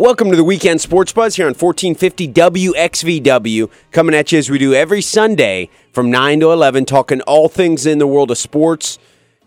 Welcome 0.00 0.30
to 0.30 0.36
the 0.36 0.44
Weekend 0.44 0.80
Sports 0.80 1.12
Buzz 1.12 1.36
here 1.36 1.44
on 1.44 1.52
1450 1.52 2.28
WXVW, 2.28 3.70
coming 3.92 4.14
at 4.14 4.32
you 4.32 4.38
as 4.38 4.48
we 4.48 4.56
do 4.56 4.72
every 4.72 5.02
Sunday 5.02 5.68
from 5.92 6.10
9 6.10 6.40
to 6.40 6.52
11, 6.52 6.86
talking 6.86 7.20
all 7.20 7.50
things 7.50 7.84
in 7.84 7.98
the 7.98 8.06
world 8.06 8.30
of 8.30 8.38
sports. 8.38 8.98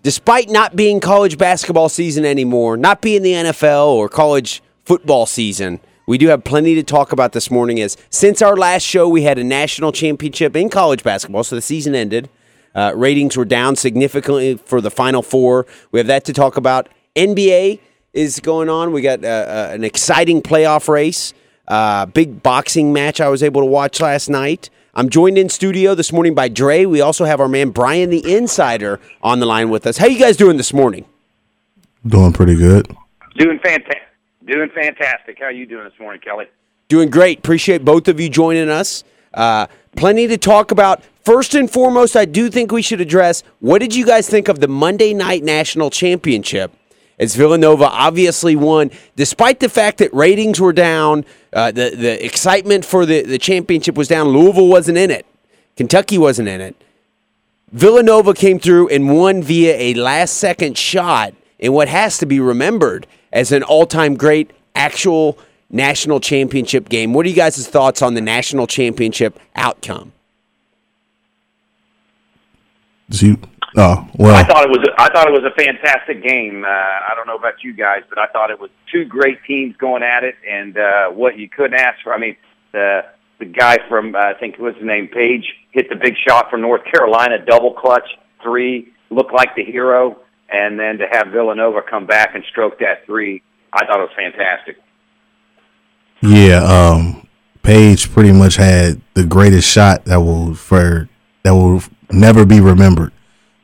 Despite 0.04 0.52
not 0.52 0.76
being 0.76 1.00
college 1.00 1.40
basketball 1.40 1.90
season 1.90 2.24
anymore, 2.24 2.78
not 2.78 3.02
being 3.02 3.24
the 3.24 3.32
NFL 3.32 3.88
or 3.88 4.08
college 4.08 4.62
football 4.86 5.26
season, 5.26 5.80
we 6.08 6.20
do 6.20 6.28
have 6.28 6.44
plenty 6.44 6.76
to 6.76 6.84
talk 6.84 7.12
about 7.12 7.32
this 7.32 7.50
morning. 7.50 7.82
As 7.82 7.98
since 8.12 8.40
our 8.40 8.56
last 8.56 8.84
show, 8.84 9.10
we 9.10 9.24
had 9.24 9.40
a 9.40 9.44
national 9.44 9.92
championship 9.92 10.56
in 10.56 10.70
college 10.70 11.02
basketball, 11.02 11.44
so 11.44 11.56
the 11.56 11.64
season 11.64 11.96
ended. 11.96 12.30
Uh, 12.76 12.94
ratings 12.96 13.36
were 13.36 13.44
down 13.44 13.76
significantly 13.76 14.58
for 14.58 14.82
the 14.82 14.92
Final 14.92 15.24
Four. 15.24 15.66
We 15.92 16.00
have 16.00 16.06
that 16.06 16.26
to 16.26 16.32
talk 16.32 16.58
about. 16.58 16.90
NBA 17.16 17.80
is 18.14 18.40
going 18.40 18.70
on. 18.70 18.92
We 18.92 19.02
got 19.02 19.24
uh, 19.24 19.28
uh, 19.28 19.70
an 19.74 19.84
exciting 19.84 20.42
playoff 20.42 20.88
race. 20.88 21.34
Uh, 21.68 22.06
big 22.06 22.44
boxing 22.44 22.94
match 22.94 23.20
I 23.20 23.30
was 23.30 23.42
able 23.42 23.62
to 23.62 23.66
watch 23.66 24.00
last 24.00 24.30
night. 24.30 24.70
I'm 24.96 25.10
joined 25.10 25.38
in 25.38 25.50
studio 25.50 25.96
this 25.96 26.14
morning 26.14 26.36
by 26.36 26.50
Dre. 26.50 26.86
We 26.86 27.02
also 27.02 27.26
have 27.26 27.40
our 27.40 27.48
man 27.48 27.72
Brian 27.72 28.12
the 28.12 28.36
Insider 28.36 29.00
on 29.24 29.40
the 29.40 29.46
line 29.46 29.70
with 29.70 29.88
us. 29.88 29.98
How 29.98 30.06
you 30.06 30.20
guys 30.20 30.38
doing 30.38 30.58
this 30.58 30.74
morning? 30.74 31.06
Doing 32.06 32.34
pretty 32.34 32.56
good. 32.56 32.96
Doing 33.38 33.60
fantastic. 33.64 34.02
Doing 34.46 34.70
fantastic. 34.76 35.40
How 35.40 35.46
are 35.46 35.52
you 35.52 35.66
doing 35.66 35.86
this 35.86 36.00
morning, 36.00 36.22
Kelly? 36.22 36.46
Doing 36.90 37.10
great. 37.10 37.40
Appreciate 37.40 37.84
both 37.84 38.08
of 38.08 38.20
you 38.20 38.30
joining 38.30 38.70
us. 38.70 39.04
Uh, 39.34 39.68
plenty 39.96 40.28
to 40.28 40.38
talk 40.38 40.70
about. 40.70 41.02
First 41.24 41.56
and 41.56 41.72
foremost, 41.72 42.16
I 42.16 42.26
do 42.26 42.50
think 42.50 42.72
we 42.72 42.82
should 42.82 43.02
address 43.02 43.42
what 43.62 43.80
did 43.80 43.96
you 43.96 44.06
guys 44.06 44.30
think 44.30 44.50
of 44.50 44.60
the 44.60 44.68
Monday 44.68 45.14
Night 45.14 45.44
National 45.44 45.90
Championship? 45.90 46.72
As 47.24 47.36
Villanova 47.36 47.86
obviously 47.86 48.54
won, 48.58 48.92
despite 49.16 49.62
the 49.62 49.70
fact 49.70 50.00
that 50.00 50.14
ratings 50.14 50.60
were 50.60 50.74
down, 50.74 51.24
uh, 51.54 51.72
the 51.72 51.92
the 51.96 52.24
excitement 52.24 52.84
for 52.84 53.06
the, 53.06 53.22
the 53.22 53.40
championship 53.40 53.96
was 53.96 54.10
down. 54.10 54.28
Louisville 54.28 54.68
wasn't 54.68 54.98
in 54.98 55.10
it, 55.10 55.26
Kentucky 55.78 56.18
wasn't 56.18 56.50
in 56.50 56.60
it. 56.60 56.76
Villanova 57.72 58.34
came 58.34 58.60
through 58.60 58.90
and 58.90 59.16
won 59.18 59.42
via 59.42 59.74
a 59.78 59.94
last 59.94 60.34
second 60.34 60.78
shot 60.78 61.34
in 61.60 61.72
what 61.72 61.88
has 61.88 62.18
to 62.18 62.26
be 62.26 62.42
remembered 62.42 63.08
as 63.32 63.54
an 63.54 63.64
all 63.64 63.86
time 63.86 64.16
great 64.16 64.52
actual 64.76 65.38
national 65.70 66.20
championship 66.20 66.90
game. 66.90 67.14
What 67.14 67.26
are 67.26 67.30
you 67.30 67.36
guys' 67.36 67.66
thoughts 67.68 68.02
on 68.02 68.16
the 68.16 68.22
national 68.22 68.68
championship 68.68 69.40
outcome? 69.56 70.12
You, 73.10 73.38
oh 73.78 74.08
well, 74.18 74.36
I 74.36 74.44
thought 74.44 74.64
it 74.64 74.70
was. 74.70 74.88
I 74.98 75.10
thought 75.10 75.28
it 75.28 75.32
was 75.32 75.44
a 75.44 75.56
fantastic 75.56 76.24
game. 76.24 76.64
Uh, 76.64 76.68
I 76.68 77.14
don't 77.16 77.28
know 77.28 77.38
about 77.38 77.64
you 77.64 77.74
guys, 77.74 78.04
but 78.10 78.18
I 78.18 78.28
thought 78.28 78.52
it 78.52 78.60
was 78.60 78.70
two 78.92 79.06
great 79.06 79.40
teams 79.46 79.76
going 79.78 80.04
at 80.04 80.24
it, 80.24 80.36
and 80.50 80.78
uh, 80.78 81.10
what 81.10 81.38
you 81.38 81.50
couldn't 81.50 81.80
ask 81.80 82.02
for. 82.04 82.14
I 82.14 82.18
mean, 82.18 82.36
the 82.72 83.06
the 83.40 83.46
guy 83.46 83.78
from 83.90 84.16
uh, 84.16 84.20
I 84.20 84.34
think 84.40 84.58
what's 84.58 84.78
his 84.78 84.86
name, 84.86 85.08
Page, 85.08 85.46
hit 85.72 85.90
the 85.90 85.96
big 85.96 86.16
shot 86.28 86.50
from 86.50 86.62
North 86.62 86.84
Carolina, 86.86 87.44
double 87.46 87.74
clutch 87.74 88.08
three, 88.42 88.94
looked 89.10 89.34
like 89.34 89.56
the 89.56 89.64
hero, 89.64 90.20
and 90.52 90.80
then 90.80 90.98
to 90.98 91.08
have 91.12 91.28
Villanova 91.28 91.82
come 91.82 92.06
back 92.06 92.36
and 92.36 92.44
stroke 92.52 92.80
that 92.80 93.06
three, 93.06 93.42
I 93.72 93.86
thought 93.86 94.00
it 94.00 94.10
was 94.10 94.16
fantastic. 94.16 94.78
Yeah, 96.22 96.64
um, 96.64 97.28
Page 97.64 98.12
pretty 98.12 98.34
much 98.34 98.58
had 98.58 99.02
the 99.14 99.26
greatest 99.26 99.70
shot 99.70 100.04
that 100.06 100.18
will 100.18 100.54
for 100.54 101.08
that 101.44 101.52
will 101.52 101.82
never 102.12 102.46
be 102.46 102.60
remembered. 102.60 103.13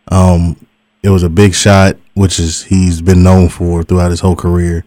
Um, 0.10 0.56
it 1.02 1.10
was 1.10 1.24
a 1.24 1.30
big 1.30 1.54
shot, 1.54 1.96
which 2.14 2.40
is 2.40 2.64
he's 2.64 3.02
been 3.02 3.24
known 3.24 3.50
for 3.50 3.84
throughout 3.84 4.12
his 4.12 4.20
whole 4.20 4.36
career. 4.36 4.84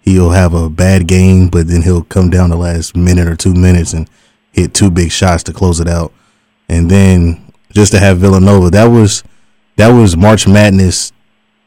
He'll 0.00 0.30
have 0.30 0.54
a 0.54 0.70
bad 0.70 1.08
game, 1.08 1.48
but 1.48 1.66
then 1.66 1.82
he'll 1.82 2.04
come 2.04 2.30
down 2.30 2.50
the 2.50 2.56
last 2.56 2.94
minute 2.94 3.26
or 3.26 3.34
two 3.34 3.54
minutes 3.54 3.92
and 3.92 4.08
hit 4.52 4.72
two 4.72 4.90
big 4.90 5.10
shots 5.10 5.42
to 5.44 5.52
close 5.52 5.80
it 5.80 5.88
out. 5.88 6.12
And 6.68 6.90
then 6.90 7.52
just 7.72 7.92
to 7.92 7.98
have 7.98 8.18
Villanova, 8.18 8.70
that 8.70 8.86
was 8.86 9.24
that 9.76 9.88
was 9.88 10.16
March 10.16 10.46
Madness. 10.46 11.12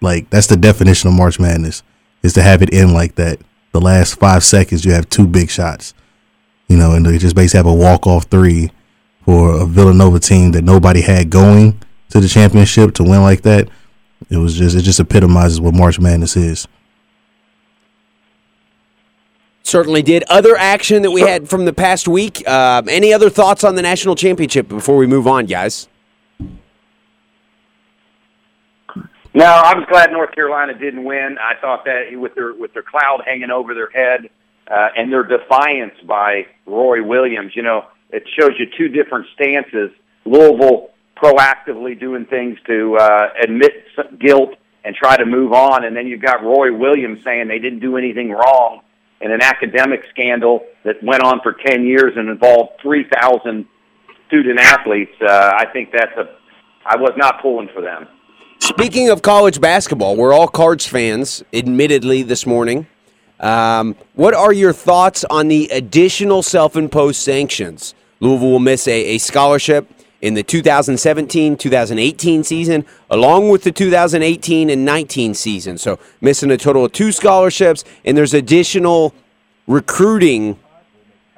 Like 0.01 0.29
that's 0.29 0.47
the 0.47 0.55
definition 0.55 1.09
of 1.09 1.15
March 1.15 1.39
Madness 1.39 1.83
is 2.23 2.33
to 2.33 2.41
have 2.41 2.61
it 2.61 2.73
end 2.73 2.93
like 2.93 3.15
that. 3.15 3.39
The 3.71 3.81
last 3.81 4.19
five 4.19 4.43
seconds, 4.43 4.85
you 4.85 4.93
have 4.93 5.09
two 5.09 5.27
big 5.27 5.49
shots. 5.49 5.93
You 6.67 6.77
know, 6.77 6.93
and 6.93 7.05
they 7.05 7.17
just 7.17 7.35
basically 7.35 7.57
have 7.57 7.65
a 7.65 7.73
walk 7.73 8.07
off 8.07 8.25
three 8.25 8.71
for 9.25 9.61
a 9.61 9.65
Villanova 9.65 10.19
team 10.19 10.51
that 10.51 10.63
nobody 10.63 11.01
had 11.01 11.29
going 11.29 11.81
to 12.09 12.19
the 12.19 12.27
championship 12.27 12.93
to 12.95 13.03
win 13.03 13.21
like 13.21 13.41
that. 13.43 13.69
It 14.29 14.37
was 14.37 14.55
just 14.55 14.75
it 14.75 14.81
just 14.81 14.99
epitomizes 14.99 15.61
what 15.61 15.73
March 15.73 15.99
Madness 15.99 16.35
is. 16.35 16.67
Certainly 19.63 20.01
did. 20.01 20.23
Other 20.29 20.57
action 20.57 21.03
that 21.03 21.11
we 21.11 21.21
had 21.21 21.47
from 21.47 21.65
the 21.65 21.73
past 21.73 22.07
week. 22.07 22.43
Uh, 22.47 22.81
any 22.89 23.13
other 23.13 23.29
thoughts 23.29 23.63
on 23.63 23.75
the 23.75 23.83
national 23.83 24.15
championship 24.15 24.67
before 24.67 24.97
we 24.97 25.05
move 25.05 25.27
on, 25.27 25.45
guys? 25.45 25.87
No, 29.33 29.45
I 29.45 29.75
was 29.75 29.85
glad 29.87 30.11
North 30.11 30.33
Carolina 30.33 30.73
didn't 30.73 31.03
win. 31.03 31.37
I 31.39 31.53
thought 31.61 31.85
that 31.85 32.09
with 32.13 32.33
their 32.33 32.53
with 32.53 32.73
their 32.73 32.83
cloud 32.83 33.21
hanging 33.25 33.51
over 33.51 33.75
their 33.75 33.91
head 33.91 34.29
uh, 34.69 34.89
and 34.97 35.11
their 35.13 35.23
defiance 35.23 35.93
by 36.05 36.47
Roy 36.65 37.03
Williams, 37.03 37.51
you 37.55 37.61
know, 37.61 37.85
it 38.09 38.23
shows 38.37 38.51
you 38.57 38.65
two 38.75 38.87
different 38.87 39.27
stances. 39.35 39.91
Louisville 40.25 40.89
proactively 41.21 41.99
doing 41.99 42.25
things 42.25 42.57
to 42.67 42.97
uh, 42.97 43.29
admit 43.41 43.71
guilt 44.19 44.55
and 44.83 44.95
try 44.95 45.17
to 45.17 45.25
move 45.25 45.51
on, 45.53 45.83
and 45.83 45.95
then 45.95 46.07
you've 46.07 46.21
got 46.21 46.43
Roy 46.43 46.75
Williams 46.75 47.23
saying 47.23 47.47
they 47.47 47.59
didn't 47.59 47.79
do 47.79 47.97
anything 47.97 48.31
wrong 48.31 48.81
in 49.21 49.31
an 49.31 49.41
academic 49.41 50.01
scandal 50.09 50.63
that 50.85 51.03
went 51.03 51.21
on 51.21 51.41
for 51.41 51.53
ten 51.65 51.85
years 51.85 52.13
and 52.15 52.29
involved 52.29 52.71
three 52.81 53.05
thousand 53.13 53.65
student 54.27 54.59
athletes. 54.59 55.11
Uh, 55.21 55.51
I 55.55 55.65
think 55.73 55.91
that's 55.91 56.15
a. 56.17 56.35
I 56.85 56.95
was 56.95 57.11
not 57.17 57.41
pulling 57.41 57.69
for 57.73 57.81
them. 57.81 58.07
Speaking 58.59 59.09
of 59.09 59.21
college 59.21 59.59
basketball, 59.59 60.15
we're 60.15 60.33
all 60.33 60.47
Cards 60.47 60.85
fans, 60.85 61.43
admittedly, 61.53 62.23
this 62.23 62.45
morning. 62.45 62.87
Um, 63.39 63.95
what 64.15 64.33
are 64.33 64.51
your 64.51 64.73
thoughts 64.73 65.23
on 65.29 65.47
the 65.47 65.69
additional 65.71 66.41
self 66.41 66.75
imposed 66.75 67.21
sanctions? 67.21 67.95
Louisville 68.21 68.51
will 68.51 68.59
miss 68.59 68.87
a, 68.87 69.15
a 69.15 69.17
scholarship 69.17 69.89
in 70.21 70.33
the 70.33 70.43
2017 70.43 71.57
2018 71.57 72.43
season, 72.43 72.85
along 73.09 73.49
with 73.49 73.63
the 73.63 73.71
2018 73.71 74.69
and 74.69 74.85
19 74.85 75.33
season. 75.33 75.77
So, 75.77 75.99
missing 76.21 76.51
a 76.51 76.57
total 76.57 76.85
of 76.85 76.91
two 76.91 77.11
scholarships, 77.11 77.83
and 78.03 78.17
there's 78.17 78.33
additional 78.33 79.13
recruiting 79.67 80.59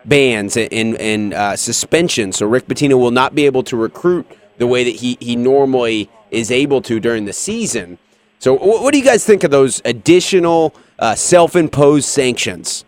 bans 0.05 0.57
and, 0.57 0.97
and 0.99 1.33
uh, 1.33 1.55
suspensions. 1.55 2.37
So, 2.37 2.47
Rick 2.47 2.67
Pitino 2.67 2.99
will 2.99 3.11
not 3.11 3.35
be 3.35 3.45
able 3.45 3.63
to 3.63 3.77
recruit 3.77 4.25
the 4.57 4.67
way 4.67 4.83
that 4.83 4.95
he, 4.95 5.17
he 5.19 5.35
normally 5.35 6.09
is 6.31 6.51
able 6.51 6.81
to 6.83 6.99
during 6.99 7.25
the 7.25 7.33
season. 7.33 7.97
So, 8.39 8.53
what, 8.53 8.81
what 8.81 8.91
do 8.93 8.97
you 8.97 9.05
guys 9.05 9.23
think 9.23 9.43
of 9.43 9.51
those 9.51 9.81
additional 9.85 10.73
uh, 10.97 11.13
self 11.15 11.55
imposed 11.55 12.07
sanctions? 12.07 12.85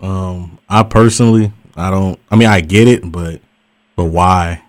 Um, 0.00 0.58
I 0.68 0.82
personally, 0.82 1.52
I 1.76 1.90
don't. 1.90 2.18
I 2.30 2.36
mean, 2.36 2.48
I 2.48 2.60
get 2.60 2.88
it, 2.88 3.10
but 3.10 3.40
but 4.02 4.10
why? 4.10 4.62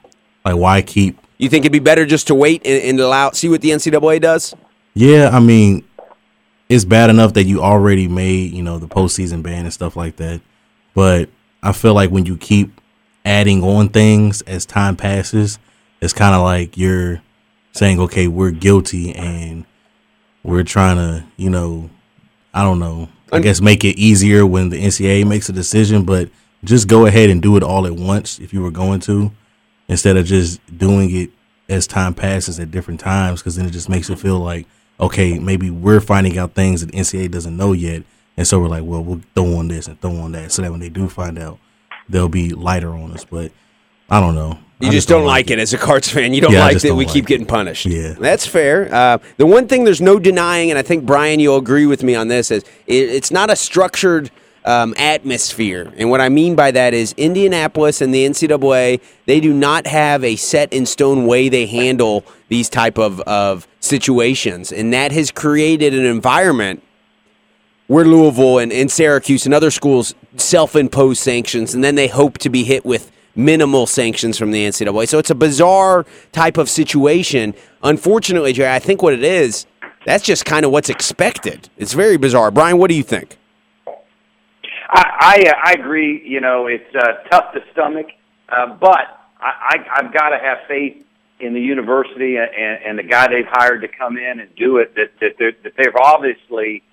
Like, 0.45 0.55
why 0.55 0.81
keep? 0.83 1.17
You 1.39 1.49
think 1.49 1.65
it'd 1.65 1.71
be 1.71 1.79
better 1.79 2.05
just 2.05 2.27
to 2.27 2.35
wait 2.35 2.61
and, 2.65 2.83
and 2.83 2.99
allow 2.99 3.31
see 3.31 3.49
what 3.49 3.61
the 3.61 3.71
NCAA 3.71 4.21
does? 4.21 4.53
Yeah, 4.93 5.29
I 5.33 5.39
mean, 5.39 5.83
it's 6.69 6.85
bad 6.85 7.09
enough 7.09 7.33
that 7.33 7.45
you 7.45 7.61
already 7.61 8.07
made 8.07 8.51
you 8.51 8.61
know 8.61 8.77
the 8.77 8.87
postseason 8.87 9.41
ban 9.41 9.65
and 9.65 9.73
stuff 9.73 9.95
like 9.95 10.17
that, 10.17 10.41
but 10.93 11.29
I 11.63 11.71
feel 11.71 11.95
like 11.95 12.11
when 12.11 12.27
you 12.27 12.37
keep 12.37 12.79
adding 13.25 13.63
on 13.63 13.89
things 13.89 14.43
as 14.43 14.67
time 14.67 14.95
passes, 14.95 15.57
it's 15.99 16.13
kind 16.13 16.35
of 16.35 16.43
like 16.43 16.77
you're 16.77 17.21
saying, 17.71 17.99
okay, 18.01 18.27
we're 18.27 18.51
guilty 18.51 19.15
and 19.15 19.65
we're 20.43 20.63
trying 20.63 20.97
to, 20.97 21.25
you 21.37 21.49
know, 21.49 21.89
I 22.53 22.61
don't 22.61 22.77
know, 22.77 23.09
I 23.31 23.39
guess 23.39 23.61
make 23.61 23.83
it 23.83 23.97
easier 23.97 24.45
when 24.45 24.69
the 24.69 24.79
NCAA 24.79 25.25
makes 25.25 25.49
a 25.49 25.53
decision, 25.53 26.03
but 26.03 26.29
just 26.63 26.87
go 26.87 27.05
ahead 27.05 27.29
and 27.29 27.41
do 27.41 27.55
it 27.57 27.63
all 27.63 27.85
at 27.85 27.93
once 27.93 28.39
if 28.39 28.53
you 28.53 28.61
were 28.61 28.71
going 28.71 28.99
to, 29.01 29.31
instead 29.87 30.17
of 30.17 30.25
just 30.25 30.59
doing 30.77 31.15
it 31.15 31.29
as 31.69 31.87
time 31.87 32.13
passes 32.13 32.59
at 32.59 32.71
different 32.71 32.99
times, 32.99 33.41
because 33.41 33.55
then 33.55 33.65
it 33.65 33.71
just 33.71 33.89
makes 33.89 34.09
it 34.09 34.19
feel 34.19 34.39
like, 34.39 34.67
okay, 34.99 35.39
maybe 35.39 35.69
we're 35.69 35.99
finding 36.01 36.37
out 36.37 36.53
things 36.53 36.85
that 36.85 36.93
NCAA 36.93 37.31
doesn't 37.31 37.55
know 37.57 37.73
yet. 37.73 38.03
And 38.37 38.47
so 38.47 38.59
we're 38.59 38.67
like, 38.67 38.83
well, 38.83 39.03
we'll 39.03 39.21
throw 39.35 39.55
on 39.57 39.67
this 39.67 39.87
and 39.87 39.99
throw 40.01 40.15
on 40.17 40.31
that 40.33 40.51
so 40.51 40.61
that 40.61 40.71
when 40.71 40.79
they 40.79 40.89
do 40.89 41.07
find 41.09 41.37
out, 41.37 41.59
they'll 42.09 42.29
be 42.29 42.49
lighter 42.49 42.89
on 42.89 43.11
us. 43.11 43.25
But 43.25 43.51
I 44.09 44.19
don't 44.19 44.35
know. 44.35 44.57
You 44.79 44.89
I 44.89 44.91
just, 44.91 45.07
don't, 45.07 45.25
like 45.25 45.49
it. 45.49 45.59
as 45.59 45.73
a 45.73 45.77
Cards 45.77 46.09
fan. 46.09 46.33
You 46.33 46.41
don't 46.41 46.51
Yeah, 46.51 46.61
like 46.65 46.73
that 46.79 46.87
don't 46.87 46.97
we 46.97 47.05
like 47.05 47.13
keep 47.13 47.25
it. 47.25 47.27
getting 47.27 47.45
punished. 47.45 47.85
Yeah. 47.85 48.13
that's 48.19 48.45
fair. 48.45 48.93
Uh, 48.93 49.17
the 49.37 49.45
one 49.45 49.67
thing 49.67 49.83
there's 49.85 50.01
no 50.01 50.19
denying, 50.19 50.71
and 50.71 50.77
I 50.77 50.81
think 50.81 51.05
Brian, 51.05 51.39
you'll 51.39 51.57
agree 51.57 51.85
with 51.85 52.03
me 52.03 52.15
on 52.15 52.27
this, 52.27 52.51
is 52.51 52.63
it, 52.87 52.93
it's 53.09 53.31
not 53.31 53.49
a 53.49 53.55
structured 53.55 54.29
um, 54.65 54.93
atmosphere. 54.97 55.93
And 55.97 56.09
what 56.09 56.21
I 56.21 56.29
mean 56.29 56.55
by 56.55 56.71
that 56.71 56.93
is 56.93 57.13
Indianapolis 57.17 58.01
and 58.01 58.13
the 58.13 58.25
NCAA 58.25 59.01
they 59.25 59.39
do 59.39 59.53
not 59.53 59.87
have 59.87 60.23
a 60.23 60.35
set 60.35 60.71
in 60.71 60.85
stone 60.85 61.25
way 61.25 61.49
they 61.49 61.65
handle 61.65 62.25
these 62.49 62.69
type 62.69 62.97
of 62.97 63.19
of 63.21 63.67
situations, 63.79 64.71
and 64.71 64.93
that 64.93 65.11
has 65.11 65.31
created 65.31 65.93
an 65.93 66.05
environment 66.05 66.83
where 67.87 68.05
Louisville 68.05 68.59
and, 68.59 68.71
and 68.71 68.91
Syracuse 68.91 69.45
and 69.45 69.53
other 69.53 69.71
schools 69.71 70.15
self 70.37 70.75
impose 70.75 71.19
sanctions, 71.19 71.73
and 71.73 71.83
then 71.83 71.95
they 71.95 72.07
hope 72.07 72.37
to 72.39 72.49
be 72.49 72.63
hit 72.63 72.85
with 72.85 73.11
minimal 73.35 73.87
sanctions 73.87 74.37
from 74.37 74.51
the 74.51 74.65
NCAA. 74.65 75.07
So 75.07 75.19
it's 75.19 75.29
a 75.29 75.35
bizarre 75.35 76.05
type 76.31 76.57
of 76.57 76.69
situation. 76.69 77.53
Unfortunately, 77.81 78.53
Jerry, 78.53 78.71
I 78.71 78.79
think 78.79 79.01
what 79.01 79.13
it 79.13 79.23
is, 79.23 79.65
that's 80.05 80.23
just 80.23 80.45
kind 80.45 80.65
of 80.65 80.71
what's 80.71 80.89
expected. 80.89 81.69
It's 81.77 81.93
very 81.93 82.17
bizarre. 82.17 82.51
Brian, 82.51 82.77
what 82.77 82.89
do 82.89 82.95
you 82.95 83.03
think? 83.03 83.37
I 84.93 85.03
I, 85.19 85.49
uh, 85.49 85.53
I 85.63 85.71
agree. 85.73 86.21
You 86.25 86.41
know, 86.41 86.67
it's 86.67 86.95
uh, 86.95 87.27
tough 87.29 87.53
to 87.53 87.61
stomach, 87.71 88.07
uh, 88.49 88.75
but 88.79 89.19
I, 89.39 89.51
I 89.69 89.75
I've 89.95 90.13
got 90.13 90.29
to 90.29 90.37
have 90.37 90.59
faith 90.67 91.05
in 91.39 91.53
the 91.53 91.59
university 91.59 92.37
and, 92.37 92.49
and 92.85 92.99
the 92.99 93.03
guy 93.03 93.27
they've 93.27 93.45
hired 93.49 93.81
to 93.81 93.87
come 93.87 94.17
in 94.17 94.39
and 94.39 94.55
do 94.55 94.77
it. 94.77 94.95
That 94.95 95.11
that 95.19 95.35
they're, 95.39 95.53
that 95.63 95.73
they've 95.77 95.95
obviously 95.99 96.83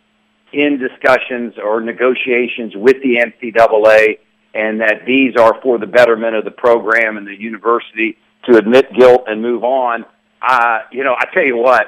in 0.53 0.79
discussions 0.79 1.55
or 1.63 1.81
negotiations 1.81 2.75
with 2.75 2.97
the 3.03 3.17
NCAA, 3.17 4.19
and 4.55 4.81
that 4.81 5.05
these 5.07 5.37
are 5.37 5.61
for 5.63 5.79
the 5.79 5.87
betterment 5.87 6.35
of 6.35 6.45
the 6.45 6.51
program 6.51 7.17
and 7.17 7.27
the 7.27 7.39
university 7.39 8.17
to 8.47 8.57
admit 8.57 8.93
guilt 8.95 9.25
and 9.27 9.43
move 9.43 9.63
on. 9.63 10.05
Uh, 10.43 10.81
you 10.91 11.05
know, 11.05 11.15
I 11.17 11.27
tell 11.33 11.45
you 11.45 11.57
what, 11.57 11.87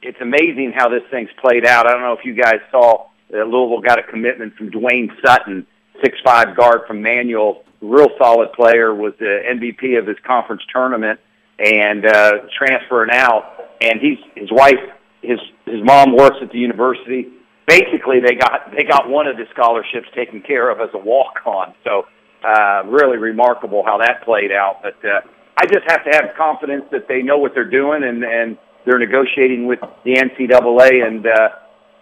it's 0.00 0.20
amazing 0.20 0.72
how 0.74 0.88
this 0.88 1.02
thing's 1.10 1.30
played 1.40 1.66
out. 1.66 1.86
I 1.86 1.92
don't 1.92 2.00
know 2.00 2.14
if 2.14 2.24
you 2.24 2.34
guys 2.34 2.60
saw 2.70 3.08
that 3.32 3.48
Louisville 3.48 3.80
got 3.80 3.98
a 3.98 4.02
commitment 4.02 4.54
from 4.54 4.70
Dwayne 4.70 5.08
Sutton, 5.24 5.66
six 6.02 6.18
five 6.24 6.56
guard 6.56 6.82
from 6.86 7.02
Manual, 7.02 7.64
real 7.80 8.08
solid 8.18 8.52
player, 8.52 8.94
was 8.94 9.14
the 9.18 9.40
MVP 9.50 9.98
of 9.98 10.06
his 10.06 10.18
conference 10.24 10.62
tournament, 10.72 11.18
and 11.58 12.06
uh, 12.06 12.32
transferring 12.56 13.10
out. 13.12 13.58
And 13.80 14.00
he's 14.00 14.18
his 14.36 14.52
wife, 14.52 14.78
his 15.22 15.38
his 15.64 15.82
mom 15.82 16.14
works 16.14 16.36
at 16.42 16.52
the 16.52 16.58
university. 16.58 17.26
Basically, 17.66 18.20
they 18.20 18.34
got 18.34 18.70
they 18.76 18.84
got 18.84 19.08
one 19.08 19.26
of 19.26 19.36
the 19.36 19.44
scholarships 19.52 20.08
taken 20.14 20.42
care 20.42 20.70
of 20.70 20.80
as 20.80 20.90
a 20.94 20.98
walk 20.98 21.40
on. 21.46 21.74
So 21.84 22.06
uh, 22.44 22.84
really 22.86 23.16
remarkable 23.16 23.82
how 23.84 23.98
that 23.98 24.24
played 24.24 24.52
out. 24.52 24.82
But 24.82 24.96
uh, 25.04 25.20
I 25.56 25.64
just 25.66 25.88
have 25.88 26.04
to 26.04 26.10
have 26.12 26.36
confidence 26.36 26.84
that 26.92 27.08
they 27.08 27.22
know 27.22 27.38
what 27.38 27.54
they're 27.54 27.64
doing 27.64 28.04
and 28.04 28.22
and 28.22 28.58
they're 28.84 28.98
negotiating 28.98 29.66
with 29.66 29.80
the 30.04 30.16
NCAA 30.16 31.06
and. 31.06 31.26
Uh, 31.26 31.48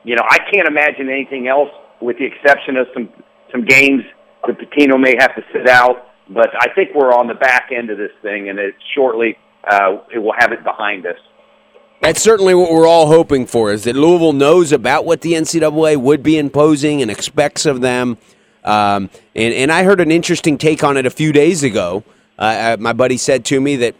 you 0.05 0.17
know, 0.17 0.25
I 0.29 0.39
can't 0.51 0.67
imagine 0.67 1.09
anything 1.09 1.49
else 1.49 1.71
with 2.01 2.19
the 2.19 2.25
exception 2.25 2.77
of 2.77 2.87
some 2.95 3.09
some 3.53 3.65
games 3.65 4.03
that 4.47 4.57
Pitino 4.59 5.01
may 5.01 5.15
have 5.19 5.35
to 5.35 5.43
sit 5.53 5.69
out. 5.69 6.07
But 6.29 6.51
I 6.61 6.73
think 6.75 6.91
we're 6.95 7.13
on 7.13 7.27
the 7.27 7.35
back 7.35 7.71
end 7.77 7.91
of 7.91 7.99
this 7.99 8.13
thing, 8.23 8.49
and 8.49 8.59
it 8.59 8.75
shortly 8.95 9.37
uh, 9.69 9.99
it 10.15 10.19
will 10.19 10.35
have 10.39 10.53
it 10.53 10.63
behind 10.63 11.07
us. 11.07 11.19
That's 12.01 12.23
certainly 12.23 12.55
what 12.55 12.71
we're 12.73 12.87
all 12.87 13.09
hoping 13.09 13.47
for. 13.47 13.73
Is 13.73 13.85
that 13.85 13.95
Louisville 13.95 14.33
knows 14.33 14.73
about 14.73 15.05
what 15.05 15.21
the 15.21 15.33
NCAA 15.33 15.97
would 15.97 16.23
be 16.23 16.39
imposing 16.39 17.03
and 17.03 17.11
expects 17.11 17.67
of 17.67 17.81
them. 17.81 18.17
Um, 18.65 19.11
and 19.35 19.55
and 19.55 19.73
I 19.73 19.83
heard 19.83 20.01
an 20.01 20.11
interesting 20.11 20.57
take 20.57 20.85
on 20.85 20.97
it 20.97 21.05
a 21.05 21.11
few 21.11 21.33
days 21.33 21.63
ago. 21.63 22.05
Uh, 22.39 22.43
uh 22.43 22.77
my 22.79 22.93
buddy 22.93 23.17
said 23.17 23.45
to 23.47 23.61
me 23.61 23.77
that 23.77 23.95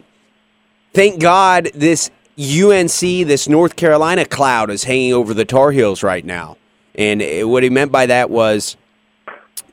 thank 0.93 1.19
God 1.19 1.69
this 1.73 2.09
UNC, 2.39 2.99
this 2.99 3.47
North 3.47 3.75
Carolina 3.75 4.25
cloud 4.25 4.69
is 4.69 4.83
hanging 4.85 5.13
over 5.13 5.33
the 5.33 5.45
Tar 5.45 5.71
Heels 5.71 6.03
right 6.03 6.25
now. 6.25 6.57
And 6.95 7.49
what 7.49 7.63
he 7.63 7.69
meant 7.69 7.91
by 7.91 8.05
that 8.05 8.29
was 8.29 8.77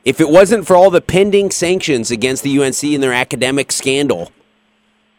if 0.05 0.21
it 0.21 0.29
wasn't 0.29 0.65
for 0.65 0.75
all 0.75 0.89
the 0.89 1.01
pending 1.01 1.51
sanctions 1.51 2.11
against 2.11 2.43
the 2.43 2.59
UNC 2.59 2.83
and 2.83 3.03
their 3.03 3.13
academic 3.13 3.71
scandal, 3.71 4.31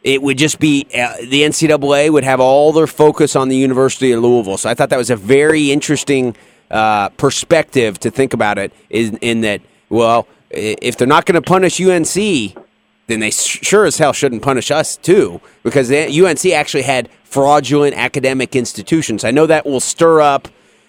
it 0.03 0.23
would 0.23 0.39
just 0.39 0.59
be 0.59 0.87
uh, 0.95 1.17
the 1.21 1.43
NCAA 1.43 2.11
would 2.11 2.25
have 2.25 2.41
all 2.41 2.73
their 2.73 2.87
focus 2.87 3.37
on 3.37 3.49
the 3.49 3.57
University 3.57 4.13
of 4.13 4.23
Louisville. 4.23 4.57
So 4.57 4.71
I 4.71 4.75
thought 4.75 4.89
that 4.91 4.97
was 4.97 5.11
a 5.11 5.17
very 5.17 5.71
interesting 5.71 6.35
uh, 6.71 7.11
perspective 7.11 8.01
to 8.01 8.11
think 8.11 8.33
about 8.33 8.59
it. 8.59 8.73
In, 8.89 9.17
in 9.19 9.43
that, 9.43 9.61
well, 9.91 10.27
if 10.51 10.97
they're 10.97 11.07
not 11.07 11.27
going 11.27 11.41
to 11.41 11.43
punish 11.43 11.81
UNC, 11.81 12.57
then 13.11 13.21
they 13.21 13.31
sure 13.31 13.85
as 13.85 13.99
hell 13.99 14.12
shouldn't 14.12 14.43
punish 14.43 14.71
us 14.71 14.97
too, 14.97 15.41
because 15.62 15.89
the 15.89 16.25
UNC 16.25 16.45
actually 16.47 16.83
had 16.83 17.09
fraudulent 17.25 17.97
academic 17.97 18.57
institutions. 18.57 19.25
I 19.25 19.31
know 19.31 19.47
that 19.47 19.67
will 19.67 19.81
stir 19.81 20.21
up 20.21 20.49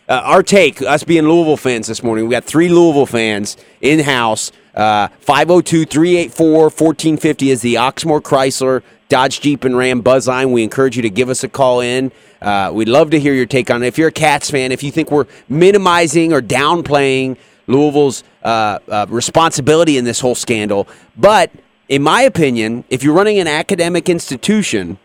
uh, 0.10 0.22
our 0.24 0.44
take, 0.44 0.82
us 0.82 1.04
being 1.04 1.28
Louisville 1.28 1.58
fans 1.58 1.88
this 1.88 2.04
morning. 2.04 2.26
We 2.26 2.32
got 2.32 2.44
three 2.44 2.68
Louisville 2.68 3.06
fans 3.06 3.58
in 3.80 4.00
house. 4.00 4.52
Uh, 4.76 5.08
502 5.20 5.86
384 5.86 6.64
1450 6.64 7.50
is 7.50 7.62
the 7.62 7.76
Oxmoor 7.76 8.22
Chrysler 8.22 8.84
Dodge 9.12 9.42
Jeep 9.42 9.66
and 9.66 9.76
Ram 9.76 10.00
buzz 10.00 10.28
line. 10.28 10.54
We 10.54 10.64
encourage 10.64 10.96
you 10.96 11.02
to 11.02 11.10
give 11.10 11.30
us 11.30 11.44
a 11.44 11.50
call 11.50 11.82
in. 11.82 12.14
Uh, 12.42 12.72
we'd 12.74 12.88
love 12.88 13.10
to 13.12 13.20
hear 13.20 13.34
your 13.34 13.46
take 13.46 13.70
on 13.70 13.84
it. 13.84 13.88
If 13.88 13.98
you're 13.98 14.08
a 14.08 14.12
Cats 14.12 14.50
fan, 14.50 14.72
if 14.72 14.84
you 14.84 14.92
think 14.92 15.12
we're 15.12 15.28
minimizing 15.50 16.32
or 16.32 16.42
downplaying 16.42 17.38
Louisville's 17.68 18.24
uh, 18.44 18.80
uh, 18.88 19.06
responsibility 19.10 19.98
in 19.98 20.06
this 20.06 20.22
whole 20.22 20.36
scandal, 20.36 20.88
but 21.18 21.52
in 21.92 22.02
my 22.02 22.22
opinion, 22.22 22.86
if 22.90 23.04
you're 23.04 23.14
running 23.14 23.38
an 23.38 23.50
academic 23.50 24.08
institution 24.08 24.98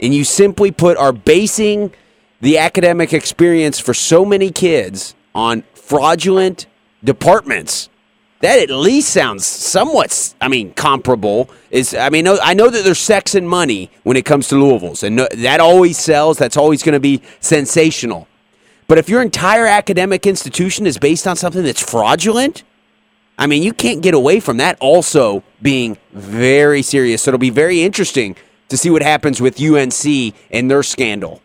and 0.00 0.12
you 0.12 0.24
simply 0.24 0.72
put 0.72 0.96
are 0.96 1.12
basing 1.12 1.94
the 2.40 2.58
academic 2.58 3.12
experience 3.12 3.78
for 3.78 3.94
so 3.94 4.24
many 4.24 4.50
kids 4.50 5.14
on 5.36 5.62
fraudulent 5.74 6.66
departments, 7.04 7.90
that 8.40 8.58
at 8.58 8.70
least 8.70 9.10
sounds 9.10 9.46
somewhat, 9.46 10.34
I 10.40 10.48
mean, 10.48 10.72
comparable. 10.72 11.48
Is 11.70 11.94
I 11.94 12.10
mean, 12.10 12.26
I 12.26 12.54
know 12.54 12.68
that 12.68 12.82
there's 12.82 12.98
sex 12.98 13.36
and 13.36 13.48
money 13.48 13.92
when 14.02 14.16
it 14.16 14.24
comes 14.24 14.48
to 14.48 14.56
Louisville's, 14.56 15.04
and 15.04 15.20
that 15.20 15.60
always 15.60 15.96
sells. 15.96 16.38
That's 16.38 16.56
always 16.56 16.82
going 16.82 16.94
to 16.94 17.00
be 17.00 17.22
sensational. 17.38 18.26
But 18.88 18.98
if 18.98 19.08
your 19.08 19.22
entire 19.22 19.66
academic 19.66 20.26
institution 20.26 20.88
is 20.88 20.98
based 20.98 21.28
on 21.28 21.36
something 21.36 21.62
that's 21.62 21.82
fraudulent, 21.82 22.64
I 23.38 23.46
mean, 23.46 23.62
you 23.62 23.72
can't 23.72 24.02
get 24.02 24.14
away 24.14 24.40
from 24.40 24.56
that 24.56 24.76
also 24.80 25.44
being 25.60 25.96
very 26.12 26.82
serious. 26.82 27.22
So 27.22 27.30
it'll 27.30 27.38
be 27.38 27.50
very 27.50 27.82
interesting 27.82 28.36
to 28.68 28.76
see 28.76 28.90
what 28.90 29.02
happens 29.02 29.40
with 29.40 29.60
UNC 29.60 30.34
and 30.50 30.70
their 30.70 30.82
scandal. 30.82 31.42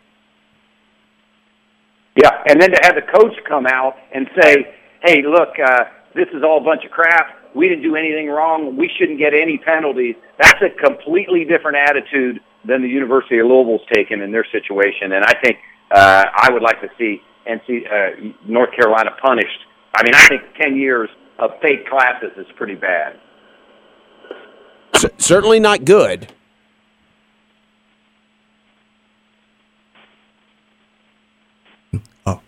Yeah, 2.15 2.29
and 2.47 2.61
then 2.61 2.71
to 2.71 2.79
have 2.83 2.95
the 2.95 3.01
coach 3.01 3.33
come 3.47 3.65
out 3.65 3.97
and 4.13 4.29
say, 4.39 4.75
"Hey, 5.03 5.23
look, 5.23 5.57
uh, 5.59 5.85
this 6.13 6.27
is 6.33 6.43
all 6.43 6.57
a 6.57 6.63
bunch 6.63 6.85
of 6.85 6.91
crap. 6.91 7.39
We 7.55 7.67
didn't 7.67 7.83
do 7.83 7.95
anything 7.95 8.29
wrong. 8.29 8.77
We 8.77 8.89
shouldn't 8.97 9.17
get 9.17 9.33
any 9.33 9.57
penalties." 9.57 10.15
That's 10.37 10.61
a 10.61 10.69
completely 10.69 11.43
different 11.45 11.77
attitude 11.77 12.39
than 12.65 12.81
the 12.81 12.87
University 12.87 13.39
of 13.39 13.47
Louisville's 13.47 13.85
taken 13.91 14.21
in 14.21 14.31
their 14.31 14.45
situation, 14.51 15.11
and 15.11 15.25
I 15.25 15.33
think 15.43 15.57
uh, 15.91 16.25
I 16.33 16.51
would 16.51 16.61
like 16.61 16.81
to 16.81 16.89
see 16.97 17.21
NC 17.47 17.87
uh, 17.87 18.33
North 18.45 18.73
Carolina 18.75 19.11
punished. 19.21 19.59
I 19.95 20.03
mean, 20.03 20.13
I 20.13 20.27
think 20.27 20.43
ten 20.55 20.75
years 20.77 21.09
of 21.39 21.51
fake 21.61 21.87
classes 21.89 22.31
is 22.37 22.45
pretty 22.55 22.75
bad. 22.75 23.19
Certainly 25.23 25.61
not 25.61 25.85
good. 25.85 26.27
Oh, 32.25 32.41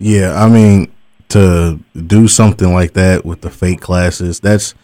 yeah. 0.00 0.34
I 0.34 0.48
mean, 0.48 0.92
to 1.28 1.78
do 1.94 2.26
something 2.26 2.72
like 2.72 2.94
that 2.94 3.24
with 3.24 3.42
the 3.42 3.50
fake 3.50 3.80
classes, 3.80 4.40
that's 4.40 4.74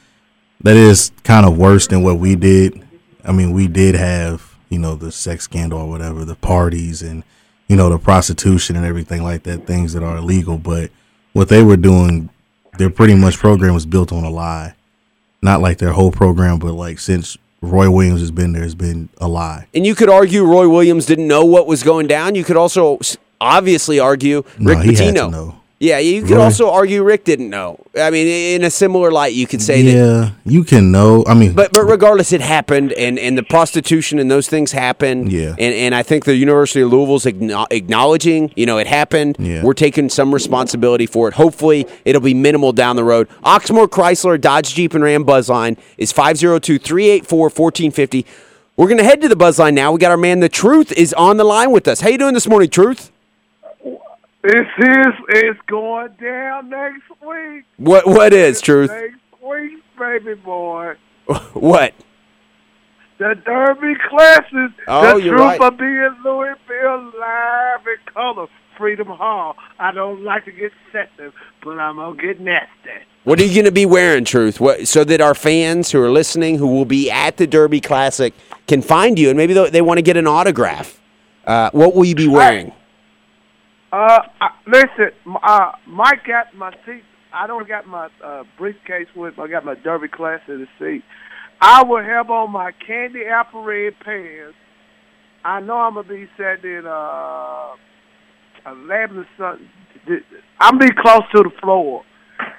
that 0.61 0.77
is 0.77 1.11
kind 1.25 1.45
of 1.45 1.59
worse 1.59 1.89
than 1.89 2.05
what 2.05 2.21
we 2.21 2.37
did. 2.37 2.81
I 3.25 3.33
mean, 3.33 3.51
we 3.51 3.67
did 3.67 3.97
have 3.97 4.57
you 4.69 4.79
know 4.79 4.95
the 4.95 5.11
sex 5.11 5.43
scandal 5.43 5.81
or 5.81 5.89
whatever, 5.89 6.25
the 6.25 6.37
parties 6.37 7.03
and 7.03 7.25
you 7.67 7.75
know 7.75 7.89
the 7.89 7.99
prostitution 7.99 8.77
and 8.77 8.87
everything 8.87 9.25
like 9.25 9.43
that, 9.43 9.67
things 9.67 9.95
that 9.95 10.05
are 10.05 10.19
illegal. 10.19 10.59
But 10.59 10.93
what 11.33 11.49
they 11.49 11.65
were 11.65 11.77
doing 11.77 12.31
their 12.79 12.89
pretty 12.89 13.17
much 13.17 13.37
program 13.39 13.75
was 13.75 13.85
built 13.85 14.13
on 14.13 14.23
a 14.23 14.31
lie. 14.31 14.77
Not 15.43 15.61
like 15.61 15.79
their 15.79 15.93
whole 15.93 16.13
program, 16.13 16.59
but 16.59 16.73
like 16.73 17.01
since 17.01 17.37
Roy 17.61 17.91
Williams 17.91 18.21
has 18.21 18.31
been 18.31 18.53
there, 18.53 18.63
has 18.63 18.75
been 18.75 19.09
a 19.19 19.29
lie. 19.29 19.67
And 19.75 19.85
you 19.85 19.95
could 19.95 20.09
argue 20.09 20.45
Roy 20.45 20.69
Williams 20.69 21.07
didn't 21.07 21.29
know 21.29 21.45
what 21.45 21.67
was 21.67 21.83
going 21.83 22.07
down. 22.07 22.35
You 22.35 22.45
could 22.45 22.57
also 22.57 23.01
obviously 23.41 23.99
argue 23.99 24.43
Rick 24.59 24.79
no, 24.79 24.85
Pitino. 24.85 25.57
Yeah, 25.83 25.99
you 25.99 26.23
could 26.23 26.39
also 26.39 26.71
argue 26.71 27.03
Rick 27.03 27.25
didn't 27.25 27.51
know. 27.51 27.85
I 27.99 28.11
mean, 28.11 28.29
in 28.29 28.63
a 28.63 28.71
similar 28.71 29.11
light, 29.11 29.35
you 29.35 29.49
could 29.49 29.61
say 29.61 29.83
yeah, 29.83 29.93
that. 29.93 29.99
Yeah, 29.99 30.31
you 30.45 30.63
can 30.63 30.93
know. 30.93 31.25
I 31.27 31.35
mean, 31.35 31.55
but 31.55 31.73
but 31.73 31.87
regardless, 31.87 32.33
it 32.33 32.41
happened, 32.41 32.93
and, 32.93 33.19
and 33.19 33.37
the 33.37 33.43
prostitution 33.43 34.21
and 34.21 34.31
those 34.31 34.49
things 34.49 34.71
happened. 34.71 35.33
Yeah, 35.33 35.57
and 35.59 35.75
and 35.75 35.93
I 35.93 36.05
think 36.05 36.25
the 36.25 36.37
University 36.37 36.83
of 36.83 36.93
Louisville's 36.93 37.27
acknowledging, 37.27 38.53
you 38.55 38.65
know, 38.65 38.79
it 38.79 38.87
happened. 38.87 39.39
Yeah. 39.41 39.65
we're 39.65 39.75
taking 39.75 40.09
some 40.09 40.33
responsibility 40.33 41.07
for 41.07 41.27
it. 41.27 41.35
Hopefully, 41.35 41.89
it'll 42.05 42.23
be 42.23 42.33
minimal 42.33 42.73
down 42.73 42.95
the 42.95 43.03
road. 43.03 43.29
Oxmoor 43.45 43.89
Chrysler 43.89 44.41
Dodge 44.41 44.75
Jeep 44.75 44.95
and 44.95 45.03
Ram 45.03 45.25
Buzzline 45.25 45.77
is 45.99 46.13
502-384-1450. 46.13 48.25
We're 48.77 48.89
gonna 48.89 49.03
head 49.03 49.21
to 49.23 49.29
the 49.29 49.35
Buzzline 49.35 49.75
now. 49.75 49.91
We 49.91 49.99
got 49.99 50.13
our 50.13 50.17
man, 50.17 50.39
the 50.39 50.49
Truth, 50.49 50.93
is 50.93 51.13
on 51.15 51.39
the 51.39 51.45
line 51.45 51.73
with 51.73 51.89
us. 51.89 52.03
How 52.03 52.09
you 52.09 52.19
doing 52.19 52.35
this 52.35 52.47
morning, 52.47 52.71
Truth? 52.71 53.11
This 54.43 54.67
is 54.79 55.07
it's 55.29 55.61
going 55.69 56.11
down 56.21 56.69
next 56.69 57.09
week. 57.25 57.65
What 57.77 58.07
what 58.07 58.33
is 58.33 58.61
truth? 58.61 58.91
Next 58.91 59.15
week, 59.41 59.83
baby 59.97 60.35
boy. 60.35 60.95
what? 61.53 61.95
The 63.19 63.35
Derby 63.47 63.95
classes. 64.09 64.73
Oh, 64.89 65.15
the 65.15 65.25
you're 65.25 65.37
truth 65.37 65.61
right. 65.61 65.61
of 65.61 65.79
being 65.79 66.17
Louisville 66.25 67.13
live 67.21 67.87
in 67.87 68.13
color. 68.13 68.49
Freedom 68.77 69.07
Hall. 69.07 69.55
I 69.79 69.93
don't 69.93 70.25
like 70.25 70.45
to 70.47 70.51
get 70.51 70.73
sensitive, 70.91 71.35
but 71.63 71.79
I'm 71.79 71.97
gonna 71.97 72.21
get 72.21 72.41
nasty. 72.41 73.07
What 73.23 73.39
are 73.39 73.45
you 73.45 73.55
going 73.55 73.67
to 73.67 73.71
be 73.71 73.87
wearing, 73.87 74.25
Truth? 74.25 74.59
What, 74.59 74.89
so 74.89 75.05
that 75.05 75.21
our 75.21 75.37
fans 75.37 75.93
who 75.93 76.03
are 76.03 76.11
listening, 76.11 76.59
who 76.59 76.67
will 76.67 76.85
be 76.85 77.09
at 77.09 77.37
the 77.37 77.47
Derby 77.47 77.81
Classic, 77.81 78.35
can 78.67 78.83
find 78.83 79.17
you 79.17 79.29
and 79.29 79.37
maybe 79.37 79.55
they, 79.55 79.71
they 79.71 79.83
want 79.83 79.99
to 79.99 80.03
get 80.03 80.17
an 80.17 80.27
autograph. 80.27 81.01
Uh, 81.47 81.71
what 81.73 81.95
will 81.95 82.05
you 82.05 82.17
be 82.17 82.27
wearing? 82.27 82.73
Uh, 83.93 84.21
I, 84.41 84.49
listen, 84.67 85.11
uh, 85.47 85.73
Mike 85.87 86.25
got 86.27 86.55
my 86.57 86.73
seat. 86.87 87.03
I 87.35 87.47
don't 87.47 87.69
got 87.69 87.87
my 87.87 88.09
uh, 88.25 88.45
briefcase 88.59 89.07
with. 89.15 89.37
me. 89.37 89.45
I 89.45 89.49
got 89.49 89.65
my 89.67 89.75
Derby 89.75 90.09
class 90.09 90.41
in 90.49 90.61
the 90.61 90.67
seat. 90.79 91.03
I 91.61 91.83
will 91.85 92.03
have 92.03 92.31
on 92.31 92.51
my 92.51 92.73
candy 92.87 93.21
apple 93.31 93.63
red 93.63 93.93
pants. 94.03 94.57
I 95.45 95.61
know 95.61 95.75
I'm 95.75 95.95
gonna 95.95 96.09
be 96.09 96.27
sitting 96.37 96.71
in 96.79 96.87
uh, 96.87 97.73
eleven 98.67 99.19
or 99.19 99.27
something. 99.39 99.69
I'm 100.59 100.79
gonna 100.79 100.91
be 100.91 100.95
close 101.01 101.23
to 101.35 101.43
the 101.43 101.51
floor, 101.61 102.03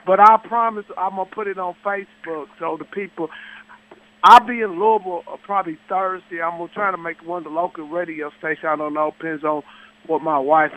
but 0.05 0.19
I 0.19 0.37
promise 0.47 0.85
I'm 0.97 1.15
gonna 1.15 1.29
put 1.33 1.47
it 1.47 1.57
on 1.57 1.75
Facebook 1.83 2.45
so 2.59 2.77
the 2.77 2.85
people. 2.85 3.29
I'll 4.23 4.45
be 4.45 4.61
in 4.61 4.79
Louisville 4.79 5.23
uh, 5.31 5.37
probably 5.43 5.77
Thursday. 5.89 6.41
I'm 6.41 6.57
gonna 6.57 6.71
try 6.73 6.91
to 6.91 6.97
make 6.97 7.25
one 7.25 7.39
of 7.39 7.43
the 7.45 7.49
local 7.49 7.87
radio 7.87 8.29
stations. 8.37 8.65
I 8.67 8.75
don't 8.75 8.93
know, 8.93 9.11
depends 9.17 9.43
on 9.43 9.63
what 10.07 10.21
my 10.21 10.37
wife 10.39 10.71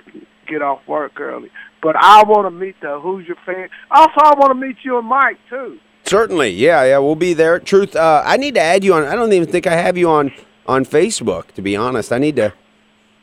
get 0.47 0.63
off 0.63 0.81
work 0.87 1.21
early. 1.21 1.51
But 1.83 1.97
I 1.97 2.23
want 2.25 2.47
to 2.47 2.51
meet 2.51 2.81
the 2.81 2.99
Hoosier 3.01 3.37
fan. 3.45 3.69
Also, 3.91 4.21
I 4.21 4.35
want 4.35 4.51
to 4.51 4.55
meet 4.55 4.77
you 4.83 4.99
and 4.99 5.07
Mike 5.07 5.39
too. 5.49 5.79
Certainly, 6.05 6.51
yeah, 6.51 6.85
yeah, 6.85 6.99
we'll 6.99 7.17
be 7.17 7.35
there. 7.35 7.59
Truth, 7.59 7.97
uh, 7.97 8.23
I 8.25 8.37
need 8.37 8.55
to 8.55 8.61
add 8.61 8.85
you 8.85 8.95
on. 8.95 9.05
I 9.05 9.17
don't 9.17 9.33
even 9.33 9.51
think 9.51 9.67
I 9.67 9.75
have 9.75 9.97
you 9.97 10.09
on 10.09 10.33
on 10.67 10.85
Facebook. 10.85 11.53
To 11.53 11.63
be 11.63 11.77
honest, 11.77 12.13
I 12.13 12.19
need 12.19 12.37
to. 12.37 12.53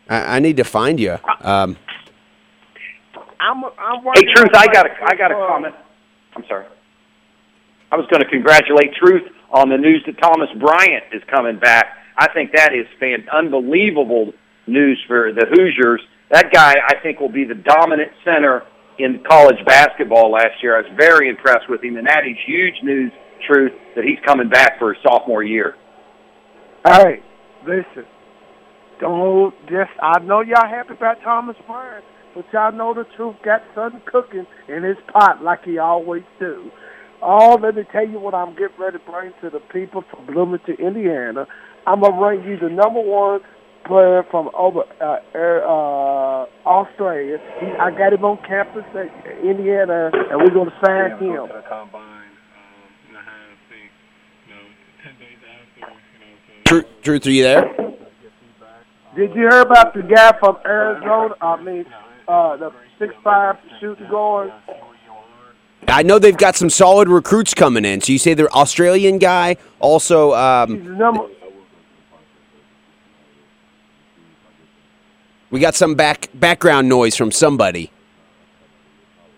I, 0.10 0.38
I 0.38 0.40
need 0.40 0.58
to 0.58 0.64
find 0.64 1.00
you. 1.00 1.18
Um, 1.42 1.78
I'm 3.40 3.64
I'm 3.64 4.04
Hey, 4.16 4.24
Truth, 4.34 4.52
I 4.56 4.68
got 4.68 4.86
a, 4.86 4.90
Facebook, 4.90 5.12
I 5.12 5.16
got 5.16 5.32
a 5.32 5.48
comment. 5.48 5.76
I'm 6.36 6.44
sorry. 6.48 6.66
I 7.92 7.96
was 7.96 8.06
going 8.08 8.24
to 8.24 8.30
congratulate 8.30 8.96
Truth 8.96 9.32
on 9.52 9.70
the 9.70 9.78
news 9.78 10.04
that 10.08 10.18
Thomas 10.20 10.50
Bryant 10.60 11.04
is 11.14 11.22
coming 11.30 11.60
back. 11.60 11.98
I 12.18 12.32
think 12.34 12.52
that 12.56 12.74
is 12.74 12.86
fan 13.00 13.28
unbelievable 13.32 14.34
news 14.68 15.02
for 15.08 15.32
the 15.32 15.46
Hoosiers. 15.46 16.02
That 16.32 16.52
guy, 16.52 16.74
I 16.88 16.96
think, 17.02 17.20
will 17.20 17.32
be 17.32 17.46
the 17.46 17.56
dominant 17.56 18.12
center 18.24 18.64
in 19.00 19.24
college 19.30 19.58
basketball 19.66 20.32
last 20.32 20.62
year. 20.62 20.78
I 20.78 20.82
was 20.82 20.92
very 20.98 21.30
impressed 21.30 21.70
with 21.70 21.84
him, 21.84 21.98
and 21.98 22.08
that 22.08 22.24
is 22.26 22.38
huge 22.46 22.76
news, 22.84 23.12
Truth, 23.48 23.74
that 23.96 24.06
he's 24.06 24.20
coming 24.26 24.48
back 24.48 24.80
for 24.80 24.94
his 24.94 25.04
sophomore 25.04 25.44
year. 25.44 25.76
Hey, 26.86 27.22
listen. 27.68 28.06
Don't 29.02 29.54
just. 29.68 29.92
I 30.02 30.20
know 30.20 30.42
y'all 30.42 30.68
happy 30.68 30.94
about 30.94 31.22
Thomas 31.24 31.58
Bryant, 31.68 32.06
but 32.34 32.46
y'all 32.54 32.72
know 32.72 32.94
the 32.94 33.04
truth. 33.18 33.36
Got 33.44 33.64
something 33.76 34.02
cooking 34.06 34.46
in 34.70 34.84
his 34.84 34.96
pot 35.12 35.44
like 35.44 35.64
he 35.66 35.78
always 35.78 36.24
do. 36.40 36.72
Oh, 37.22 37.58
let 37.62 37.76
me 37.76 37.84
tell 37.92 38.08
you 38.08 38.20
what 38.20 38.34
I'm 38.34 38.52
getting 38.52 38.80
ready 38.80 38.98
to 38.98 39.04
bring 39.04 39.34
to 39.42 39.50
the 39.50 39.60
people 39.72 40.04
from 40.10 40.26
Bloomington, 40.26 40.76
Indiana. 40.76 41.48
I'm 41.86 42.02
gonna 42.02 42.18
bring 42.18 42.44
you 42.44 42.58
the 42.58 42.70
number 42.70 43.02
one 43.02 43.42
player 43.86 44.24
from 44.32 44.50
over 44.54 44.84
uh, 45.02 45.18
er, 45.36 45.64
uh, 46.44 46.68
Australia. 46.68 47.38
He, 47.60 47.68
I 47.68 47.92
got 47.92 48.14
him 48.14 48.26
on 48.26 48.38
campus 48.48 48.86
at 48.96 49.10
Indiana, 49.44 50.12
and 50.14 50.42
we're 50.42 50.50
gonna 50.50 50.74
sign 50.86 51.18
him. 51.20 51.48
Truth, 56.66 56.86
Truth, 57.04 57.28
are 57.28 57.32
you 57.32 57.44
there? 57.44 57.62
Did 59.16 59.30
you 59.36 59.42
hear 59.42 59.62
about 59.62 59.94
the 59.94 60.02
guy 60.02 60.34
from 60.40 60.58
Arizona? 60.66 61.36
I 61.40 61.62
mean, 61.62 61.86
uh, 62.28 62.58
the 62.58 62.72
six 62.98 63.14
five 63.24 63.58
shooting 63.80 64.08
guard. 64.10 64.52
I 65.88 66.02
know 66.02 66.18
they've 66.18 66.36
got 66.36 66.56
some 66.56 66.70
solid 66.70 67.10
recruits 67.10 67.54
coming 67.54 67.86
in. 67.86 68.02
So 68.02 68.14
you 68.14 68.18
say 68.18 68.34
the 68.34 68.50
Australian 68.50 69.20
guy, 69.20 69.58
also. 69.80 70.30
He's 70.30 70.80
Um, 70.80 70.84
the 70.86 70.92
number. 70.92 71.28
We 75.54 75.60
got 75.60 75.76
some 75.76 75.94
back 75.94 76.30
background 76.34 76.90
noise 76.90 77.16
from 77.16 77.32
somebody. 77.32 77.92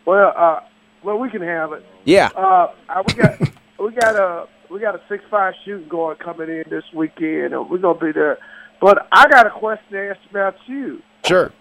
Well, 0.05 0.31
uh, 0.33 0.61
well, 1.03 1.17
we 1.17 1.29
can 1.29 1.41
have 1.41 1.73
it. 1.73 1.85
Yeah. 2.05 2.29
Uh, 2.33 2.71
uh, 2.87 3.03
we 3.05 3.13
got 3.15 3.39
we 3.79 3.91
got 3.91 4.15
a 4.15 4.47
we 4.71 4.79
got 4.79 4.95
a 4.95 5.01
six 5.09 5.25
five 5.29 5.55
shooting 5.65 5.89
guard 5.89 6.19
coming 6.19 6.47
in 6.47 6.63
this 6.69 6.85
weekend, 6.93 7.53
and 7.53 7.69
we're 7.69 7.79
gonna 7.79 7.99
be 7.99 8.13
there. 8.13 8.37
But 8.79 9.09
I 9.11 9.27
got 9.27 9.45
a 9.45 9.49
question 9.49 9.91
to 9.91 10.09
ask 10.11 10.19
about 10.29 10.55
you. 10.67 11.01
Sure. 11.25 11.51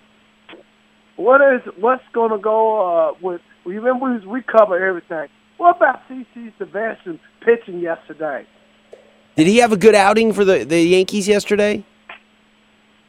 What 1.16 1.40
is 1.40 1.60
what's 1.80 2.04
gonna 2.12 2.38
go 2.38 3.08
uh, 3.08 3.14
with? 3.20 3.40
Remember, 3.64 4.20
we, 4.20 4.24
we 4.24 4.42
cover 4.42 4.78
everything. 4.78 5.30
What 5.56 5.78
about 5.78 6.08
CC 6.08 6.52
Sabathia 6.60 7.18
pitching 7.44 7.80
yesterday? 7.80 8.46
Did 9.34 9.48
he 9.48 9.58
have 9.58 9.72
a 9.72 9.76
good 9.76 9.96
outing 9.96 10.32
for 10.32 10.44
the, 10.44 10.62
the 10.62 10.80
Yankees 10.80 11.26
yesterday? 11.26 11.84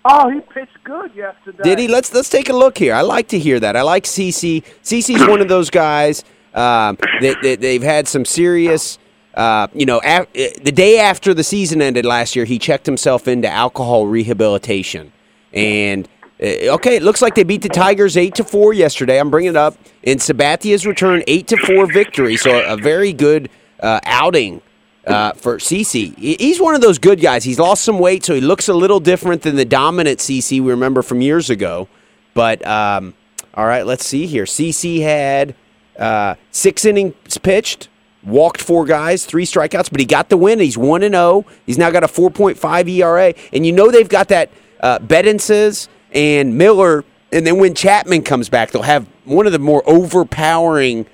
Oh, 0.08 0.30
he 0.30 0.40
pitched 0.40 0.84
good 0.84 1.16
yesterday. 1.16 1.64
Did 1.64 1.80
he? 1.80 1.88
Let's 1.88 2.14
let's 2.14 2.30
take 2.30 2.48
a 2.50 2.54
look 2.54 2.78
here. 2.78 2.94
I 2.94 3.02
like 3.02 3.28
to 3.30 3.40
hear 3.40 3.60
that. 3.60 3.76
I 3.76 3.82
like 3.82 4.04
CC. 4.04 4.64
CC's 4.84 5.28
one 5.28 5.42
of 5.42 5.48
those 5.48 5.72
guys 5.72 6.24
um, 6.54 6.98
that, 7.22 7.38
that 7.42 7.60
they've 7.60 7.82
had 7.82 8.08
some 8.08 8.24
serious. 8.24 9.00
Uh, 9.34 9.68
you 9.74 9.86
know, 9.86 10.00
af- 10.06 10.32
the 10.34 10.72
day 10.72 11.00
after 11.00 11.34
the 11.34 11.44
season 11.44 11.82
ended 11.82 12.06
last 12.06 12.36
year, 12.36 12.46
he 12.46 12.60
checked 12.60 12.86
himself 12.86 13.28
into 13.28 13.50
alcohol 13.50 14.06
rehabilitation, 14.06 15.12
and 15.52 16.08
uh, 16.42 16.76
okay, 16.76 16.98
it 16.98 17.04
looks 17.04 17.24
like 17.24 17.34
they 17.34 17.44
beat 17.44 17.64
the 17.64 17.70
Tigers 17.70 18.16
eight 18.16 18.36
to 18.36 18.44
four 18.44 18.74
yesterday. 18.74 19.20
I'm 19.20 19.32
bringing 19.32 19.52
it 19.52 19.58
up 19.58 19.76
in 20.04 20.20
Sabathia's 20.20 20.86
return, 20.86 21.24
eight 21.26 21.48
to 21.48 21.58
four 21.58 21.92
victory. 21.92 22.38
So 22.38 22.64
a 22.64 22.78
very 22.78 23.12
good 23.12 23.50
uh, 23.80 24.02
outing 24.06 24.62
uh, 25.06 25.34
for 25.34 25.58
CC. 25.58 26.18
He's 26.18 26.60
one 26.60 26.76
of 26.76 26.82
those 26.82 26.98
good 26.98 27.20
guys. 27.22 27.44
He's 27.44 27.60
lost 27.60 27.84
some 27.84 28.00
weight, 28.00 28.24
so 28.24 28.34
he 28.34 28.42
looks 28.42 28.68
a 28.68 28.74
little 28.74 29.00
different 29.00 29.44
than 29.44 29.56
the 29.56 29.66
dominant 29.66 30.20
CC 30.20 30.62
we 30.62 30.72
remember 30.72 31.02
from 31.02 31.22
years 31.22 31.50
ago. 31.50 31.88
But 32.34 32.66
um, 32.66 33.14
all 33.54 33.66
right, 33.66 33.86
let's 33.86 34.06
see 34.06 34.26
here. 34.26 34.46
CC 34.46 35.02
had 35.02 35.56
uh, 35.98 36.36
six 36.52 36.86
innings 36.86 37.38
pitched, 37.42 37.88
walked 38.24 38.62
four 38.62 38.86
guys, 38.86 39.26
three 39.26 39.46
strikeouts, 39.46 39.92
but 39.92 40.00
he 40.00 40.06
got 40.06 40.30
the 40.30 40.38
win. 40.38 40.60
He's 40.60 40.78
one 40.78 41.04
and 41.04 41.14
zero. 41.14 41.46
He's 41.66 41.78
now 41.78 41.92
got 41.92 42.04
a 42.04 42.08
4.5 42.08 42.90
ERA, 42.90 43.34
and 43.54 43.66
you 43.66 43.72
know 43.72 43.92
they've 43.92 44.10
got 44.10 44.30
that 44.30 44.50
uh, 44.82 45.00
Betances 45.00 45.88
and 46.14 46.58
Miller. 46.58 47.06
And 47.32 47.46
then 47.46 47.60
when 47.60 47.76
Chapman 47.76 48.24
comes 48.24 48.50
back, 48.50 48.72
they'll 48.72 48.82
have 48.82 49.08
one 49.24 49.46
of 49.46 49.52
the 49.52 49.60
more 49.60 49.84
overpowering 49.88 51.06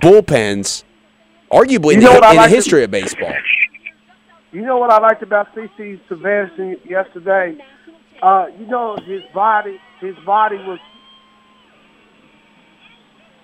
bullpens, 0.00 0.84
arguably 1.52 1.94
in, 1.94 2.00
You 2.00 2.06
know 2.08 2.20
the, 2.20 2.28
in 2.30 2.36
the 2.36 2.40
like 2.42 2.50
to- 2.50 2.56
history 2.56 2.84
of 2.84 2.90
baseball. 2.90 3.32
You 4.52 4.62
know 4.62 4.76
what 4.78 4.90
I 4.90 4.98
liked 5.00 5.22
about 5.22 5.54
CC 5.54 5.98
Sabathia 6.10 6.76
yesterday? 6.88 7.56
Uh, 8.20 8.46
you 8.58 8.66
know 8.66 8.96
his 9.06 9.22
body. 9.34 9.78
His 10.00 10.14
body 10.26 10.56
was. 10.56 10.78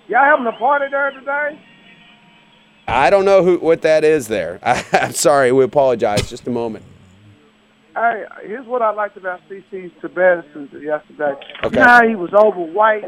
Y'all 0.07 0.23
having 0.23 0.47
a 0.47 0.51
party 0.57 0.85
there 0.89 1.11
today? 1.11 1.61
I 2.87 3.09
don't 3.11 3.25
know 3.25 3.43
who 3.43 3.57
what 3.59 3.81
that 3.83 4.03
is 4.03 4.27
there. 4.27 4.59
I, 4.63 4.83
I'm 4.93 5.11
sorry. 5.13 5.51
We 5.51 5.63
apologize. 5.63 6.29
Just 6.29 6.47
a 6.47 6.51
moment. 6.51 6.85
Hey, 7.95 8.23
here's 8.43 8.65
what 8.65 8.81
I 8.81 8.91
liked 8.91 9.17
about 9.17 9.41
CC 9.49 9.91
Sabathia 10.01 10.71
yesterday. 10.81 11.33
Okay. 11.63 11.79
You 11.79 11.85
know 11.85 12.07
he 12.07 12.15
was 12.15 12.33
overweight. 12.33 13.03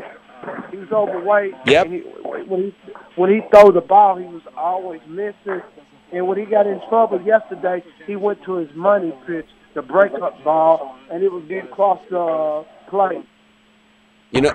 He 0.71 0.77
was 0.77 0.91
overweight. 0.91 1.53
Yep. 1.65 1.85
And 1.85 1.93
he, 1.93 1.99
when 1.99 2.61
he 2.63 2.75
when 3.15 3.29
he 3.29 3.41
throw 3.51 3.71
the 3.71 3.81
ball, 3.81 4.17
he 4.17 4.25
was 4.25 4.43
always 4.55 5.01
missing. 5.07 5.61
And 6.11 6.27
when 6.27 6.37
he 6.37 6.45
got 6.45 6.67
in 6.67 6.81
trouble 6.89 7.21
yesterday, 7.21 7.83
he 8.05 8.15
went 8.15 8.43
to 8.43 8.55
his 8.55 8.69
money 8.75 9.13
pitch, 9.25 9.45
the 9.75 9.81
breakup 9.81 10.43
ball, 10.43 10.97
and 11.11 11.23
it 11.23 11.31
was 11.31 11.43
getting 11.47 11.69
across 11.69 11.99
the 12.09 12.19
uh, 12.19 12.63
plate. 12.89 13.25
You 14.31 14.39
know, 14.39 14.53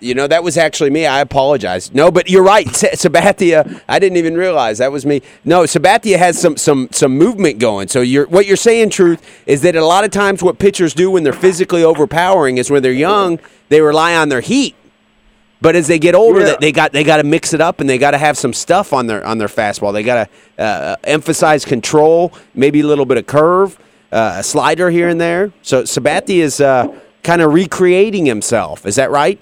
you 0.00 0.14
know 0.14 0.26
that 0.26 0.42
was 0.42 0.56
actually 0.56 0.88
me. 0.88 1.04
I 1.04 1.20
apologize. 1.20 1.92
No, 1.92 2.10
but 2.10 2.30
you're 2.30 2.42
right, 2.42 2.66
Sa- 2.74 2.88
Sabathia. 2.88 3.82
I 3.86 3.98
didn't 3.98 4.16
even 4.16 4.34
realize 4.34 4.78
that 4.78 4.90
was 4.90 5.04
me. 5.04 5.20
No, 5.44 5.64
Sabathia 5.64 6.16
has 6.16 6.40
some 6.40 6.56
some 6.56 6.88
some 6.92 7.16
movement 7.16 7.58
going. 7.58 7.88
So 7.88 8.00
you're 8.00 8.26
what 8.26 8.46
you're 8.46 8.56
saying, 8.56 8.90
truth, 8.90 9.22
is 9.46 9.60
that 9.62 9.76
a 9.76 9.84
lot 9.84 10.04
of 10.04 10.10
times 10.10 10.42
what 10.42 10.58
pitchers 10.58 10.94
do 10.94 11.10
when 11.10 11.24
they're 11.24 11.34
physically 11.34 11.84
overpowering 11.84 12.56
is 12.56 12.70
when 12.70 12.82
they're 12.82 12.90
young, 12.92 13.38
they 13.68 13.82
rely 13.82 14.14
on 14.16 14.30
their 14.30 14.40
heat. 14.40 14.74
But 15.60 15.74
as 15.74 15.88
they 15.88 15.98
get 15.98 16.14
older, 16.14 16.40
Yeah. 16.46 16.56
they, 16.60 16.70
got 16.72 16.92
they 16.92 17.02
got 17.04 17.16
to 17.16 17.24
mix 17.24 17.52
it 17.52 17.60
up 17.60 17.80
and 17.80 17.88
they 17.90 17.98
got 17.98 18.12
to 18.12 18.18
have 18.18 18.38
some 18.38 18.52
stuff 18.52 18.92
on 18.92 19.06
their 19.06 19.24
on 19.26 19.38
their 19.38 19.48
fastball. 19.48 19.92
They 19.92 20.02
got 20.04 20.28
to 20.56 20.62
uh, 20.62 20.96
emphasize 21.04 21.64
control, 21.64 22.32
maybe 22.54 22.80
a 22.80 22.86
little 22.86 23.04
bit 23.06 23.18
of 23.18 23.26
curve, 23.26 23.78
uh, 24.12 24.36
a 24.38 24.42
slider 24.42 24.88
here 24.90 25.08
and 25.08 25.20
there. 25.20 25.52
So 25.62 25.82
Sabathia 25.82 26.42
is 26.42 26.60
uh, 26.60 26.86
kind 27.24 27.42
of 27.42 27.52
recreating 27.52 28.24
himself. 28.26 28.86
Is 28.86 28.96
that 28.96 29.10
right? 29.10 29.40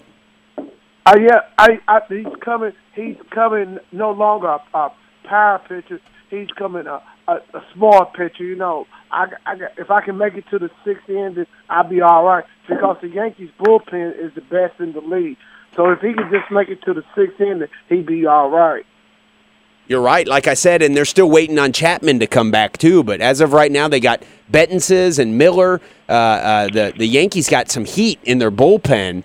Uh, 1.04 1.16
yeah, 1.20 1.40
I, 1.58 1.78
I, 1.86 2.00
he's 2.08 2.26
coming. 2.40 2.72
He's 2.94 3.16
coming 3.30 3.78
no 3.92 4.10
longer 4.10 4.48
a, 4.48 4.60
a 4.74 4.92
power 5.24 5.60
pitcher. 5.68 6.00
He's 6.30 6.48
coming 6.56 6.86
a, 6.86 7.02
a, 7.28 7.34
a 7.54 7.62
small 7.74 8.06
pitcher. 8.06 8.42
You 8.42 8.56
know, 8.56 8.86
I, 9.10 9.26
I 9.44 9.54
if 9.76 9.90
I 9.90 10.00
can 10.00 10.16
make 10.16 10.34
it 10.34 10.44
to 10.50 10.58
the 10.58 10.70
sixth 10.84 11.08
inning, 11.08 11.46
I'll 11.68 11.88
be 11.88 12.00
all 12.00 12.24
right 12.24 12.44
because 12.68 12.96
the 13.02 13.08
Yankees 13.08 13.50
bullpen 13.60 14.18
is 14.18 14.34
the 14.34 14.40
best 14.40 14.80
in 14.80 14.92
the 14.94 15.00
league. 15.00 15.36
So 15.76 15.90
if 15.90 16.00
he 16.00 16.14
could 16.14 16.30
just 16.30 16.50
make 16.50 16.68
it 16.68 16.82
to 16.82 16.94
the 16.94 17.04
sixth 17.14 17.40
inning, 17.40 17.68
he'd 17.88 18.06
be 18.06 18.26
all 18.26 18.50
right. 18.50 18.84
You're 19.88 20.00
right. 20.00 20.26
Like 20.26 20.48
I 20.48 20.54
said, 20.54 20.82
and 20.82 20.96
they're 20.96 21.04
still 21.04 21.30
waiting 21.30 21.58
on 21.58 21.72
Chapman 21.72 22.18
to 22.18 22.26
come 22.26 22.50
back 22.50 22.76
too. 22.76 23.04
But 23.04 23.20
as 23.20 23.40
of 23.40 23.52
right 23.52 23.70
now, 23.70 23.86
they 23.86 24.00
got 24.00 24.22
Betances 24.50 25.18
and 25.18 25.38
Miller. 25.38 25.80
Uh, 26.08 26.12
uh, 26.12 26.68
the 26.68 26.92
the 26.96 27.06
Yankees 27.06 27.48
got 27.48 27.70
some 27.70 27.84
heat 27.84 28.18
in 28.24 28.38
their 28.38 28.50
bullpen. 28.50 29.22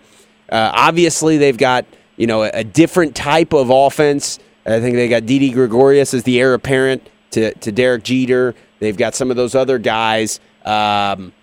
Uh, 0.51 0.71
obviously, 0.73 1.37
they've 1.37 1.57
got 1.57 1.85
you 2.17 2.27
know 2.27 2.43
a, 2.43 2.51
a, 2.53 2.63
different 2.63 3.15
type 3.15 3.53
of 3.53 3.71
offense. 3.71 4.37
I 4.65 4.79
think 4.79 4.95
they 4.95 5.07
got 5.07 5.25
Didi 5.25 5.49
Gregorius 5.49 6.13
as 6.13 6.23
the 6.23 6.39
heir 6.39 6.53
apparent 6.53 7.09
to 7.31 7.53
to 7.55 7.71
Derek 7.71 8.03
Jeter. 8.03 8.53
They've 8.79 8.97
got 8.97 9.15
some 9.15 9.31
of 9.31 9.37
those 9.37 9.55
other 9.55 9.79
guys. 9.79 10.39
Um, 10.63 11.33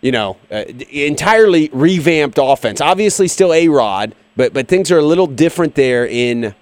you 0.00 0.12
know, 0.12 0.36
uh, 0.50 0.64
entirely 0.90 1.70
revamped 1.72 2.38
offense. 2.40 2.80
Obviously, 2.80 3.28
still 3.28 3.52
A-Rod, 3.52 4.14
but 4.36 4.52
but 4.52 4.68
things 4.68 4.90
are 4.90 4.98
a 4.98 5.04
little 5.04 5.26
different 5.26 5.74
there 5.74 6.06
in 6.06 6.54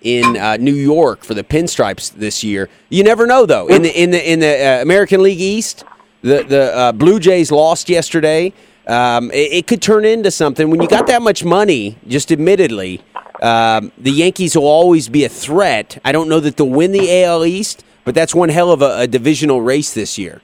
in 0.00 0.36
uh, 0.36 0.56
New 0.58 0.74
York 0.74 1.24
for 1.24 1.34
the 1.34 1.42
Pinstripes 1.42 2.12
this 2.12 2.44
year. 2.44 2.68
You 2.90 3.02
never 3.02 3.26
know 3.26 3.46
though. 3.46 3.66
In 3.68 3.82
the 3.82 4.00
in 4.00 4.10
the 4.10 4.30
in 4.30 4.40
the 4.40 4.78
uh, 4.78 4.82
American 4.82 5.22
League 5.22 5.40
East, 5.40 5.84
the 6.22 6.42
the 6.42 6.76
uh, 6.76 6.92
Blue 6.92 7.18
Jays 7.18 7.50
lost 7.50 7.88
yesterday. 7.88 8.52
Um, 8.86 9.30
it, 9.30 9.52
it, 9.52 9.66
could 9.66 9.80
turn 9.80 10.04
into 10.04 10.30
something 10.30 10.68
when 10.68 10.82
you 10.82 10.88
got 10.88 11.06
that 11.06 11.22
much 11.22 11.42
money. 11.42 11.96
Just 12.06 12.30
admittedly, 12.30 13.00
um, 13.40 13.92
the 13.96 14.10
Yankees 14.10 14.54
will 14.54 14.66
always 14.66 15.08
be 15.08 15.24
a 15.24 15.28
threat. 15.30 15.98
I 16.04 16.12
don't 16.12 16.28
know 16.28 16.38
that 16.40 16.58
they'll 16.58 16.68
win 16.68 16.92
the 16.92 17.24
AL 17.24 17.46
East, 17.46 17.82
but 18.04 18.14
that's 18.14 18.34
one 18.34 18.50
hell 18.50 18.70
of 18.70 18.82
a, 18.82 19.00
a 19.00 19.06
divisional 19.06 19.62
race 19.62 19.94
this 19.94 20.18
year. 20.18 20.42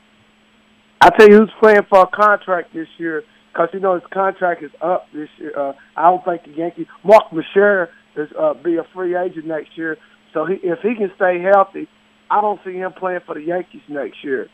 I 1.00 1.08
tell 1.10 1.28
you 1.28 1.38
who's 1.38 1.52
playing 1.60 1.86
for 1.88 2.02
a 2.02 2.06
contract 2.06 2.74
this 2.74 2.88
year 2.98 3.24
because 3.52 3.68
you 3.72 3.80
know 3.80 3.94
his 3.94 4.02
contract 4.12 4.62
is 4.62 4.70
up 4.82 5.06
this 5.14 5.28
year. 5.38 5.58
Uh, 5.58 5.72
I 5.96 6.10
don't 6.10 6.24
think 6.24 6.44
the 6.44 6.52
Yankees. 6.52 6.86
Mark 7.02 7.32
Messier 7.32 7.88
is 8.16 8.28
uh, 8.38 8.54
be 8.54 8.76
a 8.76 8.84
free 8.94 9.16
agent 9.16 9.46
next 9.46 9.78
year. 9.78 9.96
So 10.34 10.44
he, 10.44 10.54
if 10.62 10.80
he 10.80 10.94
can 10.94 11.10
stay 11.16 11.40
healthy, 11.40 11.88
I 12.30 12.42
don't 12.42 12.60
see 12.64 12.74
him 12.74 12.92
playing 12.92 13.20
for 13.24 13.34
the 13.34 13.42
Yankees 13.42 13.80
next 13.88 14.22
year. 14.22 14.48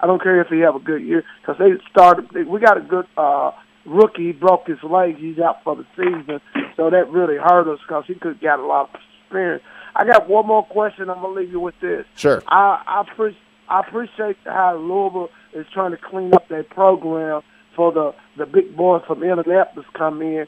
I 0.00 0.06
don't 0.06 0.20
care 0.20 0.40
if 0.40 0.48
he 0.48 0.58
have 0.60 0.74
a 0.74 0.80
good 0.80 1.02
year 1.02 1.22
because 1.40 1.56
they 1.60 1.70
started. 1.90 2.32
We 2.48 2.58
got 2.58 2.76
a 2.76 2.80
good 2.80 3.06
uh, 3.16 3.52
rookie. 3.86 4.26
He 4.26 4.32
broke 4.32 4.66
his 4.66 4.82
leg. 4.82 5.18
He's 5.18 5.38
out 5.38 5.62
for 5.62 5.76
the 5.76 5.86
season, 5.96 6.40
so 6.76 6.90
that 6.90 7.10
really 7.10 7.36
hurt 7.36 7.72
us 7.72 7.78
because 7.86 8.04
he 8.08 8.16
could 8.16 8.40
got 8.40 8.58
a 8.58 8.66
lot 8.66 8.90
of 8.92 9.00
experience. 9.22 9.62
I 9.94 10.04
got 10.04 10.28
one 10.28 10.48
more 10.48 10.64
question. 10.66 11.08
I'm 11.08 11.22
gonna 11.22 11.34
leave 11.34 11.52
you 11.52 11.60
with 11.60 11.78
this. 11.80 12.04
Sure. 12.16 12.42
I 12.48 12.82
I, 12.84 13.14
pre- 13.14 13.38
I 13.68 13.80
appreciate 13.80 14.36
how 14.44 14.76
Louisville 14.76 15.30
is 15.54 15.66
trying 15.72 15.92
to 15.92 15.98
clean 15.98 16.32
up 16.34 16.48
their 16.48 16.64
program 16.64 17.42
for 17.76 17.92
the 17.92 18.14
the 18.36 18.46
big 18.46 18.76
boys 18.76 19.02
from 19.06 19.22
Indianapolis 19.22 19.86
come 19.96 20.22
in. 20.22 20.46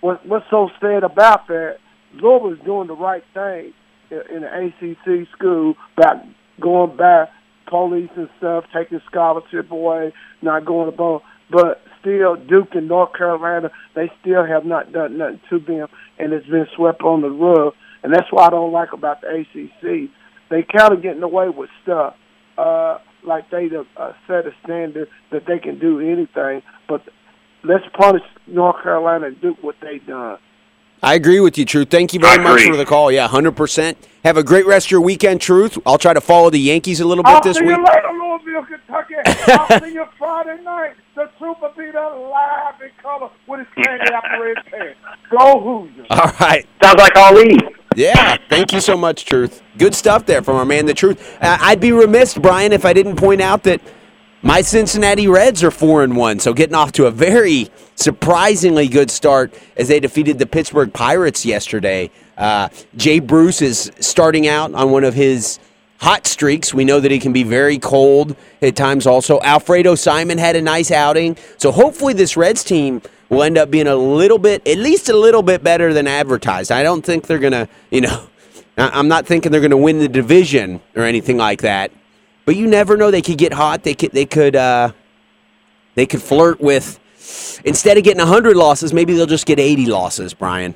What 0.00 0.24
what's 0.26 0.46
so 0.50 0.70
sad 0.80 1.04
about 1.04 1.48
that? 1.48 1.78
Louisville 2.14 2.52
is 2.52 2.64
doing 2.64 2.88
the 2.88 2.96
right 2.96 3.22
thing 3.34 3.72
in, 4.10 4.42
the 4.42 4.48
ACC 4.48 5.28
school 5.36 5.74
about 5.96 6.24
going 6.60 6.96
back 6.96 7.30
police 7.68 8.10
and 8.16 8.28
stuff, 8.38 8.64
taking 8.74 9.00
scholarship 9.08 9.70
away, 9.70 10.12
not 10.42 10.66
going 10.66 10.90
to 10.90 10.96
ball. 10.96 11.22
But 11.50 11.80
still, 12.00 12.36
Duke 12.36 12.74
and 12.74 12.88
North 12.88 13.12
Carolina, 13.16 13.70
they 13.94 14.10
still 14.20 14.44
have 14.44 14.64
not 14.64 14.92
done 14.92 15.18
nothing 15.18 15.40
to 15.50 15.58
them, 15.60 15.88
and 16.18 16.32
it's 16.32 16.46
been 16.46 16.66
swept 16.76 17.02
on 17.02 17.22
the 17.22 17.30
rug. 17.30 17.74
And 18.02 18.12
that's 18.12 18.30
what 18.30 18.44
I 18.44 18.50
don't 18.50 18.72
like 18.72 18.92
about 18.92 19.20
the 19.20 19.28
ACC. 19.28 20.10
They 20.50 20.62
kind 20.62 20.92
of 20.92 21.02
getting 21.02 21.22
away 21.22 21.48
with 21.48 21.70
stuff, 21.82 22.14
uh, 22.58 22.98
like 23.24 23.50
they 23.50 23.70
uh, 23.96 24.12
set 24.26 24.46
a 24.46 24.52
standard 24.64 25.08
that 25.30 25.46
they 25.46 25.58
can 25.58 25.78
do 25.78 26.00
anything. 26.00 26.62
But 26.88 27.02
let's 27.64 27.84
punish 27.94 28.22
North 28.46 28.82
Carolina 28.82 29.26
and 29.26 29.40
Duke 29.40 29.62
what 29.62 29.76
they've 29.80 30.04
done. 30.06 30.38
I 31.02 31.14
agree 31.14 31.40
with 31.40 31.56
you, 31.56 31.64
Truth. 31.64 31.88
Thank 31.90 32.12
you 32.12 32.20
very 32.20 32.42
much 32.42 32.62
for 32.62 32.76
the 32.76 32.84
call. 32.84 33.10
Yeah, 33.10 33.26
100%. 33.26 33.96
Have 34.22 34.36
a 34.36 34.42
great 34.42 34.66
rest 34.66 34.88
of 34.88 34.90
your 34.90 35.00
weekend, 35.00 35.40
Truth. 35.40 35.78
I'll 35.86 35.96
try 35.96 36.12
to 36.12 36.20
follow 36.20 36.50
the 36.50 36.60
Yankees 36.60 37.00
a 37.00 37.06
little 37.06 37.24
bit 37.24 37.42
this 37.42 37.58
week. 37.58 37.70
I'll 37.70 37.82
this 37.82 37.96
see 37.96 38.10
week. 38.12 38.44
You 38.44 38.50
later, 38.52 38.52
Louisville, 38.52 38.66
Kentucky. 38.66 39.14
I'll 39.48 39.80
see 39.88 39.94
you 39.94 40.04
Friday 40.18 40.62
night. 40.62 40.96
The 41.14 41.30
Truth 41.38 41.56
will 41.62 41.72
be 41.76 41.90
there 41.90 42.10
live 42.10 42.82
in 42.82 42.90
color 43.02 43.30
with 43.46 43.60
his 43.60 43.84
candy 43.84 44.12
operated 44.12 44.64
pen. 44.70 44.94
Go 45.30 45.60
Hoosiers. 45.60 46.06
All 46.10 46.32
right. 46.38 46.66
Sounds 46.82 46.98
like 46.98 47.16
Ali. 47.16 47.56
Yeah, 47.96 48.36
thank 48.48 48.72
you 48.72 48.80
so 48.80 48.96
much, 48.96 49.24
Truth. 49.24 49.62
Good 49.76 49.94
stuff 49.94 50.26
there 50.26 50.42
from 50.42 50.56
our 50.56 50.64
man, 50.64 50.86
The 50.86 50.94
Truth. 50.94 51.38
Uh, 51.40 51.58
I'd 51.60 51.80
be 51.80 51.92
remiss, 51.92 52.36
Brian, 52.36 52.72
if 52.72 52.84
I 52.84 52.92
didn't 52.92 53.16
point 53.16 53.40
out 53.40 53.62
that– 53.64 53.80
my 54.42 54.62
Cincinnati 54.62 55.28
Reds 55.28 55.62
are 55.62 55.70
four 55.70 56.02
and 56.02 56.16
one, 56.16 56.38
so 56.38 56.54
getting 56.54 56.74
off 56.74 56.92
to 56.92 57.04
a 57.04 57.10
very 57.10 57.68
surprisingly 57.94 58.88
good 58.88 59.10
start 59.10 59.52
as 59.76 59.88
they 59.88 60.00
defeated 60.00 60.38
the 60.38 60.46
Pittsburgh 60.46 60.94
Pirates 60.94 61.44
yesterday. 61.44 62.10
Uh, 62.38 62.70
Jay 62.96 63.18
Bruce 63.18 63.60
is 63.60 63.92
starting 64.00 64.48
out 64.48 64.72
on 64.72 64.92
one 64.92 65.04
of 65.04 65.12
his 65.12 65.58
hot 65.98 66.26
streaks. 66.26 66.72
We 66.72 66.86
know 66.86 67.00
that 67.00 67.10
he 67.10 67.18
can 67.18 67.34
be 67.34 67.42
very 67.42 67.78
cold 67.78 68.34
at 68.62 68.76
times. 68.76 69.06
Also, 69.06 69.42
Alfredo 69.42 69.94
Simon 69.94 70.38
had 70.38 70.56
a 70.56 70.62
nice 70.62 70.90
outing, 70.90 71.36
so 71.58 71.70
hopefully 71.70 72.14
this 72.14 72.34
Reds 72.34 72.64
team 72.64 73.02
will 73.30 73.42
end 73.42 73.56
up 73.56 73.70
being 73.70 73.86
a 73.86 73.96
little 73.96 74.38
bit, 74.38 74.66
at 74.68 74.76
least 74.76 75.08
a 75.08 75.16
little 75.16 75.42
bit 75.42 75.62
better 75.62 75.94
than 75.94 76.06
advertised. 76.06 76.70
I 76.70 76.82
don't 76.82 77.02
think 77.02 77.26
they're 77.26 77.38
gonna, 77.38 77.68
you 77.90 78.02
know. 78.02 78.26
I'm 78.78 79.08
not 79.08 79.26
thinking 79.26 79.52
they're 79.52 79.60
going 79.60 79.72
to 79.72 79.76
win 79.76 79.98
the 79.98 80.08
division 80.08 80.80
or 80.96 81.02
anything 81.02 81.36
like 81.36 81.62
that. 81.62 81.92
But 82.46 82.56
you 82.56 82.66
never 82.66 82.96
know; 82.96 83.10
they 83.10 83.20
could 83.20 83.36
get 83.36 83.52
hot. 83.52 83.82
They 83.82 83.94
could 83.94 84.12
they 84.12 84.24
could 84.24 84.56
uh, 84.56 84.92
they 85.94 86.06
could 86.06 86.22
flirt 86.22 86.60
with 86.60 86.98
instead 87.64 87.98
of 87.98 88.04
getting 88.04 88.24
hundred 88.24 88.56
losses, 88.56 88.92
maybe 88.92 89.14
they'll 89.14 89.26
just 89.26 89.46
get 89.46 89.58
eighty 89.58 89.86
losses. 89.86 90.34
Brian. 90.34 90.74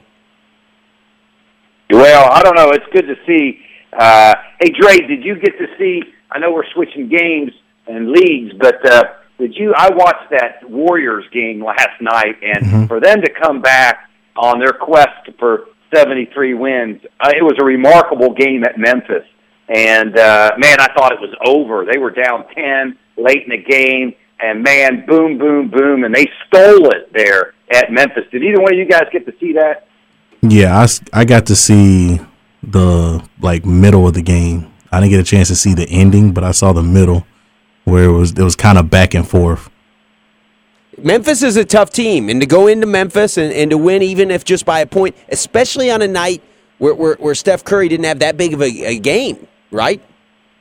Well, 1.90 2.30
I 2.30 2.42
don't 2.42 2.56
know. 2.56 2.70
It's 2.70 2.86
good 2.92 3.06
to 3.06 3.14
see. 3.26 3.60
Uh, 3.92 4.34
hey, 4.60 4.70
Dre, 4.70 4.98
did 4.98 5.24
you 5.24 5.38
get 5.38 5.56
to 5.58 5.66
see? 5.78 6.02
I 6.30 6.38
know 6.38 6.52
we're 6.52 6.68
switching 6.72 7.08
games 7.08 7.52
and 7.86 8.10
leagues, 8.10 8.52
but 8.58 8.84
uh, 8.90 9.04
did 9.38 9.54
you? 9.56 9.74
I 9.76 9.90
watched 9.92 10.30
that 10.30 10.68
Warriors 10.68 11.24
game 11.32 11.64
last 11.64 12.00
night, 12.00 12.36
and 12.42 12.64
mm-hmm. 12.64 12.86
for 12.86 13.00
them 13.00 13.20
to 13.20 13.30
come 13.30 13.60
back 13.60 14.08
on 14.36 14.58
their 14.58 14.72
quest 14.72 15.30
for 15.38 15.66
73 15.94 16.54
wins, 16.54 17.00
uh, 17.20 17.30
it 17.36 17.42
was 17.42 17.54
a 17.60 17.64
remarkable 17.64 18.32
game 18.34 18.64
at 18.64 18.78
Memphis. 18.78 19.24
And 19.68 20.16
uh, 20.16 20.52
man, 20.58 20.80
I 20.80 20.92
thought 20.94 21.12
it 21.12 21.20
was 21.20 21.34
over. 21.44 21.84
They 21.90 21.98
were 21.98 22.10
down 22.10 22.46
ten 22.54 22.98
late 23.16 23.44
in 23.44 23.50
the 23.50 23.62
game, 23.62 24.14
and 24.40 24.62
man, 24.62 25.04
boom, 25.06 25.38
boom, 25.38 25.68
boom, 25.70 26.04
and 26.04 26.14
they 26.14 26.26
stole 26.46 26.90
it 26.90 27.12
there 27.12 27.54
at 27.72 27.90
Memphis. 27.90 28.24
Did 28.30 28.44
either 28.44 28.60
one 28.60 28.72
of 28.72 28.78
you 28.78 28.84
guys 28.84 29.04
get 29.10 29.26
to 29.26 29.34
see 29.40 29.54
that? 29.54 29.88
Yeah, 30.42 30.78
I, 30.78 31.20
I 31.20 31.24
got 31.24 31.46
to 31.46 31.56
see 31.56 32.20
the 32.62 33.26
like 33.40 33.64
middle 33.64 34.06
of 34.06 34.14
the 34.14 34.22
game. 34.22 34.70
I 34.92 35.00
didn't 35.00 35.10
get 35.10 35.20
a 35.20 35.24
chance 35.24 35.48
to 35.48 35.56
see 35.56 35.74
the 35.74 35.88
ending, 35.88 36.32
but 36.32 36.44
I 36.44 36.52
saw 36.52 36.72
the 36.72 36.82
middle 36.82 37.26
where 37.84 38.04
it 38.04 38.12
was 38.12 38.32
it 38.32 38.42
was 38.42 38.56
kind 38.56 38.78
of 38.78 38.90
back 38.90 39.14
and 39.14 39.26
forth. 39.28 39.70
Memphis 40.96 41.42
is 41.42 41.56
a 41.56 41.64
tough 41.64 41.90
team, 41.90 42.28
and 42.28 42.40
to 42.40 42.46
go 42.46 42.68
into 42.68 42.86
Memphis 42.86 43.36
and, 43.36 43.52
and 43.52 43.70
to 43.70 43.78
win, 43.78 44.02
even 44.02 44.30
if 44.30 44.44
just 44.44 44.64
by 44.64 44.80
a 44.80 44.86
point, 44.86 45.16
especially 45.28 45.90
on 45.90 46.02
a 46.02 46.08
night 46.08 46.40
where, 46.78 46.94
where, 46.94 47.16
where 47.16 47.34
Steph 47.34 47.64
Curry 47.64 47.88
didn't 47.88 48.04
have 48.04 48.20
that 48.20 48.36
big 48.36 48.54
of 48.54 48.62
a, 48.62 48.84
a 48.84 48.98
game 49.00 49.48
right? 49.74 50.00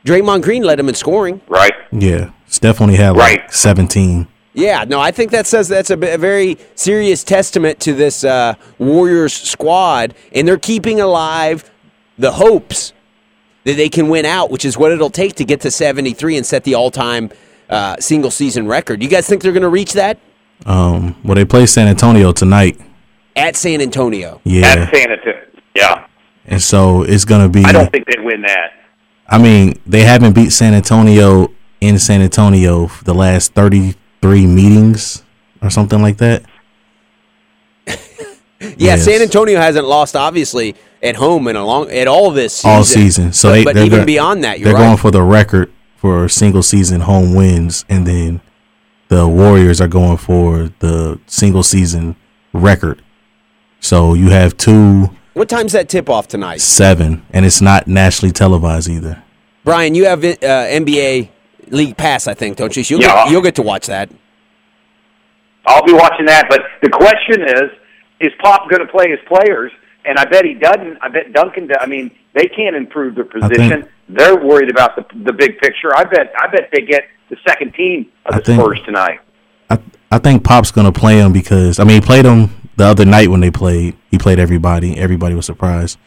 Draymond 0.05 0.41
Green 0.41 0.63
led 0.63 0.79
him 0.79 0.89
in 0.89 0.95
scoring. 0.95 1.39
Right. 1.47 1.73
Yeah. 1.91 2.31
Steph 2.47 2.81
only 2.81 2.95
had 2.95 3.11
like 3.11 3.39
right. 3.39 3.53
17. 3.53 4.27
Yeah, 4.55 4.83
no, 4.83 4.99
I 4.99 5.09
think 5.09 5.31
that 5.31 5.47
says 5.47 5.67
that's 5.67 5.89
a, 5.89 6.13
a 6.13 6.17
very 6.17 6.57
serious 6.75 7.23
testament 7.23 7.79
to 7.81 7.93
this 7.93 8.23
uh, 8.23 8.53
Warriors 8.77 9.33
squad, 9.33 10.13
and 10.31 10.47
they're 10.47 10.59
keeping 10.59 11.01
alive 11.01 11.71
the 12.19 12.33
hopes 12.33 12.93
that 13.63 13.75
they 13.75 13.89
can 13.89 14.09
win 14.09 14.25
out, 14.25 14.51
which 14.51 14.65
is 14.65 14.77
what 14.77 14.91
it'll 14.91 15.09
take 15.09 15.35
to 15.35 15.45
get 15.45 15.61
to 15.61 15.71
73 15.71 16.37
and 16.37 16.45
set 16.45 16.63
the 16.63 16.75
all-time 16.75 17.31
uh, 17.69 17.95
single 17.99 18.31
season 18.31 18.67
record. 18.67 19.01
You 19.01 19.09
guys 19.09 19.27
think 19.27 19.41
they're 19.41 19.51
going 19.51 19.63
to 19.63 19.69
reach 19.69 19.93
that? 19.93 20.19
Um, 20.65 21.15
well, 21.23 21.35
they 21.35 21.45
play 21.45 21.65
San 21.65 21.87
Antonio 21.87 22.31
tonight. 22.31 22.79
At 23.35 23.55
San 23.55 23.81
Antonio. 23.81 24.41
Yeah. 24.43 24.67
At 24.67 24.95
San 24.95 25.11
Antonio. 25.11 25.41
Yeah. 25.75 26.07
And 26.45 26.61
so 26.61 27.03
it's 27.03 27.25
going 27.25 27.41
to 27.41 27.49
be. 27.49 27.65
I 27.65 27.71
don't 27.71 27.91
think 27.91 28.05
they'd 28.07 28.23
win 28.23 28.41
that. 28.41 28.73
I 29.27 29.37
mean, 29.37 29.79
they 29.85 30.01
haven't 30.01 30.33
beat 30.33 30.51
San 30.51 30.73
Antonio 30.73 31.51
in 31.81 31.97
San 31.99 32.21
Antonio 32.21 32.87
for 32.87 33.03
the 33.03 33.13
last 33.13 33.53
33 33.53 34.45
meetings 34.45 35.23
or 35.61 35.69
something 35.69 36.01
like 36.01 36.17
that. 36.17 36.43
yeah, 38.63 38.75
yes. 38.95 39.05
San 39.05 39.21
Antonio 39.21 39.59
hasn't 39.59 39.85
lost 39.85 40.15
obviously 40.15 40.75
at 41.01 41.15
home 41.15 41.47
in 41.47 41.55
a 41.55 41.65
long 41.65 41.89
at 41.91 42.07
all 42.07 42.31
this 42.31 42.55
season. 42.55 42.71
All 42.71 42.83
season. 42.83 43.33
So 43.33 43.49
but, 43.49 43.53
they, 43.53 43.63
but 43.63 43.77
even 43.77 43.99
got, 43.99 44.05
beyond 44.07 44.43
that, 44.43 44.59
they're 44.61 44.73
right. 44.73 44.79
going 44.79 44.97
for 44.97 45.11
the 45.11 45.21
record 45.21 45.71
for 45.97 46.27
single 46.29 46.63
season 46.63 47.01
home 47.01 47.33
wins, 47.33 47.85
and 47.89 48.05
then 48.07 48.41
the 49.09 49.27
Warriors 49.27 49.79
are 49.79 49.87
going 49.87 50.17
for 50.17 50.69
the 50.79 51.19
single 51.27 51.63
season 51.63 52.15
record. 52.53 53.01
So 53.79 54.13
you 54.13 54.29
have 54.29 54.55
two 54.57 55.09
What 55.33 55.49
time's 55.49 55.73
that 55.73 55.89
tip 55.89 56.09
off 56.09 56.27
tonight? 56.27 56.61
Seven, 56.61 57.25
and 57.31 57.45
it's 57.45 57.61
not 57.61 57.87
nationally 57.87 58.31
televised 58.31 58.89
either. 58.89 59.21
Brian, 59.65 59.95
you 59.95 60.05
have 60.05 60.23
uh, 60.23 60.27
NBA 60.37 61.29
League 61.69 61.95
Pass, 61.97 62.27
I 62.27 62.33
think, 62.33 62.57
don't 62.57 62.75
you? 62.75 62.83
You'll, 62.85 63.01
Yeah. 63.01 63.23
get, 63.23 63.31
you'll 63.31 63.41
get 63.41 63.55
to 63.55 63.61
watch 63.61 63.87
that. 63.87 64.09
I'll 65.65 65.85
be 65.85 65.93
watching 65.93 66.25
that. 66.25 66.47
But 66.49 66.61
the 66.81 66.89
question 66.89 67.41
is, 67.41 67.71
is 68.25 68.31
Pop 68.41 68.69
going 68.69 68.85
to 68.85 68.91
play 68.91 69.09
his 69.09 69.19
players? 69.27 69.71
And 70.05 70.17
I 70.17 70.25
bet 70.25 70.43
he 70.43 70.53
doesn't. 70.53 70.97
I 71.01 71.07
bet 71.07 71.31
Duncan. 71.33 71.69
I 71.79 71.85
mean, 71.85 72.11
they 72.33 72.47
can't 72.47 72.75
improve 72.75 73.15
their 73.15 73.25
think- 73.25 73.43
position. 73.43 73.87
They're 74.09 74.35
worried 74.37 74.69
about 74.69 74.95
the 74.97 75.05
the 75.23 75.31
big 75.31 75.59
picture. 75.59 75.95
I 75.95 76.03
bet. 76.03 76.33
I 76.37 76.47
bet 76.47 76.69
they 76.73 76.81
get 76.81 77.03
the 77.29 77.37
second 77.47 77.73
team 77.73 78.07
of 78.25 78.35
I 78.35 78.39
the 78.39 78.43
think- 78.43 78.61
Spurs 78.61 78.79
tonight. 78.85 79.19
I 79.69 79.79
I 80.11 80.17
think 80.19 80.43
Pop's 80.43 80.71
gonna 80.71 80.91
play 80.91 81.19
him 81.19 81.31
because 81.31 81.79
I 81.79 81.85
mean 81.85 82.01
he 82.01 82.05
played 82.05 82.25
him 82.25 82.49
the 82.75 82.83
other 82.83 83.05
night 83.05 83.29
when 83.29 83.39
they 83.39 83.49
played. 83.49 83.95
He 84.11 84.17
played 84.17 84.39
everybody. 84.39 84.97
Everybody 84.97 85.35
was 85.35 85.45
surprised. 85.45 85.97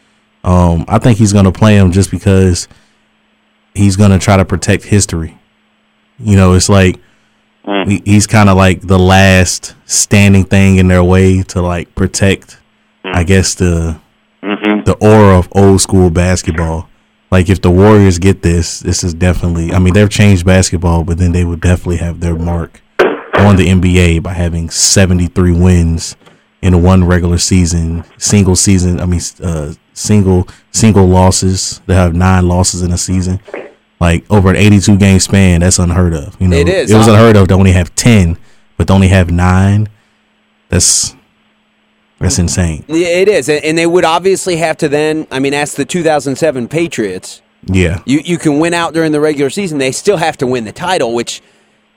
Um, 0.43 0.85
I 0.87 0.99
think 0.99 1.17
he's 1.17 1.33
gonna 1.33 1.51
play 1.51 1.75
him 1.75 1.91
just 1.91 2.11
because 2.11 2.67
he's 3.73 3.95
gonna 3.97 4.19
try 4.19 4.37
to 4.37 4.45
protect 4.45 4.83
history. 4.83 5.37
You 6.19 6.35
know, 6.35 6.53
it's 6.53 6.69
like 6.69 6.99
he, 7.87 8.01
he's 8.05 8.27
kind 8.27 8.49
of 8.49 8.57
like 8.57 8.81
the 8.81 8.99
last 8.99 9.75
standing 9.85 10.45
thing 10.45 10.77
in 10.77 10.87
their 10.87 11.03
way 11.03 11.43
to 11.43 11.61
like 11.61 11.93
protect. 11.95 12.59
I 13.03 13.23
guess 13.23 13.55
the 13.55 13.99
the 14.41 14.97
aura 15.01 15.37
of 15.37 15.49
old 15.51 15.81
school 15.81 16.09
basketball. 16.09 16.89
Like 17.29 17.49
if 17.49 17.61
the 17.61 17.71
Warriors 17.71 18.19
get 18.19 18.41
this, 18.41 18.79
this 18.79 19.03
is 19.03 19.13
definitely. 19.13 19.73
I 19.73 19.79
mean, 19.79 19.93
they've 19.93 20.09
changed 20.09 20.45
basketball, 20.45 21.03
but 21.03 21.17
then 21.17 21.33
they 21.33 21.43
would 21.43 21.59
definitely 21.59 21.97
have 21.97 22.21
their 22.21 22.35
mark 22.35 22.81
on 23.35 23.57
the 23.57 23.67
NBA 23.67 24.23
by 24.23 24.33
having 24.33 24.69
73 24.69 25.51
wins 25.51 26.15
in 26.61 26.81
one 26.81 27.03
regular 27.03 27.37
season, 27.37 28.03
single 28.17 28.55
season. 28.55 28.99
I 29.01 29.05
mean, 29.05 29.21
uh, 29.43 29.73
single 29.93 30.47
single 30.71 31.05
losses. 31.05 31.81
They 31.85 31.95
have 31.95 32.15
nine 32.15 32.47
losses 32.47 32.81
in 32.81 32.91
a 32.93 32.97
season. 32.97 33.41
Like 33.99 34.29
over 34.29 34.49
an 34.49 34.55
82 34.55 34.97
game 34.97 35.19
span, 35.19 35.61
that's 35.61 35.79
unheard 35.79 36.13
of. 36.13 36.39
You 36.39 36.47
know, 36.47 36.57
It 36.57 36.69
is, 36.69 36.91
It 36.91 36.97
was 36.97 37.07
unheard 37.07 37.35
of 37.35 37.47
to 37.47 37.55
only 37.55 37.71
have 37.71 37.93
10, 37.95 38.37
but 38.77 38.87
to 38.87 38.93
only 38.93 39.07
have 39.07 39.31
nine. 39.31 39.89
That's 40.69 41.15
that's 42.19 42.39
insane. 42.39 42.83
Yeah, 42.87 43.07
it 43.07 43.27
is, 43.27 43.47
and 43.49 43.63
and 43.63 43.77
they 43.77 43.85
would 43.85 44.05
obviously 44.05 44.57
have 44.57 44.77
to 44.77 44.89
then. 44.89 45.27
I 45.31 45.39
mean, 45.39 45.53
ask 45.53 45.75
the 45.75 45.85
2007 45.85 46.67
Patriots. 46.67 47.41
Yeah, 47.65 48.01
You 48.05 48.19
you 48.23 48.37
can 48.37 48.59
win 48.59 48.73
out 48.73 48.93
during 48.93 49.11
the 49.11 49.19
regular 49.19 49.49
season. 49.49 49.77
They 49.77 49.91
still 49.91 50.17
have 50.17 50.37
to 50.37 50.47
win 50.47 50.63
the 50.65 50.71
title, 50.71 51.13
which 51.13 51.41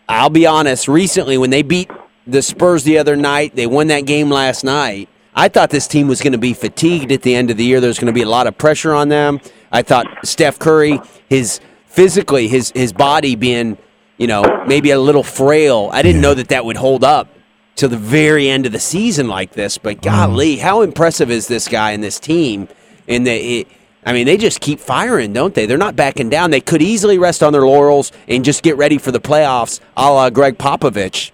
I'll 0.08 0.30
be 0.30 0.46
honest. 0.46 0.88
Recently, 0.88 1.36
when 1.38 1.50
they 1.50 1.62
beat 1.62 1.90
the 2.26 2.42
Spurs 2.42 2.84
the 2.84 2.98
other 2.98 3.14
night, 3.16 3.56
they 3.56 3.66
won 3.66 3.88
that 3.88 4.06
game 4.06 4.30
last 4.30 4.64
night. 4.64 5.08
I 5.34 5.48
thought 5.48 5.70
this 5.70 5.86
team 5.86 6.08
was 6.08 6.20
going 6.20 6.32
to 6.32 6.38
be 6.38 6.54
fatigued 6.54 7.12
at 7.12 7.22
the 7.22 7.34
end 7.34 7.50
of 7.50 7.56
the 7.56 7.64
year. 7.64 7.80
There's 7.80 7.98
going 7.98 8.12
to 8.12 8.12
be 8.12 8.22
a 8.22 8.28
lot 8.28 8.46
of 8.46 8.58
pressure 8.58 8.92
on 8.94 9.08
them. 9.10 9.40
I 9.70 9.82
thought 9.82 10.06
Steph 10.24 10.58
Curry, 10.58 11.00
his 11.28 11.60
physically, 11.90 12.48
his 12.48 12.72
his 12.74 12.92
body 12.92 13.35
being, 13.37 13.76
you 14.16 14.26
know, 14.26 14.42
maybe 14.66 14.90
a 14.90 14.98
little 14.98 15.22
frail. 15.22 15.90
I 15.92 16.03
didn't 16.03 16.16
Yeah. 16.22 16.29
know 16.29 16.35
that 16.35 16.48
that 16.48 16.64
would 16.64 16.76
hold 16.76 17.05
up 17.05 17.29
to 17.76 17.88
the 17.88 17.96
very 17.96 18.48
end 18.48 18.66
of 18.66 18.72
the 18.72 18.81
season 18.81 19.29
like 19.29 19.53
this. 19.53 19.79
But 19.79 20.03
golly, 20.03 20.57
how 20.57 20.83
impressive 20.83 21.31
is 21.31 21.46
this 21.48 21.68
guy 21.68 21.92
and 21.92 22.03
this 22.03 22.18
team? 22.18 22.68
And 23.09 23.26
the, 23.26 23.33
it, 23.61 23.66
I 24.05 24.12
mean, 24.12 24.26
they 24.26 24.37
just 24.37 24.61
keep 24.61 24.81
firing, 24.81 25.33
don't 25.33 25.55
they? 25.55 25.66
They're 25.66 25.79
not 25.79 25.96
backing 25.96 26.29
down. 26.31 26.50
They 26.50 26.61
could 26.61 26.83
easily 26.83 27.18
rest 27.18 27.42
on 27.42 27.53
their 27.53 27.66
laurels 27.66 28.12
and 28.29 28.44
just 28.44 28.62
get 28.62 28.76
ready 28.76 28.98
for 28.98 29.11
the 29.12 29.20
playoffs, 29.20 29.81
a 29.96 30.11
la 30.11 30.31
Gregg 30.31 30.59
Popovich. 30.59 31.31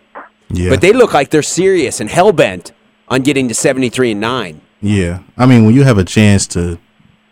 yeah. 0.51 0.71
But 0.71 0.81
they 0.81 0.93
look 0.93 1.13
like 1.13 1.31
they're 1.31 1.43
serious 1.43 2.01
and 2.01 2.09
hell 2.11 2.33
bent 2.33 2.73
on 3.09 3.23
getting 3.23 3.49
to 3.49 3.55
seventy 3.55 3.89
three 3.89 4.13
and 4.13 4.21
nine. 4.21 4.61
Yeah, 4.81 5.21
I 5.37 5.47
mean, 5.47 5.65
when 5.65 5.75
you 5.75 5.83
have 5.85 5.99
a 5.99 6.05
chance 6.05 6.47
to 6.49 6.79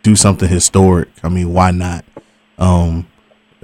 do 0.02 0.16
something 0.16 0.48
historic, 0.48 1.08
I 1.22 1.28
mean, 1.28 1.52
why 1.52 1.70
not? 1.70 2.04
Um, 2.58 3.06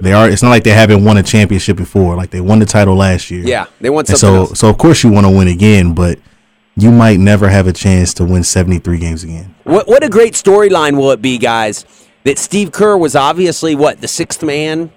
they 0.01 0.13
are. 0.13 0.29
It's 0.29 0.43
not 0.43 0.49
like 0.49 0.63
they 0.63 0.71
haven't 0.71 1.03
won 1.03 1.17
a 1.17 1.23
championship 1.23 1.77
before. 1.77 2.15
Like 2.15 2.31
they 2.31 2.41
won 2.41 2.59
the 2.59 2.65
title 2.65 2.95
last 2.95 3.31
year. 3.31 3.43
Yeah, 3.45 3.65
they 3.79 3.87
And 3.89 3.97
something 4.07 4.15
so, 4.17 4.35
else. 4.35 4.59
so 4.59 4.69
of 4.69 4.77
course 4.77 5.03
you 5.03 5.11
want 5.11 5.25
to 5.25 5.31
win 5.31 5.47
again, 5.47 5.93
but 5.93 6.19
you 6.75 6.91
might 6.91 7.19
never 7.19 7.49
have 7.49 7.67
a 7.67 7.73
chance 7.73 8.13
to 8.15 8.25
win 8.25 8.43
seventy 8.43 8.79
three 8.79 8.97
games 8.97 9.23
again. 9.23 9.53
What 9.63 9.87
what 9.87 10.03
a 10.03 10.09
great 10.09 10.33
storyline 10.33 10.97
will 10.97 11.11
it 11.11 11.21
be, 11.21 11.37
guys? 11.37 11.85
That 12.23 12.37
Steve 12.37 12.71
Kerr 12.71 12.97
was 12.97 13.15
obviously 13.15 13.73
what 13.75 13.99
the 13.99 14.07
sixth 14.07 14.43
man, 14.43 14.91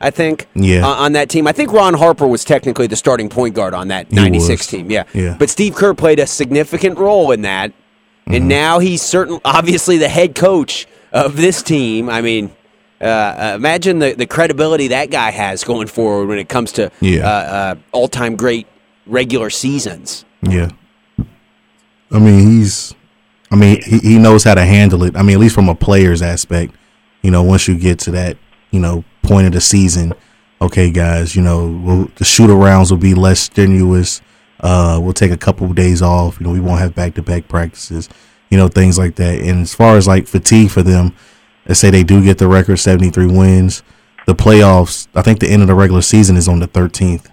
I 0.00 0.10
think. 0.10 0.46
Yeah. 0.54 0.86
uh, 0.86 0.94
on 0.94 1.12
that 1.12 1.28
team, 1.28 1.46
I 1.46 1.52
think 1.52 1.72
Ron 1.72 1.94
Harper 1.94 2.26
was 2.26 2.42
technically 2.44 2.86
the 2.86 2.96
starting 2.96 3.28
point 3.28 3.54
guard 3.54 3.74
on 3.74 3.88
that 3.88 4.10
'96 4.10 4.66
team. 4.66 4.90
Yeah. 4.90 5.04
Yeah. 5.12 5.36
But 5.38 5.50
Steve 5.50 5.74
Kerr 5.74 5.94
played 5.94 6.18
a 6.18 6.26
significant 6.26 6.98
role 6.98 7.32
in 7.32 7.42
that, 7.42 7.72
Mm-hmm. 8.26 8.34
and 8.34 8.48
now 8.48 8.78
he's 8.80 9.00
certain, 9.02 9.40
obviously, 9.46 9.96
the 9.96 10.08
head 10.08 10.34
coach 10.34 10.86
of 11.12 11.36
this 11.36 11.62
team. 11.62 12.08
I 12.10 12.20
mean. 12.20 12.50
Uh, 13.00 13.04
uh, 13.04 13.52
imagine 13.56 13.98
the, 13.98 14.12
the 14.12 14.26
credibility 14.26 14.88
that 14.88 15.10
guy 15.10 15.30
has 15.30 15.64
going 15.64 15.86
forward 15.86 16.26
when 16.28 16.38
it 16.38 16.48
comes 16.48 16.72
to 16.72 16.90
Yeah. 17.00 17.20
uh, 17.26 17.30
uh, 17.30 17.74
all 17.92 18.08
time 18.08 18.36
great 18.36 18.66
regular 19.06 19.48
seasons. 19.50 20.24
Yeah. 20.42 20.70
I 22.10 22.18
mean, 22.18 22.40
he's. 22.50 22.94
I 23.52 23.56
mean, 23.56 23.80
he, 23.82 23.98
he 23.98 24.18
knows 24.18 24.44
how 24.44 24.54
to 24.54 24.64
handle 24.64 25.02
it. 25.02 25.16
I 25.16 25.22
mean, 25.22 25.34
at 25.34 25.40
least 25.40 25.54
from 25.56 25.68
a 25.68 25.74
player's 25.74 26.22
aspect, 26.22 26.74
you 27.22 27.30
know, 27.32 27.42
once 27.42 27.66
you 27.66 27.76
get 27.76 27.98
to 28.00 28.12
that, 28.12 28.36
you 28.70 28.78
know, 28.78 29.02
point 29.22 29.46
of 29.48 29.52
the 29.52 29.60
season, 29.60 30.12
okay, 30.62 30.90
guys, 30.90 31.34
you 31.34 31.42
know, 31.42 31.66
we'll, 31.66 32.10
the 32.16 32.24
shoot 32.24 32.48
arounds 32.48 32.90
will 32.92 32.98
be 32.98 33.14
less 33.14 33.40
strenuous. 33.40 34.20
Uh, 34.60 35.00
we'll 35.02 35.12
take 35.12 35.32
a 35.32 35.36
couple 35.36 35.66
of 35.66 35.74
days 35.74 36.00
off. 36.00 36.38
You 36.38 36.46
know, 36.46 36.52
we 36.52 36.60
won't 36.60 36.78
have 36.80 36.94
back 36.94 37.14
to 37.14 37.22
back 37.22 37.48
practices. 37.48 38.08
You 38.50 38.58
know, 38.58 38.68
things 38.68 38.98
like 38.98 39.16
that. 39.16 39.40
And 39.40 39.62
as 39.62 39.74
far 39.74 39.96
as 39.96 40.06
like 40.06 40.26
fatigue 40.28 40.70
for 40.70 40.82
them, 40.82 41.14
let's 41.66 41.80
say 41.80 41.90
they 41.90 42.02
do 42.04 42.22
get 42.24 42.38
the 42.38 42.48
record 42.48 42.76
seventy 42.78 43.10
three 43.10 43.26
wins. 43.26 43.82
The 44.26 44.34
playoffs, 44.34 45.08
I 45.14 45.22
think 45.22 45.40
the 45.40 45.48
end 45.48 45.62
of 45.62 45.68
the 45.68 45.74
regular 45.74 46.02
season 46.02 46.36
is 46.36 46.48
on 46.48 46.60
the 46.60 46.66
thirteenth. 46.66 47.30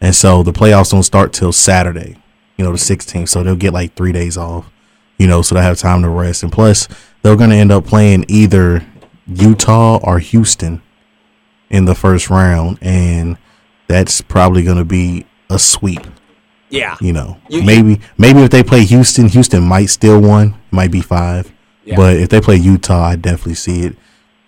And 0.00 0.14
so 0.14 0.42
the 0.42 0.52
playoffs 0.52 0.90
don't 0.90 1.02
start 1.04 1.32
till 1.32 1.52
Saturday, 1.52 2.16
you 2.58 2.64
know, 2.64 2.70
the 2.70 2.76
16th. 2.76 3.30
So 3.30 3.42
they'll 3.42 3.56
get 3.56 3.72
like 3.72 3.94
three 3.94 4.12
days 4.12 4.36
off, 4.36 4.70
you 5.16 5.26
know, 5.26 5.40
so 5.40 5.54
they 5.54 5.62
have 5.62 5.78
time 5.78 6.02
to 6.02 6.10
rest. 6.10 6.42
And 6.42 6.52
plus, 6.52 6.86
they're 7.22 7.36
going 7.36 7.48
to 7.48 7.56
end 7.56 7.72
up 7.72 7.86
playing 7.86 8.26
either 8.28 8.84
Utah 9.26 9.98
or 10.02 10.18
Houston 10.18 10.82
in 11.70 11.86
the 11.86 11.94
first 11.94 12.28
round. 12.28 12.76
And 12.82 13.38
that's 13.88 14.20
probably 14.20 14.62
going 14.62 14.76
to 14.76 14.84
be 14.84 15.24
a 15.48 15.58
sweep, 15.58 16.06
Yeah. 16.68 16.96
you 17.00 17.14
know. 17.14 17.38
You- 17.48 17.62
maybe 17.62 18.00
maybe 18.18 18.40
if 18.42 18.50
they 18.50 18.62
play 18.62 18.84
Houston, 18.84 19.28
Houston 19.28 19.62
might 19.66 19.86
still 19.86 20.20
one, 20.20 20.54
might 20.70 20.90
be 20.90 21.00
five. 21.00 21.50
Yeah. 21.86 21.96
But 21.96 22.16
if 22.16 22.28
they 22.28 22.40
play 22.40 22.56
Utah, 22.56 23.04
I 23.04 23.16
definitely 23.16 23.54
see 23.54 23.82
it. 23.82 23.96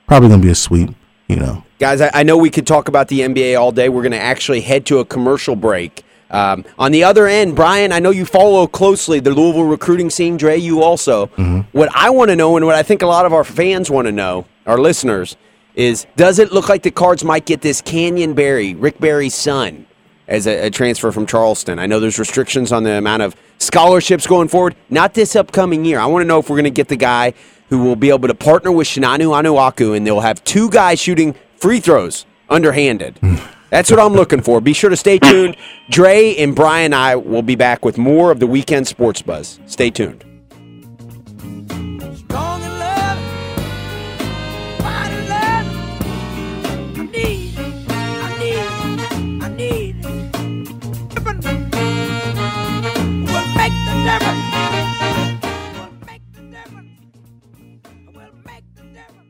Probably 0.06 0.28
going 0.28 0.40
to 0.40 0.46
be 0.46 0.50
a 0.50 0.56
sweep, 0.56 0.90
you 1.28 1.36
know. 1.36 1.64
Guys, 1.78 2.00
I, 2.00 2.10
I 2.12 2.22
know 2.24 2.36
we 2.36 2.50
could 2.50 2.66
talk 2.66 2.88
about 2.88 3.08
the 3.08 3.20
NBA 3.20 3.58
all 3.58 3.70
day. 3.70 3.88
We're 3.88 4.02
going 4.02 4.12
to 4.12 4.20
actually 4.20 4.60
head 4.60 4.84
to 4.86 4.98
a 4.98 5.04
commercial 5.04 5.54
break. 5.54 6.04
Um, 6.30 6.64
on 6.78 6.92
the 6.92 7.04
other 7.04 7.26
end, 7.26 7.56
Brian, 7.56 7.92
I 7.92 8.00
know 8.00 8.10
you 8.10 8.24
follow 8.24 8.66
closely 8.66 9.20
the 9.20 9.30
Louisville 9.30 9.64
recruiting 9.64 10.10
scene. 10.10 10.36
Dre, 10.36 10.58
you 10.58 10.82
also. 10.82 11.26
What 11.72 11.90
I 11.94 12.10
want 12.10 12.30
to 12.30 12.36
know, 12.36 12.56
and 12.56 12.66
what 12.66 12.74
I 12.74 12.82
think 12.82 13.02
a 13.02 13.06
lot 13.06 13.24
of 13.24 13.32
our 13.32 13.44
fans 13.44 13.90
want 13.90 14.06
to 14.06 14.12
know, 14.12 14.46
our 14.66 14.78
listeners, 14.78 15.36
is 15.74 16.06
does 16.16 16.38
it 16.38 16.52
look 16.52 16.68
like 16.68 16.82
the 16.82 16.90
Cards 16.90 17.24
might 17.24 17.46
get 17.46 17.62
this 17.62 17.80
Canyon 17.80 18.34
Barry, 18.34 18.74
Rick 18.74 18.98
Barry's 18.98 19.34
son, 19.34 19.86
as 20.26 20.46
a, 20.46 20.66
a 20.66 20.70
transfer 20.70 21.12
from 21.12 21.24
Charleston? 21.24 21.78
I 21.78 21.86
know 21.86 22.00
there's 22.00 22.18
restrictions 22.18 22.72
on 22.72 22.82
the 22.82 22.92
amount 22.92 23.22
of 23.22 23.36
scholarships 23.58 24.26
going 24.26 24.48
forward. 24.48 24.74
Not 24.88 25.14
this 25.14 25.36
upcoming 25.36 25.84
year. 25.84 26.00
I 26.00 26.06
want 26.06 26.22
to 26.22 26.26
know 26.26 26.38
if 26.38 26.48
we're 26.48 26.56
going 26.56 26.64
to 26.64 26.70
get 26.70 26.88
the 26.88 26.96
guy 26.96 27.34
who 27.68 27.82
will 27.82 27.96
be 27.96 28.08
able 28.08 28.28
to 28.28 28.34
partner 28.34 28.72
with 28.72 28.88
Chinanu 28.88 29.28
Onuaku, 29.28 29.96
and 29.96 30.06
they'll 30.06 30.20
have 30.20 30.42
two 30.44 30.70
guys 30.70 30.98
shooting 30.98 31.34
free 31.56 31.80
throws 31.80 32.24
underhanded. 32.48 33.18
Hmm. 33.18 33.36
That's 33.70 33.90
what 33.90 34.00
I'm 34.00 34.14
looking 34.14 34.40
for. 34.40 34.60
Be 34.60 34.72
sure 34.72 34.88
to 34.88 34.96
stay 34.96 35.18
tuned. 35.18 35.56
Dre 35.90 36.34
and 36.36 36.56
Brian 36.56 36.86
and 36.86 36.94
I 36.94 37.16
will 37.16 37.42
be 37.42 37.54
back 37.54 37.84
with 37.84 37.98
more 37.98 38.30
of 38.30 38.40
the 38.40 38.46
weekend 38.46 38.86
sports 38.86 39.20
buzz. 39.20 39.60
Stay 39.66 39.90
tuned. 39.90 40.24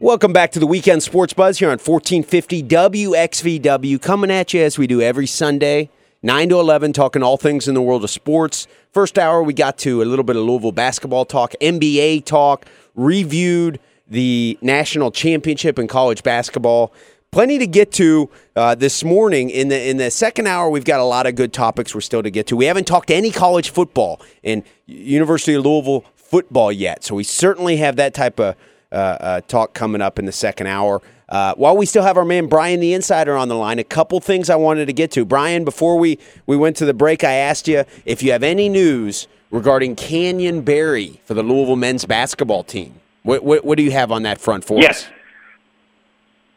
Welcome 0.00 0.32
back 0.32 0.52
to 0.52 0.60
the 0.60 0.66
weekend 0.66 1.02
sports 1.02 1.32
buzz 1.32 1.58
here 1.58 1.68
on 1.68 1.78
1450 1.78 2.62
WXVW, 2.62 4.00
coming 4.00 4.30
at 4.30 4.54
you 4.54 4.62
as 4.62 4.78
we 4.78 4.86
do 4.86 5.02
every 5.02 5.26
Sunday, 5.26 5.90
9 6.22 6.48
to 6.50 6.60
11, 6.60 6.92
talking 6.92 7.22
all 7.22 7.36
things 7.36 7.66
in 7.66 7.74
the 7.74 7.82
world 7.82 8.04
of 8.04 8.10
sports. 8.10 8.68
First 8.92 9.18
hour, 9.18 9.42
we 9.42 9.52
got 9.52 9.76
to 9.78 10.00
a 10.00 10.04
little 10.04 10.24
bit 10.24 10.36
of 10.36 10.44
Louisville 10.44 10.72
basketball 10.72 11.24
talk, 11.24 11.52
NBA 11.60 12.24
talk, 12.24 12.66
reviewed 12.94 13.80
the 14.08 14.56
national 14.62 15.10
championship 15.10 15.78
in 15.78 15.88
college 15.88 16.22
basketball. 16.22 16.92
Plenty 17.30 17.58
to 17.58 17.66
get 17.66 17.92
to 17.92 18.30
uh, 18.56 18.74
this 18.74 19.04
morning. 19.04 19.50
In 19.50 19.68
the 19.68 19.88
in 19.88 19.98
the 19.98 20.10
second 20.10 20.46
hour, 20.46 20.70
we've 20.70 20.84
got 20.84 20.98
a 20.98 21.04
lot 21.04 21.26
of 21.26 21.34
good 21.34 21.52
topics 21.52 21.94
we're 21.94 22.00
still 22.00 22.22
to 22.22 22.30
get 22.30 22.46
to. 22.46 22.56
We 22.56 22.64
haven't 22.64 22.86
talked 22.86 23.10
any 23.10 23.30
college 23.30 23.70
football, 23.70 24.22
and 24.42 24.62
University 24.86 25.52
of 25.52 25.64
Louisville 25.64 26.04
football 26.16 26.72
yet. 26.72 27.04
So 27.04 27.14
we 27.14 27.24
certainly 27.24 27.76
have 27.76 27.96
that 27.96 28.14
type 28.14 28.40
of 28.40 28.56
uh, 28.90 28.94
uh, 28.94 29.40
talk 29.42 29.74
coming 29.74 30.00
up 30.00 30.18
in 30.18 30.24
the 30.24 30.32
second 30.32 30.68
hour. 30.68 31.02
Uh, 31.28 31.52
while 31.56 31.76
we 31.76 31.84
still 31.84 32.02
have 32.02 32.16
our 32.16 32.24
man 32.24 32.46
Brian 32.46 32.80
the 32.80 32.94
Insider 32.94 33.36
on 33.36 33.48
the 33.48 33.54
line, 33.54 33.78
a 33.78 33.84
couple 33.84 34.18
things 34.20 34.48
I 34.48 34.56
wanted 34.56 34.86
to 34.86 34.94
get 34.94 35.10
to. 35.12 35.26
Brian, 35.26 35.66
before 35.66 35.98
we, 35.98 36.18
we 36.46 36.56
went 36.56 36.76
to 36.78 36.86
the 36.86 36.94
break, 36.94 37.22
I 37.22 37.32
asked 37.32 37.68
you 37.68 37.84
if 38.06 38.22
you 38.22 38.32
have 38.32 38.42
any 38.42 38.70
news 38.70 39.28
regarding 39.50 39.96
Canyon 39.96 40.62
Barry 40.62 41.20
for 41.26 41.34
the 41.34 41.42
Louisville 41.42 41.76
men's 41.76 42.06
basketball 42.06 42.64
team. 42.64 42.94
What, 43.24 43.44
what, 43.44 43.62
what 43.66 43.76
do 43.76 43.84
you 43.84 43.90
have 43.90 44.10
on 44.10 44.22
that 44.22 44.40
front 44.40 44.64
for 44.64 44.80
Yes. 44.80 45.04
us? 45.04 45.10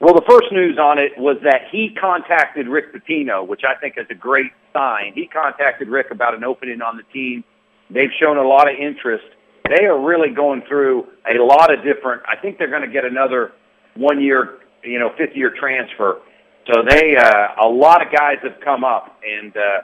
Well, 0.02 0.16
the 0.16 0.26
first 0.28 0.52
news 0.52 0.80
on 0.80 0.98
it 0.98 1.12
was 1.16 1.38
that 1.44 1.70
he 1.72 1.94
contacted 1.94 2.68
Rick 2.68 2.92
Pitino, 2.92 3.46
which 3.46 3.62
I 3.64 3.80
think 3.80 4.00
is 4.00 4.08
a 4.10 4.16
great 4.16 4.52
sign. 4.74 5.14
He 5.14 5.28
contacted 5.28 5.90
Rick 5.90 6.08
about 6.10 6.34
an 6.34 6.44
opening 6.44 6.82
on 6.82 6.98
the 6.98 7.04
team. 7.14 7.44
They've 7.92 8.10
shown 8.20 8.38
a 8.38 8.44
lot 8.44 8.68
of 8.68 8.80
interest. 8.80 9.26
They 9.70 9.86
are 9.86 10.00
really 10.00 10.34
going 10.34 10.64
through 10.68 11.06
a 11.30 11.38
lot 11.38 11.72
of 11.72 11.84
different. 11.84 12.24
I 12.28 12.36
think 12.36 12.58
they're 12.58 12.72
going 12.72 12.82
to 12.82 12.92
get 12.92 13.06
another 13.06 13.52
one 13.96 14.20
year, 14.20 14.58
you 14.84 14.98
know, 14.98 15.12
fifth 15.20 15.36
year 15.36 15.54
transfer. 15.56 16.20
So 16.66 16.82
they, 16.82 17.16
uh, 17.16 17.64
a 17.64 17.70
lot 17.70 18.04
of 18.04 18.12
guys 18.12 18.38
have 18.42 18.60
come 18.66 18.84
up, 18.84 19.20
and 19.24 19.56
uh, 19.56 19.82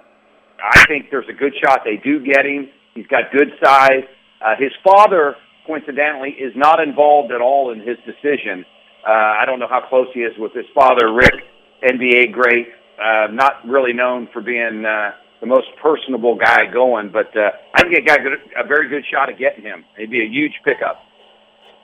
I 0.63 0.83
think 0.87 1.11
there's 1.11 1.29
a 1.29 1.33
good 1.33 1.53
shot 1.63 1.81
they 1.85 1.97
do 1.97 2.25
get 2.25 2.43
him. 2.43 2.69
He's 2.95 3.05
got 3.05 3.31
good 3.31 3.51
size. 3.63 4.05
Uh, 4.43 4.55
his 4.57 4.71
father, 4.83 5.35
coincidentally, 5.67 6.31
is 6.31 6.53
not 6.55 6.79
involved 6.79 7.31
at 7.31 7.41
all 7.41 7.71
in 7.71 7.81
his 7.81 7.97
decision. 8.03 8.65
Uh, 9.05 9.11
I 9.11 9.45
don't 9.45 9.59
know 9.59 9.67
how 9.67 9.81
close 9.87 10.07
he 10.13 10.21
is 10.21 10.37
with 10.37 10.53
his 10.53 10.65
father, 10.73 11.13
Rick, 11.13 11.33
NBA 11.83 12.31
great. 12.31 12.67
Uh, 13.01 13.27
not 13.31 13.65
really 13.67 13.93
known 13.93 14.27
for 14.33 14.41
being 14.41 14.85
uh, 14.85 15.11
the 15.39 15.45
most 15.45 15.67
personable 15.81 16.35
guy 16.35 16.65
going, 16.65 17.11
but 17.11 17.35
uh, 17.37 17.51
I 17.73 17.83
think 17.83 17.93
a 17.93 18.01
guy 18.01 18.17
got 18.17 18.33
a 18.57 18.67
very 18.67 18.89
good 18.89 19.03
shot 19.11 19.29
at 19.29 19.37
getting 19.37 19.63
him. 19.63 19.85
It'd 19.97 20.09
be 20.09 20.23
a 20.23 20.27
huge 20.27 20.53
pickup. 20.63 21.03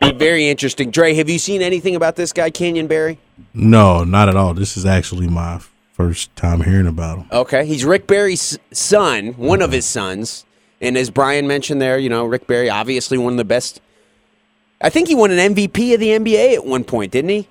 Be 0.01 0.11
very 0.11 0.49
interesting. 0.49 0.91
Dre, 0.91 1.13
have 1.13 1.29
you 1.29 1.39
seen 1.39 1.61
anything 1.61 1.95
about 1.95 2.15
this 2.15 2.33
guy, 2.33 2.49
Canyon 2.49 2.87
Barry? 2.87 3.19
No, 3.53 4.03
not 4.03 4.27
at 4.27 4.35
all. 4.35 4.53
This 4.53 4.75
is 4.75 4.85
actually 4.85 5.27
my 5.27 5.61
first 5.93 6.35
time 6.35 6.61
hearing 6.61 6.87
about 6.87 7.19
him. 7.19 7.27
Okay, 7.31 7.65
he's 7.65 7.85
Rick 7.85 8.07
Barry's 8.07 8.57
son, 8.71 9.33
one 9.33 9.61
of 9.61 9.71
his 9.71 9.85
sons, 9.85 10.45
and 10.81 10.97
as 10.97 11.09
Brian 11.09 11.47
mentioned 11.47 11.81
there, 11.81 11.97
you 11.97 12.09
know, 12.09 12.25
Rick 12.25 12.47
Barry, 12.47 12.69
obviously 12.69 13.17
one 13.17 13.33
of 13.33 13.37
the 13.37 13.45
best. 13.45 13.79
I 14.83 14.89
think 14.89 15.07
he 15.07 15.15
won 15.15 15.31
an 15.31 15.55
MVP 15.55 15.93
of 15.93 16.01
the 16.01 16.09
NBA 16.09 16.55
at 16.55 16.65
one 16.65 16.83
point, 16.83 17.13
didn't 17.13 17.29
he? 17.29 17.47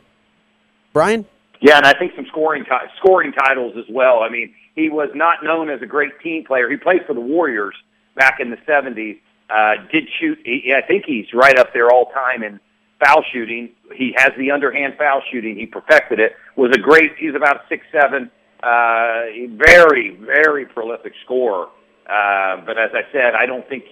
Brian? 0.93 1.25
Yeah, 1.63 1.79
and 1.79 1.87
I 1.87 1.95
think 1.95 2.13
some 2.15 2.27
scoring 2.27 2.65
ti- 2.65 2.93
scoring 2.99 3.33
titles 3.33 3.75
as 3.79 3.87
well. 3.89 4.21
I 4.23 4.29
mean, 4.29 4.55
he 4.75 4.91
was 4.91 5.09
not 5.15 5.43
known 5.43 5.71
as 5.71 5.81
a 5.81 5.87
great 5.87 6.21
team 6.23 6.45
player. 6.45 6.69
He 6.69 6.77
played 6.77 7.07
for 7.07 7.15
the 7.15 7.21
Warriors 7.21 7.75
back 8.15 8.39
in 8.39 8.51
the 8.51 8.59
'70s. 8.69 9.19
Uh, 9.49 9.83
did 9.91 10.05
shoot. 10.21 10.39
He, 10.45 10.75
I 10.77 10.87
think 10.87 11.05
he's 11.07 11.27
right 11.33 11.59
up 11.59 11.73
there 11.73 11.91
all 11.91 12.11
time 12.13 12.43
in 12.43 12.61
foul 13.03 13.25
shooting. 13.33 13.71
He 13.95 14.15
has 14.17 14.33
the 14.37 14.51
underhand 14.51 14.95
foul 14.99 15.23
shooting. 15.33 15.57
He 15.57 15.67
perfected 15.67 16.21
it. 16.21 16.33
Was 16.57 16.73
a 16.75 16.79
great. 16.79 17.13
He's 17.17 17.35
about 17.35 17.63
six 17.69 17.87
seven. 17.93 18.31
Uh, 18.63 19.23
very 19.57 20.17
very 20.21 20.67
prolific 20.67 21.15
scorer. 21.25 21.69
Uh, 22.07 22.61
but 22.67 22.77
as 22.77 22.91
I 22.93 23.11
said, 23.13 23.35
I 23.35 23.47
don't 23.47 23.67
think 23.69 23.85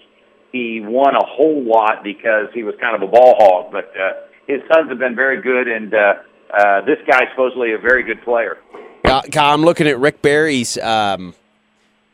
he 0.53 0.81
won 0.83 1.15
a 1.15 1.25
whole 1.25 1.63
lot 1.63 2.03
because 2.03 2.49
he 2.55 2.63
was 2.63 2.75
kind 2.81 2.97
of 2.97 3.09
a 3.09 3.11
ball 3.11 3.35
hog. 3.39 3.73
But 3.73 3.93
uh, 3.97 4.27
his 4.47 4.61
sons 4.73 4.89
have 4.89 4.99
been 4.99 5.15
very 5.15 5.41
good, 5.41 5.69
and 5.69 5.95
uh, 5.95 6.15
uh, 6.53 6.81
this 6.83 6.99
guy's 7.07 7.29
supposedly 7.31 7.73
a 7.73 7.79
very 7.79 8.03
good 8.03 8.23
player. 8.23 8.59
I'm 9.05 9.63
looking 9.63 9.87
at 9.87 9.99
Rick 9.99 10.23
Barry's 10.23 10.79
um, 10.79 11.35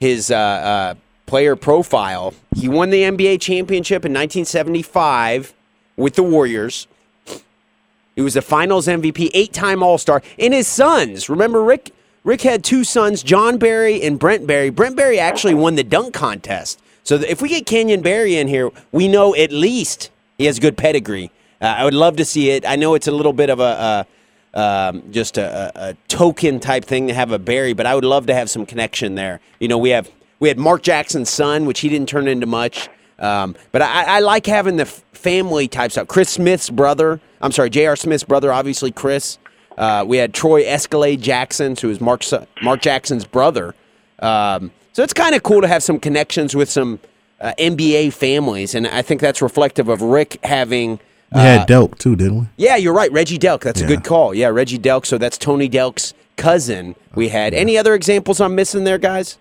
his 0.00 0.30
uh, 0.30 0.36
uh, 0.36 0.94
player 1.26 1.56
profile. 1.56 2.34
He 2.54 2.68
won 2.68 2.90
the 2.90 3.02
NBA 3.02 3.40
championship 3.40 4.04
in 4.04 4.12
1975 4.12 5.54
with 5.96 6.14
the 6.14 6.22
Warriors. 6.22 6.86
He 8.14 8.22
was 8.22 8.34
the 8.34 8.42
Finals 8.42 8.86
MVP, 8.86 9.30
eight-time 9.34 9.82
All-Star, 9.82 10.22
and 10.38 10.54
his 10.54 10.66
sons. 10.66 11.28
Remember, 11.28 11.62
Rick? 11.62 11.92
Rick 12.24 12.42
had 12.42 12.64
two 12.64 12.82
sons, 12.82 13.22
Jon 13.22 13.58
Barry 13.58 14.02
and 14.02 14.18
Brent 14.18 14.46
Barry. 14.46 14.70
Brent 14.70 14.96
Barry 14.96 15.18
actually 15.18 15.54
won 15.54 15.76
the 15.76 15.84
dunk 15.84 16.12
contest. 16.14 16.80
So 17.06 17.14
if 17.14 17.40
we 17.40 17.48
get 17.48 17.66
Canyon 17.66 18.02
Barry 18.02 18.36
in 18.36 18.48
here, 18.48 18.70
we 18.90 19.06
know 19.06 19.32
at 19.36 19.52
least 19.52 20.10
he 20.38 20.46
has 20.46 20.58
good 20.58 20.76
pedigree. 20.76 21.30
Uh, 21.62 21.66
I 21.66 21.84
would 21.84 21.94
love 21.94 22.16
to 22.16 22.24
see 22.24 22.50
it. 22.50 22.66
I 22.66 22.74
know 22.74 22.94
it's 22.94 23.06
a 23.06 23.12
little 23.12 23.32
bit 23.32 23.48
of 23.48 23.60
a. 23.60 24.06
a 24.06 24.06
um, 24.54 25.12
just 25.12 25.36
a, 25.36 25.44
a, 25.76 25.90
a 25.90 25.94
token 26.08 26.60
type 26.60 26.86
thing 26.86 27.08
to 27.08 27.14
have 27.14 27.30
a 27.30 27.38
Barry, 27.38 27.74
but 27.74 27.84
I 27.84 27.94
would 27.94 28.06
love 28.06 28.24
to 28.28 28.34
have 28.34 28.48
some 28.48 28.64
connection 28.64 29.14
there. 29.14 29.40
You 29.60 29.68
know, 29.68 29.76
we 29.76 29.90
have 29.90 30.10
we 30.40 30.48
had 30.48 30.58
Mark 30.58 30.82
Jackson's 30.82 31.28
son, 31.28 31.66
which 31.66 31.80
he 31.80 31.90
didn't 31.90 32.08
turn 32.08 32.26
into 32.26 32.46
much, 32.46 32.88
um, 33.18 33.54
but 33.70 33.82
I, 33.82 34.16
I 34.16 34.20
like 34.20 34.46
having 34.46 34.76
the 34.78 34.86
family 34.86 35.68
type 35.68 35.92
stuff. 35.92 36.08
Chris 36.08 36.30
Smith's 36.30 36.70
brother, 36.70 37.20
I'm 37.42 37.52
sorry, 37.52 37.68
J.R. 37.68 37.96
Smith's 37.96 38.24
brother, 38.24 38.50
obviously 38.50 38.90
Chris. 38.90 39.36
Uh, 39.76 40.04
we 40.08 40.16
had 40.16 40.32
Troy 40.32 40.64
Escalade 40.64 41.20
Jackson, 41.20 41.76
who 41.76 41.90
is 41.90 42.00
Mark 42.00 42.24
Mark 42.62 42.80
Jackson's 42.80 43.26
brother. 43.26 43.74
Um, 44.20 44.70
so 44.96 45.02
it's 45.02 45.12
kind 45.12 45.34
of 45.34 45.42
cool 45.42 45.60
to 45.60 45.68
have 45.68 45.82
some 45.82 46.00
connections 46.00 46.56
with 46.56 46.70
some 46.70 47.00
uh, 47.38 47.52
NBA 47.58 48.14
families, 48.14 48.74
and 48.74 48.86
I 48.86 49.02
think 49.02 49.20
that's 49.20 49.42
reflective 49.42 49.90
of 49.90 50.00
Rick 50.00 50.38
having. 50.42 51.00
We 51.34 51.40
had 51.40 51.68
Delk 51.68 51.98
too, 51.98 52.16
didn't 52.16 52.40
we? 52.40 52.46
Yeah, 52.56 52.76
you're 52.76 52.94
right. 52.94 53.12
Reggie 53.12 53.38
Delk. 53.38 53.60
That's 53.60 53.82
a 53.82 53.86
good 53.86 54.04
call. 54.04 54.32
Yeah, 54.32 54.46
Reggie 54.46 54.78
Delk. 54.78 55.04
So 55.04 55.18
that's 55.18 55.36
Tony 55.36 55.68
Delk's 55.68 56.14
cousin. 56.36 56.96
We 57.14 57.28
had 57.28 57.52
any 57.52 57.76
other 57.76 57.92
examples 57.92 58.40
I'm 58.40 58.54
missing 58.54 58.84
there, 58.84 58.96
guys? 58.96 59.36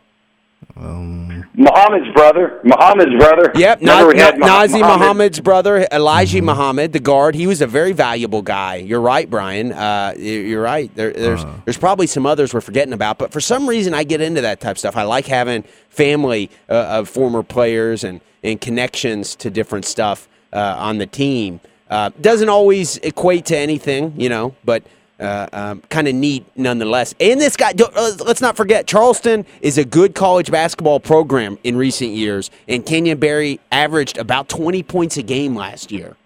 Muhammad's 0.78 2.13
brother. 2.13 2.60
Muhammad's 2.63 3.15
brother. 3.18 3.52
Yep, 3.56 3.80
Remember 3.80 4.13
Na- 4.13 4.30
Na- 4.32 4.38
Mah- 4.38 4.48
Nazr 4.48 4.72
Muhammad? 4.80 5.00
Muhammad's 5.00 5.39
brother, 5.39 5.88
Elijah 5.91 6.41
Muhammad, 6.41 6.91
the 6.94 7.00
guard. 7.00 7.36
He 7.36 7.48
was 7.48 7.62
a 7.62 7.68
very 7.68 7.91
valuable 7.94 8.41
guy. 8.41 8.76
You're 8.76 9.02
right, 9.02 9.30
Brian. 9.30 9.72
Uh, 9.72 10.13
you- 10.18 10.39
you're 10.41 10.62
right. 10.62 10.94
There, 10.96 11.12
there's 11.13 11.46
there's 11.65 11.78
probably 11.78 12.08
some 12.08 12.26
others 12.26 12.54
we're 12.54 12.62
forgetting 12.62 12.94
about, 12.94 13.18
but 13.18 13.32
for 13.32 13.39
some 13.39 13.68
reason 13.70 13.94
I 13.94 14.04
get 14.04 14.22
into 14.22 14.41
that 14.41 14.60
type 14.60 14.72
of 14.72 14.80
stuff. 14.80 14.98
I 14.98 15.04
like 15.04 15.28
having 15.28 15.63
family 15.89 16.50
uh, 16.70 16.74
of 17.00 17.10
former 17.10 17.44
players 17.44 18.04
and 18.04 18.20
and 18.44 18.60
connections 18.60 19.36
to 19.38 19.50
different 19.50 19.86
stuff 19.86 20.28
uh, 20.54 20.76
on 20.78 20.98
the 20.98 21.08
team. 21.08 21.60
Uh, 21.89 22.10
doesn't 22.20 22.50
always 22.50 22.98
equate 22.98 23.46
to 23.46 23.58
anything, 23.58 24.13
you 24.18 24.30
know, 24.30 24.56
but. 24.65 24.84
Uh, 25.17 25.47
um, 25.54 25.82
kind 25.89 26.10
of 26.10 26.13
neat 26.15 26.45
nonetheless. 26.58 27.15
And 27.21 27.39
this 27.39 27.56
guy, 27.56 27.71
uh, 27.71 28.12
let's 28.25 28.41
not 28.41 28.58
forget, 28.58 28.86
Charleston 28.86 29.45
is 29.62 29.78
a 29.78 29.86
good 29.86 30.13
college 30.13 30.51
basketball 30.51 30.99
program 30.99 31.58
in 31.63 31.78
recent 31.78 32.12
years, 32.12 32.51
and 32.67 32.86
Canyon 32.86 33.17
Barry 33.17 33.62
averaged 33.71 34.17
about 34.17 34.49
20 34.49 34.84
points 34.84 35.15
a 35.15 35.23
game 35.23 35.56
last 35.56 35.89
year. 35.89 36.17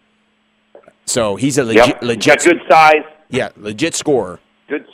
So 1.06 1.36
he's 1.36 1.60
a 1.60 1.64
legit, 1.64 1.88
Yep. 1.88 2.02
legit, 2.02 2.44
good 2.44 2.62
size. 2.68 3.04
yeah, 3.30 3.50
legit 3.58 3.94
scorer. 3.94 4.40
Good. 4.68 4.86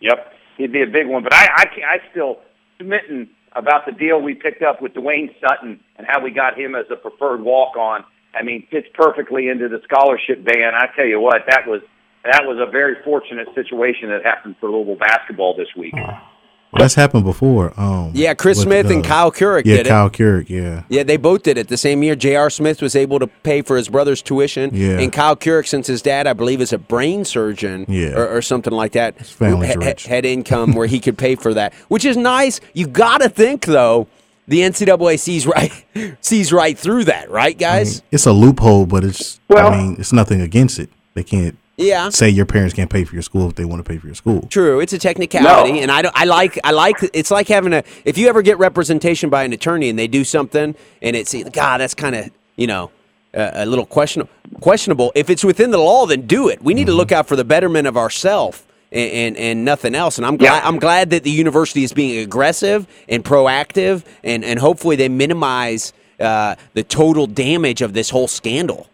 Yep. 0.00 0.32
He'd 0.56 0.72
be 0.72 0.82
a 0.82 0.86
big 0.86 1.06
one. 1.06 1.22
But 1.22 1.34
I, 1.34 1.46
I, 1.54 1.64
I 1.86 1.98
still 2.10 2.38
smitten 2.80 3.30
about 3.52 3.86
the 3.86 3.92
deal 3.92 4.20
we 4.20 4.34
picked 4.34 4.62
up 4.62 4.82
with 4.82 4.92
Dwayne 4.94 5.34
Sutton 5.40 5.78
and 5.96 6.06
how 6.08 6.20
we 6.22 6.30
got 6.32 6.58
him 6.58 6.74
as 6.74 6.86
a 6.90 6.96
preferred 6.96 7.42
walk 7.42 7.76
on. 7.76 8.04
I 8.34 8.42
mean, 8.42 8.66
fits 8.70 8.88
perfectly 8.94 9.48
into 9.48 9.68
the 9.68 9.80
scholarship 9.84 10.42
ban. 10.44 10.74
I 10.74 10.86
tell 10.96 11.06
you 11.06 11.20
what, 11.20 11.42
that 11.48 11.66
was 11.66 11.82
that 12.24 12.42
was 12.44 12.58
a 12.58 12.70
very 12.70 12.96
fortunate 13.04 13.48
situation 13.54 14.08
that 14.10 14.24
happened 14.24 14.56
for 14.60 14.70
Louisville 14.70 14.96
basketball 14.96 15.54
this 15.56 15.68
week. 15.76 15.94
Well, 15.94 16.80
that's 16.80 16.94
happened 16.94 17.24
before. 17.24 17.78
Um, 17.78 18.12
Yeah, 18.14 18.32
Chris 18.32 18.56
with, 18.58 18.64
Smith 18.68 18.90
and 18.90 19.04
uh, 19.04 19.08
Kyle 19.08 19.30
Kuric 19.30 19.64
Yeah, 19.66 19.76
did 19.78 19.86
Kyle 19.88 20.06
it. 20.06 20.12
Kuric. 20.14 20.48
Yeah, 20.48 20.84
Yeah, 20.88 21.02
they 21.02 21.18
both 21.18 21.42
did 21.42 21.58
it 21.58 21.68
the 21.68 21.76
same 21.76 22.02
year. 22.02 22.14
J.R. 22.14 22.48
Smith 22.48 22.80
was 22.80 22.96
able 22.96 23.18
to 23.18 23.26
pay 23.26 23.60
for 23.60 23.76
his 23.76 23.90
brother's 23.90 24.22
tuition, 24.22 24.70
Yeah. 24.72 24.98
and 24.98 25.12
Kyle 25.12 25.36
Kuric, 25.36 25.66
since 25.66 25.86
his 25.86 26.00
dad, 26.00 26.26
I 26.26 26.32
believe, 26.32 26.62
is 26.62 26.72
a 26.72 26.78
brain 26.78 27.26
surgeon 27.26 27.84
Yeah. 27.88 28.16
or, 28.16 28.36
or 28.38 28.40
something 28.40 28.72
like 28.72 28.92
that, 28.92 29.18
family's 29.26 29.74
ha- 29.74 29.80
ha- 29.80 29.86
rich. 29.86 30.06
had 30.06 30.24
income 30.24 30.72
where 30.72 30.86
he 30.86 30.98
could 31.04 31.18
pay 31.18 31.34
for 31.34 31.52
that, 31.52 31.74
which 31.88 32.06
is 32.06 32.16
nice. 32.16 32.58
You 32.72 32.86
got 32.86 33.20
to 33.20 33.28
think 33.28 33.66
though, 33.66 34.06
the 34.48 34.60
NCAA 34.60 35.18
sees 35.20 35.46
right 35.46 35.72
sees 36.22 36.54
right 36.54 36.76
through 36.78 37.04
that, 37.04 37.30
right, 37.30 37.56
guys? 37.58 38.02
it's 38.10 38.24
a 38.26 38.32
loophole, 38.32 38.86
but 38.86 39.04
it's. 39.04 39.40
Well- 39.48 39.66
I 39.72 39.76
mean, 39.76 39.96
it's 39.98 40.12
nothing 40.14 40.40
against 40.40 40.78
it. 40.78 40.88
They 41.12 41.22
can't 41.22 41.58
yeah. 41.76 42.08
say 42.10 42.28
your 42.28 42.46
parents 42.46 42.74
can't 42.74 42.90
pay 42.90 43.04
for 43.04 43.14
your 43.14 43.22
school 43.22 43.48
if 43.48 43.54
they 43.56 43.64
want 43.64 43.84
to 43.84 43.88
pay 43.90 43.98
for 43.98 44.06
your 44.06 44.14
school. 44.14 44.46
True, 44.50 44.80
it's 44.80 44.92
a 44.92 44.98
technicality, 44.98 45.72
No. 45.72 45.78
and 45.80 45.90
I, 45.90 46.02
don't- 46.02 46.16
I 46.16 46.24
like 46.24 46.58
I 46.64 46.70
like 46.72 46.96
it's 47.12 47.30
like 47.30 47.48
having 47.48 47.72
a 47.72 47.82
if 48.04 48.18
you 48.18 48.28
ever 48.28 48.42
get 48.42 48.58
representation 48.58 49.30
by 49.30 49.44
an 49.44 49.52
attorney 49.52 49.88
and 49.88 49.98
they 49.98 50.06
do 50.08 50.24
something 50.24 50.74
and 51.00 51.16
it's 51.16 51.34
God 51.50 51.78
that's 51.78 51.94
kind 51.94 52.14
of 52.14 52.30
you 52.56 52.66
know 52.66 52.90
a, 53.34 53.64
a 53.64 53.66
little 53.66 53.86
question 53.86 54.28
questionable. 54.60 55.12
If 55.14 55.30
it's 55.30 55.42
within 55.44 55.70
the 55.70 55.78
law, 55.78 56.06
then 56.06 56.26
do 56.26 56.48
it. 56.48 56.62
We 56.62 56.74
need 56.74 56.86
to 56.86 56.92
look 56.92 57.12
out 57.12 57.26
for 57.26 57.36
the 57.36 57.44
betterment 57.44 57.86
of 57.86 57.96
ourselves 57.96 58.62
and, 58.92 59.10
and 59.10 59.36
and 59.38 59.64
nothing 59.64 59.94
else. 59.94 60.18
And 60.18 60.26
I'm 60.26 60.36
glad 60.36 60.58
Yeah. 60.62 60.68
I'm 60.68 60.78
glad 60.78 61.10
that 61.10 61.22
the 61.24 61.30
university 61.30 61.82
is 61.84 61.92
being 61.94 62.18
aggressive 62.22 62.86
and 63.08 63.24
proactive, 63.24 64.04
and 64.22 64.44
and 64.44 64.58
hopefully 64.58 64.96
they 64.96 65.08
minimize 65.08 65.94
uh, 66.20 66.54
the 66.74 66.82
total 66.84 67.26
damage 67.26 67.80
of 67.82 67.94
this 67.94 68.10
whole 68.10 68.28
scandal. 68.28 68.86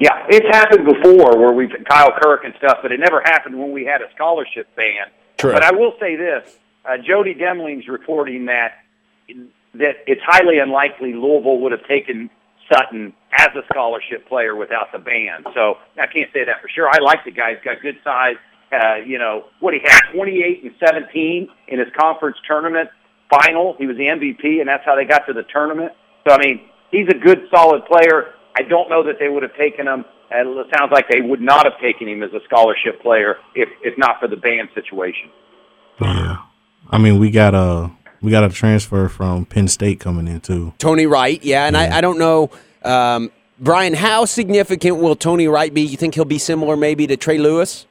Yeah, 0.00 0.26
it's 0.28 0.48
happened 0.56 0.86
before 0.86 1.36
where 1.36 1.52
we've 1.52 1.70
Kyle 1.86 2.10
Kuric 2.12 2.46
and 2.46 2.54
stuff, 2.56 2.78
but 2.82 2.90
it 2.90 2.98
never 2.98 3.20
happened 3.22 3.58
when 3.58 3.70
we 3.70 3.84
had 3.84 4.00
a 4.00 4.10
scholarship 4.14 4.74
ban. 4.74 5.12
True. 5.36 5.52
But 5.52 5.62
I 5.62 5.72
will 5.72 5.92
say 6.00 6.16
this: 6.16 6.58
uh, 6.88 6.96
Jody 7.06 7.34
Demling's 7.34 7.86
reporting 7.86 8.46
that 8.46 8.78
that 9.74 9.96
it's 10.06 10.22
highly 10.24 10.58
unlikely 10.58 11.12
Louisville 11.12 11.60
would 11.60 11.72
have 11.72 11.86
taken 11.86 12.30
Sutton 12.72 13.12
as 13.32 13.48
a 13.54 13.62
scholarship 13.72 14.26
player 14.26 14.56
without 14.56 14.90
the 14.92 14.98
band. 14.98 15.46
So 15.54 15.76
I 16.00 16.06
can't 16.06 16.32
say 16.32 16.44
that 16.44 16.60
for 16.62 16.68
sure. 16.68 16.88
I 16.88 16.98
like 16.98 17.24
the 17.24 17.30
guy. 17.30 17.54
He's 17.54 17.64
got 17.64 17.82
good 17.82 17.98
size. 18.02 18.36
Uh, 18.72 18.96
you 19.04 19.18
know, 19.18 19.46
what 19.58 19.74
he 19.74 19.80
had 19.84 20.00
28 20.14 20.62
and 20.62 20.72
17 20.84 21.48
in 21.68 21.78
his 21.78 21.88
conference 21.98 22.36
tournament 22.46 22.88
final. 23.28 23.74
He 23.78 23.86
was 23.86 23.96
the 23.96 24.04
MVP, 24.04 24.60
and 24.60 24.68
that's 24.68 24.84
how 24.84 24.96
they 24.96 25.04
got 25.04 25.26
to 25.26 25.32
the 25.32 25.42
tournament. 25.52 25.92
So, 26.26 26.34
I 26.34 26.38
mean, 26.38 26.60
he's 26.90 27.08
a 27.08 27.18
good, 27.18 27.48
solid 27.54 27.84
player. 27.86 28.34
I 28.56 28.62
don't 28.62 28.88
know 28.88 29.02
that 29.04 29.16
they 29.18 29.28
would 29.28 29.42
have 29.42 29.54
taken 29.56 29.86
him. 29.86 30.04
And 30.30 30.56
it 30.58 30.66
sounds 30.76 30.92
like 30.92 31.08
they 31.08 31.20
would 31.20 31.40
not 31.40 31.64
have 31.64 31.80
taken 31.80 32.08
him 32.08 32.22
as 32.22 32.30
a 32.32 32.38
scholarship 32.44 33.02
player 33.02 33.36
if, 33.54 33.68
if 33.82 33.98
not 33.98 34.20
for 34.20 34.28
the 34.28 34.36
band 34.36 34.68
situation. 34.74 35.30
Yeah, 36.00 36.38
I 36.88 36.98
mean 36.98 37.18
we 37.18 37.30
got 37.30 37.54
a 37.54 37.90
we 38.22 38.30
got 38.30 38.44
a 38.44 38.48
transfer 38.48 39.08
from 39.08 39.44
Penn 39.44 39.68
State 39.68 39.98
coming 39.98 40.28
in 40.28 40.40
too. 40.40 40.72
Tony 40.78 41.06
Wright, 41.06 41.42
yeah, 41.42 41.66
and 41.66 41.76
I, 41.76 41.98
I 41.98 42.00
don't 42.00 42.18
know, 42.18 42.50
um, 42.84 43.30
Brian, 43.58 43.92
how 43.92 44.24
significant 44.24 44.98
will 44.98 45.16
Tony 45.16 45.48
Wright 45.48 45.72
be? 45.72 45.82
You 45.82 45.96
think 45.96 46.14
he'll 46.14 46.24
be 46.24 46.38
similar 46.38 46.76
maybe 46.76 47.06
to 47.06 47.16
Trey 47.16 47.38
Lewis? 47.38 47.86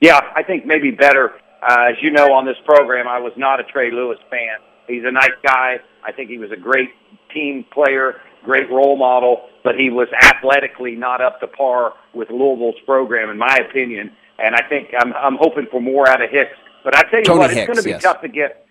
Yeah, 0.00 0.20
I 0.36 0.42
think 0.42 0.66
maybe 0.66 0.90
better. 0.92 1.32
Uh, 1.62 1.90
as 1.90 1.96
you 2.00 2.10
know, 2.10 2.32
on 2.32 2.46
this 2.46 2.56
program, 2.64 3.08
I 3.08 3.18
was 3.18 3.32
not 3.36 3.58
a 3.58 3.64
Trey 3.64 3.90
Lewis 3.90 4.18
fan. 4.30 4.58
He's 4.86 5.02
a 5.04 5.10
nice 5.10 5.34
guy. 5.42 5.78
I 6.04 6.12
think 6.12 6.30
he 6.30 6.38
was 6.38 6.52
a 6.52 6.56
great 6.56 6.90
team 7.34 7.64
player, 7.72 8.20
great 8.48 8.70
role 8.70 8.96
model, 8.96 9.42
but 9.62 9.74
he 9.78 9.90
was 9.90 10.08
athletically 10.22 10.96
not 10.96 11.20
up 11.20 11.38
to 11.40 11.46
par 11.46 11.92
with 12.14 12.30
Louisville's 12.30 12.80
program, 12.86 13.28
in 13.28 13.36
my 13.36 13.58
opinion. 13.68 14.10
And 14.38 14.54
I 14.54 14.62
think 14.66 14.94
I'm, 14.98 15.12
I'm 15.12 15.36
hoping 15.36 15.66
for 15.70 15.82
more 15.82 16.08
out 16.08 16.22
of 16.22 16.30
Hicks. 16.30 16.56
But 16.82 16.96
I 16.96 17.02
tell 17.10 17.18
you 17.18 17.24
Tony 17.26 17.38
what, 17.40 17.50
it's 17.50 17.66
going 17.66 17.76
to 17.76 17.82
be 17.82 17.90
yes. 17.90 18.02
tough 18.02 18.22
to 18.22 18.28
get. 18.28 18.64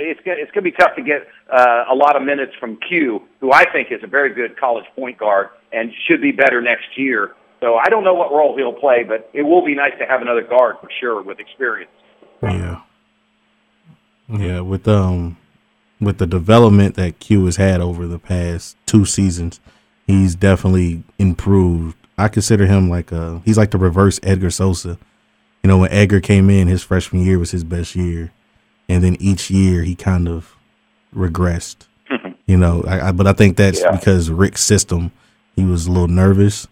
It's 0.00 0.20
gonna- 0.24 0.38
it's 0.38 0.50
going 0.50 0.64
to 0.64 0.70
be 0.70 0.72
tough 0.72 0.96
to 0.96 1.02
get 1.02 1.28
uh, 1.48 1.84
a 1.88 1.94
lot 1.94 2.16
of 2.16 2.22
minutes 2.24 2.52
from 2.58 2.76
Q, 2.88 3.22
who 3.40 3.52
I 3.52 3.70
think 3.70 3.92
is 3.92 4.02
a 4.02 4.08
very 4.08 4.34
good 4.34 4.58
college 4.58 4.86
point 4.96 5.16
guard 5.16 5.50
and 5.72 5.92
should 6.08 6.20
be 6.20 6.32
better 6.32 6.60
next 6.60 6.98
year. 6.98 7.36
So 7.60 7.76
I 7.76 7.88
don't 7.88 8.02
know 8.02 8.14
what 8.14 8.32
role 8.32 8.56
he'll 8.56 8.72
play, 8.72 9.04
but 9.04 9.30
it 9.32 9.42
will 9.42 9.64
be 9.64 9.76
nice 9.76 9.92
to 10.00 10.06
have 10.06 10.22
another 10.22 10.42
guard 10.42 10.76
for 10.80 10.88
sure 10.98 11.22
with 11.22 11.38
experience. 11.38 11.90
Yeah. 12.42 12.80
Yeah, 14.28 14.60
with 14.60 14.88
um 14.88 15.36
with 16.00 16.18
the 16.18 16.26
development 16.26 16.94
that 16.96 17.18
Q 17.20 17.44
has 17.46 17.56
had 17.56 17.80
over 17.80 18.06
the 18.06 18.18
past 18.18 18.76
two 18.86 19.04
seasons, 19.04 19.60
he's 20.06 20.34
definitely 20.34 21.02
improved. 21.18 21.96
I 22.18 22.28
consider 22.28 22.66
him 22.66 22.88
like 22.88 23.12
a 23.12 23.40
he's 23.44 23.58
like 23.58 23.70
the 23.70 23.78
reverse 23.78 24.18
Edgar 24.22 24.50
Sosa. 24.50 24.98
You 25.62 25.68
know, 25.68 25.78
when 25.78 25.92
Edgar 25.92 26.20
came 26.20 26.48
in, 26.50 26.68
his 26.68 26.82
freshman 26.82 27.24
year 27.24 27.38
was 27.38 27.50
his 27.50 27.64
best 27.64 27.96
year, 27.96 28.32
and 28.88 29.02
then 29.02 29.16
each 29.20 29.50
year 29.50 29.82
he 29.82 29.94
kind 29.94 30.28
of 30.28 30.54
regressed. 31.14 31.86
Mm-hmm. 32.10 32.32
you 32.46 32.56
know, 32.56 32.84
I, 32.86 33.08
I, 33.08 33.12
but 33.12 33.26
I 33.26 33.32
think 33.32 33.56
that's 33.56 33.80
Yeah. 33.80 33.90
because 33.90 34.30
Rick's 34.30 34.62
system. 34.62 35.12
He 35.56 35.64
was 35.64 35.86
a 35.86 35.90
little 35.90 36.06
nervous, 36.08 36.68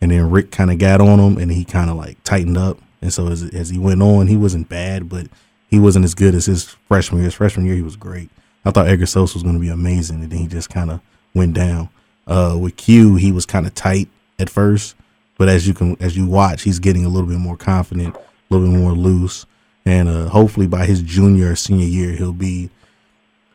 and 0.00 0.10
then 0.12 0.30
Rick 0.30 0.52
kind 0.52 0.70
of 0.70 0.78
got 0.78 1.00
on 1.00 1.18
him, 1.18 1.36
and 1.36 1.50
he 1.50 1.64
kind 1.64 1.90
of 1.90 1.96
like 1.96 2.22
tightened 2.24 2.56
up. 2.56 2.78
And 3.02 3.12
so 3.12 3.28
as 3.28 3.42
as 3.54 3.70
he 3.70 3.78
went 3.78 4.00
on, 4.02 4.28
he 4.28 4.36
wasn't 4.36 4.68
bad, 4.68 5.08
but 5.08 5.26
he 5.68 5.78
wasn't 5.78 6.04
as 6.04 6.14
good 6.14 6.34
as 6.34 6.46
his 6.46 6.64
freshman 6.88 7.18
year. 7.20 7.24
His 7.26 7.34
freshman 7.34 7.66
year, 7.66 7.74
he 7.74 7.82
was 7.82 7.96
great. 7.96 8.30
I 8.64 8.70
thought 8.70 8.88
Edgar 8.88 9.06
Sosa 9.06 9.36
was 9.36 9.42
going 9.42 9.54
to 9.54 9.60
be 9.60 9.68
amazing, 9.68 10.22
and 10.22 10.30
then 10.30 10.38
he 10.38 10.46
just 10.46 10.70
kind 10.70 10.90
of 10.90 11.00
went 11.34 11.54
down. 11.54 11.88
Uh, 12.26 12.56
with 12.60 12.76
Q, 12.76 13.16
he 13.16 13.32
was 13.32 13.46
kind 13.46 13.66
of 13.66 13.74
tight 13.74 14.08
at 14.38 14.50
first, 14.50 14.94
but 15.38 15.48
as 15.48 15.66
you 15.66 15.74
can 15.74 15.96
as 16.00 16.16
you 16.16 16.26
watch, 16.26 16.62
he's 16.62 16.78
getting 16.78 17.04
a 17.04 17.08
little 17.08 17.28
bit 17.28 17.38
more 17.38 17.56
confident, 17.56 18.14
a 18.14 18.20
little 18.54 18.70
bit 18.70 18.78
more 18.78 18.92
loose, 18.92 19.46
and 19.84 20.08
uh, 20.08 20.28
hopefully 20.28 20.66
by 20.66 20.84
his 20.84 21.02
junior 21.02 21.52
or 21.52 21.56
senior 21.56 21.86
year, 21.86 22.12
he'll 22.12 22.32
be. 22.32 22.70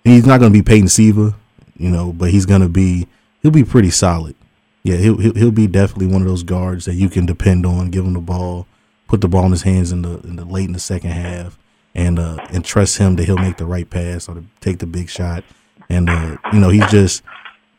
He's 0.04 0.26
not 0.26 0.40
going 0.40 0.54
to 0.54 0.58
be 0.60 0.62
Peyton 0.62 0.88
Siva, 0.88 1.36
you 1.78 1.90
know, 1.90 2.14
but 2.14 2.30
he's 2.30 2.46
going 2.46 2.62
to 2.62 2.70
be 2.70 3.08
he'll 3.42 3.52
be 3.52 3.64
pretty 3.64 3.92
solid. 3.92 4.36
Yeah, 4.84 4.98
he'll, 4.98 5.18
he'll 5.18 5.34
he'll 5.34 5.52
be 5.52 5.68
definitely 5.68 6.08
one 6.08 6.22
of 6.22 6.28
those 6.28 6.44
guards 6.44 6.86
that 6.86 6.96
you 6.96 7.10
can 7.10 7.26
depend 7.26 7.66
on. 7.66 7.90
Give 7.90 8.06
him 8.06 8.14
the 8.14 8.20
ball, 8.20 8.68
put 9.08 9.22
the 9.22 9.28
ball 9.28 9.46
in 9.46 9.52
his 9.52 9.64
hands 9.64 9.92
in 9.92 10.02
the 10.02 10.20
in 10.20 10.36
the 10.36 10.46
late 10.46 10.66
in 10.66 10.74
the 10.74 10.80
second 10.80 11.12
half, 11.12 11.58
and 11.96 12.20
uh, 12.20 12.38
and 12.52 12.64
trust 12.66 12.98
him 12.98 13.16
that 13.16 13.26
he'll 13.26 13.38
make 13.38 13.58
the 13.58 13.66
right 13.66 13.90
pass 13.90 14.28
or 14.30 14.36
to 14.36 14.44
take 14.62 14.80
the 14.80 14.88
big 14.88 15.10
shot. 15.10 15.44
And 15.90 16.10
uh, 16.10 16.38
you 16.54 16.60
know, 16.60 16.70
he's 16.70 16.90
just 16.92 17.24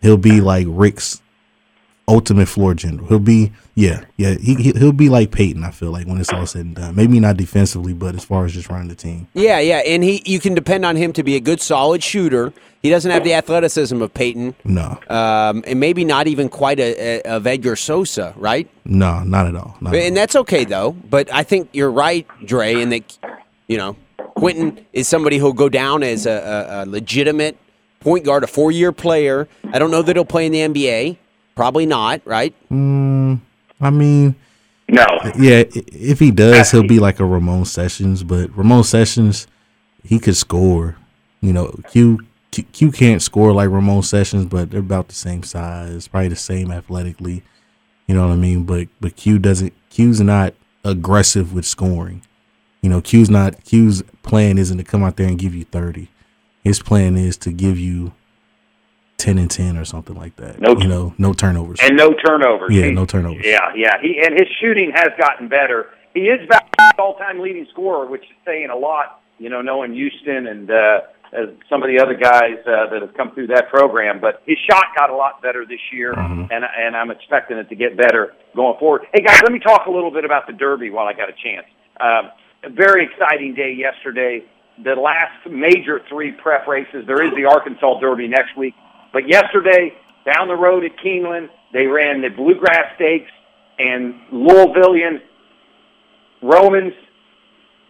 he'll 0.00 0.16
be 0.16 0.40
like 0.40 0.66
Rick's 0.68 1.20
ultimate 2.08 2.46
floor 2.46 2.72
general. 2.74 3.06
He'll 3.08 3.18
be 3.18 3.52
yeah 3.74 4.04
yeah 4.16 4.34
he 4.34 4.54
he- 4.54 4.72
he'll 4.78 4.92
be 4.92 5.08
like 5.08 5.32
Peyton. 5.32 5.64
I 5.64 5.70
feel 5.72 5.90
like 5.90 6.06
when 6.06 6.18
it's 6.18 6.32
all 6.32 6.46
said 6.46 6.64
and 6.66 6.76
done, 6.76 6.94
maybe 6.94 7.18
not 7.20 7.36
defensively, 7.36 7.92
but 7.94 8.14
as 8.14 8.24
far 8.24 8.44
as 8.44 8.54
just 8.54 8.68
running 8.68 8.88
the 8.88 8.94
team. 8.94 9.26
Yeah, 9.34 9.58
yeah, 9.58 9.78
and 9.78 10.02
he 10.04 10.22
you 10.24 10.38
can 10.40 10.54
depend 10.54 10.84
on 10.86 10.94
him 10.96 11.12
to 11.14 11.22
be 11.22 11.34
a 11.36 11.40
good, 11.40 11.60
solid 11.60 12.02
shooter. 12.02 12.52
He 12.82 12.90
doesn't 12.90 13.10
have 13.10 13.24
the 13.24 13.34
athleticism 13.34 14.00
of 14.00 14.14
Peyton, 14.14 14.54
No, 14.64 14.96
um, 15.08 15.64
and 15.66 15.80
maybe 15.80 16.04
not 16.04 16.28
even 16.28 16.48
quite 16.48 16.78
a, 16.78 17.18
a, 17.18 17.22
of 17.22 17.44
Edgar 17.44 17.74
Sosa, 17.74 18.32
right? 18.36 18.68
no, 18.84 19.24
not 19.24 19.46
at 19.48 19.56
all. 19.56 19.76
Not 19.80 19.92
at 19.92 19.98
all. 20.00 20.06
And 20.06 20.16
that's 20.16 20.36
okay 20.36 20.64
though. 20.64 20.92
But 20.92 21.32
I 21.34 21.42
think 21.42 21.70
you're 21.72 21.90
right, 21.90 22.24
Dre, 22.44 22.74
and 22.80 22.92
that 22.92 23.18
you 23.66 23.76
know 23.76 23.96
Quentin 24.36 24.84
is 24.92 25.08
somebody 25.08 25.38
who'll 25.38 25.52
go 25.54 25.68
down 25.68 26.02
as 26.02 26.26
a, 26.26 26.30
a, 26.30 26.84
a 26.84 26.86
legitimate 26.86 27.56
point 28.00 28.24
guard, 28.24 28.44
a 28.44 28.46
four 28.46 28.70
year 28.70 28.92
player. 28.92 29.48
I 29.72 29.78
don't 29.78 29.90
know 29.90 30.02
that 30.02 30.14
he'll 30.14 30.24
play 30.24 30.46
in 30.46 30.52
the 30.52 30.60
NBA. 30.60 31.16
Probably 31.54 31.86
not, 31.86 32.20
right? 32.24 32.54
Mm, 32.70 33.40
I 33.80 33.90
mean. 33.90 34.36
No. 34.88 35.04
Yeah, 35.36 35.64
if 35.72 36.20
he 36.20 36.30
does, 36.30 36.70
he'll 36.70 36.86
be 36.86 37.00
like 37.00 37.18
a 37.18 37.24
Ramon 37.24 37.64
Sessions. 37.64 38.22
But 38.22 38.56
Ramon 38.56 38.84
Sessions, 38.84 39.48
he 40.04 40.20
could 40.20 40.36
score. 40.36 40.96
You 41.40 41.52
know, 41.52 41.74
Q 41.90 42.20
Q, 42.52 42.64
Q 42.72 42.92
can't 42.92 43.20
score 43.22 43.52
like 43.52 43.70
Ramon 43.70 44.02
Sessions, 44.02 44.46
but 44.46 44.70
they're 44.70 44.80
about 44.80 45.08
the 45.08 45.14
same 45.14 45.42
size, 45.42 46.06
probably 46.06 46.28
the 46.28 46.36
same 46.36 46.70
athletically. 46.70 47.42
You 48.06 48.14
know 48.14 48.28
what 48.28 48.34
I 48.34 48.36
mean? 48.36 48.64
But 48.64 48.88
but 49.00 49.16
Q 49.16 49.38
doesn't. 49.38 49.72
Q's 49.90 50.20
not 50.20 50.54
aggressive 50.84 51.52
with 51.52 51.64
scoring. 51.64 52.22
You 52.86 52.90
know, 52.90 53.00
Q's 53.00 53.28
not. 53.28 53.64
Q's 53.64 54.02
plan 54.22 54.58
isn't 54.58 54.78
to 54.78 54.84
come 54.84 55.02
out 55.02 55.16
there 55.16 55.26
and 55.26 55.36
give 55.36 55.56
you 55.56 55.64
thirty. 55.64 56.08
His 56.62 56.78
plan 56.80 57.16
is 57.16 57.36
to 57.38 57.50
give 57.50 57.80
you 57.80 58.12
ten 59.16 59.38
and 59.38 59.50
ten 59.50 59.76
or 59.76 59.84
something 59.84 60.14
like 60.14 60.36
that. 60.36 60.60
No- 60.60 60.76
you 60.76 60.86
know, 60.86 61.12
no 61.18 61.32
turnovers. 61.32 61.80
and 61.82 61.96
no 61.96 62.12
turnovers. 62.14 62.70
Yeah, 62.72 62.84
He- 62.84 62.90
no 62.92 63.04
turnovers. 63.04 63.44
Yeah, 63.44 63.72
yeah. 63.74 64.00
He 64.00 64.20
and 64.24 64.34
his 64.38 64.46
shooting 64.60 64.92
has 64.94 65.08
gotten 65.18 65.48
better. 65.48 65.88
He 66.14 66.28
is 66.28 66.48
back 66.48 66.68
all-time 66.96 67.40
leading 67.40 67.66
scorer, 67.72 68.06
which 68.06 68.22
is 68.22 68.36
saying 68.44 68.68
a 68.70 68.76
lot. 68.76 69.20
You 69.40 69.50
know, 69.50 69.62
knowing 69.62 69.92
Houston 69.92 70.46
and 70.46 70.70
uh, 70.70 71.00
as 71.32 71.48
some 71.68 71.82
of 71.82 71.88
the 71.88 71.98
other 72.00 72.14
guys 72.14 72.58
uh, 72.68 72.86
that 72.88 73.02
have 73.02 73.14
come 73.14 73.32
through 73.34 73.48
that 73.48 73.68
program, 73.68 74.20
but 74.20 74.42
his 74.46 74.58
shot 74.70 74.84
got 74.96 75.10
a 75.10 75.16
lot 75.16 75.42
better 75.42 75.66
this 75.66 75.80
year, 75.92 76.12
and 76.12 76.52
and 76.52 76.96
I'm 76.96 77.10
expecting 77.10 77.56
it 77.58 77.68
to 77.68 77.74
get 77.74 77.96
better 77.96 78.32
going 78.54 78.78
forward. 78.78 79.08
Hey 79.12 79.24
guys, 79.24 79.42
let 79.42 79.50
me 79.50 79.58
talk 79.58 79.86
a 79.86 79.90
little 79.90 80.12
bit 80.12 80.24
about 80.24 80.46
the 80.46 80.52
Derby 80.52 80.90
while 80.90 81.08
I 81.08 81.14
got 81.14 81.28
a 81.28 81.32
chance. 81.32 81.66
Um, 82.00 82.30
a 82.66 82.70
very 82.70 83.06
exciting 83.06 83.54
day 83.54 83.72
yesterday. 83.72 84.44
The 84.82 84.94
last 84.94 85.48
major 85.48 86.00
three 86.08 86.32
prep 86.32 86.66
races. 86.66 87.04
There 87.06 87.24
is 87.24 87.32
the 87.34 87.46
Arkansas 87.46 88.00
Derby 88.00 88.28
next 88.28 88.56
week. 88.56 88.74
But 89.12 89.28
yesterday, 89.28 89.94
down 90.26 90.48
the 90.48 90.56
road 90.56 90.84
at 90.84 90.98
Keeneland, 90.98 91.48
they 91.72 91.86
ran 91.86 92.20
the 92.20 92.28
Bluegrass 92.28 92.94
Stakes, 92.96 93.30
and 93.78 94.14
Louisvillian 94.32 95.20
Romans 96.42 96.92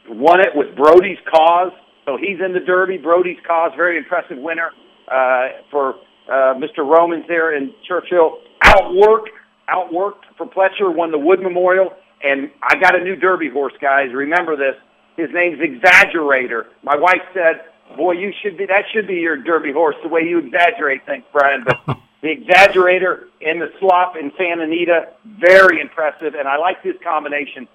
won 0.08 0.40
it 0.40 0.50
with 0.54 0.76
Brody's 0.76 1.18
Cause. 1.28 1.72
So 2.04 2.16
he's 2.16 2.38
in 2.44 2.52
the 2.52 2.60
Derby. 2.60 2.98
Brody's 2.98 3.38
Cause, 3.46 3.72
very 3.76 3.96
impressive 3.98 4.38
winner 4.38 4.70
uh, 5.08 5.48
for 5.70 5.94
uh, 6.28 6.54
Mr. 6.54 6.78
Romans 6.86 7.24
there 7.26 7.56
in 7.56 7.72
Churchill. 7.88 8.38
Outworked, 8.62 9.30
outworked 9.68 10.22
for 10.36 10.46
Pletcher, 10.46 10.94
won 10.94 11.10
the 11.10 11.18
Wood 11.18 11.40
Memorial. 11.40 11.90
And 12.26 12.50
I 12.62 12.76
got 12.76 12.98
a 12.98 13.04
new 13.04 13.14
Derby 13.14 13.48
horse, 13.48 13.74
guys. 13.80 14.12
Remember 14.12 14.56
this. 14.56 14.74
His 15.16 15.28
name's 15.32 15.60
Exaggerator. 15.60 16.66
My 16.82 16.96
wife 16.96 17.22
said, 17.32 17.62
"Boy, 17.96 18.12
you 18.12 18.32
should 18.42 18.58
be. 18.58 18.66
That 18.66 18.84
should 18.92 19.06
be 19.06 19.14
your 19.14 19.36
Derby 19.36 19.72
horse. 19.72 19.96
The 20.02 20.08
way 20.08 20.22
you 20.22 20.38
exaggerate 20.38 21.06
things, 21.06 21.24
Brian." 21.32 21.64
But 21.64 21.78
the 22.22 22.34
Exaggerator 22.34 23.28
in 23.40 23.60
the 23.60 23.72
slop 23.78 24.16
in 24.16 24.32
Santa 24.36 24.64
Anita, 24.64 25.12
very 25.24 25.80
impressive. 25.80 26.34
And 26.34 26.48
I 26.48 26.56
like 26.56 26.82
this 26.82 26.96
combination. 27.02 27.68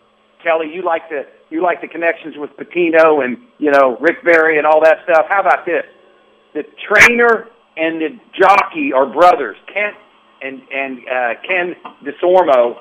Kelly, 0.43 0.71
you 0.73 0.83
like 0.83 1.09
the 1.09 1.25
you 1.49 1.61
like 1.61 1.81
the 1.81 1.87
connections 1.87 2.35
with 2.37 2.51
Pitino 2.57 3.23
and 3.23 3.37
you 3.57 3.71
know 3.71 3.97
Rick 3.99 4.23
Barry 4.23 4.57
and 4.57 4.67
all 4.67 4.81
that 4.83 4.97
stuff. 5.03 5.27
How 5.29 5.39
about 5.39 5.65
this? 5.65 5.85
The 6.53 6.63
trainer 6.87 7.47
and 7.77 8.01
the 8.01 8.19
jockey 8.37 8.91
are 8.91 9.05
brothers. 9.05 9.55
Kent 9.73 9.95
and 10.41 10.61
and 10.71 10.99
uh, 11.07 11.33
Ken 11.47 11.75
Desormeaux 12.03 12.77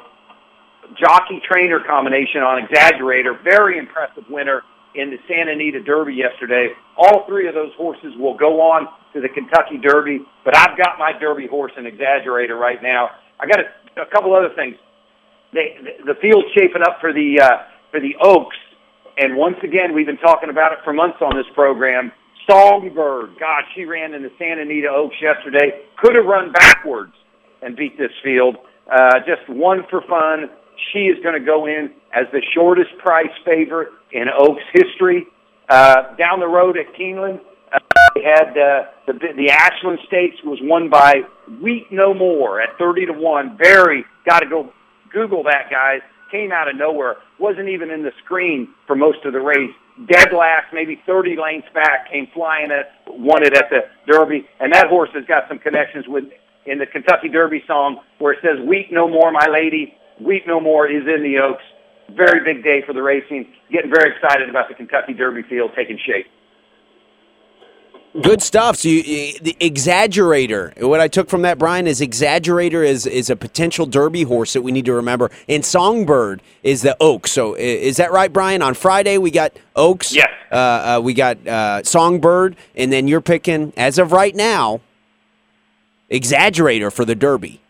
jockey 0.99 1.41
trainer 1.47 1.81
combination 1.81 2.43
on 2.43 2.67
Exaggerator. 2.67 3.43
Very 3.43 3.79
impressive 3.79 4.25
winner 4.29 4.63
in 4.95 5.11
the 5.11 5.19
Santa 5.29 5.53
Anita 5.53 5.81
Derby 5.83 6.15
yesterday. 6.15 6.69
All 6.97 7.25
three 7.27 7.49
of 7.49 7.55
those 7.55 7.73
horses 7.77 8.13
will 8.19 8.37
go 8.37 8.61
on 8.61 8.89
to 9.13 9.21
the 9.21 9.29
Kentucky 9.29 9.79
Derby, 9.79 10.21
but 10.45 10.57
I've 10.57 10.77
got 10.77 10.99
my 10.99 11.13
Derby 11.19 11.47
horse 11.47 11.73
in 11.77 11.85
Exaggerator 11.85 12.59
right 12.59 12.83
now. 12.83 13.11
I 13.39 13.47
got 13.47 13.61
a, 13.61 14.03
a 14.03 14.07
couple 14.07 14.35
other 14.35 14.51
things. 14.55 14.77
They, 15.53 15.79
the 16.07 16.15
field's 16.21 16.49
shaping 16.55 16.83
up 16.83 16.99
for 17.01 17.13
the 17.13 17.41
uh, 17.41 17.67
for 17.91 17.99
the 17.99 18.15
Oaks, 18.23 18.57
and 19.19 19.37
once 19.37 19.57
again, 19.65 19.95
we've 19.95 20.07
been 20.07 20.19
talking 20.19 20.49
about 20.49 20.73
it 20.73 20.79
for 20.85 20.93
months 20.93 21.19
on 21.21 21.37
this 21.37 21.47
program. 21.55 22.13
Songbird. 22.49 23.39
God, 23.39 23.63
she 23.75 23.85
ran 23.85 24.15
into 24.15 24.31
Santa 24.39 24.63
Anita 24.63 24.89
Oaks 24.89 25.17
yesterday. 25.21 25.83
Could 25.99 26.15
have 26.15 26.25
run 26.25 26.53
backwards 26.53 27.13
and 27.63 27.77
beat 27.77 27.99
this 27.99 28.13
field. 28.23 28.57
Uh, 28.91 29.19
just 29.27 29.49
one 29.49 29.85
for 29.91 30.03
fun. 30.03 30.51
She 30.93 31.01
is 31.01 31.23
going 31.23 31.39
to 31.39 31.45
go 31.45 31.67
in 31.67 31.91
as 32.13 32.27
the 32.33 32.43
shortest 32.55 32.91
price 32.99 33.31
favorite 33.45 33.89
in 34.13 34.27
Oaks 34.29 34.63
history. 34.73 35.27
Uh, 35.69 36.17
down 36.17 36.41
the 36.41 36.49
road 36.49 36.77
at 36.77 36.93
Keeneland, 36.99 37.41
uh, 37.73 37.79
they 38.15 38.23
had 38.23 38.51
uh, 38.59 38.85
the 39.07 39.13
the 39.37 39.51
Ashland 39.51 40.01
Stakes 40.07 40.37
was 40.45 40.59
won 40.63 40.91
by 40.91 41.23
Weep 41.63 41.87
No 41.93 42.13
More 42.13 42.61
at 42.61 42.77
thirty 42.79 43.07
to 43.07 43.13
one. 43.13 43.57
Very 43.57 44.05
got 44.27 44.41
to 44.41 44.49
go 44.49 44.73
Google 45.13 45.43
that, 45.45 45.71
guys. 45.71 46.01
Came 46.31 46.53
out 46.53 46.69
of 46.69 46.77
nowhere. 46.77 47.17
Wasn't 47.39 47.69
even 47.69 47.91
in 47.91 48.03
the 48.03 48.13
screen 48.25 48.69
for 48.87 48.95
most 48.95 49.19
of 49.25 49.33
the 49.33 49.41
race. 49.41 49.75
Dead 50.07 50.33
last, 50.33 50.73
maybe 50.73 51.03
30 51.05 51.37
lengths 51.37 51.69
back, 51.75 52.11
came 52.11 52.29
flying 52.33 52.71
at, 52.71 52.95
won 53.07 53.43
it 53.43 53.53
at 53.53 53.69
the 53.69 53.81
Derby. 54.11 54.47
And 54.61 54.73
that 54.73 54.87
horse 54.87 55.11
has 55.15 55.25
got 55.27 55.45
some 55.49 55.59
connections 55.59 56.07
with, 56.09 56.25
in 56.67 56.79
the 56.79 56.87
Kentucky 56.87 57.29
Derby 57.29 57.63
song 57.67 58.01
where 58.19 58.33
it 58.33 58.39
says, 58.43 58.65
Weep 58.67 58.93
no 58.93 59.09
more, 59.09 59.33
my 59.33 59.49
lady. 59.51 59.93
Weep 60.21 60.47
no 60.47 60.61
more 60.61 60.87
is 60.87 61.03
in 61.07 61.23
the 61.23 61.39
Oaks. 61.39 61.63
Very 62.17 62.45
big 62.45 62.65
day 62.65 62.83
for 62.87 62.93
the 62.93 63.03
racing. 63.03 63.53
Getting 63.71 63.91
very 63.91 64.13
excited 64.15 64.49
about 64.51 64.69
the 64.69 64.75
Kentucky 64.75 65.15
Derby 65.15 65.43
field 65.43 65.71
taking 65.77 65.99
shape. 66.05 66.27
Good 68.21 68.43
stuff. 68.43 68.77
So, 68.77 68.89
you, 68.89 69.39
the 69.39 69.57
exaggerator. 69.61 70.83
What 70.83 70.99
I 70.99 71.07
took 71.07 71.29
from 71.29 71.43
that, 71.43 71.59
Brian, 71.59 71.87
is 71.87 72.01
exaggerator 72.01 72.85
is 72.85 73.07
is 73.07 73.31
a 73.31 73.37
potential 73.37 73.87
Derby 73.87 74.25
horse 74.25 74.53
that 74.55 74.63
we 74.63 74.73
need 74.73 74.85
to 74.87 74.95
remember, 74.95 75.31
and 75.49 75.65
Songbird 75.65 76.43
is 76.65 76.83
the 76.83 76.97
Oaks. 76.99 77.31
So, 77.31 77.55
is 77.55 77.99
that 77.99 78.11
right, 78.11 78.33
Brian? 78.33 78.63
On 78.63 78.75
Friday 78.75 79.17
we 79.17 79.31
got 79.31 79.53
Oaks. 79.77 80.13
Yes. 80.13 80.29
Uh, 80.51 80.55
uh, 80.55 81.01
we 81.01 81.15
got 81.15 81.47
uh, 81.47 81.85
Songbird, 81.85 82.57
and 82.75 82.93
then 82.93 83.07
you're 83.07 83.21
picking, 83.21 83.73
as 83.77 83.97
of 83.97 84.11
right 84.11 84.35
now, 84.35 84.81
exaggerator 86.11 86.93
for 86.93 87.05
the 87.05 87.15
Derby. 87.15 87.61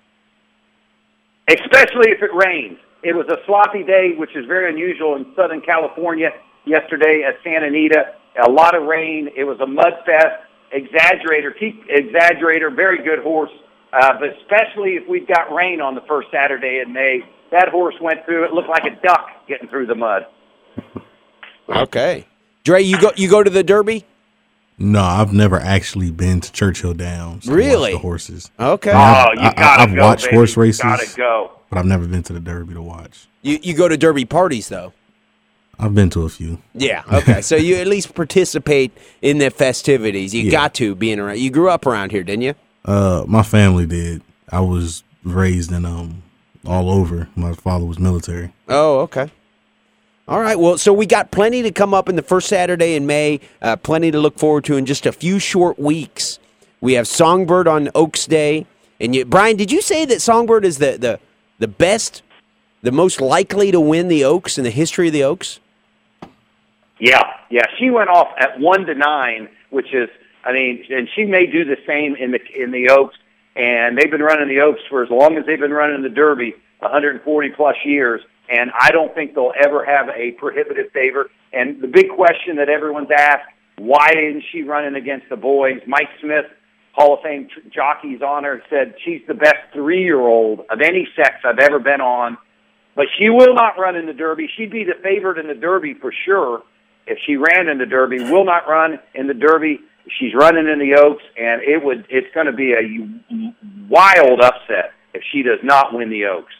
Especially 1.51 2.11
if 2.12 2.22
it 2.22 2.30
rains. 2.32 2.78
It 3.03 3.14
was 3.14 3.26
a 3.28 3.38
sloppy 3.46 3.82
day, 3.82 4.14
which 4.16 4.36
is 4.36 4.46
very 4.46 4.70
unusual 4.70 5.16
in 5.16 5.32
Southern 5.34 5.61
California 5.61 6.30
yesterday 6.64 7.24
at 7.26 7.42
Santa 7.42 7.66
Anita 7.66 8.14
a 8.38 8.51
lot 8.51 8.74
of 8.74 8.84
rain. 8.84 9.28
It 9.36 9.44
was 9.44 9.59
a 9.61 9.66
mud 9.66 9.92
fest. 10.07 10.46
Exaggerator, 10.72 11.59
keep 11.59 11.84
exaggerator, 11.88 12.74
very 12.74 13.03
good 13.03 13.18
horse. 13.22 13.51
Uh, 13.92 14.12
but 14.20 14.28
especially 14.40 14.90
if 14.90 15.09
we've 15.09 15.26
got 15.26 15.53
rain 15.53 15.80
on 15.80 15.96
the 15.96 16.01
first 16.03 16.28
Saturday 16.30 16.80
in 16.84 16.92
May, 16.92 17.20
that 17.51 17.68
horse 17.68 17.96
went 18.01 18.24
through. 18.24 18.44
It 18.44 18.53
looked 18.53 18.68
like 18.68 18.84
a 18.84 18.94
duck 19.05 19.26
getting 19.48 19.68
through 19.68 19.86
the 19.86 19.94
mud. 19.94 20.26
Okay, 21.68 22.26
Dre, 22.64 22.82
you 22.82 23.01
go 23.01 23.12
you 23.14 23.30
go 23.30 23.44
to 23.44 23.48
the 23.48 23.62
Derby? 23.62 24.05
No, 24.83 25.03
I've 25.03 25.33
never 25.33 25.61
actually 25.61 26.11
been 26.11 26.41
to 26.41 26.51
Churchill 26.51 26.95
Downs. 26.95 27.45
to 27.45 27.51
watch 27.51 27.57
Really? 27.57 27.93
the 27.93 27.99
horses. 27.99 28.51
Okay, 28.59 28.91
Oh, 28.91 28.97
I've- 28.97 29.33
you 29.43 29.51
gotta 29.53 29.83
I've 29.83 29.95
go, 29.95 30.01
watched 30.03 30.24
baby. 30.24 30.37
horse 30.37 30.57
races. 30.57 30.81
Gotta 30.83 31.09
go. 31.16 31.51
But 31.68 31.78
I've 31.78 31.85
never 31.87 32.07
been 32.07 32.22
to 32.24 32.33
the 32.33 32.41
Derby 32.41 32.74
to 32.74 32.83
watch. 32.83 33.28
you 33.43 33.59
you 33.62 33.74
go 33.74 33.89
to 33.89 33.97
Derby 33.97 34.24
parties 34.24 34.68
though. 34.68 34.93
I've 35.78 35.95
been 35.95 36.11
to 36.11 36.24
a 36.24 36.28
few. 36.28 36.59
Yeah. 36.74 37.03
Okay. 37.12 37.41
so 37.43 37.57
you 37.57 37.76
at 37.76 37.87
least 37.87 38.14
participate 38.14 38.93
in 39.22 39.39
the 39.39 39.51
festivities. 39.51 40.35
You 40.35 40.43
Yeah. 40.45 40.51
got 40.51 40.74
to 40.74 40.95
being 40.95 41.18
around. 41.18 41.39
You 41.39 41.51
grew 41.51 41.70
up 41.70 41.87
around 41.87 42.11
here, 42.11 42.22
didn't 42.22 42.43
you? 42.43 42.55
Uh, 42.85 43.24
my 43.26 43.43
family 43.43 43.87
did. 43.87 44.22
I 44.51 44.61
was 44.61 45.05
raised 45.24 45.70
in 45.72 45.85
um 45.85 46.22
all 46.66 46.91
over. 46.91 47.28
My 47.37 47.53
father 47.53 47.85
was 47.85 47.99
military. 47.99 48.53
Oh, 48.68 49.01
okay. 49.01 49.31
All 50.31 50.41
right. 50.41 50.57
Well, 50.57 50.78
so 50.78 50.93
we 50.93 51.07
got 51.07 51.33
plenty 51.33 51.61
to 51.62 51.72
come 51.72 51.93
up 51.93 52.09
in 52.09 52.14
the 52.14 52.22
first 52.22 52.47
Saturday 52.47 52.95
in 52.95 53.05
May. 53.05 53.41
Uh, 53.61 53.74
plenty 53.74 54.12
to 54.12 54.20
look 54.20 54.39
forward 54.39 54.62
to 54.66 54.76
in 54.76 54.87
just 54.87 55.05
a 55.05 55.11
few 55.11 55.41
short 55.41 55.76
weeks. 55.76 56.39
We 56.81 56.93
have 56.93 57.09
Songbird 57.09 57.66
on 57.66 57.89
Oaks 57.97 58.26
Day, 58.26 58.64
and 59.01 59.12
you, 59.12 59.24
Brian, 59.24 59.57
did 59.57 59.72
you 59.72 59.83
say 59.83 60.05
that 60.05 60.22
Songbird 60.22 60.64
is 60.64 60.78
the 60.78 60.97
the 60.97 61.18
the 61.59 61.66
best, 61.66 62.22
the 62.81 62.93
most 62.93 63.20
likely 63.20 63.72
to 63.72 63.81
win 63.81 64.07
the 64.07 64.22
Oaks 64.22 64.57
in 64.57 64.62
the 64.62 64.70
history 64.70 65.09
of 65.09 65.12
the 65.12 65.24
Oaks? 65.24 65.59
Yeah, 67.01 67.24
yeah. 67.51 67.66
She 67.81 67.91
went 67.91 68.09
off 68.09 68.28
at 68.39 68.61
one 68.61 68.87
to 68.87 68.95
nine, 68.95 69.49
which 69.70 69.93
is, 69.93 70.09
I 70.45 70.53
mean, 70.53 70.85
and 70.91 71.09
she 71.12 71.24
may 71.24 71.47
do 71.47 71.64
the 71.64 71.76
same 71.89 72.14
in 72.14 72.31
the 72.31 72.39
in 72.57 72.70
the 72.70 72.91
Oaks. 72.91 73.16
And 73.57 73.99
they've 73.99 74.11
been 74.11 74.22
running 74.22 74.47
the 74.47 74.61
Oaks 74.61 74.81
for 74.89 75.03
as 75.03 75.11
long 75.11 75.37
as 75.39 75.45
they've 75.45 75.59
been 75.59 75.72
running 75.72 76.03
the 76.03 76.09
Derby, 76.09 76.55
140 76.78 77.49
plus 77.51 77.74
years. 77.85 78.20
And 78.51 78.70
I 78.78 78.90
don't 78.90 79.14
think 79.14 79.34
they'll 79.34 79.53
ever 79.62 79.84
have 79.84 80.09
a 80.09 80.32
prohibitive 80.32 80.90
favor. 80.92 81.30
And 81.53 81.80
the 81.80 81.86
big 81.86 82.11
question 82.11 82.57
that 82.57 82.68
everyone's 82.68 83.11
asked: 83.16 83.46
Why 83.78 84.11
isn't 84.11 84.44
she 84.51 84.62
running 84.62 84.96
against 84.96 85.28
the 85.28 85.36
boys? 85.36 85.80
Mike 85.86 86.09
Smith, 86.20 86.46
Hall 86.92 87.14
of 87.14 87.20
Fame 87.22 87.48
tr- 87.53 87.68
jockey's 87.72 88.22
on 88.22 88.44
her, 88.44 88.62
said 88.68 88.94
she's 89.05 89.22
the 89.28 89.34
best 89.34 89.59
three-year-old 89.72 90.61
of 90.68 90.80
any 90.80 91.07
sex 91.14 91.36
I've 91.44 91.61
ever 91.61 91.78
been 91.78 92.01
on. 92.01 92.38
But 92.96 93.07
she 93.18 93.30
will 93.30 93.55
not 93.55 93.78
run 93.78 93.94
in 93.94 94.07
the 94.07 94.12
Derby. 94.12 94.48
She'd 94.57 94.72
be 94.72 94.84
the 94.84 95.01
favorite 95.03 95.38
in 95.38 95.46
the 95.46 95.55
Derby 95.55 95.94
for 95.94 96.12
sure 96.24 96.62
if 97.07 97.18
she 97.26 97.36
ran 97.36 97.68
in 97.68 97.78
the 97.78 97.86
Derby. 97.86 98.18
Will 98.18 98.44
not 98.44 98.68
run 98.68 98.98
in 99.14 99.28
the 99.28 99.34
Derby. 99.34 99.80
She's 100.18 100.34
running 100.34 100.66
in 100.66 100.78
the 100.80 101.01
Oaks, 101.01 101.22
and 101.38 101.62
it 101.62 101.84
would. 101.84 102.07
It's 102.11 102.26
going 102.34 102.46
to 102.46 102.53
be 102.53 102.72
a 102.72 102.82
wild 103.88 104.40
upset 104.40 104.92
if 105.14 105.22
she 105.30 105.42
does 105.42 105.61
not 105.62 105.94
win 105.94 106.11
the 106.11 106.24
Oaks. 106.24 106.53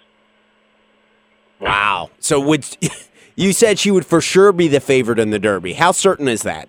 Wow. 1.61 2.11
So 2.19 2.41
would 2.41 2.67
you 3.37 3.53
said 3.53 3.79
she 3.79 3.91
would 3.91 4.07
for 4.07 4.21
sure 4.21 4.53
be 4.53 4.69
the 4.69 4.81
favorite 4.81 5.19
in 5.19 5.31
the 5.31 5.39
Derby? 5.39 5.75
How 5.75 5.93
certain 5.93 6.29
is 6.29 6.43
that? 6.43 6.69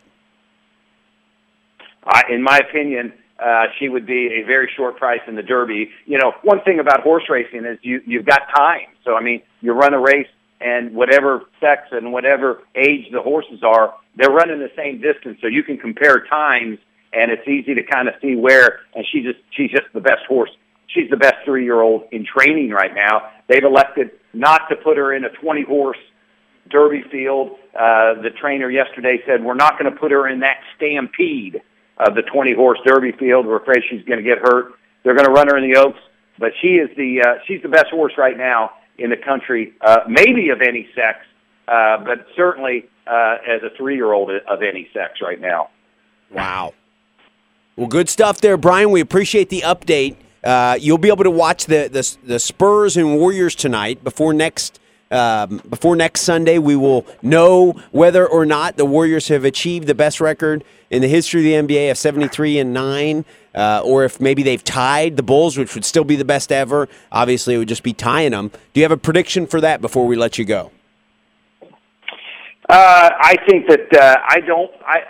I, 2.04 2.24
in 2.30 2.42
my 2.42 2.58
opinion, 2.58 3.14
uh, 3.40 3.66
she 3.80 3.90
would 3.90 4.06
be 4.06 4.42
a 4.42 4.44
very 4.44 4.70
short 4.76 4.98
price 4.98 5.22
in 5.28 5.36
the 5.36 5.44
Derby. 5.44 5.90
You 6.06 6.18
know, 6.18 6.34
one 6.44 6.62
thing 6.62 6.80
about 6.80 7.02
horse 7.02 7.24
racing 7.30 7.66
is 7.66 7.80
you 7.82 8.02
you've 8.06 8.26
got 8.26 8.44
time. 8.56 8.88
So 9.04 9.16
I 9.16 9.22
mean, 9.22 9.42
you 9.62 9.74
run 9.74 9.94
a 9.94 10.00
race, 10.00 10.28
and 10.60 10.94
whatever 10.94 11.44
sex 11.60 11.88
and 11.92 12.12
whatever 12.12 12.62
age 12.76 13.12
the 13.12 13.22
horses 13.22 13.64
are, 13.64 13.96
they're 14.16 14.30
running 14.30 14.60
the 14.60 14.72
same 14.76 15.02
distance, 15.02 15.40
so 15.42 15.48
you 15.48 15.64
can 15.64 15.78
compare 15.78 16.26
times, 16.28 16.78
and 17.14 17.32
it's 17.32 17.48
easy 17.48 17.74
to 17.76 17.84
kind 17.84 18.08
of 18.08 18.16
see 18.22 18.36
where. 18.36 18.82
And 18.94 19.06
she 19.12 19.22
just 19.22 19.40
she's 19.52 19.72
just 19.72 19.88
the 19.94 20.02
best 20.02 20.26
horse. 20.28 20.52
She's 20.88 21.10
the 21.10 21.18
best 21.18 21.38
three 21.46 21.64
year 21.64 21.82
old 21.82 22.04
in 22.12 22.26
training 22.26 22.70
right 22.70 22.94
now. 22.94 23.32
They've 23.48 23.64
elected 23.64 24.12
not 24.34 24.70
to 24.70 24.76
put 24.76 24.98
her 24.98 25.14
in 25.14 25.26
a 25.26 25.30
twenty 25.30 25.64
horse 25.64 25.98
Derby 26.70 27.04
field. 27.12 27.58
Uh, 27.76 28.22
the 28.22 28.30
trainer 28.40 28.70
yesterday 28.70 29.20
said 29.26 29.44
we're 29.44 29.54
not 29.54 29.80
going 29.80 29.92
to 29.92 29.98
put 29.98 30.12
her 30.12 30.28
in 30.28 30.40
that 30.42 30.58
stampede 30.76 31.62
of 31.98 32.16
the 32.16 32.22
20 32.22 32.54
horse 32.54 32.80
Derby 32.86 33.12
field. 33.12 33.46
We're 33.46 33.62
afraid 33.62 33.84
she's 33.90 34.04
going 34.06 34.24
to 34.24 34.28
get 34.28 34.40
hurt. 34.40 34.74
They're 35.04 35.16
going 35.16 35.26
to 35.26 35.32
run 35.32 35.48
her 35.48 35.58
in 35.58 35.70
the 35.70 35.80
Oaks, 35.80 36.00
but 36.40 36.52
she 36.62 36.70
is 36.70 36.90
the 36.98 37.22
uh, 37.22 37.40
she's 37.48 37.62
the 37.62 37.70
best 37.70 37.90
horse 37.90 38.14
right 38.18 38.38
now 38.38 38.72
in 38.98 39.10
the 39.10 39.18
country, 39.18 39.74
uh, 39.82 40.02
maybe 40.08 40.50
of 40.50 40.62
any 40.62 40.88
sex, 40.96 41.20
uh, 41.68 41.98
but 42.04 42.26
certainly 42.36 42.88
uh, 43.08 43.38
as 43.48 43.64
a 43.64 43.76
three 43.78 43.96
year 43.96 44.12
old 44.12 44.30
of 44.30 44.62
any 44.62 44.88
sex 44.94 45.22
right 45.22 45.40
now. 45.40 45.70
Wow. 46.30 46.74
Well, 47.76 47.88
good 47.88 48.10
stuff 48.10 48.42
there, 48.42 48.58
Brian. 48.58 48.92
We 48.92 49.02
appreciate 49.02 49.50
the 49.50 49.62
update. 49.62 50.18
Uh, 50.44 50.78
you'll 50.80 50.98
be 50.98 51.10
able 51.10 51.24
to 51.24 51.32
watch 51.32 51.66
the, 51.66 51.88
the 51.88 52.18
the 52.26 52.40
Spurs 52.40 52.98
and 52.98 53.16
Warriors 53.18 53.56
tonight 53.56 54.04
before 54.04 54.34
next 54.34 54.80
um, 55.12 55.62
before 55.70 55.96
next 55.96 56.22
Sunday. 56.22 56.58
We 56.58 56.76
will 56.76 57.06
know 57.22 57.74
whether 57.92 58.26
or 58.28 58.46
not 58.46 58.78
the 58.78 58.86
Warriors 58.86 59.28
have 59.28 59.46
achieved 59.46 59.88
the 59.88 59.96
best 59.96 60.20
record 60.20 60.64
in 60.90 61.02
the 61.02 61.08
history 61.08 61.42
of 61.56 61.68
the 61.68 61.76
NBA 61.76 61.92
of 61.92 61.98
seventy 61.98 62.28
three 62.28 62.58
and 62.58 62.74
nine, 62.74 63.24
uh, 63.54 63.82
or 63.86 64.04
if 64.04 64.20
maybe 64.20 64.42
they've 64.42 64.64
tied 64.64 65.16
the 65.16 65.24
Bulls, 65.24 65.58
which 65.58 65.76
would 65.76 65.86
still 65.86 66.04
be 66.04 66.16
the 66.16 66.26
best 66.26 66.52
ever. 66.52 66.90
Obviously, 67.12 67.54
it 67.54 67.58
would 67.60 67.68
just 67.68 67.84
be 67.84 67.94
tying 67.94 68.32
them. 68.32 68.50
Do 68.74 68.80
you 68.80 68.84
have 68.84 68.92
a 68.92 68.98
prediction 68.98 69.46
for 69.46 69.62
that 69.62 69.80
before 69.80 70.08
we 70.08 70.16
let 70.16 70.40
you 70.40 70.46
go? 70.46 70.72
Uh, 72.70 73.10
I 73.20 73.36
think 73.50 73.68
that 73.68 73.94
uh, 73.94 74.18
I 74.28 74.40
don't. 74.40 74.72
I 74.86 75.02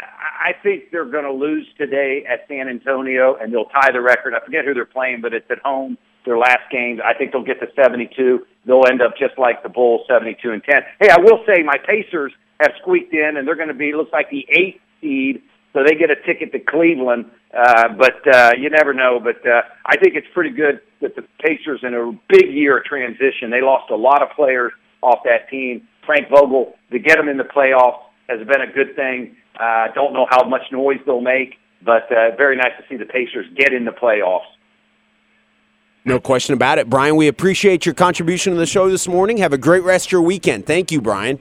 I 0.42 0.54
think 0.64 0.92
they're 0.92 1.06
going 1.06 1.26
to 1.26 1.32
lose 1.32 1.68
today 1.78 2.26
at 2.28 2.48
San 2.48 2.68
Antonio, 2.68 3.38
and 3.39 3.54
they'll 3.54 3.66
tie 3.70 3.92
the 3.92 4.02
record. 4.02 4.34
I 4.34 4.44
forget 4.44 4.66
who 4.66 4.74
they're 4.74 4.86
playing, 4.86 5.22
but 5.22 5.34
it's 5.34 5.50
at 5.52 5.60
home. 5.60 5.98
Their 6.26 6.38
last 6.38 6.70
games. 6.72 7.00
I 7.04 7.16
think 7.16 7.32
they'll 7.32 7.44
get 7.44 7.60
to 7.62 7.68
72. 7.76 8.46
They'll 8.66 8.86
end 8.88 9.02
up 9.02 9.18
just 9.18 9.39
like 9.39 9.64
the 9.64 9.70
Bulls, 9.70 10.02
72 10.08 10.52
and 10.52 10.64
10. 10.64 10.82
Hey, 11.00 11.10
I 11.10 11.18
will 11.20 11.44
say 11.48 11.64
my 11.64 11.78
Pacers 11.86 12.32
have 12.60 12.74
squeaked 12.82 13.14
in, 13.14 13.38
and 13.38 13.48
they're 13.48 13.56
going 13.56 13.70
to 13.70 13.74
be 13.74 13.94
looks 13.94 14.14
like 14.14 14.30
the 14.30 14.46
eighth 14.50 14.80
seed, 15.02 15.42
so 15.74 15.84
they 15.84 15.96
get 15.96 16.12
a 16.12 16.16
ticket 16.16 16.52
to 16.52 16.60
Cleveland. 16.60 17.26
Uh, 17.52 17.89
but 17.98 18.22
uh, 18.32 18.52
you 18.58 18.70
never 18.70 18.94
know. 18.94 19.20
But 19.20 19.46
uh, 19.48 19.62
I 19.86 19.98
think 19.98 20.16
it's 20.16 20.28
pretty 20.34 20.52
good 20.52 20.82
that 21.02 21.16
the 21.16 21.24
Pacers 21.39 21.82
in 21.82 21.94
a 21.94 22.12
big 22.30 22.54
year 22.54 22.78
of 22.78 22.86
transition. 22.86 23.50
They 23.50 23.62
lost 23.62 23.89
a 23.89 23.96
lot 23.96 24.22
of 24.22 24.30
players 24.36 24.72
off 25.02 25.20
that 25.26 25.50
team. 25.50 25.88
Frank 26.06 26.30
Vogel 26.30 26.74
to 26.92 27.00
get 27.00 27.18
them 27.18 27.30
in 27.30 27.38
the 27.38 27.44
playoffs 27.44 28.02
has 28.30 28.46
been 28.48 28.62
a 28.62 28.72
good 28.72 28.96
thing. 28.96 29.36
I 29.60 29.88
uh, 29.89 29.93
don't 29.93 30.14
know 30.14 30.28
how 30.30 30.47
much 30.47 30.64
noise 30.72 30.99
they'll 31.06 31.22
make, 31.22 31.56
but 31.84 32.12
uh, 32.12 32.36
very 32.38 32.56
nice 32.56 32.72
to 32.80 32.84
see 32.89 32.97
the 32.97 33.06
Pacers 33.06 33.45
get 33.56 33.74
in 33.74 33.86
the 33.86 33.91
playoffs. 33.91 34.45
No 36.04 36.20
question 36.20 36.54
about 36.54 36.80
it. 36.80 36.89
Brian, 36.89 37.16
we 37.16 37.28
appreciate 37.28 37.86
your 37.86 37.93
contribution 37.93 38.54
to 38.54 38.60
the 38.60 38.66
show 38.66 38.89
this 38.89 39.08
morning. 39.08 39.38
Have 39.38 39.54
a 39.54 39.58
great 39.58 39.84
rest 39.84 40.08
of 40.08 40.12
your 40.14 40.22
weekend. 40.22 40.66
Thank 40.66 40.91
you, 40.91 40.99
Brian. 40.99 41.39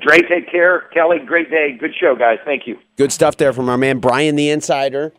Dre, 0.00 0.20
take 0.20 0.50
care. 0.50 0.82
Kelly, 0.92 1.18
great 1.24 1.50
day. 1.50 1.76
Good 1.78 1.94
show, 1.98 2.14
guys. 2.14 2.38
Thank 2.44 2.66
you. 2.66 2.78
Good 2.96 3.10
stuff 3.10 3.36
there 3.36 3.52
from 3.52 3.68
our 3.68 3.78
man 3.78 3.98
Brian 3.98 4.36
the 4.36 4.50
Insider, 4.50 5.12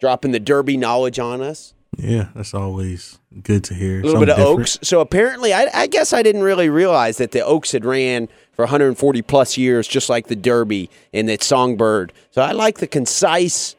dropping 0.00 0.32
the 0.32 0.40
Derby 0.40 0.76
knowledge 0.76 1.18
on 1.18 1.42
us. 1.42 1.74
Yeah, 1.96 2.28
that's 2.34 2.52
always 2.52 3.18
good 3.42 3.64
to 3.64 3.74
hear. 3.74 4.00
A 4.00 4.04
little 4.04 4.20
bit 4.20 4.30
of 4.30 4.38
Oaks. 4.38 4.78
So 4.82 5.00
apparently, 5.00 5.54
I, 5.54 5.68
I 5.72 5.86
guess 5.86 6.12
I 6.12 6.22
didn't 6.22 6.42
really 6.42 6.68
realize 6.68 7.18
that 7.18 7.30
the 7.30 7.44
Oaks 7.44 7.72
had 7.72 7.84
ran 7.84 8.28
for 8.56 8.62
140 8.64 9.22
plus 9.22 9.56
years, 9.56 9.86
just 9.86 10.08
like 10.08 10.26
the 10.26 10.34
Derby 10.36 10.90
and 11.12 11.28
that 11.28 11.42
Songbird. 11.42 12.12
So 12.30 12.42
I 12.42 12.52
like 12.52 12.78
the 12.78 12.86
concise 12.86 13.76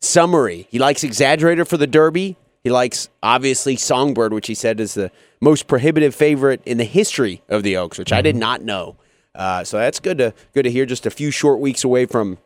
summary. 0.00 0.66
He 0.70 0.78
likes 0.78 1.02
Exaggerator 1.02 1.66
for 1.66 1.76
the 1.76 1.86
Derby. 1.86 2.36
He 2.62 2.70
likes 2.70 3.08
obviously 3.22 3.76
Songbird, 3.76 4.32
which 4.32 4.46
he 4.46 4.54
said 4.54 4.78
is 4.80 4.94
the 4.94 5.10
most 5.40 5.66
prohibitive 5.66 6.14
favorite 6.14 6.60
in 6.66 6.76
the 6.78 6.84
history 6.84 7.42
of 7.48 7.62
the 7.62 7.76
Oaks, 7.76 7.98
which 7.98 8.12
I 8.12 8.20
did 8.20 8.36
not 8.36 8.62
know. 8.62 8.96
Uh, 9.34 9.64
so 9.64 9.78
that's 9.78 9.98
good 10.00 10.18
to 10.18 10.34
good 10.52 10.64
to 10.64 10.70
hear. 10.70 10.84
Just 10.84 11.06
a 11.06 11.10
few 11.10 11.30
short 11.30 11.60
weeks 11.60 11.84
away 11.84 12.04
from 12.04 12.36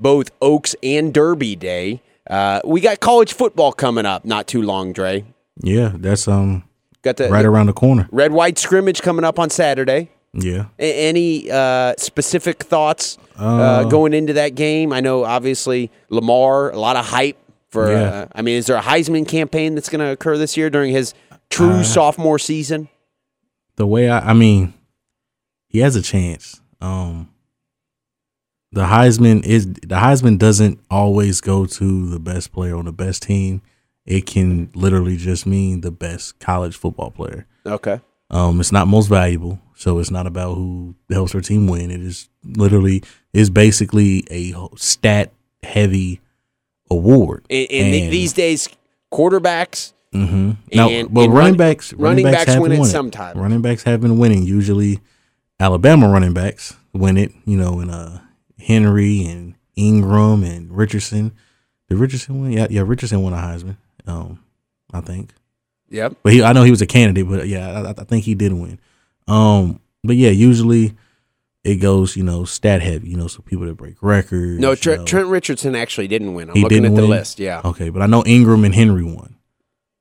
both 0.00 0.30
Oaks 0.42 0.74
and 0.82 1.14
Derby 1.14 1.54
Day. 1.54 2.02
Uh, 2.28 2.60
we 2.64 2.80
got 2.80 2.98
college 3.00 3.32
football 3.34 3.72
coming 3.72 4.06
up 4.06 4.24
not 4.24 4.48
too 4.48 4.62
long, 4.62 4.92
Dre. 4.92 5.24
Yeah, 5.62 5.92
that's 5.94 6.26
um 6.26 6.64
Got 7.02 7.18
the, 7.18 7.28
right 7.28 7.42
the 7.42 7.48
around 7.48 7.66
the 7.66 7.74
corner. 7.74 8.08
red 8.10 8.32
white 8.32 8.58
scrimmage 8.58 9.02
coming 9.02 9.24
up 9.24 9.38
on 9.38 9.50
Saturday. 9.50 10.10
Yeah. 10.34 10.66
A- 10.78 11.08
any 11.08 11.50
uh, 11.50 11.94
specific 11.98 12.62
thoughts 12.64 13.18
uh, 13.38 13.44
Uh, 13.44 13.84
going 13.84 14.12
into 14.14 14.32
that 14.34 14.54
game? 14.54 14.92
I 14.92 15.00
know 15.00 15.24
obviously 15.24 15.90
Lamar, 16.10 16.70
a 16.70 16.78
lot 16.78 16.96
of 16.96 17.04
hype 17.06 17.38
for. 17.70 17.90
Yeah. 17.90 18.02
Uh, 18.02 18.26
I 18.34 18.42
mean, 18.42 18.56
is 18.56 18.66
there 18.66 18.76
a 18.76 18.82
Heisman 18.82 19.26
campaign 19.28 19.74
that's 19.74 19.88
going 19.88 20.00
to 20.00 20.10
occur 20.10 20.36
this 20.36 20.56
year 20.56 20.70
during 20.70 20.92
his 20.92 21.14
true 21.50 21.70
Uh, 21.80 21.82
sophomore 21.82 22.38
season? 22.38 22.88
the 23.76 23.86
way 23.86 24.08
I, 24.08 24.30
I 24.30 24.32
mean, 24.34 24.72
he 25.68 25.80
has 25.80 25.96
a 25.96 26.02
chance. 26.02 26.60
Um, 26.80 27.28
the 28.72 28.82
Heisman 28.86 29.44
is 29.44 29.66
the 29.66 29.96
Heisman 29.96 30.38
doesn't 30.38 30.78
always 30.90 31.40
go 31.40 31.66
to 31.66 32.08
the 32.08 32.18
best 32.20 32.52
player 32.52 32.76
on 32.76 32.84
the 32.86 32.92
best 32.92 33.22
team. 33.22 33.62
It 34.06 34.26
can 34.26 34.70
literally 34.74 35.16
just 35.16 35.46
mean 35.46 35.80
the 35.80 35.90
best 35.90 36.38
college 36.38 36.76
football 36.76 37.10
player. 37.10 37.46
Okay. 37.64 38.00
Um, 38.30 38.58
it's 38.60 38.72
not 38.72 38.88
most 38.88 39.06
valuable, 39.08 39.60
so 39.76 39.98
it's 39.98 40.10
not 40.10 40.26
about 40.26 40.54
who 40.54 40.94
helps 41.10 41.32
their 41.32 41.40
team 41.40 41.66
win. 41.66 41.90
It 41.90 42.00
is 42.00 42.28
literally 42.44 43.02
is 43.32 43.50
basically 43.50 44.24
a 44.30 44.54
stat 44.76 45.32
heavy 45.62 46.20
award. 46.90 47.44
And, 47.50 47.66
and 47.70 47.92
th- 47.92 48.10
these 48.10 48.32
days, 48.32 48.68
quarterbacks. 49.12 49.92
Mm-hmm. 50.12 50.52
Now, 50.72 50.88
And- 50.88 51.12
but 51.12 51.24
and 51.24 51.34
running 51.34 51.56
backs, 51.56 51.92
running 51.92 52.24
backs 52.24 52.52
have 52.52 52.62
win 52.62 52.72
it 52.72 52.84
sometimes. 52.86 53.36
Running 53.38 53.62
backs 53.62 53.82
have 53.84 54.00
been 54.00 54.18
winning. 54.18 54.44
Usually, 54.44 55.00
Alabama 55.60 56.08
running 56.08 56.32
backs 56.34 56.74
win 56.92 57.16
it. 57.16 57.32
You 57.44 57.56
know, 57.56 57.80
in 57.80 57.90
uh 57.90 58.20
Henry 58.58 59.24
and 59.26 59.54
Ingram 59.76 60.42
and 60.44 60.70
Richardson. 60.76 61.32
Did 61.88 61.98
Richardson 61.98 62.40
win? 62.40 62.52
Yeah, 62.52 62.68
yeah. 62.70 62.82
Richardson 62.86 63.22
won 63.22 63.32
a 63.32 63.36
Heisman. 63.36 63.76
Um, 64.06 64.40
I 64.92 65.00
think. 65.00 65.30
Yep. 65.94 66.16
But 66.22 66.32
he, 66.32 66.42
I 66.42 66.52
know 66.52 66.62
he 66.62 66.70
was 66.70 66.82
a 66.82 66.86
candidate, 66.86 67.28
but 67.28 67.46
yeah, 67.48 67.82
I, 67.82 67.90
I 68.00 68.04
think 68.04 68.24
he 68.24 68.34
did 68.34 68.52
win. 68.52 68.78
Um, 69.28 69.80
but 70.02 70.16
yeah, 70.16 70.30
usually 70.30 70.94
it 71.62 71.76
goes, 71.76 72.16
you 72.16 72.22
know, 72.24 72.44
stat 72.44 72.82
heavy. 72.82 73.08
You 73.08 73.16
know, 73.16 73.26
so 73.28 73.40
people 73.42 73.64
that 73.66 73.74
break 73.74 73.96
records. 74.02 74.58
No, 74.60 74.72
you 74.72 74.96
know. 74.98 75.04
Trent 75.04 75.28
Richardson 75.28 75.74
actually 75.74 76.08
didn't 76.08 76.34
win. 76.34 76.50
I'm 76.50 76.56
He 76.56 76.62
looking 76.62 76.82
didn't 76.82 76.98
at 76.98 77.00
the 77.00 77.06
list. 77.08 77.38
Yeah. 77.40 77.62
Okay, 77.64 77.88
but 77.88 78.02
I 78.02 78.06
know 78.06 78.22
Ingram 78.26 78.64
and 78.64 78.74
Henry 78.74 79.04
won. 79.04 79.36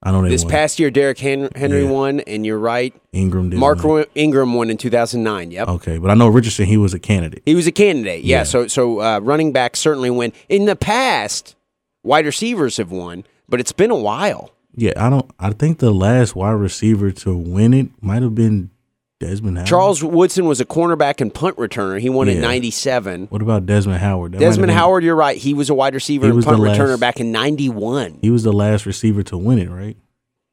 I 0.06 0.12
know 0.12 0.22
they 0.22 0.28
This 0.28 0.44
won. 0.44 0.52
past 0.52 0.80
year, 0.80 0.92
Derrick 0.92 1.18
Hen- 1.20 1.50
Henry 1.56 1.84
Yeah. 1.86 1.90
won, 1.90 2.20
and 2.22 2.46
you're 2.46 2.60
right. 2.60 2.94
Ingram 3.14 3.50
did. 3.52 3.58
Mark 3.60 3.82
win. 3.86 4.06
Ingram 4.16 4.54
won 4.54 4.70
in 4.70 4.76
2009. 4.76 5.52
Yep. 5.52 5.68
Okay, 5.70 5.98
but 5.98 6.12
I 6.12 6.14
know 6.16 6.28
Richardson. 6.28 6.66
He 6.66 6.76
was 6.76 6.94
a 6.94 7.00
candidate. 7.00 7.42
He 7.46 7.56
was 7.56 7.68
a 7.68 7.72
candidate, 7.72 8.26
yeah. 8.26 8.40
Yeah. 8.40 8.44
So, 8.44 8.68
so 8.68 9.00
uh, 9.00 9.20
running 9.20 9.54
back 9.54 9.78
certainly 9.78 10.10
win. 10.10 10.34
In 10.50 10.66
the 10.66 10.76
past, 10.76 11.56
wide 12.04 12.26
receivers 12.26 12.76
have 12.76 12.92
won, 12.92 13.24
but 13.48 13.62
it's 13.62 13.72
been 13.72 13.92
a 13.92 13.96
while. 13.96 14.52
Yeah, 14.76 14.94
I 14.98 15.10
don't. 15.10 15.30
I 15.40 15.52
think 15.52 15.80
the 15.80 15.92
last 15.92 16.36
wide 16.36 16.52
receiver 16.52 17.12
to 17.12 17.36
win 17.38 17.74
it 17.74 17.90
might 18.02 18.22
have 18.24 18.34
been 18.36 18.72
Desmond 19.20 19.58
Howard. 19.58 19.68
Charles 19.68 20.04
Woodson 20.04 20.46
was 20.46 20.60
a 20.60 20.66
cornerback 20.66 21.22
and 21.22 21.34
punt 21.34 21.58
returner. 21.58 22.00
He 22.00 22.10
won 22.10 22.28
in 22.28 22.42
'97. 22.42 23.28
What 23.28 23.42
about 23.42 23.66
Desmond 23.66 24.00
Howard? 24.00 24.34
That 24.34 24.40
Desmond 24.40 24.72
Howard, 24.72 25.04
you're 25.04 25.16
right. 25.16 25.38
He 25.38 25.54
was 25.54 25.70
a 25.70 25.74
wide 25.74 25.94
receiver 25.94 26.26
and 26.26 26.44
punt 26.44 26.58
the 26.58 26.64
last- 26.64 26.80
returner 26.80 27.00
back 27.00 27.20
in 27.20 27.32
'91. 27.32 28.20
He 28.22 28.32
was 28.32 28.44
the 28.44 28.52
last 28.54 28.86
receiver 28.86 29.22
to 29.24 29.38
win 29.38 29.60
it, 29.60 29.70
right? 29.70 29.96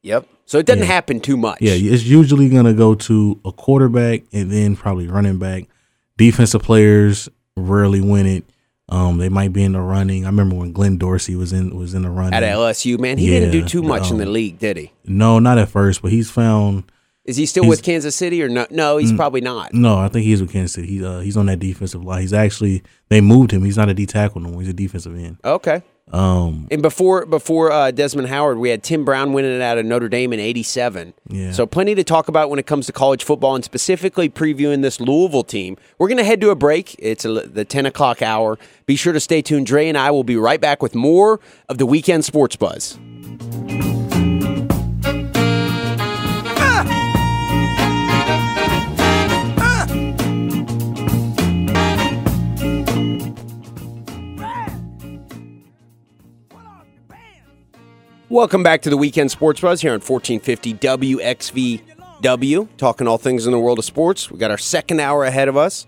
Yep. 0.02 0.26
So 0.46 0.58
it 0.58 0.66
doesn't 0.66 0.80
Yeah. 0.80 0.86
happen 0.86 1.20
too 1.20 1.36
much. 1.36 1.58
Yeah, 1.60 1.72
it's 1.74 2.04
usually 2.04 2.48
gonna 2.48 2.74
go 2.74 2.94
to 2.94 3.38
a 3.44 3.52
quarterback 3.52 4.22
and 4.32 4.50
then 4.50 4.76
probably 4.76 5.06
running 5.08 5.38
back. 5.38 5.64
Defensive 6.18 6.62
players 6.62 7.28
rarely 7.56 8.00
win 8.00 8.26
it. 8.26 8.44
Um, 8.90 9.18
they 9.18 9.28
might 9.28 9.52
be 9.52 9.62
in 9.62 9.72
the 9.72 9.80
running. 9.80 10.24
I 10.24 10.28
remember 10.28 10.56
when 10.56 10.72
Glenn 10.72 10.98
Dorsey 10.98 11.36
was 11.36 11.52
in 11.52 11.76
was 11.76 11.94
in 11.94 12.02
the 12.02 12.10
running. 12.10 12.34
At 12.34 12.42
LSU, 12.42 12.98
man, 12.98 13.18
he 13.18 13.28
didn't 13.28 13.52
do 13.52 13.64
too 13.64 13.82
much 13.82 14.10
in 14.10 14.18
the 14.18 14.26
um, 14.26 14.32
league, 14.32 14.58
did 14.58 14.76
he? 14.76 14.92
no, 15.04 15.38
not 15.38 15.58
at 15.58 15.68
first, 15.68 16.02
but 16.02 16.10
he's 16.10 16.30
found. 16.30 16.90
Is 17.24 17.36
he 17.36 17.46
still 17.46 17.68
with 17.68 17.82
Kansas 17.82 18.16
City 18.16 18.42
or 18.42 18.48
no? 18.48 18.66
No, 18.70 18.96
he's 18.96 19.12
probably 19.12 19.40
not. 19.40 19.72
No, 19.72 19.98
I 19.98 20.08
think 20.08 20.24
he's 20.24 20.40
with 20.40 20.50
Kansas 20.50 20.72
City. 20.72 20.88
He's 20.88 21.02
uh, 21.02 21.20
he's 21.20 21.36
on 21.36 21.46
that 21.46 21.60
defensive 21.60 22.02
line. 22.02 22.22
He's 22.22 22.32
actually 22.32 22.82
they 23.08 23.20
moved 23.20 23.52
him. 23.52 23.62
He's 23.62 23.76
not 23.76 23.88
a 23.88 23.94
D 23.94 24.06
tackle 24.06 24.40
no 24.40 24.50
more. 24.50 24.60
He's 24.60 24.70
a 24.70 24.74
defensive 24.74 25.16
end. 25.16 25.36
Okay. 25.44 25.82
Um, 26.12 26.66
And 26.70 26.82
before 26.82 27.24
before 27.26 27.70
uh, 27.70 27.90
Desmond 27.90 28.28
Howard, 28.28 28.58
we 28.58 28.70
had 28.70 28.82
Tim 28.82 29.04
Brown 29.04 29.32
winning 29.32 29.54
it 29.54 29.62
out 29.62 29.78
of 29.78 29.86
Notre 29.86 30.08
Dame 30.08 30.32
in 30.32 30.40
'87. 30.40 31.14
Yeah. 31.28 31.52
So 31.52 31.66
plenty 31.66 31.94
to 31.94 32.02
talk 32.04 32.28
about 32.28 32.50
when 32.50 32.58
it 32.58 32.66
comes 32.66 32.86
to 32.86 32.92
college 32.92 33.22
football, 33.22 33.54
and 33.54 33.64
specifically 33.64 34.28
previewing 34.28 34.82
this 34.82 35.00
Louisville 35.00 35.44
team. 35.44 35.76
We're 35.98 36.08
going 36.08 36.18
to 36.18 36.24
head 36.24 36.40
to 36.40 36.50
a 36.50 36.56
break. 36.56 36.96
It's 36.98 37.24
a, 37.24 37.28
the 37.42 37.64
10 37.64 37.86
o'clock 37.86 38.22
hour. 38.22 38.58
Be 38.86 38.96
sure 38.96 39.12
to 39.12 39.20
stay 39.20 39.40
tuned. 39.42 39.66
Dre 39.66 39.88
and 39.88 39.96
I 39.96 40.10
will 40.10 40.24
be 40.24 40.36
right 40.36 40.60
back 40.60 40.82
with 40.82 40.94
more 40.94 41.40
of 41.68 41.78
the 41.78 41.86
weekend 41.86 42.24
sports 42.24 42.56
buzz. 42.56 42.98
Welcome 58.30 58.62
back 58.62 58.82
to 58.82 58.90
the 58.90 58.96
weekend 58.96 59.30
sports 59.32 59.60
buzz 59.60 59.80
here 59.80 59.90
on 59.90 60.00
1450 60.00 60.74
WXVW, 60.74 62.68
talking 62.76 63.08
all 63.08 63.18
things 63.18 63.44
in 63.46 63.50
the 63.52 63.58
world 63.58 63.78
of 63.80 63.84
sports. 63.84 64.30
We 64.30 64.38
got 64.38 64.52
our 64.52 64.58
second 64.58 65.00
hour 65.00 65.24
ahead 65.24 65.48
of 65.48 65.56
us. 65.56 65.84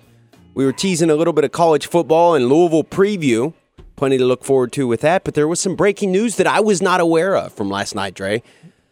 We 0.55 0.65
were 0.65 0.73
teasing 0.73 1.09
a 1.09 1.15
little 1.15 1.33
bit 1.33 1.45
of 1.45 1.53
college 1.53 1.87
football 1.87 2.35
and 2.35 2.49
Louisville 2.49 2.83
preview. 2.85 3.55
Plenty 3.95 4.19
to 4.19 4.25
look 4.25 4.43
forward 4.45 4.73
to 4.73 4.89
with 4.89 5.03
that, 5.03 5.23
but 5.23 5.35
there 5.35 5.47
was 5.47 5.61
some 5.61 5.77
breaking 5.77 6.11
news 6.11 6.35
that 6.37 6.49
I 6.49 6.59
was 6.59 6.83
not 6.83 7.01
aware 7.01 7.37
of 7.37 7.53
from 7.53 7.71
last 7.71 7.95
night, 7.95 8.15
Dre. 8.15 8.43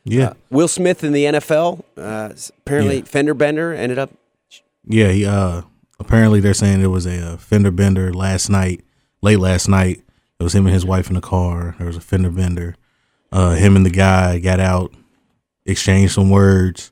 yeah, 0.04 0.34
Will 0.50 0.68
Smith 0.68 1.02
in 1.02 1.12
the 1.12 1.24
NFL, 1.24 1.82
uh, 1.96 2.30
apparently 2.58 2.98
Yeah. 2.98 3.04
fender 3.04 3.34
bender 3.34 3.72
ended 3.74 3.98
up. 3.98 4.10
yeah. 4.86 5.10
He 5.10 5.26
uh, 5.26 5.62
apparently 5.98 6.38
they're 6.38 6.54
saying 6.54 6.78
there 6.80 6.88
was 6.90 7.06
a, 7.06 7.32
uh 7.32 7.36
fender 7.36 7.72
bender 7.72 8.12
last 8.14 8.48
night, 8.48 8.82
late 9.22 9.40
last 9.40 9.66
night. 9.68 10.02
It 10.38 10.44
was 10.44 10.54
him 10.54 10.66
and 10.66 10.72
his 10.74 10.86
wife 10.86 11.08
in 11.08 11.14
the 11.14 11.20
car. 11.20 11.74
There 11.78 11.86
was 11.88 11.96
a 11.96 12.00
fender 12.00 12.30
bender. 12.30 12.76
Uh, 13.32 13.54
him 13.54 13.76
and 13.76 13.86
the 13.86 13.90
guy 13.90 14.38
got 14.38 14.60
out, 14.60 14.92
exchanged 15.64 16.14
some 16.14 16.30
words, 16.30 16.90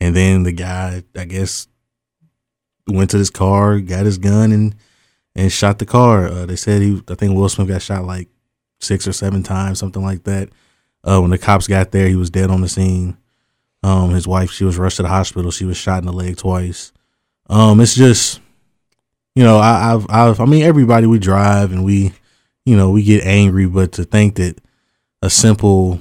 and 0.00 0.14
then 0.14 0.42
the 0.42 0.52
guy, 0.52 1.04
I 1.16 1.24
guess, 1.24 1.68
went 2.88 3.10
to 3.10 3.18
his 3.18 3.30
car, 3.30 3.80
got 3.80 4.04
his 4.06 4.18
gun, 4.18 4.52
and 4.52 4.74
and 5.34 5.52
shot 5.52 5.78
the 5.78 5.86
car. 5.86 6.26
Uh, 6.26 6.46
they 6.46 6.56
said 6.56 6.82
he, 6.82 7.02
I 7.08 7.14
think 7.14 7.36
Will 7.36 7.48
Smith 7.48 7.68
got 7.68 7.82
shot 7.82 8.04
like 8.04 8.28
six 8.80 9.06
or 9.06 9.12
seven 9.12 9.42
times, 9.42 9.78
something 9.78 10.02
like 10.02 10.24
that. 10.24 10.48
Uh, 11.04 11.20
when 11.20 11.30
the 11.30 11.38
cops 11.38 11.68
got 11.68 11.92
there, 11.92 12.08
he 12.08 12.16
was 12.16 12.30
dead 12.30 12.50
on 12.50 12.62
the 12.62 12.68
scene. 12.68 13.16
Um, 13.82 14.10
his 14.10 14.26
wife, 14.26 14.50
she 14.50 14.64
was 14.64 14.78
rushed 14.78 14.96
to 14.96 15.02
the 15.02 15.08
hospital. 15.08 15.50
She 15.50 15.64
was 15.64 15.76
shot 15.76 16.00
in 16.00 16.06
the 16.06 16.12
leg 16.12 16.36
twice. 16.38 16.92
Um, 17.48 17.80
it's 17.80 17.94
just, 17.94 18.40
you 19.36 19.44
know, 19.44 19.58
I, 19.58 19.94
I've, 19.94 20.06
I've, 20.08 20.40
I 20.40 20.46
mean, 20.46 20.62
everybody 20.62 21.06
we 21.06 21.20
drive 21.20 21.70
and 21.70 21.84
we, 21.84 22.12
you 22.64 22.76
know, 22.76 22.90
we 22.90 23.04
get 23.04 23.24
angry, 23.24 23.66
but 23.66 23.92
to 23.92 24.04
think 24.04 24.36
that 24.36 24.58
a 25.22 25.30
simple 25.30 26.00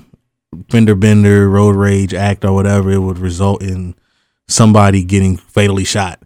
fender 0.70 0.96
bender, 0.96 1.50
road 1.50 1.76
rage 1.76 2.14
act 2.14 2.46
or 2.46 2.54
whatever, 2.54 2.92
it 2.92 3.00
would 3.00 3.18
result 3.20 3.62
in 3.62 3.96
somebody 4.48 5.04
getting 5.04 5.38
fatally 5.38 5.84
shot. 5.84 6.22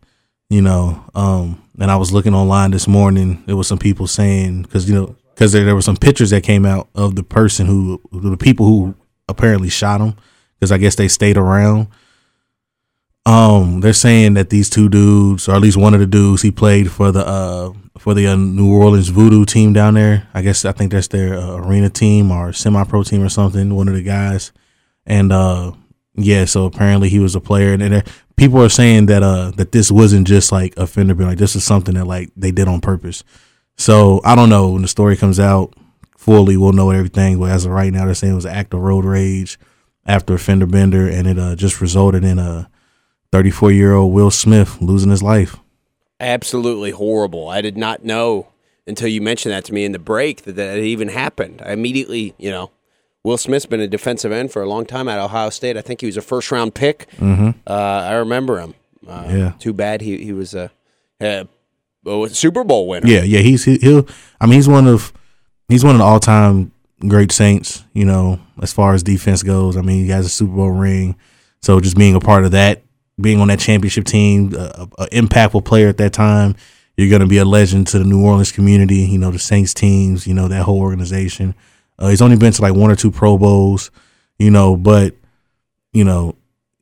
You 0.49 0.61
know, 0.61 1.03
um, 1.13 1.63
and 1.79 1.91
I 1.91 1.95
was 1.95 2.11
looking 2.11 2.33
online 2.33 2.71
this 2.71 2.87
morning. 2.87 3.43
There 3.45 3.55
was 3.55 3.67
some 3.67 3.77
people 3.77 4.07
saying 4.07 4.63
because 4.63 4.89
you 4.89 4.95
know 4.95 5.15
because 5.33 5.51
there, 5.51 5.63
there 5.63 5.75
were 5.75 5.81
some 5.81 5.97
pictures 5.97 6.31
that 6.31 6.43
came 6.43 6.65
out 6.65 6.89
of 6.95 7.15
the 7.15 7.23
person 7.23 7.67
who 7.67 8.01
the 8.11 8.37
people 8.37 8.65
who 8.65 8.95
apparently 9.27 9.69
shot 9.69 10.01
him 10.01 10.15
because 10.55 10.71
I 10.71 10.77
guess 10.77 10.95
they 10.95 11.07
stayed 11.07 11.37
around. 11.37 11.87
Um, 13.29 13.81
they're 13.81 13.93
saying 13.93 14.33
that 14.35 14.49
these 14.49 14.69
two 14.69 14.89
dudes, 14.89 15.47
or 15.47 15.53
at 15.53 15.61
least 15.61 15.77
one 15.77 15.93
of 15.93 15.99
the 15.99 16.07
dudes, 16.07 16.41
he 16.41 16.49
played 16.51 16.91
for 16.91 17.11
the 17.11 17.25
uh 17.27 17.73
for 17.97 18.13
the 18.13 18.27
uh, 18.27 18.35
New 18.35 18.73
Orleans 18.73 19.09
Voodoo 19.09 19.45
team 19.45 19.73
down 19.73 19.93
there. 19.93 20.27
I 20.33 20.41
guess 20.41 20.65
I 20.65 20.71
think 20.71 20.91
that's 20.91 21.09
their 21.09 21.35
uh, 21.35 21.57
arena 21.57 21.89
team 21.89 22.31
or 22.31 22.53
semi 22.53 22.83
pro 22.85 23.03
team 23.03 23.21
or 23.21 23.29
something. 23.29 23.75
One 23.75 23.87
of 23.87 23.93
the 23.93 24.03
guys, 24.03 24.51
and 25.05 25.31
uh, 25.31 25.73
Yeah, 26.15 26.45
so 26.45 26.65
apparently 26.65 27.09
he 27.09 27.19
was 27.19 27.35
a 27.35 27.39
player, 27.41 27.73
and, 27.73 27.83
and 27.83 28.03
people 28.35 28.61
are 28.63 28.69
saying 28.69 29.05
that 29.07 29.21
uh 29.23 29.51
that 29.51 29.71
this 29.73 29.91
wasn't 29.91 30.27
just 30.27 30.51
like 30.51 30.75
a 30.77 30.87
fender 30.87 31.13
bender, 31.13 31.31
like 31.31 31.37
this 31.39 31.55
is 31.55 31.63
something 31.63 31.95
that 31.95 32.07
like 32.07 32.29
they 32.35 32.51
did 32.51 32.67
on 32.67 32.81
purpose. 32.81 33.23
So 33.77 34.21
I 34.25 34.35
don't 34.35 34.49
know 34.49 34.71
when 34.71 34.81
the 34.81 34.87
story 34.87 35.15
comes 35.17 35.39
out 35.39 35.73
fully, 36.17 36.57
we'll 36.57 36.73
know 36.73 36.91
everything. 36.91 37.39
But 37.39 37.51
as 37.51 37.65
of 37.65 37.71
right 37.73 37.93
now, 37.93 38.05
they're 38.05 38.15
saying 38.15 38.33
it 38.33 38.35
was 38.35 38.45
an 38.45 38.55
act 38.55 38.73
of 38.73 38.81
road 38.81 39.05
rage 39.05 39.59
after 40.05 40.33
a 40.35 40.39
fender 40.39 40.65
bender, 40.65 41.07
and 41.07 41.27
it 41.27 41.37
uh 41.37 41.55
just 41.55 41.81
resulted 41.81 42.23
in 42.23 42.39
a 42.39 42.69
34 43.31 43.71
year 43.71 43.93
old 43.93 44.13
Will 44.13 44.31
Smith 44.31 44.81
losing 44.81 45.11
his 45.11 45.23
life. 45.23 45.57
Absolutely 46.19 46.91
horrible. 46.91 47.47
I 47.47 47.61
did 47.61 47.77
not 47.77 48.03
know 48.03 48.47
until 48.87 49.07
you 49.07 49.21
mentioned 49.21 49.53
that 49.53 49.65
to 49.65 49.73
me 49.73 49.85
in 49.85 49.91
the 49.91 49.99
break 49.99 50.43
that 50.43 50.55
that 50.55 50.77
even 50.79 51.09
happened. 51.09 51.61
I 51.65 51.73
immediately, 51.73 52.33
you 52.37 52.49
know, 52.49 52.71
Will 53.23 53.37
Smith's 53.37 53.65
been 53.65 53.79
a 53.81 53.87
defensive 53.87 54.31
end 54.31 54.51
for 54.51 54.61
a 54.61 54.67
long 54.67 54.85
time 54.85 55.07
at 55.07 55.19
Ohio 55.19 55.49
State. 55.49 55.77
I 55.77 55.81
think 55.81 56.01
he 56.01 56.07
was 56.07 56.17
a 56.17 56.21
first 56.21 56.51
round 56.51 56.73
pick. 56.73 57.07
Uh, 57.21 57.53
I 57.67 58.13
remember 58.15 58.59
him. 58.59 58.73
Uh, 59.07 59.25
Yeah. 59.29 59.51
Too 59.59 59.73
bad 59.73 60.01
he 60.01 60.23
he 60.23 60.33
was 60.33 60.53
a, 60.53 60.71
a, 61.21 61.47
a 62.05 62.29
Super 62.29 62.63
Bowl 62.63 62.87
winner. 62.87 63.07
Yeah, 63.07 63.23
yeah, 63.23 63.39
he's 63.39 63.65
he, 63.65 63.77
he'll. 63.77 64.07
I 64.41 64.45
mean, 64.45 64.55
he's 64.55 64.67
one 64.69 64.87
of 64.87 65.13
he's 65.67 65.83
one 65.83 65.95
of 65.95 65.99
the 65.99 66.05
all 66.05 66.19
time 66.19 66.71
great 67.07 67.31
Saints. 67.31 67.83
You 67.93 68.05
know, 68.05 68.39
as 68.61 68.73
far 68.73 68.93
as 68.93 69.03
defense 69.03 69.43
goes. 69.43 69.77
I 69.77 69.81
mean, 69.81 70.03
he 70.05 70.09
has 70.11 70.25
a 70.25 70.29
Super 70.29 70.53
Bowl 70.55 70.71
ring, 70.71 71.15
so 71.61 71.79
just 71.79 71.97
being 71.97 72.15
a 72.15 72.19
part 72.19 72.45
of 72.45 72.51
that, 72.51 72.83
being 73.21 73.39
on 73.39 73.47
that 73.49 73.59
championship 73.59 74.05
team, 74.05 74.53
a, 74.55 74.87
a 74.97 75.07
impactful 75.07 75.65
player 75.65 75.87
at 75.87 75.97
that 75.97 76.13
time, 76.13 76.55
you're 76.97 77.09
going 77.09 77.21
to 77.21 77.27
be 77.27 77.37
a 77.37 77.45
legend 77.45 77.87
to 77.87 77.99
the 77.99 78.05
New 78.05 78.23
Orleans 78.23 78.51
community. 78.51 78.97
You 78.97 79.19
know, 79.19 79.31
the 79.31 79.39
Saints 79.39 79.73
teams. 79.73 80.27
You 80.27 80.33
know 80.33 80.47
that 80.47 80.63
whole 80.63 80.79
organization. 80.79 81.55
Uh, 81.97 82.09
he's 82.09 82.21
only 82.21 82.37
been 82.37 82.53
to 82.53 82.61
like 82.61 82.73
one 82.73 82.91
or 82.91 82.95
two 82.95 83.11
Pro 83.11 83.37
Bowls. 83.37 83.91
You 84.37 84.51
know, 84.51 84.75
but 84.75 85.15
you 85.93 86.03
know, 86.03 86.35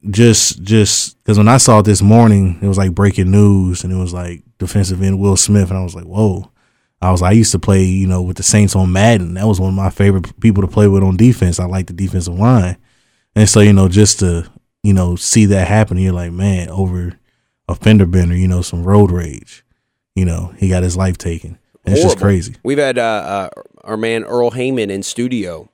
just 0.10 0.62
just 0.64 1.22
because 1.24 1.38
when 1.38 1.48
I 1.48 1.58
saw 1.58 1.80
it 1.80 1.84
this 1.84 2.02
morning, 2.02 2.58
it 2.62 2.68
was 2.68 2.78
like 2.78 2.96
breaking 2.96 3.32
news, 3.32 3.84
and 3.84 3.94
it 3.94 3.98
was 3.98 4.14
like 4.14 4.42
defensive 4.58 5.02
end 5.02 5.20
Will 5.20 5.38
Smith, 5.38 5.70
and 5.70 5.78
I 5.78 5.84
was 5.84 5.96
like, 5.96 6.06
whoa. 6.06 6.52
I 7.00 7.12
was 7.12 7.22
I 7.22 7.32
used 7.32 7.52
to 7.52 7.60
play, 7.60 7.84
you 7.84 8.08
know, 8.08 8.24
with 8.24 8.38
the 8.38 8.44
Saints 8.44 8.76
on 8.76 8.92
Madden. 8.92 9.36
That 9.36 9.46
was 9.46 9.60
one 9.60 9.70
of 9.70 9.76
my 9.76 9.92
favorite 9.92 10.40
people 10.40 10.64
to 10.64 10.68
play 10.68 10.88
with 10.88 11.04
on 11.04 11.16
defense. 11.16 11.60
I 11.60 11.66
like 11.66 11.86
the 11.86 11.94
defensive 11.94 12.34
line, 12.34 12.78
and 13.36 13.48
so 13.48 13.60
you 13.60 13.72
know, 13.72 13.88
just 13.88 14.18
to 14.22 14.50
you 14.84 14.94
know 14.94 15.16
see 15.16 15.46
that 15.48 15.68
happen, 15.68 15.98
you're 15.98 16.14
like, 16.14 16.32
man, 16.32 16.70
over 16.70 17.18
a 17.68 17.76
fender 17.76 18.06
bender, 18.06 18.36
you 18.36 18.48
know, 18.48 18.62
some 18.62 18.84
road 18.84 19.12
rage. 19.12 19.64
You 20.16 20.26
know, 20.26 20.54
he 20.58 20.70
got 20.70 20.84
his 20.84 20.98
life 20.98 21.18
taken. 21.18 21.58
It's 21.86 22.02
just 22.02 22.18
crazy. 22.18 22.56
We've 22.64 22.78
had 22.78 22.98
uh, 22.98 23.02
uh, 23.56 23.62
our 23.84 23.96
man 23.98 24.24
Earl 24.26 24.52
Heyman 24.52 24.90
in 24.90 25.04
studio 25.04 25.70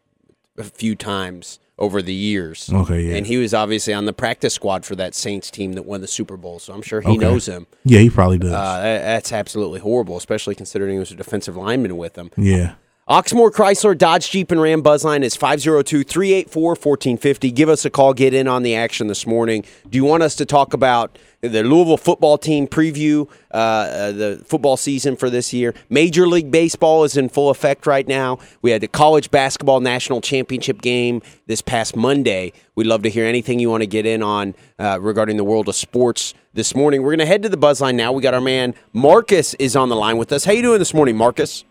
a 0.58 0.64
few 0.64 0.96
times 0.96 1.60
over 1.80 2.02
the 2.04 2.14
years. 2.14 2.70
Okay, 2.72 3.02
yeah. 3.10 3.16
And 3.16 3.26
he 3.26 3.38
was 3.38 3.54
obviously 3.54 3.94
on 3.96 4.06
the 4.06 4.14
practice 4.14 4.54
squad 4.54 4.86
for 4.86 4.96
that 4.98 5.16
Saints 5.16 5.50
team 5.50 5.74
that 5.74 5.86
won 5.86 6.02
the 6.02 6.08
Super 6.08 6.38
Bowl. 6.38 6.60
So 6.60 6.72
I'm 6.74 6.84
sure 6.84 7.02
he 7.02 7.08
Okay. 7.10 7.18
knows 7.18 7.48
him. 7.48 7.66
Yeah, 7.84 8.00
he 8.00 8.10
probably 8.12 8.38
does. 8.38 8.52
Uh, 8.52 8.80
that- 8.82 9.02
that's 9.02 9.32
absolutely 9.32 9.80
horrible, 9.80 10.18
especially 10.18 10.54
considering 10.54 10.94
he 10.94 11.00
was 11.00 11.12
a 11.12 11.16
defensive 11.16 11.56
lineman 11.58 11.98
with 11.98 12.14
them. 12.14 12.30
yeah. 12.38 12.74
Oxmoor 13.10 13.52
Chrysler 13.52 13.98
Dodge 13.98 14.32
Jeep 14.32 14.50
and 14.50 14.62
Ram 14.62 14.82
Buzzline 14.82 15.24
is 15.24 15.36
502-384-1450. 15.36 17.54
Give 17.54 17.68
us 17.68 17.84
a 17.84 17.90
call. 17.90 18.14
Get 18.14 18.34
in 18.34 18.48
on 18.48 18.64
the 18.64 18.76
action 18.76 19.08
this 19.08 19.28
morning. 19.28 19.66
Do 19.90 19.98
you 19.98 20.06
want 20.06 20.24
us 20.24 20.36
to 20.36 20.46
talk 20.46 20.74
about 20.74 21.20
the 21.42 21.64
Louisville 21.64 21.98
football 21.98 22.38
team 22.38 22.66
preview, 22.66 23.30
uh, 23.54 23.58
uh, 23.58 24.14
the 24.14 24.42
football 24.46 24.78
season 24.78 25.18
for 25.18 25.30
this 25.30 25.52
year? 25.52 25.74
Major 25.90 26.28
League 26.28 26.50
Baseball 26.50 27.04
is 27.04 27.18
in 27.18 27.28
full 27.28 27.50
effect 27.50 27.86
right 27.86 28.08
now. 28.08 28.40
We 28.62 28.72
had 28.72 28.80
the 28.80 28.88
college 28.88 29.30
basketball 29.30 29.82
national 29.82 30.22
championship 30.22 30.82
game 30.82 31.22
this 31.46 31.62
past 31.62 31.98
Monday. 31.98 32.54
We'd 32.76 32.88
love 32.88 33.04
to 33.04 33.10
hear 33.10 33.26
anything 33.26 33.60
you 33.60 33.70
want 33.70 33.82
to 33.82 33.88
get 33.88 34.06
in 34.06 34.24
on 34.24 34.56
uh, 34.80 34.98
regarding 35.02 35.36
the 35.36 35.44
world 35.44 35.68
of 35.68 35.76
sports 35.76 36.34
this 36.54 36.74
morning. 36.74 37.02
We're 37.02 37.12
going 37.12 37.20
to 37.20 37.26
head 37.26 37.44
to 37.44 37.50
the 37.50 37.58
Buzzline 37.58 37.96
now. 37.96 38.14
We 38.14 38.22
got 38.22 38.34
our 38.34 38.40
man 38.40 38.76
Marcus 38.94 39.56
is 39.56 39.76
on 39.76 39.90
the 39.90 39.98
line 39.98 40.16
with 40.16 40.32
us. 40.32 40.46
How 40.46 40.54
you 40.54 40.62
doing 40.62 40.80
this 40.80 40.94
morning, 40.94 41.18
Marcus? 41.18 41.66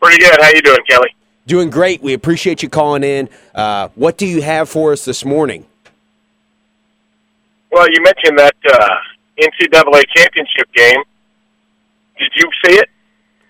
Pretty 0.00 0.18
good. 0.22 0.40
How 0.40 0.48
you 0.50 0.62
doing, 0.62 0.80
Kelly? 0.88 1.14
Doing 1.46 1.70
great. 1.70 2.02
We 2.02 2.14
appreciate 2.14 2.62
you 2.62 2.68
calling 2.68 3.04
in. 3.04 3.28
Uh, 3.54 3.88
what 3.94 4.16
do 4.16 4.26
you 4.26 4.42
have 4.42 4.68
for 4.68 4.92
us 4.92 5.04
this 5.04 5.24
morning? 5.24 5.66
Well, 7.70 7.86
you 7.90 8.02
mentioned 8.02 8.38
that 8.38 8.56
uh, 8.68 8.88
NCAA 9.38 10.02
championship 10.14 10.72
game. 10.74 11.02
Did 12.18 12.30
you 12.36 12.50
see 12.64 12.74
it? 12.78 12.88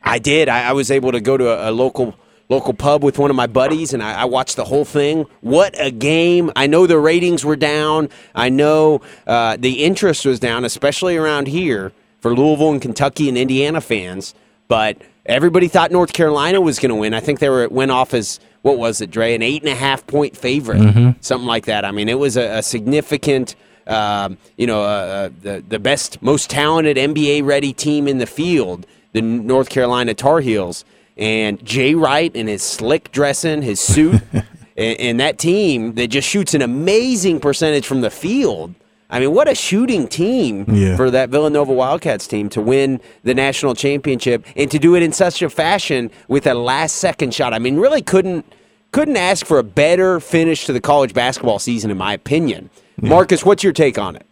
I 0.02 0.18
did. 0.18 0.48
I, 0.48 0.70
I 0.70 0.72
was 0.72 0.90
able 0.90 1.12
to 1.12 1.20
go 1.20 1.36
to 1.36 1.48
a, 1.48 1.70
a 1.70 1.72
local 1.72 2.16
local 2.48 2.74
pub 2.74 3.04
with 3.04 3.18
one 3.18 3.30
of 3.30 3.36
my 3.36 3.46
buddies, 3.46 3.94
and 3.94 4.02
I, 4.02 4.22
I 4.22 4.24
watched 4.24 4.56
the 4.56 4.64
whole 4.64 4.84
thing. 4.84 5.26
What 5.40 5.74
a 5.78 5.90
game! 5.90 6.50
I 6.56 6.66
know 6.66 6.86
the 6.86 6.98
ratings 6.98 7.44
were 7.44 7.56
down. 7.56 8.08
I 8.34 8.48
know 8.48 9.02
uh, 9.26 9.56
the 9.58 9.84
interest 9.84 10.26
was 10.26 10.40
down, 10.40 10.64
especially 10.64 11.16
around 11.16 11.48
here 11.48 11.92
for 12.20 12.34
Louisville 12.34 12.72
and 12.72 12.82
Kentucky 12.82 13.28
and 13.28 13.38
Indiana 13.38 13.80
fans. 13.80 14.34
But 14.70 15.02
everybody 15.26 15.66
thought 15.66 15.90
North 15.90 16.12
Carolina 16.12 16.60
was 16.60 16.78
going 16.78 16.90
to 16.90 16.94
win. 16.94 17.12
I 17.12 17.18
think 17.18 17.40
they 17.40 17.48
were 17.48 17.68
went 17.68 17.90
off 17.90 18.14
as 18.14 18.38
what 18.62 18.78
was 18.78 19.00
it, 19.00 19.10
Dre? 19.10 19.34
An 19.34 19.42
eight 19.42 19.62
and 19.62 19.68
a 19.68 19.74
half 19.74 20.06
point 20.06 20.36
favorite, 20.36 21.16
something 21.20 21.48
like 21.48 21.66
that. 21.66 21.84
I 21.84 21.90
mean, 21.90 22.08
it 22.08 22.20
was 22.20 22.36
a, 22.36 22.58
a 22.58 22.62
significant. 22.62 23.56
Um, 23.88 24.38
you 24.56 24.68
know, 24.68 24.82
uh, 24.82 24.86
uh, 24.86 25.30
the 25.42 25.64
the 25.68 25.80
best, 25.80 26.22
most 26.22 26.50
talented 26.50 26.96
NBA 26.96 27.44
ready 27.44 27.72
team 27.72 28.06
in 28.06 28.18
the 28.18 28.26
field, 28.26 28.86
the 29.12 29.20
North 29.20 29.70
Carolina 29.70 30.14
Tar 30.14 30.38
Heels, 30.38 30.84
and 31.16 31.62
Jay 31.64 31.96
Wright 31.96 32.34
in 32.36 32.46
his 32.46 32.62
slick 32.62 33.10
dressing, 33.10 33.62
his 33.62 33.80
suit, 33.80 34.22
and, 34.32 35.00
and 35.00 35.20
that 35.20 35.38
team 35.38 35.94
that 35.94 36.08
just 36.08 36.28
shoots 36.28 36.54
an 36.54 36.62
amazing 36.62 37.40
percentage 37.40 37.88
from 37.88 38.02
the 38.02 38.10
field. 38.10 38.76
I 39.10 39.18
mean, 39.18 39.32
what 39.34 39.48
a 39.48 39.54
shooting 39.54 40.06
team 40.06 40.64
Yeah. 40.68 40.96
for 40.96 41.10
that 41.10 41.30
Villanova 41.30 41.72
Wildcats 41.72 42.26
team 42.28 42.48
to 42.50 42.60
win 42.60 43.00
the 43.24 43.34
national 43.34 43.74
championship 43.74 44.44
and 44.56 44.70
to 44.70 44.78
do 44.78 44.94
it 44.94 45.02
in 45.02 45.12
such 45.12 45.42
a 45.42 45.50
fashion 45.50 46.10
with 46.28 46.46
a 46.46 46.54
last 46.54 46.96
second 46.96 47.34
shot. 47.34 47.52
I 47.52 47.58
mean, 47.58 47.76
really 47.78 48.02
couldn't 48.02 48.44
couldn't 48.92 49.16
ask 49.16 49.46
for 49.46 49.58
a 49.58 49.62
better 49.62 50.18
finish 50.18 50.64
to 50.66 50.72
the 50.72 50.80
college 50.80 51.14
basketball 51.14 51.60
season, 51.60 51.90
in 51.92 51.96
my 51.98 52.12
opinion. 52.12 52.70
Marcus, 53.00 53.44
what's 53.44 53.62
your 53.62 53.72
take 53.72 53.98
on 53.98 54.16
it? 54.16 54.26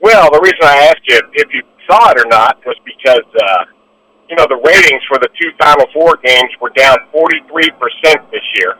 Well, 0.00 0.30
the 0.30 0.40
reason 0.40 0.58
I 0.62 0.76
asked 0.88 1.00
you 1.06 1.18
if 1.32 1.48
you 1.52 1.62
saw 1.90 2.10
it 2.10 2.20
or 2.20 2.26
not 2.28 2.58
was 2.66 2.76
because 2.84 3.24
uh, 3.42 3.64
you 4.28 4.36
know 4.36 4.46
the 4.48 4.56
ratings 4.64 5.02
for 5.08 5.18
the 5.18 5.28
two 5.40 5.50
Final 5.58 5.86
Four 5.92 6.16
games 6.22 6.50
were 6.60 6.70
down 6.76 6.96
43 7.12 7.70
percent 7.80 8.30
this 8.30 8.42
year, 8.58 8.74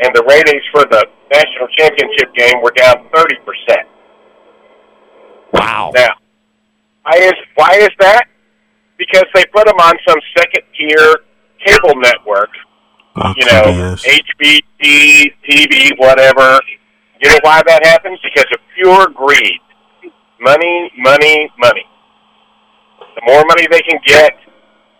and 0.00 0.10
the 0.14 0.24
ratings 0.28 0.62
for 0.72 0.84
the 0.84 1.06
national 1.30 1.68
championship 1.76 2.34
game 2.34 2.62
were 2.62 2.72
down 2.72 3.08
30 3.14 3.34
percent. 3.44 3.88
Wow. 5.52 5.90
Now, 5.94 6.14
why 7.02 7.18
is 7.18 7.32
why 7.54 7.74
is 7.76 7.90
that? 8.00 8.24
Because 8.98 9.24
they 9.34 9.44
put 9.46 9.66
them 9.66 9.76
on 9.76 9.94
some 10.06 10.18
second 10.36 10.62
tier 10.76 11.16
cable 11.64 12.00
network, 12.00 12.50
Uh, 13.16 13.32
you 13.36 13.46
know. 13.46 13.94
HBT, 13.96 15.32
TV, 15.48 15.98
whatever. 15.98 16.60
You 17.20 17.30
know 17.30 17.38
why 17.42 17.62
that 17.66 17.84
happens? 17.84 18.18
Because 18.22 18.46
of 18.52 18.60
pure 18.74 19.08
greed. 19.08 19.60
Money, 20.40 20.90
money, 20.98 21.50
money. 21.58 21.84
The 23.16 23.22
more 23.26 23.44
money 23.46 23.66
they 23.70 23.80
can 23.82 23.98
get, 24.06 24.32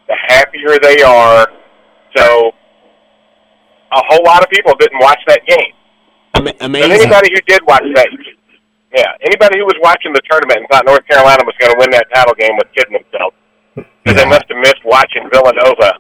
the 0.09 0.17
happier 0.29 0.79
they 0.83 1.03
are. 1.03 1.47
So, 2.17 2.51
a 3.93 4.03
whole 4.09 4.25
lot 4.25 4.43
of 4.43 4.51
people 4.51 4.75
didn't 4.79 4.99
watch 5.01 5.21
that 5.29 5.47
game. 5.47 5.73
Ama- 6.39 6.53
But 6.59 6.65
amazing. 6.65 6.93
anybody 6.93 7.31
who 7.35 7.41
did 7.47 7.61
watch 7.67 7.85
that, 7.95 8.09
yeah, 8.95 9.05
anybody 9.23 9.59
who 9.59 9.65
was 9.67 9.77
watching 9.83 10.13
the 10.13 10.21
tournament 10.31 10.61
and 10.61 10.69
thought 10.71 10.87
North 10.87 11.07
Carolina 11.07 11.43
was 11.45 11.55
going 11.61 11.73
to 11.73 11.79
win 11.79 11.91
that 11.91 12.07
title 12.15 12.35
game 12.35 12.55
was 12.57 12.67
kidding 12.75 12.95
themselves 13.01 13.37
because 13.75 14.17
they 14.23 14.29
must 14.29 14.45
have 14.49 14.59
missed 14.59 14.85
watching 14.85 15.29
Villanova 15.31 15.95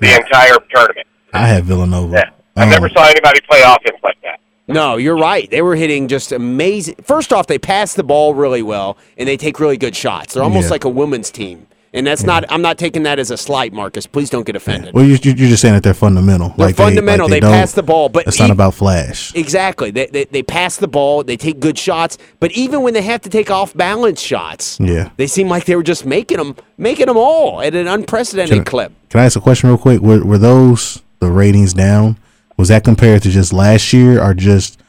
the 0.00 0.14
entire 0.16 0.56
tournament. 0.74 1.06
I 1.32 1.46
had 1.46 1.64
Villanova. 1.64 2.16
Yeah, 2.16 2.30
I 2.56 2.64
Um, 2.64 2.70
never 2.70 2.88
saw 2.88 3.04
anybody 3.08 3.40
play 3.48 3.60
offense 3.62 3.98
like 4.02 4.16
that. 4.22 4.40
No, 4.66 4.96
you're 4.96 5.16
right. 5.16 5.50
They 5.50 5.60
were 5.62 5.76
hitting 5.76 6.08
just 6.08 6.32
amazing. 6.32 6.94
First 7.04 7.32
off, 7.32 7.46
they 7.46 7.58
pass 7.58 7.92
the 7.94 8.02
ball 8.02 8.34
really 8.34 8.62
well 8.62 8.96
and 9.18 9.28
they 9.28 9.36
take 9.36 9.60
really 9.60 9.76
good 9.76 9.94
shots. 9.94 10.34
They're 10.34 10.42
almost 10.42 10.66
Yeah. 10.66 10.70
like 10.72 10.84
a 10.84 10.88
women's 10.88 11.30
team. 11.30 11.66
And 11.94 12.04
that's 12.04 12.24
not, 12.24 12.44
I'm 12.50 12.60
not 12.60 12.76
taking 12.76 13.04
that 13.04 13.20
as 13.20 13.30
a 13.30 13.36
slight, 13.36 13.72
Marcus. 13.72 14.04
Please 14.06 14.28
don't 14.28 14.44
get 14.44 14.56
offended. 14.56 14.92
Well, 14.92 15.04
you, 15.04 15.16
you're 15.22 15.34
just 15.48 15.62
saying 15.62 15.74
that 15.74 15.84
they're 15.84 15.94
fundamental. 15.94 16.48
They're 16.50 16.66
like 16.66 16.76
fundamental. 16.76 17.28
They, 17.28 17.36
They 17.36 17.40
don't- 17.40 17.52
pass 17.52 17.72
the 17.72 17.84
ball, 17.84 18.08
but 18.08 18.26
it's 18.26 18.40
not 18.40 18.50
about 18.50 18.74
flash. 18.74 19.32
Exactly. 19.36 19.92
They, 19.92 20.06
they, 20.06 20.24
they 20.24 20.42
pass 20.42 20.76
the 20.76 20.88
ball, 20.88 21.22
they 21.22 21.36
take 21.36 21.60
good 21.60 21.78
shots, 21.78 22.18
but 22.40 22.50
even 22.52 22.82
when 22.82 22.94
they 22.94 23.02
have 23.02 23.20
to 23.22 23.30
take 23.30 23.48
off 23.48 23.72
balance 23.74 24.20
shots, 24.20 24.78
Yeah. 24.80 25.10
they 25.16 25.28
seem 25.28 25.48
like 25.48 25.66
they 25.66 25.76
were 25.76 25.84
just 25.84 26.04
making 26.04 26.38
them, 26.38 26.56
making 26.76 27.06
them 27.06 27.16
all 27.16 27.62
at 27.62 27.74
an 27.76 27.86
unprecedented 27.86 28.50
Can 28.52 28.60
I- 28.62 28.64
clip. 28.64 28.92
Can 29.10 29.20
I 29.20 29.24
ask 29.26 29.36
a 29.36 29.40
question 29.40 29.68
real 29.68 29.78
quick? 29.78 30.00
Were, 30.00 30.24
were 30.24 30.38
those 30.38 31.00
the 31.20 31.30
ratings 31.30 31.72
down? 31.74 32.18
Was 32.56 32.68
that 32.68 32.82
compared 32.82 33.22
to 33.22 33.30
just 33.30 33.52
last 33.52 33.92
year 33.92 34.20
or 34.20 34.34
just 34.34 34.80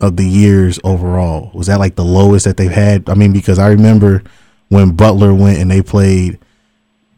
of 0.00 0.16
the 0.16 0.24
years 0.24 0.78
overall? 0.84 1.50
Was 1.52 1.66
that 1.66 1.80
like 1.80 1.96
the 1.96 2.04
lowest 2.04 2.44
that 2.44 2.56
they've 2.56 2.70
had? 2.70 3.10
I 3.10 3.14
mean, 3.14 3.32
because 3.32 3.58
I 3.58 3.68
remember 3.68 4.22
when 4.68 4.92
Butler 4.92 5.34
went 5.34 5.58
and 5.58 5.70
they 5.70 5.82
played 5.82 6.38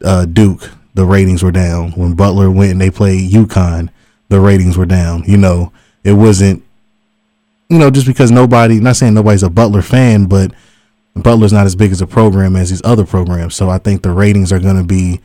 uh, 0.05 0.26
Duke, 0.26 0.70
the 0.94 1.05
ratings 1.07 1.42
were 1.42 1.53
down. 1.53 1.92
When 1.92 2.14
Butler 2.14 2.51
went 2.51 2.72
and 2.72 2.80
they 2.80 2.90
played 2.90 3.30
UConn, 3.30 3.90
the 4.28 4.40
ratings 4.40 4.76
were 4.76 4.86
down. 4.86 5.24
You 5.26 5.36
know, 5.36 5.72
it 6.05 6.12
wasn't, 6.12 6.62
you 7.68 7.78
know, 7.78 7.90
just 7.90 8.07
because 8.07 8.30
nobody, 8.30 8.80
not 8.80 8.97
saying 8.97 9.14
nobody's 9.14 9.42
a 9.42 9.51
Butler 9.51 9.82
fan, 9.82 10.26
but 10.26 10.53
Butler's 11.14 11.53
not 11.53 11.66
as 11.66 11.76
big 11.76 11.92
as 11.92 12.01
a 12.01 12.07
program 12.07 12.57
as 12.57 12.70
these 12.70 12.82
other 12.84 13.07
programs. 13.07 13.55
So 13.55 13.70
I 13.70 13.78
think 13.78 14.03
the 14.03 14.11
ratings 14.11 14.53
are 14.53 14.59
going 14.59 14.76
to 14.76 14.84
be, 14.84 15.20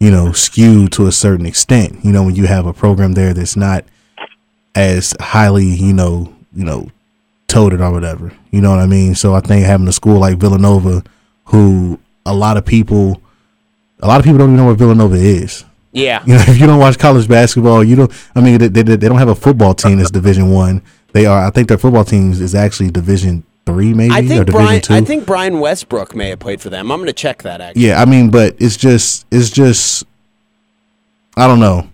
you 0.00 0.10
know, 0.10 0.32
skewed 0.32 0.92
to 0.92 1.06
a 1.06 1.12
certain 1.12 1.46
extent. 1.46 2.04
You 2.04 2.12
know, 2.12 2.24
when 2.24 2.34
you 2.34 2.46
have 2.46 2.66
a 2.66 2.72
program 2.72 3.12
there 3.12 3.34
that's 3.34 3.56
not 3.56 3.84
as 4.74 5.14
highly, 5.20 5.66
you 5.66 5.92
know, 5.92 6.34
you 6.54 6.64
know, 6.64 6.90
toted 7.46 7.80
or 7.80 7.92
whatever. 7.92 8.32
You 8.50 8.60
know 8.60 8.70
what 8.70 8.80
I 8.80 8.86
mean? 8.86 9.14
So 9.14 9.34
I 9.34 9.40
think 9.40 9.64
having 9.64 9.88
a 9.88 9.92
school 9.92 10.18
like 10.18 10.38
Villanova, 10.38 11.04
who 11.46 11.98
a 12.26 12.34
lot 12.34 12.56
of 12.56 12.64
people, 12.64 13.20
a 14.00 14.06
lot 14.06 14.18
of 14.18 14.24
people 14.24 14.38
don't 14.38 14.50
even 14.50 14.56
know 14.56 14.66
what 14.66 14.78
Villanova 14.78 15.16
is. 15.16 15.64
Yeah. 15.92 16.22
You 16.26 16.34
know, 16.34 16.44
if 16.48 16.58
you 16.58 16.66
don't 16.66 16.78
watch 16.78 16.98
college 16.98 17.28
basketball, 17.28 17.84
you 17.84 17.96
don't. 17.96 18.12
I 18.34 18.40
mean, 18.40 18.58
they, 18.58 18.68
they, 18.68 18.82
they 18.82 19.08
don't 19.08 19.18
have 19.18 19.28
a 19.28 19.34
football 19.34 19.74
team 19.74 19.98
that's 19.98 20.10
Division 20.10 20.50
One. 20.50 20.82
They 21.12 21.26
are. 21.26 21.46
I 21.46 21.50
think 21.50 21.68
their 21.68 21.78
football 21.78 22.04
team 22.04 22.32
is 22.32 22.54
actually 22.54 22.90
Division 22.90 23.44
Three, 23.66 23.94
maybe 23.94 24.12
I 24.12 24.18
or 24.18 24.22
think 24.22 24.46
Division 24.46 24.52
Brian. 24.52 24.82
I 24.90 25.00
think 25.00 25.26
Brian 25.26 25.60
Westbrook 25.60 26.14
may 26.14 26.28
have 26.30 26.40
played 26.40 26.60
for 26.60 26.68
them. 26.68 26.90
I'm 26.90 26.98
going 26.98 27.06
to 27.06 27.12
check 27.14 27.42
that. 27.44 27.60
Actually, 27.60 27.86
Yeah, 27.86 28.02
I 28.02 28.04
mean, 28.04 28.30
but 28.30 28.56
it's 28.58 28.76
just 28.76 29.24
it's 29.30 29.50
just 29.50 30.04
I 31.36 31.46
don't 31.46 31.60
know. 31.60 31.88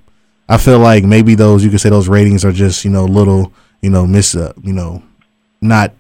I 0.49 0.59
feel 0.59 0.81
like 0.81 1.05
maybe 1.05 1.37
those 1.37 1.63
you 1.63 1.71
could 1.71 1.81
say 1.81 1.91
those 1.91 2.09
ratings 2.09 2.45
are 2.45 2.53
just 2.53 2.85
you 2.85 2.91
know 2.91 3.05
little 3.05 3.53
you 3.83 3.91
know 3.91 4.07
miss 4.07 4.35
uh, 4.35 4.53
you 4.63 4.73
know 4.73 5.03
not 5.61 5.93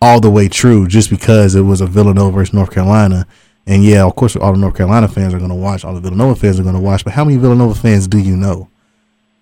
all 0.00 0.20
the 0.20 0.30
way 0.30 0.48
true 0.48 0.86
just 0.86 1.10
because 1.10 1.54
it 1.54 1.62
was 1.62 1.80
a 1.80 1.86
Villanova 1.86 2.30
versus 2.32 2.54
North 2.54 2.70
Carolina. 2.70 3.26
And 3.66 3.84
yeah, 3.84 4.04
of 4.04 4.14
course, 4.14 4.36
all 4.36 4.52
the 4.52 4.58
North 4.58 4.76
Carolina 4.76 5.08
fans 5.08 5.34
are 5.34 5.38
going 5.38 5.50
to 5.50 5.56
watch. 5.56 5.84
All 5.84 5.94
the 5.94 6.00
Villanova 6.00 6.38
fans 6.38 6.60
are 6.60 6.62
going 6.62 6.74
to 6.74 6.80
watch. 6.80 7.04
But 7.04 7.14
how 7.14 7.24
many 7.24 7.36
Villanova 7.36 7.74
fans 7.74 8.06
do 8.06 8.18
you 8.18 8.36
know? 8.36 8.68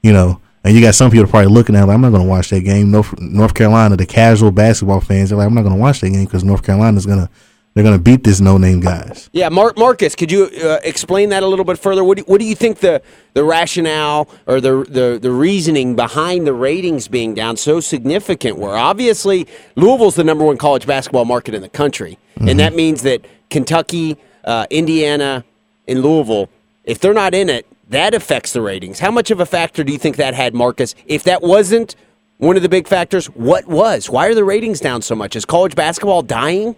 You 0.02 0.12
know, 0.12 0.40
and 0.64 0.74
you 0.74 0.80
got 0.80 0.94
some 0.94 1.11
people 1.11 1.26
probably 1.26 1.52
looking 1.52 1.76
at 1.76 1.86
like, 1.86 1.94
I'm 1.94 2.00
not 2.00 2.11
going 2.11 2.22
to 2.22 2.28
watch 2.28 2.48
that 2.50 2.61
game. 2.61 2.90
North, 2.90 3.18
North 3.20 3.55
Carolina, 3.55 3.96
the 3.96 4.07
casual 4.07 4.50
basketball 4.50 5.00
fans, 5.00 5.28
they're 5.28 5.38
like, 5.38 5.46
I'm 5.46 5.55
not 5.55 5.62
going 5.62 5.74
to 5.74 5.80
watch 5.80 6.00
that 6.00 6.11
game 6.11 6.24
because 6.24 6.42
North 6.42 6.62
Carolina 6.62 6.96
is 6.96 7.07
going 7.07 7.18
to 7.18 7.30
they're 7.74 7.82
going 7.84 7.96
to 7.96 8.02
beat 8.02 8.22
this 8.22 8.40
no 8.40 8.56
name 8.56 8.80
guys. 8.80 9.28
Yeah, 9.32 9.48
Mar- 9.48 9.74
Marcus, 9.76 10.14
could 10.14 10.30
you 10.30 10.46
uh, 10.62 10.78
explain 10.84 11.30
that 11.30 11.42
a 11.42 11.46
little 11.46 11.64
bit 11.64 11.78
further? 11.78 12.04
What 12.04 12.18
do, 12.18 12.24
what 12.24 12.38
do 12.38 12.46
you 12.46 12.54
think 12.54 12.78
the, 12.78 13.02
the 13.34 13.42
rationale 13.44 14.28
or 14.46 14.60
the, 14.60 14.84
the 14.88 15.18
the 15.20 15.30
reasoning 15.32 15.96
behind 15.96 16.46
the 16.46 16.52
ratings 16.52 17.08
being 17.08 17.34
down 17.34 17.56
so 17.56 17.80
significant 17.80 18.58
were? 18.58 18.76
Obviously, 18.76 19.48
Louisville's 19.74 20.14
the 20.14 20.24
number 20.24 20.44
one 20.44 20.56
college 20.56 20.86
basketball 20.86 21.24
market 21.24 21.54
in 21.54 21.62
the 21.62 21.68
country, 21.68 22.18
and 22.36 22.58
that 22.60 22.74
means 22.74 23.02
that 23.02 23.24
Kentucky, 23.50 24.16
uh, 24.44 24.66
Indiana, 24.70 25.44
and 25.88 26.00
Louisville, 26.00 26.48
if 26.84 27.00
they're 27.00 27.12
not 27.12 27.34
in 27.34 27.48
it, 27.48 27.66
that 27.88 28.14
affects 28.14 28.52
the 28.52 28.60
ratings. 28.62 29.00
How 29.00 29.10
much 29.10 29.30
of 29.30 29.40
a 29.40 29.46
factor 29.46 29.82
do 29.84 29.92
you 29.92 29.98
think 29.98 30.16
that 30.16 30.34
had, 30.34 30.54
Marcus? 30.54 30.94
If 31.06 31.24
that 31.24 31.42
wasn't 31.42 31.96
one 32.38 32.56
of 32.56 32.62
the 32.62 32.68
big 32.68 32.88
factors, 32.88 33.26
what 33.26 33.66
was? 33.66 34.08
Why 34.08 34.26
are 34.28 34.34
the 34.34 34.44
ratings 34.44 34.80
down 34.80 35.02
so 35.02 35.14
much? 35.14 35.36
Is 35.36 35.44
college 35.44 35.74
basketball 35.74 36.22
dying? 36.22 36.76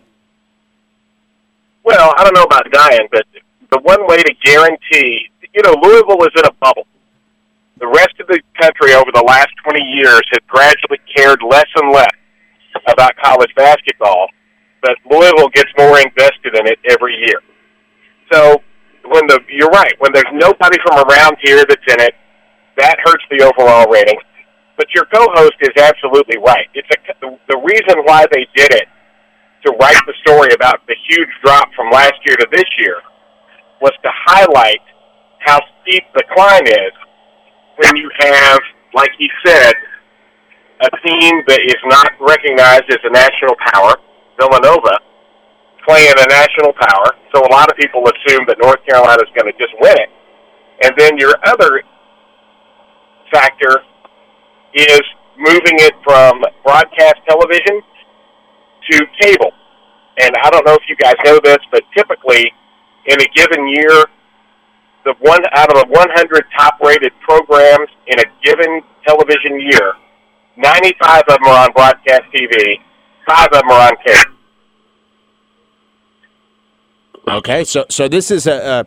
Well, 1.87 2.12
I 2.18 2.24
don't 2.24 2.34
know 2.34 2.43
about 2.43 2.66
dying, 2.72 3.07
but 3.12 3.22
the 3.70 3.78
one 3.78 4.09
way 4.09 4.18
to 4.20 4.34
guarantee, 4.43 5.30
you 5.55 5.62
know, 5.62 5.78
Louisville 5.80 6.18
is 6.26 6.34
in 6.34 6.45
a 6.45 6.53
bubble. 6.59 6.82
The 7.78 7.87
rest 7.87 8.18
of 8.18 8.26
the 8.26 8.43
country 8.61 8.93
over 8.93 9.12
the 9.14 9.22
last 9.22 9.55
20 9.62 9.80
years 9.95 10.22
has 10.32 10.43
gradually 10.49 10.99
cared 11.14 11.39
less 11.47 11.70
and 11.76 11.95
less 11.95 12.11
about 12.91 13.14
college 13.22 13.55
basketball, 13.55 14.26
but 14.82 14.99
Louisville 15.09 15.49
gets 15.55 15.70
more 15.78 16.01
invested 16.01 16.59
in 16.59 16.66
it 16.66 16.80
every 16.91 17.14
year. 17.14 17.39
So 18.32 18.61
when 19.07 19.22
the 19.28 19.39
you're 19.49 19.70
right, 19.70 19.95
when 20.01 20.11
there's 20.12 20.26
nobody 20.34 20.78
from 20.82 21.07
around 21.07 21.37
here 21.41 21.64
that's 21.68 21.87
in 21.87 22.01
it, 22.03 22.14
that 22.78 22.99
hurts 23.05 23.22
the 23.30 23.47
overall 23.47 23.87
rating. 23.89 24.18
But 24.76 24.89
your 24.93 25.05
co-host 25.05 25.55
is 25.61 25.70
absolutely 25.80 26.39
right. 26.39 26.66
It's 26.74 26.89
a, 26.91 27.14
the, 27.20 27.39
the 27.49 27.59
reason 27.62 28.03
why 28.05 28.26
they 28.32 28.49
did 28.57 28.74
it 28.74 28.89
to 29.67 29.73
write 29.83 29.99
the 30.07 30.14
story 30.23 30.55
about 30.55 30.81
the 30.87 30.95
huge 31.11 31.29
drop 31.45 31.69
from 31.75 31.91
last 31.91 32.14
year 32.25 32.37
to 32.37 32.47
this 32.53 32.67
year 32.79 33.03
was 33.83 33.93
to 34.03 34.11
highlight 34.14 34.81
how 35.41 35.59
steep 35.83 36.05
the 36.14 36.23
climb 36.35 36.67
is 36.67 36.95
when 37.83 37.97
you 37.97 38.09
have, 38.19 38.61
like 38.95 39.11
he 39.19 39.29
said, 39.45 39.75
a 40.81 40.91
team 41.05 41.43
that 41.49 41.61
is 41.67 41.81
not 41.87 42.12
recognized 42.21 42.85
as 42.91 42.99
a 43.05 43.11
national 43.11 43.57
power, 43.75 43.97
Villanova, 44.39 44.99
playing 45.87 46.14
a 46.19 46.27
national 46.29 46.73
power. 46.79 47.17
So 47.35 47.43
a 47.43 47.51
lot 47.51 47.69
of 47.71 47.77
people 47.77 48.05
assume 48.07 48.47
that 48.47 48.59
North 48.62 48.81
Carolina 48.87 49.23
is 49.23 49.31
going 49.35 49.51
to 49.51 49.59
just 49.59 49.75
win 49.81 49.95
it. 49.99 50.11
And 50.85 50.93
then 50.97 51.19
your 51.19 51.35
other 51.45 51.83
factor 53.33 53.83
is 54.75 55.03
moving 55.39 55.81
it 55.83 55.95
from 56.05 56.43
broadcast 56.64 57.17
television 57.29 57.83
to 58.91 59.07
cable. 59.20 59.53
And 60.18 60.34
I 60.43 60.51
don't 60.51 60.64
know 60.66 60.74
if 60.74 60.82
you 60.89 60.97
guys 60.97 61.14
know 61.24 61.39
this, 61.43 61.59
but 61.70 61.82
typically 61.97 62.53
in 63.07 63.20
a 63.20 63.26
given 63.34 63.68
year, 63.68 64.05
the 65.05 65.14
one 65.20 65.41
out 65.53 65.70
of 65.70 65.82
the 65.82 65.87
100 65.89 66.45
top-rated 66.59 67.12
programs 67.20 67.89
in 68.07 68.18
a 68.18 68.24
given 68.43 68.82
television 69.07 69.61
year, 69.61 69.93
95 70.57 71.20
of 71.20 71.26
them 71.26 71.45
are 71.45 71.64
on 71.64 71.72
broadcast 71.72 72.22
TV, 72.34 72.80
five 73.26 73.47
of 73.53 73.61
them 73.61 73.70
are 73.70 73.89
on 73.89 73.97
cable. 74.05 74.37
Okay, 77.28 77.64
so 77.64 77.84
so 77.91 78.07
this 78.07 78.30
is 78.30 78.47
a, 78.47 78.53
a 78.53 78.87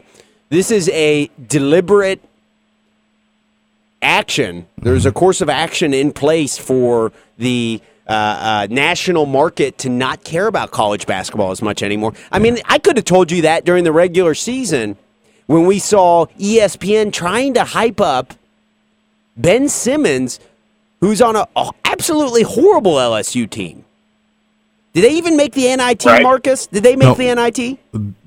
this 0.50 0.72
is 0.72 0.89
a 0.89 1.30
deliberate 1.45 2.24
action. 4.02 4.68
There's 4.78 5.06
a 5.06 5.12
course 5.12 5.41
of 5.41 5.50
action 5.50 5.93
in 5.93 6.14
place 6.14 6.58
for 6.58 7.12
the 7.38 7.82
uh, 8.10 8.12
uh, 8.12 8.68
national 8.72 9.26
market 9.28 9.78
to 9.78 9.89
not 9.89 10.24
care 10.24 10.47
about 10.47 10.72
college 10.72 11.05
basketball 11.05 11.51
as 11.51 11.62
much 11.62 11.84
anymore. 11.84 12.14
I 12.32 12.39
mean, 12.39 12.57
I 12.66 12.80
could 12.80 12.97
have 12.97 13.05
told 13.05 13.32
you 13.32 13.43
that 13.43 13.66
during 13.66 13.84
the 13.84 13.91
regular 13.91 14.34
season 14.34 14.97
when 15.45 15.66
we 15.68 15.78
saw 15.80 16.26
ESPN 16.39 17.14
trying 17.14 17.53
to 17.53 17.64
hype 17.64 18.01
up 18.01 18.34
Ben 19.38 19.70
Simmons, 19.70 20.39
who's 21.01 21.22
on 21.22 21.36
a, 21.36 21.47
a 21.55 21.70
absolutely 21.86 22.41
horrible 22.43 22.95
LSU 22.95 23.49
team. 23.49 23.86
Did 24.93 25.03
they 25.03 25.12
even 25.12 25.38
make 25.38 25.53
the 25.53 25.76
NIT, 25.76 26.03
Right. 26.05 26.24
Marcus? 26.24 26.66
Did 26.68 26.84
they 26.84 26.95
make 26.95 27.10
No. 27.10 27.14
the 27.14 27.34
NIT? 27.36 27.78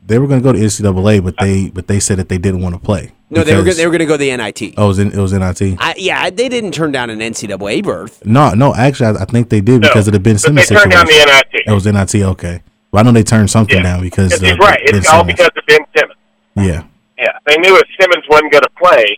They 0.06 0.18
were 0.18 0.26
going 0.26 0.40
to 0.40 0.44
go 0.44 0.52
to 0.52 0.58
NCAA, 0.58 1.22
but 1.24 1.34
they 1.38 1.70
but 1.70 1.86
they 1.88 1.98
said 2.00 2.18
that 2.18 2.28
they 2.28 2.38
didn't 2.38 2.62
want 2.62 2.74
to 2.74 2.80
play. 2.80 3.10
No, 3.32 3.42
they 3.44 3.56
were 3.56 3.62
go- 3.64 3.72
they 3.72 3.86
were 3.86 3.90
going 3.90 4.00
to 4.00 4.06
go 4.06 4.16
the 4.18 4.36
NIT. 4.36 4.74
Oh, 4.76 4.84
it 4.84 4.88
was, 4.88 4.98
in, 4.98 5.08
it 5.12 5.16
was 5.16 5.32
NIT. 5.32 5.76
I, 5.80 5.94
yeah, 5.96 6.28
they 6.30 6.48
didn't 6.48 6.72
turn 6.72 6.92
down 6.92 7.08
an 7.10 7.20
NCAA 7.20 7.82
berth. 7.82 8.24
No, 8.26 8.52
no, 8.52 8.74
actually, 8.74 9.16
I, 9.18 9.22
I 9.22 9.24
think 9.24 9.48
they 9.48 9.60
did 9.60 9.80
because 9.80 10.06
of 10.06 10.12
the 10.12 10.20
Ben 10.20 10.36
Simmons 10.38 10.68
they 10.68 10.76
turned 10.76 10.90
down 10.92 11.06
situation. 11.06 11.28
the 11.28 11.42
NIT. 11.54 11.62
It 11.66 11.72
was 11.72 11.86
NIT, 11.86 12.14
okay. 12.32 12.62
Well, 12.90 13.00
I 13.00 13.04
know 13.06 13.12
they 13.12 13.22
turned 13.22 13.50
something 13.50 13.76
Yeah. 13.76 13.82
down 13.82 14.02
because 14.02 14.28
Because 14.32 14.42
uh, 14.42 14.46
he's 14.54 14.58
right. 14.58 14.80
Ben 14.84 14.96
It's 14.96 15.08
all 15.08 15.20
Simmons. 15.20 15.38
because 15.38 15.50
of 15.56 15.66
Ben 15.66 15.80
Simmons. 15.96 16.18
Yeah, 16.56 16.82
Yeah, 17.18 17.38
they 17.46 17.56
knew 17.56 17.74
if 17.76 17.88
Simmons 17.98 18.24
wasn't 18.28 18.52
going 18.52 18.62
to 18.64 18.70
play, 18.82 19.16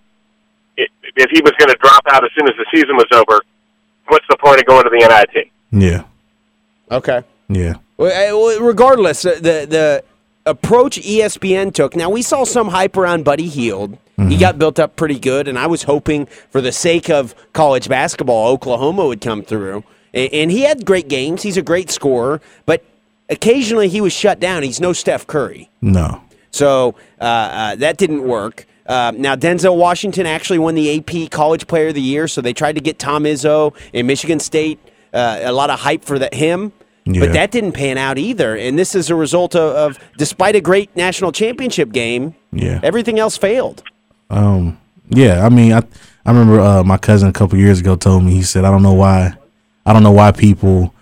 i 0.78 0.86
if 1.16 1.30
he 1.30 1.42
was 1.42 1.52
going 1.58 1.68
to 1.70 1.76
drop 1.80 2.02
out 2.10 2.22
as 2.24 2.30
soon 2.38 2.48
as 2.48 2.54
the 2.56 2.66
season 2.72 2.96
was 2.96 3.06
over, 3.12 3.40
what's 4.08 4.26
the 4.30 4.36
point 4.36 4.60
of 4.60 4.66
going 4.66 4.84
to 4.84 4.90
the 4.90 4.98
NIT? 5.34 5.50
yeah, 5.72 6.04
Okay. 6.90 7.22
yeah. 7.48 7.74
Well, 7.96 8.12
uh, 8.60 8.64
regardless, 8.64 9.24
uh, 9.24 9.34
the 9.40 9.66
the 9.68 10.04
approach 10.46 11.00
ESPN 11.00 11.72
took. 11.72 11.96
Now 11.96 12.10
we 12.10 12.20
saw 12.22 12.44
some 12.44 12.68
hype 12.68 12.96
around 12.96 13.24
Buddy 13.24 13.48
Hield. 13.48 13.96
He 14.16 14.36
got 14.36 14.58
built 14.58 14.78
up 14.78 14.94
pretty 14.96 15.18
good, 15.18 15.48
and 15.48 15.58
I 15.58 15.66
was 15.66 15.82
hoping 15.82 16.26
for 16.50 16.60
the 16.60 16.70
sake 16.72 17.10
of 17.10 17.34
college 17.52 17.88
basketball, 17.88 18.46
Oklahoma 18.48 19.06
would 19.06 19.20
come 19.20 19.42
through. 19.42 19.82
And, 20.12 20.32
and 20.32 20.50
he 20.52 20.60
had 20.62 20.86
great 20.86 21.08
games. 21.08 21.42
He's 21.42 21.56
a 21.56 21.62
great 21.62 21.90
scorer, 21.90 22.40
but 22.64 22.84
occasionally 23.28 23.88
he 23.88 24.00
was 24.00 24.12
shut 24.12 24.38
down. 24.38 24.62
He's 24.62 24.80
no 24.80 24.92
Steph 24.92 25.26
Curry. 25.26 25.68
No, 25.80 26.20
So 26.52 26.94
uh, 27.20 27.24
uh, 27.24 27.74
that 27.76 27.96
didn't 27.96 28.22
work. 28.22 28.66
Uh, 28.86 29.12
now 29.16 29.34
Denzel 29.34 29.76
Washington 29.76 30.26
actually 30.26 30.58
won 30.58 30.74
the 30.74 30.98
AP 30.98 31.30
College 31.30 31.66
Player 31.66 31.88
of 31.88 31.94
the 31.94 32.02
Year, 32.02 32.28
so 32.28 32.40
they 32.40 32.52
tried 32.52 32.74
to 32.74 32.80
get 32.80 32.98
Tom 32.98 33.24
Izzo 33.24 33.74
in 33.92 34.06
Michigan 34.06 34.38
State. 34.38 34.78
Uh, 35.12 35.40
a 35.42 35.52
lot 35.52 35.70
of 35.70 35.80
hype 35.80 36.04
for 36.04 36.18
that 36.18 36.34
him, 36.34 36.72
Yeah. 37.04 37.20
but 37.20 37.32
that 37.32 37.50
didn't 37.50 37.72
pan 37.72 37.98
out 37.98 38.18
either. 38.18 38.56
And 38.56 38.78
this 38.78 38.94
is 38.94 39.08
a 39.10 39.14
result 39.14 39.56
of, 39.56 39.74
of 39.74 39.98
despite 40.18 40.54
a 40.54 40.60
great 40.60 40.94
national 40.96 41.32
championship 41.32 41.92
game, 41.92 42.34
Yeah. 42.52 42.78
everything 42.82 43.18
else 43.18 43.36
failed. 43.36 43.82
Um, 44.30 44.78
yeah, 45.08 45.44
I 45.44 45.48
mean, 45.48 45.72
I 45.72 45.82
I 46.26 46.32
remember 46.32 46.60
uh, 46.60 46.82
my 46.84 46.96
cousin 46.96 47.28
a 47.28 47.32
couple 47.32 47.58
years 47.58 47.80
ago 47.80 47.96
told 47.96 48.24
me 48.24 48.32
he 48.32 48.42
said 48.42 48.64
I 48.64 48.70
don't 48.70 48.82
know 48.82 48.94
why, 48.94 49.34
I 49.84 49.92
don't 49.92 50.02
know 50.02 50.12
why 50.12 50.32
people 50.32 50.94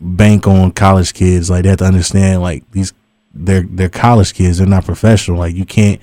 bank 0.00 0.46
on 0.46 0.72
college 0.72 1.12
kids. 1.12 1.50
Like 1.50 1.64
they 1.64 1.70
have 1.70 1.78
to 1.78 1.84
understand 1.84 2.42
like 2.42 2.68
these 2.70 2.92
they're 3.34 3.62
they're 3.62 3.88
college 3.88 4.34
kids. 4.34 4.58
They're 4.58 4.66
not 4.66 4.84
professional. 4.84 5.38
Like 5.38 5.54
you 5.54 5.64
can't 5.64 6.00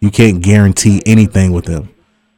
you 0.00 0.10
can't 0.10 0.42
guarantee 0.42 1.02
anything 1.06 1.52
with 1.52 1.64
them. 1.64 1.88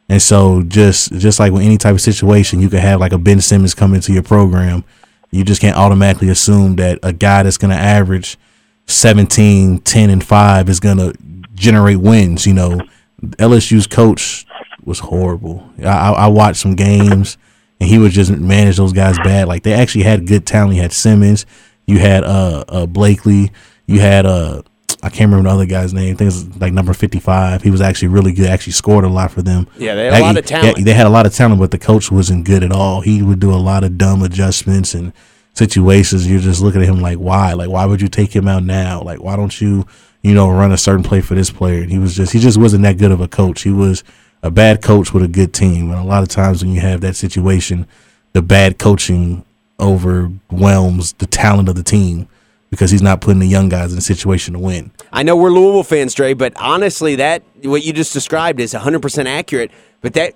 And 0.09 0.23
so 0.23 0.63
just 0.63 1.13
just 1.13 1.41
like 1.41 1.53
with 1.53 1.63
any 1.63 1.79
type 1.79 1.95
of 1.95 2.01
situation, 2.01 2.61
you 2.61 2.69
could 2.69 2.81
have 2.81 3.01
like 3.01 3.13
a 3.13 3.19
Ben 3.19 3.41
Simmons 3.41 3.75
come 3.75 3.95
into 3.95 4.13
your 4.13 4.23
program. 4.23 4.85
You 5.31 5.45
just 5.45 5.61
can't 5.61 5.77
automatically 5.77 6.29
assume 6.29 6.77
that 6.77 6.99
a 7.03 7.13
guy 7.13 7.43
that's 7.43 7.59
going 7.59 7.73
to 7.73 7.77
average 7.77 8.39
17, 8.87 9.81
10, 9.81 10.11
and 10.11 10.25
5 10.25 10.69
is 10.69 10.79
going 10.79 10.99
to 10.99 11.13
generate 11.55 11.99
wins. 11.99 12.47
You 12.47 12.55
know, 12.55 12.81
LSU's 13.23 13.87
coach 13.87 14.47
was 14.85 15.01
horrible. 15.01 15.69
I, 15.83 16.13
I, 16.13 16.27
watched 16.29 16.61
some 16.61 16.75
games. 16.75 17.39
and 17.81 17.89
he 17.89 17.99
would 17.99 18.13
just 18.13 18.31
manage 18.31 18.77
those 18.77 18.93
guys 18.93 19.19
bad. 19.19 19.49
Like 19.49 19.63
they 19.63 19.73
actually 19.73 20.05
had 20.05 20.27
good 20.27 20.47
talent. 20.47 20.75
You 20.77 20.83
had 20.83 20.93
Simmons, 20.93 21.47
you 21.87 21.99
had 21.99 22.25
uh, 22.25 22.65
uh 22.69 22.87
Blakeney, 22.87 23.51
you 23.87 24.01
had 24.01 24.27
uh 24.27 24.63
I 25.03 25.09
can't 25.11 25.31
remember 25.31 25.49
the 25.51 25.55
other 25.55 25.67
guy's 25.67 25.93
name. 25.93 26.15
I 26.15 26.17
think 26.17 26.33
it's 26.33 26.61
like 26.61 26.73
number 26.73 26.93
fifty 26.93 27.21
five. 27.21 27.63
He 27.63 27.71
was 27.71 27.81
actually 27.81 28.09
really 28.09 28.33
good. 28.33 28.47
Actually 28.47 28.73
scored 28.73 29.05
a 29.05 29.09
lot 29.09 29.31
for 29.31 29.43
them. 29.43 29.69
Yeah, 29.77 29.95
they 29.95 30.07
had 30.07 30.15
a 30.15 30.21
lot 30.21 30.39
of 30.39 30.51
yeah, 30.51 30.61
talent. 30.61 30.85
they 30.85 30.95
had 30.95 31.07
a 31.07 31.11
lot 31.11 31.27
of 31.27 31.35
talent, 31.35 31.61
but 31.61 31.71
the 31.71 31.79
coach 31.79 32.11
wasn't 32.11 32.45
good 32.45 32.65
at 32.65 32.73
all. 32.73 33.03
He 33.03 33.23
would 33.23 33.39
do 33.39 33.53
a 33.53 33.57
lot 33.57 33.85
of 33.85 33.99
dumb 33.99 34.23
adjustments 34.23 34.95
and 34.95 35.13
situations. 35.53 36.29
You're 36.29 36.41
just 36.41 36.61
looking 36.61 36.83
at 36.83 36.89
him 36.89 37.01
like, 37.01 37.19
why? 37.19 37.53
Like, 37.53 37.69
why 37.69 37.87
would 37.87 38.01
you 38.01 38.09
take 38.09 38.35
him 38.35 38.49
out 38.49 38.63
now? 38.63 39.03
Like, 39.03 39.23
why 39.23 39.37
don't 39.37 39.61
you, 39.61 39.87
you 40.27 40.35
know, 40.35 40.51
run 40.51 40.73
a 40.73 40.79
certain 40.79 41.03
play 41.03 41.21
for 41.21 41.35
this 41.35 41.51
player? 41.51 41.83
And 41.83 41.91
he 41.91 41.99
was 41.99 42.15
just, 42.15 42.33
he 42.33 42.39
just 42.39 42.59
wasn't 42.59 42.83
that 42.83 42.99
good 42.99 43.13
of 43.13 43.21
a 43.21 43.29
coach. 43.29 43.63
He 43.63 43.71
was 43.71 44.05
a 44.43 44.51
bad 44.51 44.83
coach 44.83 45.13
with 45.13 45.23
a 45.23 45.29
good 45.29 45.53
team. 45.53 45.91
And 45.91 46.01
a 46.01 46.05
lot 46.05 46.23
of 46.23 46.29
times 46.29 46.63
when 46.63 46.73
you 46.73 46.81
have 46.81 47.01
that 47.01 47.17
situation, 47.17 47.87
the 48.33 48.43
bad 48.43 48.79
coaching 48.79 49.45
overwhelms 49.79 51.13
the 51.15 51.27
talent 51.27 51.69
of 51.69 51.75
the 51.75 51.83
team 51.83 52.29
because 52.71 52.91
he's 52.91 53.03
not 53.03 53.21
putting 53.21 53.41
the 53.41 53.47
young 53.47 53.69
guys 53.69 53.93
in 53.93 53.99
a 53.99 54.03
situation 54.03 54.55
to 54.55 54.61
win. 54.61 54.91
I 55.13 55.23
know 55.23 55.37
we're 55.37 55.51
Louisville 55.51 55.83
fans, 55.83 56.15
Dre, 56.15 56.35
but 56.35 56.53
honestly, 56.57 57.17
that 57.17 57.43
what 57.63 57.85
you 57.85 57.93
just 57.93 58.13
described 58.13 58.61
is 58.61 58.75
100% 58.75 59.27
accurate. 59.27 59.71
But 60.01 60.15
that 60.15 60.35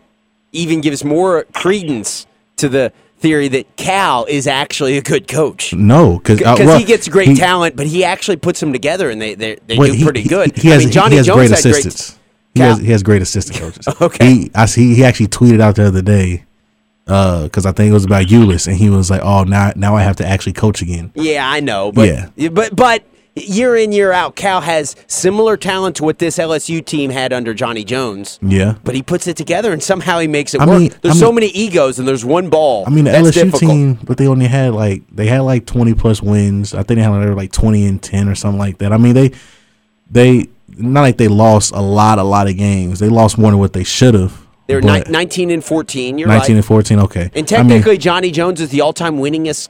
even 0.52 0.80
gives 0.80 1.04
more 1.04 1.44
credence 1.52 2.26
to 2.56 2.68
the 2.68 2.92
theory 3.20 3.48
that 3.48 3.76
Cal 3.76 4.24
is 4.24 4.46
actually 4.46 4.96
a 4.96 5.02
good 5.02 5.28
coach 5.28 5.72
No, 5.74 6.18
because 6.18 6.38
because 6.38 6.60
uh, 6.60 6.78
he 6.78 6.84
gets 6.84 7.06
great 7.08 7.36
talent, 7.36 7.76
but 7.76 7.86
he 7.86 8.02
actually 8.04 8.36
puts 8.36 8.60
them 8.60 8.72
together 8.72 9.10
and 9.10 9.20
they 9.20 9.34
they, 9.34 9.56
they 9.66 9.78
Wait, 9.78 9.98
do 9.98 10.04
pretty 10.04 10.22
good. 10.24 10.56
He, 10.56 10.62
he 10.62 10.68
has, 10.68 10.82
I 10.82 10.84
mean, 10.86 10.92
Johnny 10.92 11.10
he 11.12 11.16
has 11.18 11.26
Jones 11.26 11.36
great 11.36 11.50
assistants. 11.52 12.18
he, 12.54 12.60
has, 12.60 12.78
he 12.78 12.90
has 12.90 13.02
great 13.02 13.22
assistant 13.22 13.58
coaches. 13.58 13.86
Okay. 14.00 14.26
He, 14.34 14.50
I 14.54 14.66
see. 14.66 14.94
He 14.94 15.04
actually 15.04 15.28
tweeted 15.28 15.60
out 15.60 15.76
the 15.76 15.86
other 15.86 16.02
day 16.02 16.44
uh, 17.06 17.44
because 17.44 17.66
I 17.66 17.72
think 17.72 17.90
it 17.90 17.92
was 17.92 18.04
about 18.04 18.26
Ulis, 18.26 18.66
and 18.66 18.76
he 18.76 18.88
was 18.88 19.10
like, 19.10 19.20
"Oh, 19.22 19.44
now 19.44 19.72
now 19.76 19.96
I 19.96 20.02
have 20.02 20.16
to 20.16 20.26
actually 20.26 20.54
coach 20.54 20.80
again." 20.80 21.12
Yeah, 21.14 21.48
I 21.48 21.60
know, 21.60 21.92
but 21.92 22.08
Yeah. 22.36 22.48
but 22.48 22.74
but 22.74 23.04
year 23.36 23.76
in 23.76 23.92
year 23.92 24.12
out, 24.12 24.36
Cal 24.36 24.60
has 24.60 24.96
similar 25.06 25.56
talent 25.56 25.96
to 25.96 26.04
what 26.04 26.18
this 26.18 26.38
LSU 26.38 26.84
team 26.84 27.10
had 27.10 27.32
under 27.32 27.54
Johnny 27.54 27.84
Jones. 27.84 28.38
Yeah. 28.42 28.74
But 28.84 28.94
he 28.94 29.02
puts 29.02 29.26
it 29.26 29.36
together 29.36 29.72
and 29.72 29.82
somehow 29.82 30.18
he 30.18 30.26
makes 30.28 30.54
it 30.54 30.60
I 30.60 30.66
work. 30.66 30.80
mean- 30.80 30.94
there's 31.02 31.16
I 31.16 31.18
so 31.18 31.26
mean- 31.26 31.36
many 31.36 31.46
egos 31.48 31.98
and 31.98 32.06
there's 32.08 32.24
one 32.24 32.50
ball. 32.50 32.84
I 32.86 32.90
mean, 32.90 33.04
the 33.04 33.12
LSU 33.12 33.32
difficult. 33.32 33.60
team, 33.60 33.98
but 34.04 34.16
they 34.18 34.26
only 34.26 34.46
had 34.46 34.74
like 34.74 35.02
they 35.12 35.26
had 35.26 35.40
like 35.40 35.66
twenty 35.66 35.94
plus 35.94 36.22
wins. 36.22 36.74
I 36.74 36.82
think 36.82 36.98
they 36.98 37.02
had 37.02 37.10
like, 37.10 37.26
they 37.26 37.34
like 37.34 37.52
twenty 37.52 37.86
and 37.86 38.02
ten 38.02 38.28
or 38.28 38.34
something 38.34 38.58
like 38.58 38.78
that. 38.78 38.92
I 38.92 38.96
mean, 38.96 39.14
they 39.14 39.30
they 40.10 40.46
not 40.76 41.02
like 41.02 41.16
they 41.18 41.28
lost 41.28 41.72
a 41.72 41.80
lot, 41.80 42.18
a 42.18 42.22
lot 42.22 42.48
of 42.48 42.56
games. 42.56 42.98
They 43.00 43.08
lost 43.08 43.38
more 43.38 43.50
than 43.50 43.58
what 43.60 43.72
they 43.72 43.84
should 43.84 44.14
have. 44.14 44.46
They 44.66 44.76
were 44.76 44.82
ni- 44.82 45.02
19 45.08 45.50
and 45.50 45.64
14. 45.64 46.16
You're 46.16 46.28
nineteen 46.28 46.54
right. 46.54 46.58
and 46.58 46.64
fourteen. 46.64 47.00
Okay, 47.00 47.22
And 47.22 47.30
I 47.34 47.36
mean, 47.38 47.44
technically, 47.46 47.98
Johnny 47.98 48.30
Jones 48.30 48.60
is 48.60 48.70
the 48.70 48.80
all-time 48.82 49.18
winningest, 49.18 49.68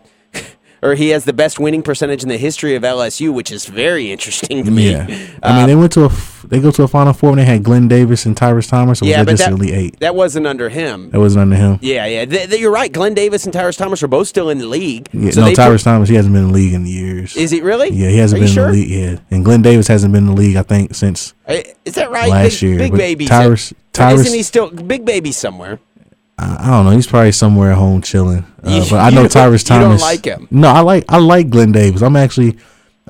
or 0.83 0.95
he 0.95 1.11
has 1.11 1.25
the 1.25 1.33
best 1.33 1.59
winning 1.59 1.83
percentage 1.83 2.23
in 2.23 2.29
the 2.29 2.37
history 2.39 2.75
of 2.75 2.83
LSU, 2.83 3.33
which 3.33 3.51
is 3.53 3.67
very 3.67 4.11
interesting 4.13 4.65
to 4.65 4.71
me. 4.71 4.93
yeah. 4.93 5.07
I 5.43 5.59
mean, 5.59 5.67
they 5.67 5.73
um, 5.75 5.81
went 5.81 5.93
to 5.93 6.03
a 6.03 6.07
f- 6.07 6.45
they 6.49 6.59
go 6.61 6.71
to 6.71 6.83
a 6.83 6.89
Final 6.89 7.13
Four 7.13 7.31
and 7.31 7.39
they 7.39 7.45
had 7.45 7.63
Glen 7.63 7.87
Davis 7.87 8.27
and 8.27 8.37
Tyrus 8.37 8.67
Thomas. 8.67 9.01
Or 9.01 9.05
was 9.05 9.11
yeah, 9.11 9.19
that 9.19 9.27
but 9.27 9.31
just 9.33 9.45
that, 9.45 9.53
Elite 9.53 9.73
Eight? 9.75 10.01
that 10.01 10.15
wasn't 10.15 10.47
under 10.47 10.69
him. 10.69 11.11
That 11.11 11.21
wasn't 11.21 11.43
under 11.43 11.57
him. 11.57 11.79
Yeah, 11.83 12.07
yeah. 12.07 12.25
Th- 12.25 12.49
th- 12.49 12.61
you're 12.61 12.73
right. 12.73 12.91
Glen 12.93 13.15
Davis 13.15 13.45
and 13.45 13.53
Tyrus 13.53 13.77
Thomas 13.77 14.03
are 14.03 14.09
both 14.09 14.27
still 14.29 14.51
in 14.51 14.59
the 14.59 14.67
league. 14.67 15.09
Yeah, 15.13 15.31
So 15.31 15.43
no, 15.43 15.53
Tyrus 15.55 15.85
Thomas. 15.85 16.09
He 16.09 16.15
hasn't 16.17 16.33
been 16.35 16.43
in 16.45 16.49
the 16.49 16.55
league 16.55 16.73
in 16.73 16.87
years. 16.87 17.37
Is 17.37 17.51
he 17.51 17.61
really? 17.61 17.91
Yeah, 17.91 18.09
he 18.09 18.17
hasn't 18.19 18.39
Are 18.39 18.41
been 18.43 18.49
you 18.49 18.55
sure? 18.55 18.67
in 18.69 18.73
the 18.73 18.79
league. 18.81 18.91
Yeah, 18.91 19.19
and 19.37 19.45
Glen 19.45 19.63
Davis 19.63 19.87
hasn't 19.87 20.13
been 20.13 20.25
in 20.27 20.35
the 20.35 20.41
league. 20.41 20.57
I 20.57 20.63
think 20.63 20.95
since 20.95 21.35
Is 21.47 21.95
that 21.95 22.11
right? 22.11 22.31
Last 22.31 22.61
big, 22.61 22.63
year, 22.63 22.79
Big 22.79 22.93
baby. 22.97 23.27
Tyrus- 23.27 23.75
Tyrus- 23.93 24.21
Isn't 24.21 24.35
he 24.37 24.43
still 24.43 24.71
big 24.71 25.05
baby 25.05 25.31
somewhere? 25.33 25.79
I, 26.41 26.71
don't 26.71 26.85
know. 26.87 26.91
He's 26.93 27.07
probably 27.07 27.33
somewhere 27.33 27.73
at 27.73 27.79
home 27.79 28.03
chilling. 28.03 28.45
Uh, 28.63 28.85
but 28.89 28.99
I 29.01 29.11
know 29.11 29.27
Tyrus 29.29 29.63
you 29.65 29.69
don't 29.69 29.83
Thomas. 29.83 30.03
like 30.03 30.25
him. 30.25 30.49
No, 30.51 30.69
I 30.69 30.81
like 30.81 31.05
I 31.09 31.19
like 31.19 31.51
Glen 31.51 31.73
Davis. 31.73 32.03
I'm 32.03 32.17
actually. 32.17 32.57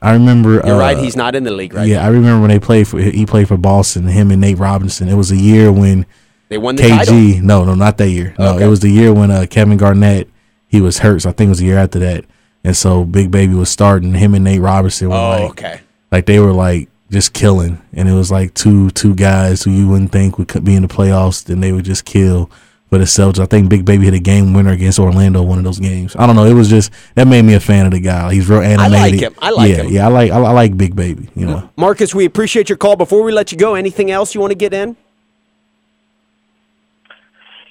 I 0.02 0.12
remember. 0.12 0.54
You're 0.54 0.74
uh, 0.76 0.78
right. 0.78 0.96
He's 0.98 1.16
not 1.16 1.34
in 1.34 1.44
the 1.44 1.50
league 1.52 1.74
right 1.74 1.86
yeah, 1.86 1.98
now. 2.00 2.06
I 2.06 2.08
remember 2.08 2.40
when 2.40 2.50
they 2.50 2.58
played 2.58 2.88
for. 2.88 2.98
He 2.98 3.26
played 3.26 3.48
for 3.48 3.56
Boston. 3.56 4.06
Him 4.06 4.30
and 4.30 4.40
Nate 4.40 4.58
Robinson. 4.58 5.08
It 5.08 5.14
was 5.14 5.30
a 5.30 5.36
year 5.36 5.70
when 5.70 6.06
They 6.48 6.58
won 6.58 6.76
the 6.76 6.88
title. 6.88 7.14
KG. 7.14 7.42
No, 7.42 7.64
no, 7.64 7.74
not 7.74 7.98
that 7.98 8.08
year. 8.08 8.34
No, 8.38 8.54
Okay. 8.54 8.64
it 8.64 8.68
was 8.68 8.80
the 8.80 8.88
year 8.90 9.12
when 9.12 9.30
uh, 9.30 9.46
Kevin 9.50 9.76
Garnett 9.76 10.28
he 10.68 10.80
was 10.80 10.98
hurt. 10.98 11.22
So 11.22 11.28
I 11.30 11.32
think 11.32 11.48
it 11.48 11.50
was 11.50 11.58
the 11.58 11.66
year 11.66 11.78
after 11.78 11.98
that. 11.98 12.24
And 12.64 12.76
so 12.76 13.04
Big 13.04 13.30
Baby 13.30 13.54
was 13.54 13.68
starting. 13.68 14.14
Him 14.14 14.34
and 14.34 14.44
Nate 14.44 14.60
Robinson 14.60 15.08
were 15.10 15.16
Oh, 15.16 15.30
like, 15.30 15.50
okay. 15.50 15.80
like 16.12 16.26
they 16.26 16.38
were 16.40 16.52
like 16.52 16.88
just 17.10 17.32
killing, 17.32 17.80
and 17.92 18.08
it 18.08 18.12
was 18.12 18.30
like 18.30 18.54
two 18.54 18.90
two 18.90 19.14
guys 19.14 19.62
who 19.64 19.70
you 19.70 19.88
wouldn't 19.88 20.12
think 20.12 20.38
would 20.38 20.64
be 20.64 20.76
in 20.76 20.82
the 20.82 20.88
playoffs, 20.88 21.44
then 21.44 21.60
they 21.60 21.72
would 21.72 21.84
just 21.84 22.04
kill. 22.04 22.50
For 22.90 22.98
the 22.98 23.04
Celtics. 23.04 23.38
I 23.38 23.46
think 23.46 23.70
Big 23.70 23.84
Baby 23.84 24.04
hit 24.04 24.14
a 24.14 24.18
game 24.18 24.52
winner 24.52 24.72
against 24.72 24.98
Orlando 24.98 25.42
one 25.42 25.58
of 25.58 25.64
those 25.64 25.78
games. 25.78 26.14
I 26.16 26.26
don't 26.26 26.36
know. 26.36 26.44
It 26.44 26.54
was 26.54 26.68
just 26.68 26.92
that 27.14 27.26
made 27.26 27.42
me 27.42 27.54
a 27.54 27.60
fan 27.60 27.86
of 27.86 27.92
the 27.92 28.00
guy. 28.00 28.34
He's 28.34 28.48
real 28.48 28.60
animated. 28.60 28.94
I 28.94 29.00
like 29.00 29.20
him. 29.20 29.34
I 29.38 29.50
like 29.50 29.70
yeah, 29.70 29.82
him. 29.82 29.92
Yeah, 29.92 30.06
I 30.06 30.08
like 30.10 30.30
I, 30.32 30.36
I 30.38 30.52
like 30.52 30.76
Big 30.76 30.94
Baby. 30.94 31.28
You 31.34 31.46
know. 31.46 31.70
Marcus, 31.76 32.14
we 32.14 32.24
appreciate 32.24 32.68
your 32.68 32.78
call. 32.78 32.96
Before 32.96 33.22
we 33.22 33.32
let 33.32 33.52
you 33.52 33.58
go, 33.58 33.74
anything 33.74 34.10
else 34.10 34.34
you 34.34 34.40
want 34.40 34.50
to 34.50 34.56
get 34.56 34.74
in? 34.74 34.96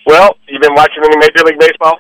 Well, 0.06 0.38
you've 0.48 0.62
been 0.62 0.74
watching 0.74 1.04
any 1.04 1.18
Major 1.18 1.44
League 1.46 1.60
Baseball? 1.60 2.00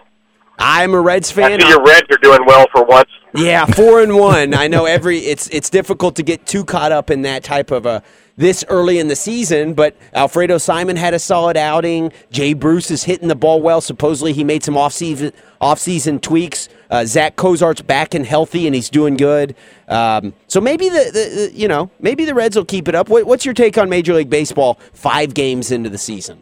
I'm 0.57 0.93
a 0.93 0.99
Reds 0.99 1.31
I 1.31 1.35
fan. 1.35 1.61
see 1.61 1.67
your 1.67 1.83
Reds 1.83 2.07
are 2.11 2.17
doing 2.21 2.39
well 2.45 2.65
for 2.71 2.83
once. 2.83 3.09
Yeah, 3.35 3.65
four 3.65 4.01
and 4.01 4.17
one. 4.17 4.53
I 4.53 4.67
know 4.67 4.85
every 4.85 5.19
it's 5.19 5.47
it's 5.49 5.69
difficult 5.69 6.15
to 6.15 6.23
get 6.23 6.45
too 6.45 6.65
caught 6.65 6.91
up 6.91 7.11
in 7.11 7.21
that 7.21 7.43
type 7.43 7.69
of 7.69 7.85
a 7.85 8.01
this 8.39 8.63
early 8.69 8.99
in 8.99 9.09
the 9.09 9.17
season, 9.17 9.73
but 9.73 9.97
Alfredo 10.13 10.57
Simon 10.59 10.95
had 10.95 11.13
a 11.13 11.19
solid 11.19 11.57
outing. 11.57 12.13
Jay 12.31 12.53
Bruce 12.53 12.89
is 12.89 13.03
hitting 13.03 13.27
the 13.27 13.35
ball 13.35 13.61
well. 13.61 13.81
Supposedly 13.81 14.31
he 14.31 14.45
made 14.45 14.63
some 14.63 14.77
off 14.77 14.93
season 14.93 15.33
off 15.59 15.77
season 15.77 16.21
tweaks. 16.21 16.69
Uh, 16.89 17.03
Zack 17.03 17.35
Cozart's 17.35 17.81
back 17.81 18.13
and 18.13 18.25
healthy, 18.25 18.65
and 18.65 18.73
he's 18.73 18.89
doing 18.89 19.17
good. 19.17 19.55
Um, 19.89 20.33
so 20.47 20.61
maybe 20.61 20.87
the, 20.87 21.11
the, 21.13 21.35
the 21.35 21.51
you 21.53 21.67
know 21.67 21.91
maybe 21.99 22.23
the 22.23 22.33
Reds 22.33 22.55
will 22.55 22.63
keep 22.63 22.87
it 22.87 22.95
up. 22.95 23.09
What, 23.09 23.25
what's 23.25 23.43
your 23.43 23.53
take 23.53 23.77
on 23.77 23.89
Major 23.89 24.13
League 24.13 24.29
Baseball 24.29 24.79
five 24.93 25.33
games 25.33 25.69
into 25.69 25.89
the 25.89 25.97
season? 25.97 26.41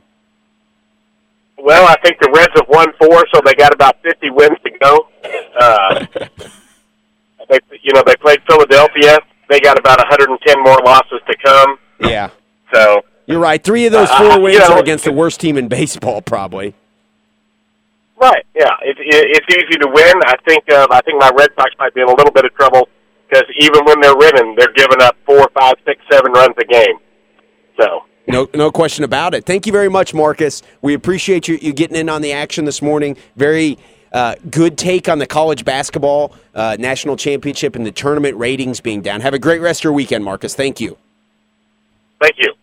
Well, 1.57 1.87
I 1.87 1.95
think 2.03 2.19
the 2.21 2.29
Reds 2.29 2.53
have 2.57 2.69
won 2.69 2.93
four, 2.99 3.25
so 3.33 3.41
they 3.43 3.55
got 3.55 3.73
about 3.73 3.99
50 4.03 4.29
wins 4.29 4.57
to 4.63 4.71
go. 4.79 5.07
Uh, 5.59 6.05
they, 7.49 7.59
you 7.81 7.91
know, 7.93 8.03
they 8.05 8.15
played 8.17 8.39
Philadelphia. 8.47 9.17
They 9.49 9.59
got 9.59 9.79
about 9.79 9.97
110 9.97 10.63
more 10.63 10.77
losses 10.85 11.19
to 11.27 11.35
come. 11.43 11.79
Yeah, 11.99 12.29
So, 12.73 13.01
you're 13.25 13.39
right. 13.39 13.63
Three 13.63 13.85
of 13.85 13.91
those 13.91 14.09
Uh, 14.09 14.17
four 14.17 14.31
you 14.37 14.41
wins 14.41 14.59
know- 14.59 14.75
are 14.75 14.79
against 14.79 15.03
the 15.05 15.11
worst 15.11 15.39
team 15.39 15.57
in 15.57 15.67
baseball, 15.67 16.21
probably. 16.21 16.73
right, 18.19 18.45
yeah, 18.55 18.71
it, 18.81 18.97
it, 18.99 19.25
it's 19.37 19.55
easy 19.55 19.79
to 19.79 19.87
win. 19.87 20.13
I 20.25 20.35
think 20.47 20.63
uh, 20.71 20.87
I 20.91 21.01
think 21.01 21.19
my 21.21 21.31
Red 21.35 21.49
Sox 21.55 21.71
might 21.79 21.93
be 21.93 22.01
in 22.01 22.07
a 22.07 22.15
little 22.15 22.31
bit 22.31 22.45
of 22.45 22.53
trouble 22.55 22.87
because 23.29 23.43
even 23.59 23.83
when 23.85 23.99
they're 24.01 24.15
winning, 24.15 24.55
they're 24.57 24.71
giving 24.73 25.01
up 25.01 25.15
four, 25.25 25.49
five, 25.59 25.75
six, 25.85 26.01
seven 26.11 26.31
runs 26.31 26.55
a 26.59 26.65
game. 26.65 26.97
So, 27.79 28.03
No, 28.27 28.47
no 28.55 28.71
question 28.71 29.03
about 29.03 29.33
it. 29.33 29.45
Thank 29.45 29.65
you 29.67 29.71
very 29.71 29.89
much, 29.89 30.13
Marcus. 30.13 30.61
We 30.81 30.93
appreciate 30.93 31.47
you, 31.47 31.57
you 31.61 31.73
getting 31.73 31.95
in 31.97 32.09
on 32.09 32.21
the 32.21 32.31
action 32.33 32.65
this 32.65 32.81
morning. 32.81 33.17
Very 33.35 33.77
uh, 34.13 34.35
good 34.49 34.77
take 34.77 35.07
on 35.09 35.19
the 35.19 35.27
college 35.27 35.63
basketball 35.65 36.33
uh, 36.55 36.75
national 36.79 37.17
championship 37.17 37.75
and 37.75 37.85
the 37.85 37.91
tournament 37.91 38.35
ratings 38.37 38.79
being 38.81 39.01
down. 39.01 39.21
Have 39.21 39.33
a 39.33 39.39
great 39.39 39.59
rest 39.61 39.81
of 39.81 39.83
your 39.85 39.93
weekend, 39.93 40.23
Marcus. 40.23 40.55
Thank 40.55 40.79
you. 40.81 40.97
Thank 42.21 42.35
you. 42.39 42.53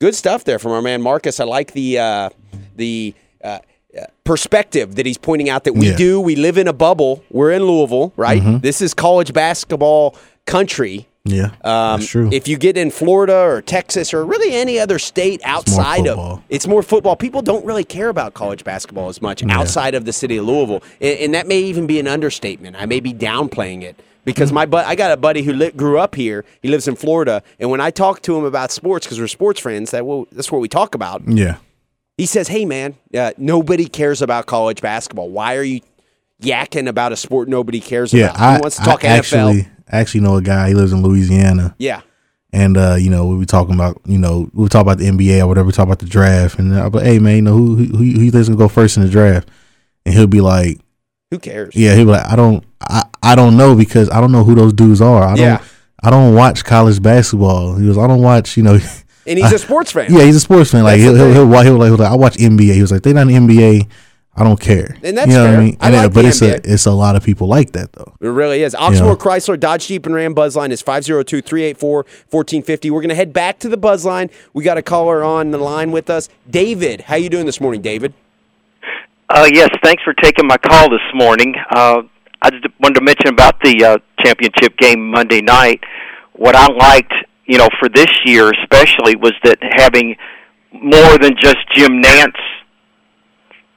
Good 0.00 0.14
stuff 0.14 0.44
there 0.44 0.58
from 0.58 0.72
our 0.72 0.82
man 0.82 1.00
Marcus. 1.02 1.40
I 1.40 1.44
like 1.44 1.72
the 1.72 1.98
uh, 1.98 2.30
the 2.76 3.14
uh, 3.42 3.46
uh, 3.98 4.04
perspective 4.24 4.96
that 4.96 5.06
he's 5.06 5.16
pointing 5.18 5.48
out 5.48 5.64
that 5.64 5.72
we 5.74 5.88
Yeah. 5.90 5.96
do. 5.96 6.20
We 6.20 6.36
live 6.36 6.58
in 6.58 6.68
a 6.68 6.72
bubble. 6.74 7.24
We're 7.30 7.52
in 7.52 7.64
Louisville, 7.64 8.12
right? 8.16 8.42
This 8.60 8.82
is 8.82 8.92
college 8.92 9.32
basketball 9.32 10.14
country. 10.44 11.08
Yeah, 11.28 11.46
Um, 11.64 11.98
that's 11.98 12.06
true. 12.06 12.28
If 12.32 12.46
you 12.46 12.56
get 12.56 12.76
in 12.76 12.90
Florida 12.92 13.34
or 13.36 13.60
Texas 13.60 14.14
or 14.14 14.24
really 14.24 14.54
any 14.54 14.78
other 14.78 14.96
state 15.00 15.40
outside 15.42 16.06
of 16.06 16.40
it's 16.48 16.68
more 16.68 16.84
football. 16.84 17.16
People 17.16 17.42
don't 17.42 17.64
really 17.64 17.82
care 17.82 18.10
about 18.10 18.34
college 18.34 18.62
basketball 18.62 19.08
as 19.08 19.20
much 19.20 19.42
outside 19.48 19.96
of 19.96 20.04
the 20.04 20.12
city 20.12 20.36
of 20.36 20.44
Louisville, 20.44 20.84
and, 21.00 21.18
and 21.18 21.34
that 21.34 21.48
may 21.48 21.58
even 21.58 21.84
be 21.88 21.98
an 21.98 22.06
understatement. 22.06 22.76
I 22.78 22.86
may 22.86 23.00
be 23.00 23.12
downplaying 23.12 23.82
it 23.82 23.98
because 24.26 24.52
my 24.52 24.66
but 24.66 24.84
I 24.84 24.94
got 24.94 25.12
a 25.12 25.16
buddy 25.16 25.42
who 25.42 25.54
li- 25.54 25.70
grew 25.70 25.98
up 25.98 26.14
here. 26.14 26.44
He 26.60 26.68
lives 26.68 26.86
in 26.86 26.96
Florida, 26.96 27.42
and 27.58 27.70
when 27.70 27.80
I 27.80 27.90
talk 27.90 28.20
to 28.22 28.36
him 28.36 28.44
about 28.44 28.70
sports 28.70 29.06
because 29.06 29.18
we're 29.18 29.28
sports 29.28 29.60
friends, 29.60 29.92
that 29.92 30.04
well, 30.04 30.26
that's 30.32 30.52
what 30.52 30.60
we 30.60 30.68
talk 30.68 30.94
about. 30.94 31.22
yeah, 31.26 31.56
He 32.18 32.26
says, 32.26 32.48
"Hey 32.48 32.66
man, 32.66 32.96
uh, 33.14 33.30
nobody 33.38 33.86
cares 33.86 34.20
about 34.20 34.44
college 34.44 34.82
basketball. 34.82 35.30
Why 35.30 35.56
are 35.56 35.62
you 35.62 35.80
yakking 36.42 36.88
about 36.88 37.12
a 37.12 37.16
sport 37.16 37.48
nobody 37.48 37.80
cares 37.80 38.12
yeah. 38.12 38.30
about? 38.30 38.40
I, 38.40 38.54
he 38.56 38.60
wants 38.60 38.76
to 38.76 38.82
talk 38.82 39.04
I 39.04 39.08
NFL. 39.08 39.18
actually 39.18 39.68
I 39.90 40.00
actually 40.00 40.20
know 40.20 40.36
a 40.36 40.42
guy. 40.42 40.68
He 40.68 40.74
lives 40.74 40.92
in 40.92 41.02
Louisiana. 41.02 41.74
yeah." 41.78 42.02
And 42.52 42.76
uh, 42.76 42.96
you 42.98 43.10
know, 43.10 43.26
we 43.26 43.36
were 43.36 43.44
talking 43.44 43.74
about, 43.74 44.00
you 44.06 44.18
know, 44.18 44.48
we 44.54 44.62
were 44.62 44.68
talking 44.68 44.88
about 44.88 44.98
the 44.98 45.06
NBA 45.06 45.40
or 45.42 45.46
whatever. 45.46 45.66
We 45.66 45.72
talk 45.72 45.86
about 45.86 45.98
the 45.98 46.06
draft, 46.06 46.58
and 46.58 46.74
I'm 46.74 46.90
like, 46.90 47.04
"Hey, 47.04 47.18
man, 47.18 47.36
you 47.36 47.42
know 47.42 47.52
who 47.52 47.76
who 47.76 47.84
who 47.84 47.96
who 47.98 48.02
you 48.04 48.30
think's 48.30 48.48
gonna 48.48 48.58
go 48.58 48.68
first 48.68 48.96
in 48.96 49.02
the 49.04 49.08
draft?" 49.10 49.48
And 50.04 50.14
he'll 50.14 50.26
be 50.26 50.40
like, 50.40 50.80
Who 51.30 51.38
cares? 51.38 51.74
"Yeah," 51.74 51.94
he'll 51.94 52.04
be 52.04 52.12
like, 52.12 52.26
"I 52.26 52.36
don't, 52.36 52.64
I, 52.80 53.02
I 53.22 53.34
don't 53.34 53.56
know 53.56 53.74
because 53.74 54.08
I 54.10 54.20
don't 54.20 54.32
know 54.32 54.44
who 54.44 54.54
those 54.54 54.72
dudes 54.72 55.00
are. 55.00 55.24
I 55.24 55.34
don't. 55.36 55.62
I 56.02 56.10
don't 56.10 56.34
watch 56.34 56.64
college 56.64 57.02
basketball." 57.02 57.76
He 57.76 57.86
was, 57.88 57.98
"I 57.98 58.06
don't 58.06 58.22
watch, 58.22 58.56
you 58.56 58.62
know." 58.62 58.78
And 59.26 59.38
he's 59.38 59.52
a 59.52 59.58
sports 59.58 59.90
fan. 59.92 60.12
yeah, 60.12 60.22
he's 60.22 60.36
a 60.36 60.40
sports 60.40 60.70
fan. 60.70 60.84
Like 60.84 61.00
That's 61.00 61.16
he'll 61.16 61.16
he'll, 61.16 61.26
he'll, 61.32 61.62
he'll, 61.62 61.74
like, 61.76 61.86
he'll 61.88 61.96
like, 61.96 62.10
I 62.12 62.14
watch 62.14 62.36
NBA. 62.36 62.74
He 62.74 62.80
was 62.80 62.92
like, 62.92 63.02
"They're 63.02 63.14
not 63.14 63.28
in 63.28 63.46
the 63.46 63.54
NBA. 63.54 63.88
I 64.38 64.44
don't 64.44 64.60
care. 64.60 64.98
And 65.02 65.16
that's 65.16 65.28
you 65.28 65.34
know 65.34 65.44
fair. 65.46 65.52
What 65.54 65.60
I 65.60 65.64
mean? 65.64 65.76
I 65.80 65.90
like 65.90 66.12
but 66.12 66.22
the 66.22 66.28
it's 66.28 66.40
NBA. 66.40 66.66
a 66.66 66.72
it's 66.74 66.84
a 66.86 66.92
lot 66.92 67.16
of 67.16 67.24
people 67.24 67.48
like 67.48 67.72
that 67.72 67.92
though. 67.94 68.14
It 68.20 68.28
really 68.28 68.62
is. 68.62 68.74
Oxmoor 68.74 68.92
Yeah. 68.92 69.14
Chrysler 69.14 69.58
Dodge 69.58 69.86
Jeep 69.88 70.04
and 70.04 70.14
Ram 70.14 70.34
Buzzline 70.34 70.70
is 70.72 70.82
502 70.82 71.40
384 71.40 71.94
1450. 72.30 72.90
We're 72.90 73.00
going 73.00 73.08
to 73.08 73.14
head 73.14 73.32
back 73.32 73.58
to 73.60 73.70
the 73.70 73.78
Buzzline. 73.78 74.30
We 74.52 74.62
got 74.62 74.76
a 74.76 74.82
caller 74.82 75.24
on 75.24 75.52
the 75.52 75.58
line 75.58 75.90
with 75.90 76.10
us. 76.10 76.28
David, 76.50 77.00
how 77.00 77.16
you 77.16 77.30
doing 77.30 77.46
this 77.46 77.62
morning, 77.62 77.80
David? 77.80 78.12
Uh, 79.28 79.48
yes, 79.52 79.68
thanks 79.82 80.02
for 80.04 80.14
taking 80.14 80.46
my 80.46 80.56
call 80.56 80.88
this 80.88 81.00
morning. 81.12 81.52
Uh, 81.70 82.02
I 82.42 82.50
just 82.50 82.66
wanted 82.80 82.94
to 82.94 83.00
mention 83.00 83.28
about 83.28 83.60
the 83.60 83.84
uh, 83.84 83.98
championship 84.24 84.78
game 84.78 85.10
Monday 85.10 85.40
night. 85.40 85.82
What 86.34 86.54
I 86.54 86.70
liked, 86.72 87.12
you 87.44 87.58
know, 87.58 87.68
for 87.80 87.88
this 87.88 88.10
year 88.24 88.52
especially, 88.62 89.16
was 89.16 89.32
that 89.42 89.58
having 89.60 90.14
more 90.72 91.18
than 91.18 91.34
just 91.40 91.56
Jim 91.74 92.00
Nantz 92.00 92.38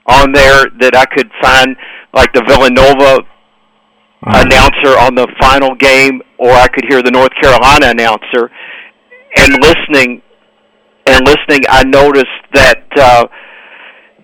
on 0.05 0.33
there, 0.33 0.67
that 0.81 0.95
I 0.95 1.05
could 1.05 1.31
find 1.41 1.75
like 2.13 2.31
the 2.33 2.43
Villanova 2.47 3.25
announcer 4.21 4.99
on 4.99 5.15
the 5.15 5.27
final 5.39 5.73
game, 5.73 6.21
or 6.37 6.51
I 6.51 6.67
could 6.67 6.85
hear 6.87 7.01
the 7.01 7.11
North 7.11 7.33
Carolina 7.41 7.87
announcer. 7.87 8.51
And 9.37 9.53
listening, 9.63 10.21
and 11.07 11.25
listening, 11.25 11.61
I 11.69 11.83
noticed 11.85 12.27
that. 12.53 12.83
Uh, 12.95 13.27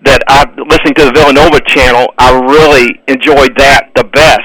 that 0.06 0.22
I 0.28 0.44
listening 0.68 0.94
to 0.94 1.04
the 1.04 1.12
Villanova 1.12 1.60
channel, 1.66 2.14
I 2.18 2.32
really 2.38 3.00
enjoyed 3.08 3.56
that 3.58 3.90
the 3.94 4.04
best. 4.04 4.42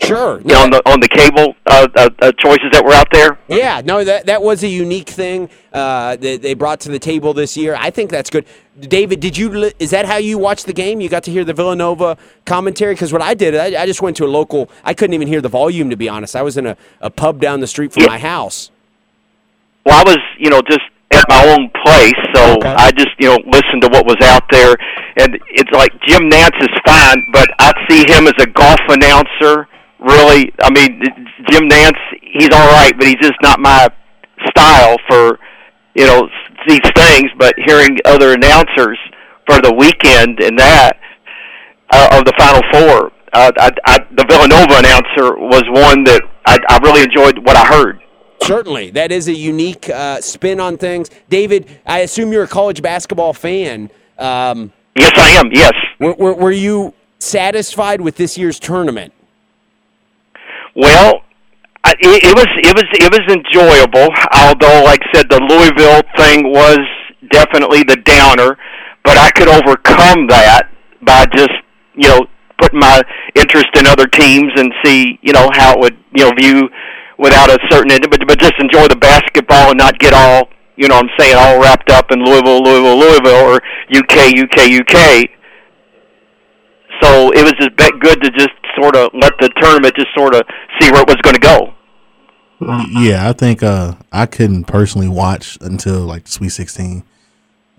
Sure. 0.00 0.40
You 0.40 0.54
know, 0.54 0.62
on 0.62 0.70
the 0.70 0.82
on 0.90 0.98
the 0.98 1.06
cable 1.08 1.54
uh, 1.66 1.86
uh, 1.94 2.10
uh, 2.20 2.32
choices 2.32 2.70
that 2.72 2.84
were 2.84 2.92
out 2.92 3.06
there. 3.12 3.38
Yeah, 3.46 3.82
no, 3.84 4.02
that 4.02 4.26
that 4.26 4.42
was 4.42 4.64
a 4.64 4.68
unique 4.68 5.08
thing 5.08 5.48
uh, 5.72 6.16
that 6.16 6.42
they 6.42 6.54
brought 6.54 6.80
to 6.80 6.88
the 6.88 6.98
table 6.98 7.32
this 7.34 7.56
year. 7.56 7.76
I 7.78 7.90
think 7.90 8.10
that's 8.10 8.28
good. 8.28 8.44
David, 8.80 9.20
did 9.20 9.38
you? 9.38 9.70
Is 9.78 9.90
that 9.90 10.06
how 10.06 10.16
you 10.16 10.38
watched 10.38 10.66
the 10.66 10.72
game? 10.72 11.00
You 11.00 11.08
got 11.08 11.22
to 11.24 11.30
hear 11.30 11.44
the 11.44 11.52
Villanova 11.54 12.16
commentary? 12.46 12.94
Because 12.94 13.12
what 13.12 13.22
I 13.22 13.34
did, 13.34 13.54
I, 13.54 13.82
I 13.82 13.86
just 13.86 14.02
went 14.02 14.16
to 14.16 14.24
a 14.24 14.26
local. 14.26 14.68
I 14.82 14.92
couldn't 14.92 15.14
even 15.14 15.28
hear 15.28 15.40
the 15.40 15.48
volume 15.48 15.88
to 15.90 15.96
be 15.96 16.08
honest. 16.08 16.34
I 16.34 16.42
was 16.42 16.56
in 16.56 16.66
a, 16.66 16.76
a 17.00 17.10
pub 17.10 17.40
down 17.40 17.60
the 17.60 17.68
street 17.68 17.92
from 17.92 18.02
Yeah. 18.02 18.08
my 18.08 18.18
house. 18.18 18.72
Well, 19.86 20.00
I 20.00 20.02
was 20.04 20.18
you 20.36 20.50
know 20.50 20.62
just 20.62 20.80
at 21.22 21.28
my 21.30 21.42
own 21.54 21.70
place, 21.86 22.18
so 22.34 22.58
Okay. 22.58 22.74
I 22.76 22.90
just 22.92 23.14
you 23.18 23.28
know 23.28 23.38
listened 23.46 23.82
to 23.82 23.88
what 23.88 24.06
was 24.06 24.18
out 24.22 24.42
there, 24.50 24.74
and 25.18 25.38
it's 25.54 25.70
like 25.72 25.92
Jim 26.06 26.28
Nantz 26.28 26.58
is 26.60 26.74
fine, 26.84 27.24
but 27.32 27.48
I 27.58 27.72
see 27.88 28.04
him 28.06 28.26
as 28.26 28.34
a 28.40 28.46
golf 28.46 28.80
announcer. 28.88 29.68
Really, 30.00 30.52
I 30.60 30.70
mean, 30.74 31.00
Jim 31.50 31.68
Nantz, 31.68 31.98
he's 32.20 32.50
all 32.52 32.68
right, 32.74 32.92
but 32.98 33.06
he's 33.06 33.22
just 33.22 33.38
not 33.42 33.60
my 33.60 33.88
style 34.50 34.96
for 35.08 35.38
you 35.94 36.06
know 36.06 36.28
these 36.66 36.82
things. 36.96 37.30
But 37.38 37.54
hearing 37.66 37.98
other 38.04 38.34
announcers 38.34 38.98
for 39.46 39.60
the 39.60 39.72
weekend 39.72 40.40
and 40.40 40.58
that 40.58 40.98
uh, 41.90 42.18
of 42.18 42.24
the 42.24 42.32
Final 42.38 42.62
Four, 42.72 43.12
uh, 43.32 43.52
I, 43.58 43.70
I, 43.86 43.98
the 44.16 44.26
Villanova 44.28 44.78
announcer 44.78 45.38
was 45.38 45.62
one 45.70 46.04
that 46.04 46.22
I, 46.46 46.58
I 46.68 46.78
really 46.82 47.02
enjoyed 47.02 47.38
what 47.46 47.56
I 47.56 47.64
heard. 47.66 48.01
Certainly, 48.42 48.90
that 48.90 49.12
is 49.12 49.28
a 49.28 49.34
unique 49.34 49.88
uh, 49.88 50.20
spin 50.20 50.60
on 50.60 50.76
things. 50.78 51.10
David, 51.28 51.68
I 51.86 52.00
assume 52.00 52.32
you're 52.32 52.44
a 52.44 52.48
college 52.48 52.82
basketball 52.82 53.32
fan. 53.32 53.90
Um, 54.18 54.72
Yes, 54.94 55.12
I 55.16 55.30
am. 55.30 55.50
Yes. 55.52 55.72
were, 55.98 56.12
were, 56.14 56.34
were 56.34 56.52
you 56.52 56.92
satisfied 57.18 58.00
with 58.00 58.16
this 58.16 58.36
year's 58.36 58.58
tournament? 58.60 59.12
Well, 60.76 61.22
I, 61.84 61.92
it, 61.98 62.24
it 62.24 62.34
was 62.34 62.46
it 62.62 62.74
was 62.74 62.84
it 62.92 63.10
was 63.10 63.24
enjoyable. 63.32 64.08
Although, 64.34 64.84
like 64.84 65.00
I 65.02 65.12
said, 65.16 65.28
the 65.30 65.40
Louisville 65.40 66.02
thing 66.16 66.50
was 66.52 66.78
definitely 67.30 67.82
the 67.82 67.96
downer, 68.04 68.56
but 69.04 69.16
I 69.16 69.30
could 69.30 69.48
overcome 69.48 70.26
that 70.28 70.68
by 71.02 71.26
just 71.34 71.52
you 71.94 72.08
know 72.08 72.26
putting 72.60 72.80
my 72.80 73.02
interest 73.34 73.68
in 73.76 73.86
other 73.86 74.06
teams 74.06 74.52
and 74.56 74.72
see 74.84 75.18
you 75.22 75.32
know 75.32 75.48
how 75.54 75.72
it 75.74 75.80
would 75.80 75.96
you 76.14 76.24
know 76.24 76.32
view 76.38 76.68
without 77.22 77.48
a 77.48 77.58
certain 77.70 77.96
but 78.10 78.20
but 78.26 78.38
just 78.38 78.54
enjoy 78.58 78.86
the 78.88 78.96
basketball 78.96 79.70
and 79.70 79.78
not 79.78 79.98
get 79.98 80.12
all 80.12 80.50
you 80.76 80.88
know 80.88 80.96
what 80.96 81.06
I'm 81.06 81.10
saying 81.18 81.36
all 81.38 81.62
wrapped 81.62 81.90
up 81.90 82.10
in 82.10 82.18
Louisville 82.18 82.62
Louisville 82.62 82.98
Louisville 82.98 83.40
or 83.46 83.60
UK 83.94 84.34
UK 84.36 84.82
UK. 84.82 85.30
So 87.00 87.32
it 87.32 87.42
was 87.42 87.52
just 87.58 87.76
good 88.00 88.22
to 88.22 88.30
just 88.30 88.50
sort 88.76 88.96
of 88.96 89.10
let 89.14 89.32
the 89.38 89.50
tournament 89.60 89.94
just 89.96 90.08
sort 90.16 90.34
of 90.34 90.42
see 90.80 90.90
where 90.90 91.02
it 91.02 91.08
was 91.08 91.16
going 91.22 91.34
to 91.34 91.40
go. 91.40 91.74
Yeah, 92.90 93.28
I 93.28 93.32
think 93.32 93.62
uh, 93.62 93.94
I 94.12 94.26
couldn't 94.26 94.64
personally 94.64 95.08
watch 95.08 95.58
until 95.60 96.00
like 96.00 96.28
Sweet 96.28 96.50
Sixteen. 96.50 97.04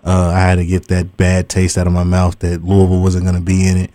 Uh, 0.04 0.32
I 0.34 0.40
had 0.40 0.56
to 0.56 0.66
get 0.66 0.88
that 0.88 1.16
bad 1.16 1.48
taste 1.48 1.78
out 1.78 1.86
of 1.86 1.92
my 1.92 2.04
mouth 2.04 2.38
that 2.40 2.62
Louisville 2.62 3.00
wasn't 3.00 3.24
going 3.24 3.36
to 3.36 3.42
be 3.42 3.66
in 3.66 3.78
it. 3.78 3.90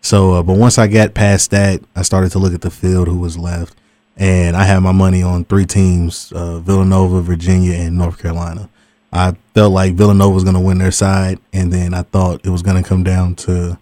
So, 0.00 0.34
uh, 0.34 0.42
but 0.42 0.58
once 0.58 0.76
I 0.76 0.88
got 0.88 1.14
past 1.14 1.52
that, 1.52 1.80
I 1.94 2.02
started 2.02 2.32
to 2.32 2.40
look 2.40 2.52
at 2.52 2.62
the 2.62 2.70
field 2.70 3.06
who 3.06 3.18
was 3.18 3.38
left, 3.38 3.78
and 4.16 4.56
I 4.56 4.64
had 4.64 4.80
my 4.80 4.92
money 4.92 5.22
on 5.22 5.44
three 5.44 5.66
teams: 5.66 6.32
uh, 6.32 6.58
Villanova, 6.60 7.20
Virginia, 7.22 7.74
and 7.74 7.96
North 7.98 8.18
Carolina. 8.20 8.68
I 9.12 9.36
felt 9.54 9.72
like 9.72 9.94
Villanova 9.94 10.34
was 10.34 10.42
going 10.44 10.54
to 10.54 10.60
win 10.60 10.78
their 10.78 10.90
side, 10.90 11.38
and 11.52 11.72
then 11.72 11.94
I 11.94 12.02
thought 12.02 12.44
it 12.44 12.50
was 12.50 12.62
going 12.62 12.82
to 12.82 12.88
come 12.88 13.04
down 13.04 13.36
to 13.36 13.78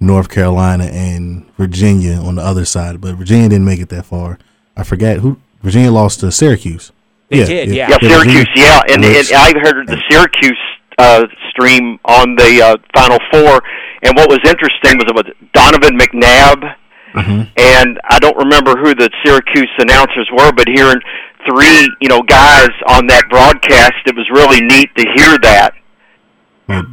North 0.00 0.30
Carolina 0.30 0.84
and 0.84 1.46
Virginia 1.56 2.14
on 2.14 2.36
the 2.36 2.42
other 2.42 2.64
side, 2.64 3.00
but 3.00 3.14
Virginia 3.16 3.48
didn't 3.50 3.66
make 3.66 3.80
it 3.80 3.90
that 3.90 4.06
far. 4.06 4.38
I 4.76 4.82
forget 4.84 5.18
who 5.18 5.38
Virginia 5.62 5.90
lost 5.90 6.20
to 6.20 6.32
Syracuse. 6.32 6.92
They 7.28 7.44
did, 7.44 7.68
yeah. 7.68 7.90
Yeah, 7.90 7.98
Virginia- 7.98 8.24
Syracuse. 8.24 8.48
Yeah, 8.56 8.80
and, 8.88 9.04
and 9.04 9.32
I 9.34 9.52
heard 9.60 9.86
the 9.86 10.00
Syracuse 10.10 10.58
uh, 10.98 11.26
stream 11.50 11.98
on 12.06 12.34
the 12.36 12.62
uh, 12.62 12.76
Final 12.94 13.18
Four. 13.30 13.62
And 14.02 14.16
what 14.16 14.30
was 14.30 14.38
interesting 14.46 14.96
was 14.96 15.04
it 15.08 15.14
was 15.14 15.26
Donovan 15.52 15.98
McNabb, 15.98 16.74
Mhm. 17.14 17.48
and 17.56 18.00
I 18.08 18.18
don't 18.20 18.36
remember 18.36 18.76
who 18.76 18.94
the 18.94 19.10
Syracuse 19.24 19.70
announcers 19.78 20.28
were, 20.32 20.52
but 20.52 20.68
hearing 20.68 21.00
three 21.48 21.88
you 22.00 22.08
know 22.08 22.20
guys 22.22 22.68
on 22.88 23.06
that 23.08 23.24
broadcast, 23.30 23.94
it 24.06 24.14
was 24.16 24.28
really 24.30 24.60
neat 24.60 24.94
to 24.96 25.04
hear 25.16 25.38
that 25.38 25.72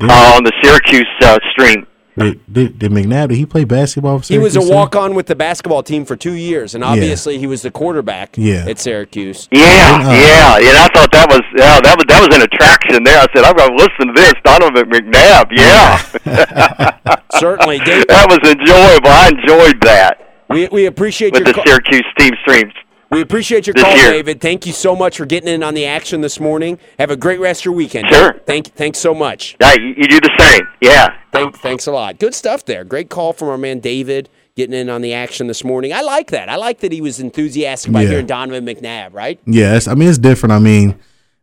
uh, 0.09 0.33
on 0.35 0.43
the 0.43 0.51
Syracuse 0.63 1.07
uh, 1.21 1.37
stream. 1.51 1.85
Wait, 2.17 2.53
did, 2.53 2.79
did 2.79 2.91
McNabb? 2.91 3.29
Did 3.29 3.37
he 3.37 3.45
play 3.45 3.63
basketball? 3.63 4.19
For 4.19 4.33
He 4.33 4.39
was 4.39 4.55
a 4.55 4.61
walk 4.61 4.95
on 4.95 5.15
with 5.15 5.27
the 5.27 5.35
basketball 5.35 5.83
team 5.83 6.03
for 6.03 6.15
two 6.15 6.33
years, 6.33 6.75
and 6.75 6.83
obviously 6.83 7.37
he 7.37 7.47
was 7.47 7.61
the 7.61 7.71
quarterback 7.71 8.35
Yeah. 8.37 8.65
at 8.67 8.79
Syracuse. 8.79 9.47
Yeah, 9.51 9.61
Uh, 9.61 10.11
yeah, 10.11 10.57
and 10.57 10.77
I 10.77 10.87
thought 10.93 11.11
that 11.13 11.27
was 11.29 11.41
yeah, 11.55 11.79
that 11.79 11.95
was 11.97 12.05
that 12.07 12.27
was 12.27 12.35
an 12.35 12.41
attraction 12.43 13.03
there. 13.03 13.19
I 13.19 13.27
said, 13.33 13.43
I'm 13.45 13.55
going 13.55 13.77
to 13.77 13.83
listen 13.83 14.07
to 14.07 14.13
this, 14.13 14.33
Donovan 14.43 14.89
McNabb. 14.89 15.51
Yeah, 15.51 17.17
Certainly, 17.39 17.79
Dave, 17.79 18.07
that 18.07 18.27
was 18.29 18.39
enjoyable. 18.49 19.09
I 19.09 19.29
enjoyed 19.29 19.81
that 19.83 20.23
we, 20.49 20.67
we 20.69 20.85
appreciate 20.85 21.33
with 21.33 21.41
your 21.45 21.53
the 21.53 21.53
ca- 21.53 21.63
Syracuse 21.65 22.05
team 22.17 22.33
streams. 22.41 22.73
We 23.11 23.21
appreciate 23.21 23.67
your 23.67 23.73
this 23.73 23.83
call, 23.83 23.95
year. 23.95 24.11
David. 24.11 24.41
Thank 24.41 24.65
you 24.65 24.73
so 24.73 24.95
much 24.95 25.17
for 25.17 25.25
getting 25.25 25.49
in 25.49 25.63
on 25.63 25.73
the 25.73 25.85
action 25.85 26.21
this 26.21 26.39
morning. 26.39 26.79
Have 26.99 27.11
a 27.11 27.15
great 27.15 27.39
rest 27.39 27.61
of 27.61 27.65
your 27.65 27.73
weekend. 27.75 28.07
Sure. 28.11 28.33
Thank 28.45 28.67
thanks 28.73 28.99
so 28.99 29.13
much. 29.13 29.55
Yeah, 29.61 29.73
you, 29.75 29.93
you 29.97 30.07
do 30.07 30.19
the 30.19 30.31
same. 30.39 30.67
Yeah. 30.81 31.15
Thank, 31.31 31.57
thanks 31.59 31.87
a 31.87 31.91
lot. 31.91 32.19
Good 32.19 32.33
stuff 32.33 32.65
there. 32.65 32.83
Great 32.83 33.09
call 33.09 33.33
from 33.33 33.49
our 33.49 33.57
man 33.57 33.79
David 33.79 34.29
getting 34.55 34.73
in 34.75 34.89
on 34.89 35.01
the 35.01 35.13
action 35.13 35.45
this 35.47 35.63
morning. 35.63 35.93
I 35.93 36.01
like 36.01 36.31
that. 36.31 36.49
I 36.49 36.55
like 36.55 36.79
that 36.79 36.91
he 36.91 36.99
was 36.99 37.19
enthusiastic 37.19 37.89
about 37.89 38.03
Yeah. 38.03 38.09
hearing 38.09 38.25
Donovan 38.25 38.65
McNabb, 38.65 39.13
right? 39.13 39.39
Yeah, 39.45 39.79
I 39.87 39.93
mean 39.93 40.09
it's 40.09 40.17
different. 40.17 40.53
I 40.53 40.59
mean 40.59 40.97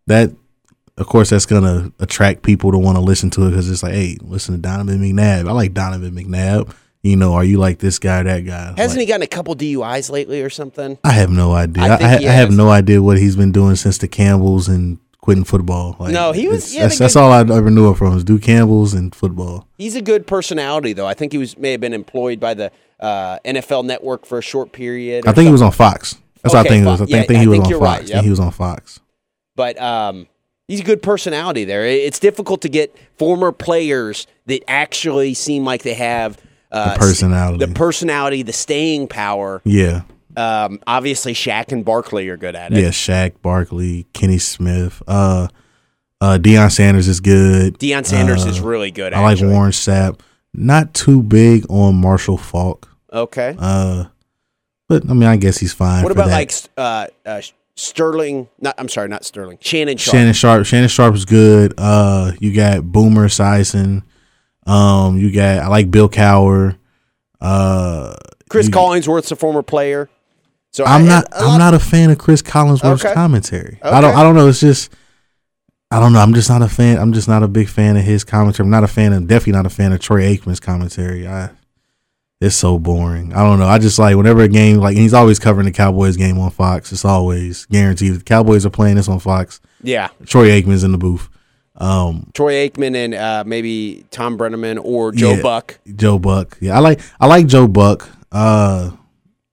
that, 0.06 0.32
of 0.98 1.06
course, 1.06 1.30
that's 1.30 1.46
gonna 1.46 1.92
attract 2.00 2.42
people 2.42 2.72
to 2.72 2.78
want 2.78 2.96
to 2.96 3.00
listen 3.02 3.30
to 3.30 3.46
it 3.46 3.50
because 3.50 3.70
it's 3.70 3.82
like, 3.82 3.94
hey, 3.94 4.16
listen 4.20 4.54
to 4.56 4.60
Donovan 4.60 5.00
McNabb. 5.00 5.48
I 5.48 5.52
like 5.52 5.72
Donovan 5.74 6.10
McNabb. 6.14 6.74
You 7.04 7.16
know, 7.16 7.34
are 7.34 7.44
you 7.44 7.58
like 7.58 7.78
this 7.80 7.98
guy, 7.98 8.20
or 8.20 8.24
that 8.24 8.40
guy? 8.46 8.72
Hasn't 8.78 8.92
Like, 8.98 9.00
he 9.00 9.06
gotten 9.06 9.22
a 9.22 9.26
couple 9.26 9.54
DUIs 9.54 10.10
lately 10.10 10.40
or 10.40 10.48
something? 10.48 10.96
I 11.04 11.12
have 11.12 11.30
no 11.30 11.52
idea. 11.52 11.84
I 11.84 11.86
I, 11.88 11.96
I, 12.00 12.14
I 12.16 12.32
have 12.32 12.50
no 12.50 12.70
idea 12.70 13.02
what 13.02 13.18
he's 13.18 13.36
been 13.36 13.52
doing 13.52 13.76
since 13.76 13.98
the 13.98 14.08
Campbells 14.08 14.68
and 14.68 14.98
quitting 15.20 15.44
football. 15.44 15.96
Like, 16.00 16.12
No, 16.14 16.32
he 16.32 16.48
was- 16.48 16.72
he 16.72 16.80
That's, 16.80 16.98
that's 16.98 17.14
all 17.14 17.30
I 17.30 17.40
ever 17.40 17.70
knew 17.70 17.88
him 17.88 17.94
from 17.94 18.14
was 18.14 18.24
do 18.24 18.38
Campbells 18.38 18.94
and 18.94 19.14
football. 19.14 19.68
He's 19.76 19.96
a 19.96 20.00
good 20.02 20.26
personality, 20.26 20.94
though. 20.94 21.06
I 21.06 21.12
think 21.12 21.32
he 21.32 21.38
was 21.38 21.58
may 21.58 21.72
have 21.72 21.80
been 21.82 21.92
employed 21.92 22.40
by 22.40 22.54
the 22.54 22.72
uh, 23.00 23.38
NFL 23.44 23.84
Network 23.84 24.24
for 24.24 24.38
a 24.38 24.42
short 24.42 24.72
period. 24.72 25.26
I 25.28 25.32
think 25.32 25.44
he 25.46 25.52
was 25.52 25.60
on 25.62 25.72
Fox. 25.72 26.16
That's 26.42 26.54
what 26.54 26.66
I 26.66 26.68
think 26.70 26.84
it 26.84 26.86
was. 26.86 27.02
I 27.02 27.04
think, 27.04 27.10
Yeah, 27.10 27.22
think 27.24 27.40
he 27.40 27.46
was 27.48 27.58
think 27.58 27.74
on 27.74 27.80
Fox. 27.80 28.00
right, 28.00 28.08
yep. 28.08 28.24
he 28.24 28.30
was 28.30 28.40
on 28.40 28.50
Fox. 28.50 29.00
but 29.56 29.78
um, 29.80 30.26
he's 30.68 30.80
a 30.80 30.84
good 30.84 31.02
personality 31.02 31.64
there. 31.64 31.84
It's 31.86 32.18
difficult 32.18 32.62
to 32.62 32.70
get 32.70 32.96
former 33.18 33.52
players 33.52 34.26
that 34.46 34.62
actually 34.68 35.34
seem 35.34 35.64
like 35.64 35.82
they 35.82 35.94
have 35.94 36.38
uh, 36.74 36.92
The 36.94 36.98
personality. 36.98 37.64
the 37.66 37.72
personality, 37.72 38.42
the 38.42 38.52
staying 38.52 39.08
power. 39.08 39.62
Yeah. 39.64 40.02
Um, 40.36 40.80
obviously, 40.86 41.32
Shaq 41.32 41.70
and 41.72 41.84
Barkley 41.84 42.28
are 42.28 42.36
good 42.36 42.56
at 42.56 42.72
it. 42.72 42.78
Yeah, 42.82 42.88
Shaq, 42.88 43.40
Barkley, 43.40 44.06
Kenny 44.12 44.38
Smith, 44.38 45.00
uh, 45.06 45.46
uh, 46.20 46.38
Deion 46.40 46.72
Sanders 46.72 47.06
is 47.06 47.20
good. 47.20 47.78
Deion 47.78 48.04
Sanders 48.04 48.44
Uh, 48.44 48.48
is 48.48 48.60
really 48.60 48.90
good. 48.90 49.12
I 49.12 49.20
like. 49.20 49.40
Warren 49.40 49.70
Sapp. 49.72 50.20
Not 50.52 50.92
too 50.94 51.22
big 51.22 51.66
on 51.70 51.96
Marshall 51.96 52.38
Faulk. 52.38 52.88
Okay. 53.12 53.54
Uh, 53.58 54.04
but 54.88 55.08
I 55.08 55.12
mean, 55.14 55.28
I 55.28 55.36
guess 55.36 55.58
he's 55.58 55.72
fine. 55.72 56.02
What 56.02 56.12
about 56.12 56.28
that. 56.28 56.34
like 56.34 56.52
uh, 56.76 57.06
uh, 57.26 57.42
Sterling? 57.76 58.48
Not. 58.60 58.74
I'm 58.78 58.88
sorry, 58.88 59.08
not 59.08 59.24
Sterling. 59.24 59.58
Shannon 59.60 59.96
Sharpe. 59.98 60.14
Shannon 60.14 60.32
Sharpe? 60.32 60.66
Shannon 60.66 60.88
Sharpe 60.88 61.14
is 61.14 61.24
good. 61.24 61.74
Uh, 61.78 62.32
you 62.40 62.52
got 62.54 62.84
Boomer 62.84 63.26
Esiason. 63.28 64.02
Um, 64.66 65.18
you 65.18 65.30
got 65.30 65.58
I 65.58 65.68
like 65.68 65.90
Bill 65.90 66.08
Cowher. 66.08 66.76
Uh, 67.40 68.14
Chris 68.48 68.66
you- 68.66 68.72
Collinsworth's 68.72 69.30
a 69.32 69.36
former 69.36 69.62
player. 69.62 70.08
So 70.72 70.84
I'm 70.84 71.04
I- 71.04 71.06
not. 71.08 71.28
I'm 71.32 71.58
not 71.58 71.74
a 71.74 71.78
fan 71.78 72.10
of 72.10 72.18
Chris 72.18 72.42
Collinsworth's 72.42 73.04
Okay. 73.04 73.14
commentary. 73.14 73.78
I 73.82 74.00
don't. 74.00 74.14
I 74.14 74.22
don't 74.22 74.34
know. 74.34 74.48
It's 74.48 74.60
just. 74.60 74.90
I 75.90 76.00
don't 76.00 76.12
know. 76.12 76.18
I'm 76.20 76.34
just 76.34 76.48
not 76.50 76.62
a 76.62 76.68
fan. 76.68 76.98
I'm 76.98 77.12
just 77.12 77.28
not 77.28 77.42
a 77.44 77.48
big 77.48 77.68
fan 77.68 77.96
of 77.96 78.02
his 78.04 78.24
commentary. 78.24 78.64
I'm 78.66 78.70
not 78.70 78.82
a 78.82 78.88
fan 78.88 79.12
of. 79.12 79.26
Definitely 79.28 79.52
not 79.52 79.66
a 79.66 79.70
fan 79.70 79.92
of 79.92 80.00
Troy 80.00 80.22
Aikman's 80.22 80.60
commentary. 80.60 81.26
I. 81.28 81.50
It's 82.40 82.56
so 82.56 82.78
boring. 82.78 83.32
I 83.32 83.42
don't 83.44 83.58
know. 83.60 83.66
I 83.68 83.78
just 83.78 83.98
like 83.98 84.16
whenever 84.16 84.42
a 84.42 84.48
game 84.48 84.78
like 84.78 84.94
and 84.96 85.02
he's 85.02 85.14
always 85.14 85.38
covering 85.38 85.66
the 85.66 85.72
Cowboys 85.72 86.16
game 86.16 86.38
on 86.38 86.50
Fox. 86.50 86.90
It's 86.92 87.04
always 87.04 87.64
guaranteed. 87.66 88.14
The 88.14 88.22
Cowboys 88.24 88.66
are 88.66 88.70
playing 88.70 88.96
this 88.96 89.08
on 89.08 89.20
Fox. 89.20 89.60
Yeah, 89.82 90.08
Troy 90.26 90.48
Aikman's 90.48 90.82
in 90.84 90.92
the 90.92 90.98
booth. 90.98 91.28
Um, 91.76 92.30
Troy 92.34 92.68
Aikman 92.68 92.94
and 92.94 93.14
uh, 93.14 93.44
maybe 93.46 94.04
Thom 94.10 94.38
Brennaman 94.38 94.78
or 94.82 95.12
Joe 95.12 95.32
Yeah. 95.32 95.42
Buck. 95.42 95.78
Joe 95.96 96.18
Buck. 96.18 96.56
Yeah, 96.60 96.76
I 96.76 96.80
like 96.80 97.00
I 97.20 97.26
like 97.26 97.46
Joe 97.46 97.66
Buck. 97.66 98.08
Uh, 98.30 98.92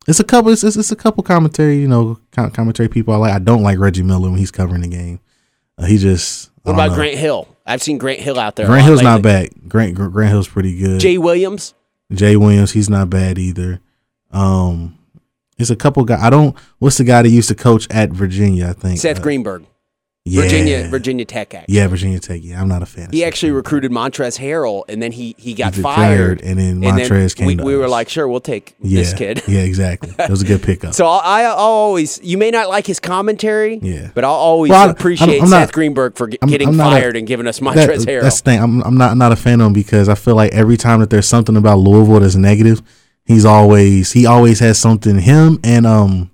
it's 0.07 0.19
a 0.19 0.23
couple. 0.23 0.51
It's, 0.51 0.63
it's, 0.63 0.75
it's 0.75 0.91
a 0.91 0.95
couple 0.95 1.23
commentary. 1.23 1.77
You 1.79 1.87
know, 1.87 2.19
commentary 2.31 2.89
people 2.89 3.13
I 3.13 3.17
like. 3.17 3.33
I 3.33 3.39
don't 3.39 3.63
like 3.63 3.79
Reggie 3.79 4.03
Miller 4.03 4.29
when 4.29 4.37
he's 4.39 4.51
covering 4.51 4.81
the 4.81 4.87
game. 4.87 5.19
Uh, 5.77 5.85
he 5.85 5.97
just. 5.97 6.51
What 6.63 6.73
about 6.73 6.89
know. 6.91 6.95
Grant 6.95 7.17
Hill? 7.17 7.47
I've 7.65 7.81
seen 7.81 7.97
Grant 7.97 8.19
Hill 8.19 8.37
out 8.37 8.55
there. 8.55 8.67
Grant 8.67 8.85
Hill's 8.85 9.01
not 9.01 9.21
bad. 9.21 9.49
Grant 9.67 9.95
Grant 9.95 10.29
Hill's 10.29 10.47
pretty 10.47 10.77
good. 10.77 10.99
Jay 10.99 11.17
Williams. 11.17 11.73
Jay 12.11 12.35
Williams, 12.35 12.71
he's 12.71 12.89
not 12.89 13.09
bad 13.09 13.37
either. 13.37 13.79
Um, 14.31 14.97
it's 15.57 15.69
a 15.69 15.75
couple 15.75 16.03
guys. 16.03 16.21
I 16.21 16.29
don't. 16.29 16.55
What's 16.79 16.97
the 16.97 17.03
guy 17.03 17.21
that 17.21 17.29
used 17.29 17.49
to 17.49 17.55
coach 17.55 17.87
at 17.89 18.09
Virginia? 18.11 18.69
I 18.69 18.73
think 18.73 18.99
Seth 18.99 19.19
uh, 19.19 19.23
Greenberg. 19.23 19.65
Yeah, 20.23 20.41
Virginia 20.43 20.87
Virginia 20.87 21.25
Tech. 21.25 21.55
Actually. 21.55 21.75
Yeah, 21.75 21.87
Virginia 21.87 22.19
Tech. 22.19 22.41
Yeah, 22.43 22.61
I'm 22.61 22.67
not 22.67 22.83
a 22.83 22.85
fan. 22.85 23.09
He 23.11 23.23
actually 23.23 23.53
recruited 23.53 23.91
Montrezl 23.91 24.37
Harrell, 24.39 24.83
and 24.87 25.01
then 25.01 25.11
he 25.11 25.33
he 25.39 25.55
got 25.55 25.73
He 25.73 25.81
fired. 25.81 26.41
and 26.43 26.59
then 26.59 26.79
Montrezl 26.79 27.35
came 27.35 27.47
we, 27.47 27.55
we 27.55 27.75
were 27.75 27.87
like, 27.87 28.07
sure, 28.07 28.27
we'll 28.27 28.39
take 28.39 28.75
Yeah, 28.81 28.99
this 28.99 29.13
kid. 29.15 29.41
yeah, 29.47 29.61
exactly. 29.61 30.13
It 30.19 30.29
was 30.29 30.43
a 30.43 30.45
good 30.45 30.61
pickup. 30.61 30.93
So 31.01 31.07
I, 31.07 31.41
I 31.41 31.43
I'll 31.45 31.55
always, 31.57 32.19
you 32.23 32.37
may 32.37 32.51
not 32.51 32.69
like 32.69 32.85
his 32.85 32.99
commentary, 32.99 33.79
Yeah. 33.81 34.11
but 34.13 34.23
I'll 34.23 34.31
always 34.33 34.69
Well, 34.69 34.79
I- 34.79 34.83
I'm- 34.83 34.91
appreciate 34.91 35.41
I'm 35.41 35.49
not- 35.49 35.61
Seth 35.61 35.71
Greenberg 35.73 36.15
for 36.15 36.29
I'm- 36.39 36.49
getting 36.51 36.67
I'm 36.67 36.77
not 36.77 36.93
a- 36.93 37.01
fired 37.01 37.17
and 37.17 37.25
giving 37.25 37.47
us 37.47 37.59
Montrezl 37.59 37.75
That- 38.05 38.07
Harrell. 38.07 38.21
That's 38.21 38.41
the 38.41 38.51
thing. 38.51 38.59
I'm 38.61 38.81
I'm 38.83 38.97
not 38.97 39.17
not 39.17 39.31
a 39.31 39.35
fan 39.35 39.59
of 39.59 39.67
him 39.67 39.73
because 39.73 40.07
I 40.07 40.13
feel 40.13 40.35
like 40.35 40.51
every 40.53 40.77
time 40.77 40.99
that 40.99 41.09
there's 41.09 41.27
something 41.27 41.57
about 41.57 41.79
Louisville 41.79 42.19
that's 42.19 42.35
negative, 42.35 42.83
he's 43.25 43.43
always 43.45 44.11
he 44.11 44.27
always 44.27 44.59
has 44.59 44.77
something. 44.77 45.17
Him 45.17 45.59
and 45.63 45.87
um 45.87 46.29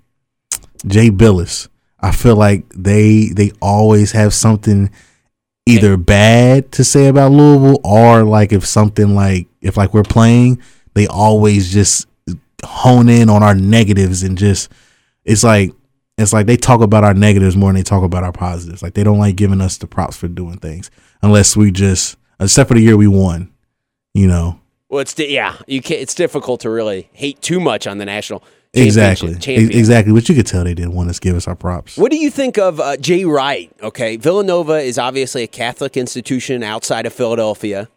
Jay 0.86 1.08
Bilas. 1.10 1.68
I 2.00 2.12
feel 2.12 2.36
like 2.36 2.64
they 2.74 3.28
they 3.28 3.50
always 3.60 4.12
have 4.12 4.32
something 4.32 4.90
either 5.66 5.96
bad 5.96 6.72
to 6.72 6.84
say 6.84 7.08
about 7.08 7.32
Louisville 7.32 7.80
or 7.84 8.22
like 8.22 8.52
if 8.52 8.64
something 8.64 9.14
like 9.14 9.48
if 9.60 9.76
like 9.76 9.92
we're 9.92 10.02
playing, 10.02 10.62
they 10.94 11.06
always 11.06 11.72
just 11.72 12.06
hone 12.64 13.08
in 13.08 13.28
on 13.28 13.42
our 13.42 13.54
negatives 13.54 14.22
and 14.22 14.36
just 14.38 14.70
it's 15.24 15.44
like 15.44 15.72
it's 16.16 16.32
like 16.32 16.46
they 16.46 16.56
talk 16.56 16.80
about 16.80 17.04
our 17.04 17.14
negatives 17.14 17.56
more 17.56 17.68
than 17.68 17.76
they 17.76 17.82
talk 17.82 18.02
about 18.02 18.24
our 18.24 18.32
positives. 18.32 18.82
Like 18.82 18.94
they 18.94 19.04
don't 19.04 19.18
like 19.18 19.36
giving 19.36 19.60
us 19.60 19.76
the 19.76 19.86
props 19.86 20.16
for 20.16 20.28
doing 20.28 20.58
things 20.58 20.90
unless 21.22 21.56
we 21.56 21.70
just 21.70 22.16
except 22.40 22.68
for 22.68 22.74
the 22.74 22.80
year 22.80 22.96
we 22.96 23.08
won, 23.08 23.52
you 24.14 24.26
know. 24.26 24.60
well, 24.88 25.00
it's 25.00 25.18
yeah, 25.18 25.56
you 25.66 25.82
can't. 25.82 26.00
It's 26.00 26.14
difficult 26.14 26.60
to 26.62 26.70
really 26.70 27.10
hate 27.12 27.42
too 27.42 27.60
much 27.60 27.86
on 27.86 27.98
the 27.98 28.04
national 28.06 28.42
Exactly. 28.74 29.34
Champion. 29.34 29.72
Exactly. 29.72 30.12
But 30.12 30.28
you 30.28 30.34
could 30.34 30.46
tell 30.46 30.64
they 30.64 30.74
didn't 30.74 30.92
want 30.92 31.08
us 31.10 31.18
to 31.18 31.20
give 31.22 31.36
us 31.36 31.48
our 31.48 31.54
props. 31.56 31.96
What 31.96 32.10
do 32.10 32.18
you 32.18 32.30
think 32.30 32.58
of 32.58 32.80
uh, 32.80 32.96
Jay 32.96 33.24
Wright? 33.24 33.72
Okay, 33.82 34.16
Villanova 34.16 34.74
is 34.74 34.98
obviously 34.98 35.42
a 35.42 35.46
Catholic 35.46 35.96
institution 35.96 36.62
outside 36.62 37.06
of 37.06 37.12
Philadelphia. 37.12 37.88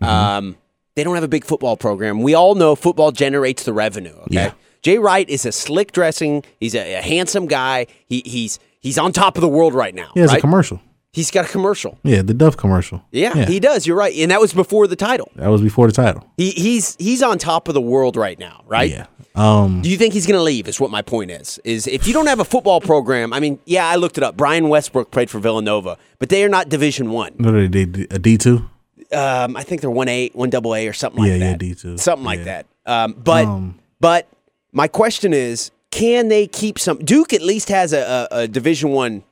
Mm-hmm. 0.00 0.04
Um, 0.04 0.56
they 0.94 1.04
don't 1.04 1.14
have 1.14 1.24
a 1.24 1.28
big 1.28 1.44
football 1.44 1.76
program. 1.76 2.22
We 2.22 2.34
all 2.34 2.54
know 2.54 2.74
football 2.74 3.12
generates 3.12 3.64
the 3.64 3.72
revenue. 3.72 4.14
Okay, 4.22 4.34
Yeah. 4.34 4.52
Jay 4.82 4.98
Wright 4.98 5.28
is 5.28 5.44
a 5.44 5.52
slick 5.52 5.92
dressing. 5.92 6.44
He's 6.60 6.74
a, 6.74 6.94
a 6.94 7.02
handsome 7.02 7.46
guy. 7.46 7.86
He, 8.06 8.22
he's 8.24 8.58
he's 8.80 8.98
on 8.98 9.12
top 9.12 9.36
of 9.36 9.40
the 9.40 9.48
world 9.48 9.74
right 9.74 9.94
now. 9.94 10.10
He 10.14 10.20
has 10.20 10.30
right? 10.30 10.38
a 10.38 10.40
commercial. 10.40 10.80
He's 11.16 11.30
got 11.30 11.46
a 11.46 11.48
commercial. 11.48 11.98
Yeah, 12.02 12.20
the 12.20 12.34
Dove 12.34 12.58
commercial. 12.58 13.02
Yeah, 13.10 13.46
he 13.46 13.58
does. 13.58 13.86
You're 13.86 13.96
right, 13.96 14.14
and 14.18 14.30
that 14.30 14.38
was 14.38 14.52
before 14.52 14.86
the 14.86 14.96
title. 14.96 15.32
that 15.36 15.48
was 15.48 15.62
before 15.62 15.86
the 15.86 15.94
title. 15.94 16.30
He, 16.36 16.50
he's 16.50 16.94
he's 16.98 17.22
on 17.22 17.38
top 17.38 17.68
of 17.68 17.74
the 17.74 17.80
world 17.80 18.16
right 18.16 18.38
now, 18.38 18.62
right? 18.66 18.90
Yeah. 18.90 19.06
Um 19.34 19.80
Do 19.80 19.88
you 19.88 19.96
think 19.96 20.12
he's 20.12 20.26
going 20.26 20.36
to 20.38 20.42
leave? 20.42 20.68
Is 20.68 20.78
what 20.78 20.90
my 20.90 21.00
point 21.00 21.30
is. 21.30 21.58
Is 21.64 21.86
if 21.86 22.06
you 22.06 22.12
don't 22.12 22.26
have 22.26 22.38
a 22.38 22.44
football 22.44 22.82
program, 22.82 23.32
I 23.32 23.40
mean, 23.40 23.58
yeah, 23.64 23.86
I 23.88 23.96
looked 23.96 24.18
it 24.18 24.24
up. 24.24 24.36
Brian 24.36 24.68
Westbrook 24.68 25.10
played 25.10 25.30
for 25.30 25.38
Villanova, 25.38 25.96
but 26.18 26.28
they 26.28 26.44
are 26.44 26.50
not 26.50 26.68
Division 26.68 27.08
One. 27.10 27.32
are 27.42 27.66
they 27.66 27.82
a 28.10 28.18
D 28.18 28.36
two? 28.36 28.68
Um, 29.10 29.56
I 29.56 29.62
think 29.62 29.80
they're 29.80 29.90
one 29.90 30.08
A, 30.08 30.28
one 30.34 30.50
double 30.50 30.74
A, 30.74 30.86
or 30.86 30.92
something 30.92 31.22
like 31.22 31.30
that. 31.40 31.62
Yeah, 31.62 31.68
yeah. 31.68 31.74
D2. 31.74 31.98
something 31.98 32.26
like 32.26 32.44
that. 32.44 32.66
Um, 32.84 33.14
but 33.14 33.46
Um, 33.46 33.78
but 34.00 34.28
my 34.72 34.86
question 34.86 35.32
is, 35.32 35.70
can 35.90 36.28
they 36.28 36.46
keep 36.46 36.78
some? 36.78 36.98
Duke 36.98 37.32
at 37.32 37.40
least 37.40 37.70
has 37.70 37.94
a, 37.94 38.28
a, 38.30 38.40
a 38.42 38.48
Division 38.48 38.90
One 38.90 39.22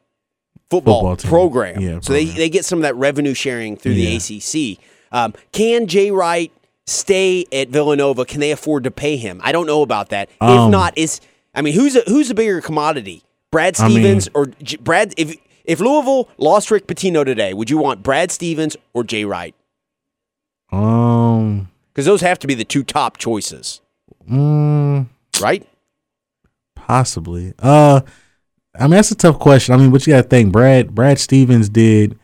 football, 0.77 1.16
Football 1.16 1.31
program, 1.31 1.81
Yeah, 1.81 1.99
so 2.01 2.12
they 2.12 2.25
program. 2.25 2.37
they 2.39 2.49
get 2.51 2.64
some 2.64 2.79
of 2.79 2.83
that 2.83 2.95
revenue 2.97 3.35
sharing 3.35 3.77
through 3.77 3.93
Yeah. 3.93 4.11
the 4.11 4.16
ACC. 4.16 4.79
Um, 5.12 5.35
can 5.53 5.87
Jay 5.87 6.11
Wright 6.11 6.53
stay 6.87 7.45
at 7.53 7.68
Villanova? 7.68 8.25
Can 8.25 8.41
they 8.41 8.51
afford 8.51 8.85
to 8.85 8.91
pay 8.91 9.16
him? 9.16 9.41
I 9.45 9.53
don't 9.53 9.66
know 9.66 9.83
about 9.83 10.09
that. 10.11 10.29
if 10.29 10.43
Um, 10.49 10.70
not, 10.70 10.97
is 10.99 11.20
I 11.55 11.62
mean, 11.62 11.75
who's 11.75 11.95
a, 11.97 12.03
who's 12.07 12.31
a 12.31 12.35
bigger 12.35 12.61
commodity, 12.61 13.22
Brad 13.51 13.79
I 13.81 13.85
mean- 13.89 13.97
Stevens 13.99 14.29
or 14.35 14.47
J- 14.62 14.77
Brad? 14.79 15.14
If 15.16 15.37
if 15.64 15.81
Louisville 15.81 16.29
lost 16.37 16.70
Rick 16.70 16.87
Pitino 16.87 17.25
today, 17.25 17.55
would 17.55 17.70
you 17.70 17.79
want 17.79 18.03
Brad 18.03 18.31
Stevens 18.31 18.77
or 18.93 19.03
Jay 19.05 19.25
Wright? 19.25 19.55
Um 20.72 21.68
Because 21.93 22.07
those 22.07 22.20
have 22.22 22.39
to 22.41 22.47
be 22.47 22.55
the 22.55 22.64
two 22.64 22.83
top 22.83 23.16
choices, 23.18 23.81
mm, 24.29 25.07
right? 25.41 25.64
Possibly. 26.75 27.55
Uh, 27.61 28.01
I 28.79 28.83
mean 28.85 28.93
that's 28.93 29.11
a 29.11 29.14
tough 29.16 29.39
question. 29.39 29.75
I 29.75 29.79
mean, 29.79 29.91
but 29.91 30.07
you 30.07 30.12
got 30.14 30.22
to 30.22 30.29
think, 30.29 30.53
Brad 30.53 30.95
Brad 30.95 31.18
Stevens 31.18 31.68
did. 31.68 32.18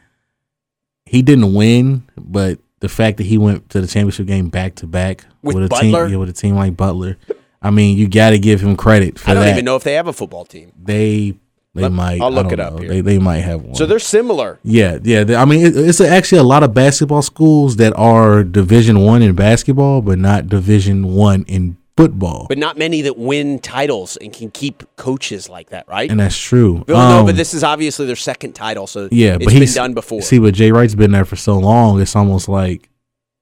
He 1.07 1.23
didn't 1.23 1.55
win, 1.55 2.05
but 2.17 2.59
the 2.81 2.89
fact 2.89 3.17
that 3.19 3.25
he 3.25 3.37
went 3.39 3.69
to 3.71 3.81
the 3.81 3.87
championship 3.87 4.27
game 4.27 4.49
back 4.49 4.77
to 4.77 4.87
back 4.87 5.25
With 5.43 5.57
a 5.57 5.69
Butler? 5.69 6.05
team, 6.07 6.13
yeah, 6.13 6.17
with 6.19 6.29
a 6.29 6.33
team 6.33 6.55
like 6.55 6.77
Butler, 6.77 7.17
I 7.61 7.71
mean, 7.71 7.99
you 7.99 8.09
got 8.09 8.31
to 8.31 8.39
give 8.39 8.61
him 8.61 8.77
credit 8.77 9.19
for 9.19 9.27
that. 9.27 9.31
I 9.33 9.35
don't 9.35 9.45
that. 9.45 9.51
even 9.53 9.65
know 9.65 9.77
if 9.77 9.83
they 9.85 9.95
have 9.95 10.07
a 10.07 10.13
football 10.13 10.45
team. 10.45 10.73
They 10.81 11.35
they 11.75 11.83
Let- 11.83 11.93
might. 11.93 12.21
I'll 12.21 12.31
look 12.33 12.53
it 12.53 12.61
up 12.61 12.79
here. 12.81 12.89
They 12.89 13.01
they 13.01 13.19
might 13.19 13.39
have 13.41 13.63
one. 13.63 13.75
So 13.75 13.87
they're 13.87 13.99
similar. 13.99 14.59
Yeah, 14.63 14.99
yeah. 15.03 15.25
they- 15.25 15.37
I 15.37 15.45
mean, 15.45 15.67
it, 15.67 15.77
it's 15.77 16.01
actually 16.01 16.39
a 16.39 16.45
lot 16.45 16.63
of 16.63 16.75
basketball 16.75 17.23
schools 17.23 17.77
that 17.77 17.93
are 17.97 18.43
Division 18.45 19.01
One 19.01 19.23
in 19.23 19.35
basketball, 19.35 20.03
but 20.03 20.19
not 20.19 20.49
Division 20.49 21.15
One 21.15 21.45
in 21.49 21.77
football. 22.03 22.47
but 22.49 22.59
not 22.59 22.77
many 22.79 23.03
that 23.03 23.17
win 23.19 23.59
titles 23.59 24.17
and 24.17 24.33
can 24.33 24.51
keep 24.51 24.83
coaches 24.97 25.49
like 25.49 25.71
that, 25.71 25.87
right? 25.89 26.11
and 26.11 26.19
that's 26.21 26.37
true. 26.39 26.85
Villanova, 26.87 27.31
Um, 27.31 27.37
this 27.37 27.55
is 27.55 27.63
obviously 27.65 28.07
their 28.07 28.17
second 28.17 28.55
title, 28.55 28.87
so 28.87 29.09
yeah, 29.11 29.35
it's 29.35 29.45
but 29.45 29.53
been 29.53 29.63
he's 29.63 29.75
done 29.75 29.95
before. 29.95 30.23
See, 30.23 30.39
but 30.39 30.55
Jay 30.55 30.73
Wright's 30.73 30.95
been 30.95 31.13
there 31.13 31.25
for 31.25 31.37
so 31.37 31.59
long. 31.59 32.01
It's 32.01 32.17
almost 32.17 32.49
like, 32.49 32.89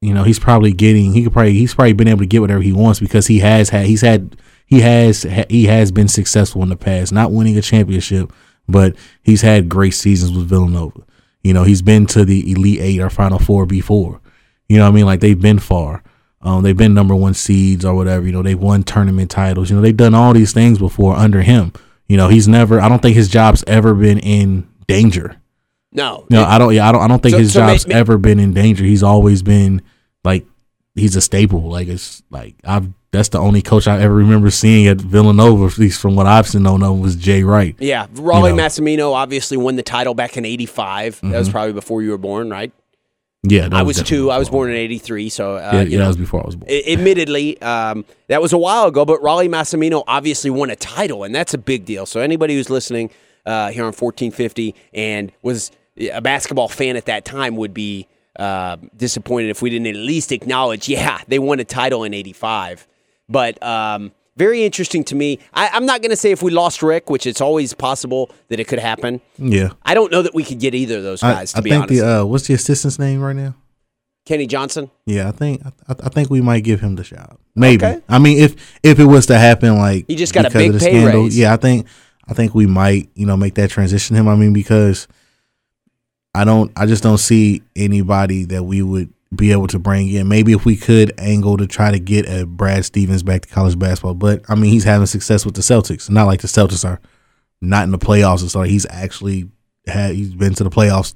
you 0.01 0.15
know, 0.15 0.23
he's 0.23 0.39
probably 0.39 0.73
getting. 0.73 1.13
He 1.13 1.25
could 1.25 1.33
probably. 1.33 1.55
He's 1.55 1.75
probably 1.75 1.93
been 1.93 2.09
able 2.09 2.21
to 2.21 2.27
get 2.27 2.41
whatever 2.41 2.63
he 2.63 2.73
wants 2.73 3.01
because 3.01 3.27
he 3.27 3.39
has 3.41 3.71
had. 3.71 3.87
He's 3.87 4.01
had. 4.03 4.37
He 4.67 4.81
has. 4.81 5.23
He 5.49 5.65
has 5.67 5.91
been 5.91 6.09
successful 6.09 6.63
in 6.63 6.69
the 6.69 6.77
past, 6.77 7.13
not 7.13 7.33
winning 7.33 7.57
a 7.59 7.63
championship, 7.63 8.33
but 8.69 8.95
he's 9.23 9.43
had 9.43 9.69
great 9.69 9.95
seasons 9.95 10.37
with 10.37 10.49
Villanova. 10.49 11.01
You 11.43 11.53
know, 11.55 11.65
he's 11.65 11.83
been 11.83 12.07
to 12.07 12.25
the 12.25 12.51
Elite 12.53 12.81
Eight 12.81 13.01
or 13.01 13.11
Final 13.11 13.39
Four 13.39 13.67
before. 13.67 14.21
You 14.69 14.77
know 14.77 14.85
what 14.85 14.91
I 14.91 14.95
mean? 14.95 15.07
Like 15.07 15.21
they've 15.21 15.41
been 15.41 15.59
far. 15.59 16.03
Um, 16.41 16.63
they've 16.63 16.77
been 16.77 16.95
number 16.95 17.15
one 17.17 17.35
seeds 17.35 17.85
or 17.85 17.95
whatever. 17.95 18.25
You 18.25 18.33
know, 18.33 18.43
they've 18.43 18.59
won 18.59 18.83
tournament 18.85 19.31
titles. 19.31 19.71
You 19.71 19.77
know, 19.77 19.83
they've 19.83 19.97
done 19.97 20.15
all 20.15 20.33
these 20.33 20.53
things 20.53 20.79
before 20.79 21.17
under 21.17 21.43
him. 21.43 21.73
You 22.07 22.17
know, 22.17 22.29
he's 22.29 22.47
never. 22.49 22.81
I 22.81 22.89
don't 22.89 23.03
think 23.03 23.17
his 23.17 23.29
job's 23.29 23.65
ever 23.67 23.93
been 23.95 24.19
in 24.21 24.69
danger. 24.87 25.37
no, 25.93 26.27
No, 26.31 26.45
I 26.45 26.59
don't. 26.59 26.75
Yeah, 26.75 26.89
I 26.89 26.93
don't. 26.93 27.03
I 27.03 27.09
don't 27.09 27.23
think 27.23 27.33
So- 27.33 27.39
his 27.39 27.53
so 27.53 27.61
job's 27.61 27.87
may- 27.87 27.95
ever 27.95 28.19
been 28.19 28.39
in 28.39 28.53
danger. 28.55 28.85
He's 28.85 29.03
always 29.03 29.43
been 29.43 29.83
like 30.25 30.47
he's 30.95 31.17
a 31.17 31.21
staple. 31.21 31.69
Like 31.69 31.89
it's 31.89 32.23
like 32.31 32.55
I've. 32.65 32.89
That's 33.11 33.31
the 33.31 33.39
only 33.39 33.63
coach 33.63 33.89
I 33.89 34.01
ever 34.03 34.15
remember 34.15 34.51
seeing 34.51 34.87
at 34.87 34.99
Villanova, 35.01 35.65
at 35.65 35.79
least 35.79 35.99
from 35.99 36.15
what 36.15 36.27
I've 36.27 36.47
seen 36.47 36.63
known 36.63 36.83
of, 36.83 36.99
was 36.99 37.17
Jay 37.17 37.43
Wright. 37.43 37.75
yeah. 37.79 38.07
Rollie 38.09 38.51
you 38.51 38.57
know. 38.57 38.63
Massimino 38.63 39.13
obviously 39.15 39.57
won 39.57 39.77
the 39.77 39.83
title 39.83 40.13
back 40.13 40.37
in 40.37 40.45
'85. 40.45 41.15
That 41.23 41.27
Mm-hmm. 41.27 41.35
was 41.39 41.49
probably 41.49 41.73
before 41.73 42.03
you 42.03 42.11
were 42.11 42.19
born, 42.19 42.51
right? 42.51 42.71
Yeah, 43.45 43.69
I 43.71 43.83
was 43.83 43.97
definitely 43.97 44.17
two. 44.17 44.31
I 44.31 44.39
was 44.39 44.51
born 44.51 44.71
in 44.71 44.77
'83, 44.77 45.29
so 45.29 45.57
uh, 45.57 45.71
Yeah, 45.73 45.81
you 45.83 45.91
yeah, 45.91 45.99
know, 45.99 46.03
that 46.05 46.09
was 46.09 46.17
before 46.17 46.43
I 46.43 46.47
was 46.47 46.57
born. 46.57 46.71
Admittedly, 46.71 47.61
um, 47.63 48.05
that 48.27 48.43
was 48.43 48.53
a 48.53 48.59
while 48.59 48.87
ago, 48.89 49.05
but 49.05 49.21
Rollie 49.21 49.49
Massimino 49.49 50.03
obviously 50.09 50.51
won 50.51 50.71
a 50.71 50.77
title, 50.77 51.23
and 51.23 51.33
that's 51.35 51.55
a 51.55 51.59
big 51.59 51.85
deal. 51.85 52.05
So 52.05 52.21
anybody 52.21 52.55
who's 52.55 52.69
listening 52.69 53.11
uh, 53.47 53.71
here 53.71 53.85
on 53.85 53.93
1450 53.93 54.75
and 54.93 55.31
was 55.43 55.71
a 55.97 56.21
basketball 56.21 56.69
fan 56.69 56.97
at 56.97 57.07
that 57.07 57.25
time 57.25 57.55
would 57.57 57.73
be 57.73 58.09
uh, 58.39 58.77
disappointed 58.97 59.51
if 59.51 59.63
we 59.63 59.71
didn't 59.71 59.87
at 59.87 59.97
least 59.97 60.33
acknowledge, 60.33 60.89
yeah, 60.89 61.21
they 61.29 61.39
won 61.39 61.61
a 61.61 61.65
title 61.65 62.03
in 62.03 62.15
'85. 62.15 62.89
But 63.29 63.63
um, 63.63 64.11
very 64.39 64.65
interesting 64.65 65.05
to 65.05 65.15
me. 65.15 65.41
I, 65.53 65.69
I'm 65.69 65.85
not 65.85 66.01
going 66.01 66.11
to 66.11 66.17
say 66.17 66.31
if 66.31 66.43
we 66.43 66.51
lost 66.51 66.83
Rick, 66.83 67.11
which 67.11 67.27
it's 67.27 67.41
always 67.41 67.75
possible 67.75 68.31
that 68.49 68.61
it 68.61 68.69
could 68.69 68.79
happen. 68.79 69.21
yeah, 69.37 69.71
I 69.83 69.95
don't 69.95 70.11
know 70.13 70.23
that 70.23 70.35
we 70.35 70.45
could 70.45 70.61
get 70.61 70.75
either 70.75 70.99
of 70.99 71.03
those 71.03 71.23
I, 71.23 71.33
guys. 71.33 71.53
To 71.53 71.59
I 71.59 71.61
be 71.61 71.71
think 71.71 71.83
honest, 71.85 72.01
the 72.01 72.21
uh, 72.21 72.25
what's 72.25 72.47
the 72.47 72.55
assistant's 72.55 72.99
name 72.99 73.21
right 73.21 73.37
now? 73.37 73.55
Kenny 74.25 74.47
Johnson. 74.47 74.91
Yeah, 75.07 75.29
I 75.29 75.33
think 75.33 75.63
I, 75.65 75.73
I 75.89 76.09
think 76.09 76.31
we 76.31 76.41
might 76.41 76.61
give 76.61 76.81
him 76.81 76.97
the 76.97 77.05
shot. 77.05 77.39
Maybe. 77.55 77.85
Okay. 77.85 78.01
I 78.09 78.19
mean, 78.19 78.39
if 78.39 78.79
if 78.83 78.99
it 78.99 79.07
was 79.07 79.27
to 79.27 79.39
happen, 79.39 79.77
like 79.77 80.05
He 80.07 80.15
just 80.15 80.33
got 80.33 80.47
a 80.47 80.49
because 80.49 80.63
big 80.63 80.75
of 80.75 80.81
the 80.81 80.87
pay 80.87 81.01
scandal, 81.01 81.23
raise. 81.25 81.39
Yeah, 81.39 81.53
I 81.53 81.57
think 81.57 81.87
I 82.29 82.35
think 82.35 82.55
we 82.55 82.67
might 82.67 83.11
you 83.15 83.27
know 83.27 83.37
make 83.37 83.55
that 83.55 83.71
transition 83.71 84.15
to 84.15 84.21
him. 84.21 84.29
I 84.29 84.37
mean, 84.37 84.53
because 84.53 85.09
I 86.35 86.45
don't, 86.45 86.71
I 86.77 86.87
just 86.87 87.03
don't 87.03 87.19
see 87.19 87.63
anybody 87.75 88.45
that 88.45 88.63
we 88.63 88.83
would 88.83 89.13
be 89.35 89.53
able 89.53 89.67
to 89.69 89.79
bring 89.79 90.09
in. 90.09 90.29
Maybe 90.29 90.53
if 90.53 90.65
we 90.65 90.77
could 90.77 91.13
angle 91.19 91.57
to 91.59 91.67
try 91.67 91.91
to 91.91 91.99
get 91.99 92.27
a 92.29 92.47
Brad 92.47 92.85
Stevens 92.85 93.23
back 93.23 93.43
to 93.43 93.49
college 93.49 93.79
basketball, 93.79 94.15
but 94.15 94.43
I 94.49 94.55
mean, 94.55 94.71
he's 94.73 94.85
having 94.85 95.07
success 95.07 95.45
with 95.45 95.55
the 95.55 95.61
Celtics. 95.63 96.09
Not 96.09 96.27
like 96.27 96.41
the 96.41 96.49
Celtics 96.49 96.85
are 96.89 97.01
not 97.61 97.85
in 97.85 97.91
the 97.91 97.99
playoffs. 97.99 98.43
It's 98.43 98.55
like 98.55 98.71
he's 98.71 98.87
actually 98.91 99.51
had 99.87 100.15
he's 100.15 100.35
been 100.35 100.55
to 100.55 100.65
the 100.65 100.71
playoffs 100.71 101.15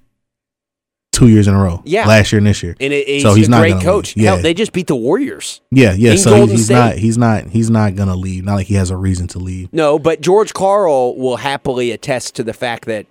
two 1.12 1.28
years 1.28 1.46
in 1.46 1.54
a 1.54 1.62
row. 1.62 1.82
Yeah. 1.84 2.06
last 2.06 2.32
year 2.32 2.38
and 2.38 2.46
this 2.46 2.62
year. 2.62 2.74
And 2.80 2.92
it, 2.92 3.20
So 3.22 3.34
he's 3.34 3.48
a 3.48 3.50
not 3.50 3.60
great 3.60 3.82
coach. 3.82 4.16
leave. 4.16 4.24
Hell, 4.26 4.36
Yeah. 4.36 4.42
they 4.42 4.54
just 4.54 4.72
beat 4.72 4.86
the 4.86 4.96
Warriors. 4.96 5.60
Yeah, 5.70 5.92
yeah. 5.92 6.16
So 6.16 6.30
Golden 6.30 6.56
he's, 6.56 6.64
State. 6.66 6.74
not 6.74 6.94
he's 6.96 7.18
not 7.18 7.46
he's 7.50 7.70
not 7.70 7.94
gonna 7.96 8.16
leave. 8.16 8.44
Not 8.44 8.54
like 8.54 8.66
he 8.66 8.74
has 8.74 8.90
a 8.90 8.96
reason 8.96 9.26
to 9.28 9.38
leave. 9.38 9.70
No, 9.72 9.98
but 9.98 10.20
George 10.22 10.52
Karl 10.54 11.16
will 11.16 11.36
happily 11.36 11.90
attest 11.90 12.34
to 12.36 12.42
the 12.44 12.54
fact 12.54 12.86
that 12.86 13.06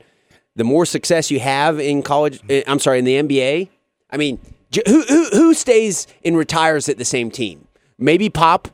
the 0.56 0.64
more 0.64 0.86
success 0.86 1.32
you 1.32 1.40
have 1.40 1.80
in 1.80 2.02
college, 2.02 2.42
eh, 2.50 2.64
I'm 2.68 2.80
sorry, 2.80 3.00
in 3.00 3.06
the 3.06 3.16
NBA. 3.16 3.70
I 4.10 4.18
mean, 4.18 4.40
who 4.88 5.04
who, 5.04 5.26
who 5.32 5.54
stays 5.54 6.08
and 6.24 6.38
retires 6.38 6.90
at 6.90 6.98
the 6.98 7.06
same 7.06 7.32
team? 7.32 7.68
Maybe 7.98 8.30
Pop, 8.30 8.68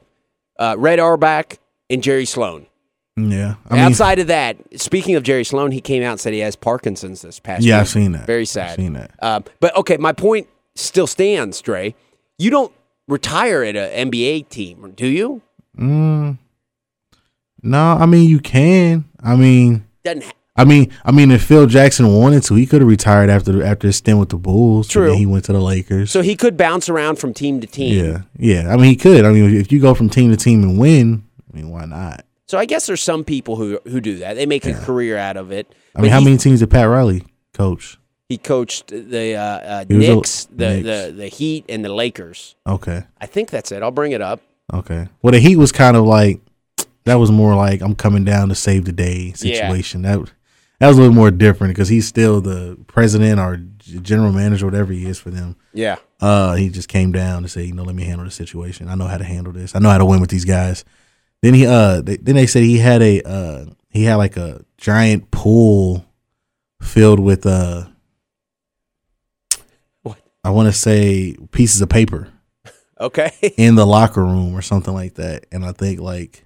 uh, 0.59 0.75
Red 0.77 0.99
Auerbach, 0.99 1.57
and 1.89 2.01
Jerry 2.03 2.25
Sloan. 2.25 2.67
Yeah, 3.15 3.55
I 3.67 3.73
mean, 3.75 3.83
Outside 3.83 4.19
of 4.19 4.27
that, 4.27 4.57
speaking 4.79 5.15
of 5.15 5.23
Jerry 5.23 5.43
Sloan, 5.43 5.71
he 5.71 5.81
came 5.81 6.03
out 6.03 6.11
and 6.11 6.19
said 6.19 6.33
he 6.33 6.39
has 6.39 6.55
Parkinson's 6.55 7.23
this 7.23 7.39
past 7.39 7.63
year. 7.63 7.71
Yeah, 7.71 7.77
week. 7.77 7.81
I've 7.81 7.89
seen 7.89 8.11
that. 8.11 8.27
Very 8.27 8.45
sad. 8.45 8.69
I've 8.71 8.75
seen 8.75 8.93
that. 8.93 9.11
Uh, 9.19 9.39
but 9.59 9.75
okay, 9.75 9.97
my 9.97 10.13
point 10.13 10.47
still 10.75 11.07
stands, 11.07 11.59
Dre. 11.61 11.95
You 12.37 12.51
don't 12.51 12.71
retire 13.07 13.63
at 13.63 13.75
an 13.75 14.11
NBA 14.11 14.49
team, 14.49 14.93
do 14.95 15.07
you? 15.07 15.41
Mm, 15.79 16.37
no, 17.63 17.79
I 17.79 18.05
mean 18.05 18.29
you 18.29 18.39
can. 18.39 19.05
I 19.19 19.35
mean, 19.35 19.87
Doesn't 20.03 20.23
I 20.57 20.65
mean, 20.65 20.91
I 21.05 21.11
mean, 21.11 21.29
if 21.31 21.43
Phil 21.43 21.67
Jackson 21.67 22.11
wanted 22.15 22.41
to, 22.43 22.55
he 22.55 22.65
could 22.65 22.81
have 22.81 22.89
retired 22.89 23.29
after 23.29 23.63
after 23.63 23.87
his 23.87 23.97
stint 23.97 24.19
with 24.19 24.29
the 24.29 24.37
Bulls. 24.37 24.87
and 24.87 24.91
True. 24.91 25.09
then 25.09 25.17
he 25.17 25.25
went 25.25 25.45
to 25.45 25.53
the 25.53 25.61
Lakers. 25.61 26.09
so 26.11 26.21
he 26.21 26.35
could 26.35 26.57
bounce 26.57 26.89
around 26.89 27.17
from 27.17 27.33
team 27.33 27.61
to 27.61 27.67
team. 27.67 28.03
yeah, 28.03 28.21
yeah. 28.37 28.73
I 28.73 28.75
mean, 28.75 28.85
he 28.85 28.95
could. 28.95 29.23
I 29.25 29.31
mean, 29.31 29.55
if 29.55 29.71
you 29.71 29.79
go 29.79 29.93
from 29.93 30.09
team 30.09 30.31
to 30.31 30.37
team 30.37 30.63
and 30.63 30.79
win, 30.79 31.23
I 31.53 31.55
mean, 31.57 31.69
why 31.69 31.85
not? 31.85 32.25
So 32.47 32.57
I 32.57 32.65
guess 32.65 32.85
there's 32.87 33.03
some 33.03 33.23
people 33.23 33.55
who 33.57 33.79
who 33.85 33.99
do 34.01 34.17
that. 34.19 34.33
They 34.35 34.45
make 34.45 34.65
a 34.65 34.73
career 34.73 35.17
out 35.17 35.37
of 35.37 35.51
it. 35.51 35.73
I 35.95 36.01
mean, 36.01 36.11
how 36.11 36.19
he, 36.19 36.25
many 36.25 36.37
teams 36.37 36.59
did 36.61 36.69
Pat 36.71 36.87
Riley 36.89 37.23
coach? 37.53 37.97
He 38.29 38.37
coached 38.37 38.87
the 38.87 39.35
uh, 39.35 39.41
uh, 39.41 39.85
was 39.89 39.95
a- 40.07 40.15
Knicks, 40.15 40.45
the, 40.45 40.69
Knicks. 40.69 40.83
the 40.83 41.13
the 41.15 41.27
Heat, 41.27 41.65
and 41.69 41.83
the 41.85 41.93
Lakers. 41.93 42.55
Okay, 42.65 43.03
I 43.21 43.25
think 43.25 43.49
that's 43.51 43.71
it. 43.71 43.83
I'll 43.83 43.91
bring 43.91 44.11
it 44.11 44.21
up. 44.21 44.41
okay. 44.73 45.07
Well, 45.21 45.31
the 45.31 45.39
Heat 45.39 45.55
was 45.57 45.71
kind 45.71 45.95
of 45.95 46.03
like 46.05 46.41
that 47.05 47.15
was 47.15 47.31
more 47.31 47.55
like 47.55 47.81
I'm 47.81 47.95
coming 47.95 48.25
down 48.25 48.49
to 48.49 48.55
save 48.55 48.85
the 48.85 48.91
day 48.91 49.33
Yeah. 49.37 49.67
situation. 49.67 50.01
That 50.01 50.19
that 50.79 50.87
was 50.87 50.97
a 50.97 51.01
little 51.01 51.15
more 51.15 51.31
different 51.31 51.73
because 51.73 51.89
he's 51.89 52.07
still 52.07 52.39
the 52.41 52.77
president 52.87 53.39
or 53.39 53.57
general 54.01 54.31
manager, 54.31 54.65
whatever 54.65 54.93
he 54.93 55.05
is 55.05 55.17
for 55.19 55.29
them. 55.31 55.55
Yeah. 55.73 55.95
Uh, 56.19 56.55
he 56.55 56.69
just 56.69 56.87
came 56.89 57.11
down 57.11 57.43
to 57.43 57.49
say, 57.49 57.63
you 57.63 57.73
know, 57.73 57.83
let 57.83 57.95
me 57.95 58.03
handle 58.03 58.25
the 58.25 58.31
situation. 58.31 58.87
I 58.87 58.95
know 58.95 59.07
how 59.07 59.17
to 59.17 59.23
handle 59.23 59.53
this. 59.53 59.75
I 59.75 59.79
know 59.79 59.89
how 59.89 59.97
to 59.97 60.05
win 60.05 60.19
with 60.21 60.29
these 60.29 60.45
guys. 60.45 60.83
Then 61.41 61.53
he, 61.53 61.65
uh, 61.65 62.01
they, 62.01 62.17
then 62.17 62.35
they 62.35 62.47
said 62.47 62.63
he 62.63 62.77
had 62.79 63.01
a, 63.01 63.21
uh, 63.21 63.65
he 63.89 64.03
had 64.03 64.15
like 64.15 64.37
a 64.37 64.63
giant 64.77 65.31
pool 65.31 66.05
filled 66.81 67.19
with, 67.19 67.45
uh, 67.45 67.85
What? 70.03 70.17
I 70.43 70.49
want 70.51 70.67
to 70.67 70.73
say 70.73 71.35
pieces 71.51 71.81
of 71.81 71.89
paper 71.89 72.29
Okay. 72.99 73.31
in 73.57 73.75
the 73.75 73.85
locker 73.85 74.23
room 74.23 74.55
or 74.55 74.61
something 74.61 74.93
like 74.93 75.15
that. 75.15 75.45
And 75.51 75.63
I 75.65 75.71
think 75.71 75.99
like 75.99 76.45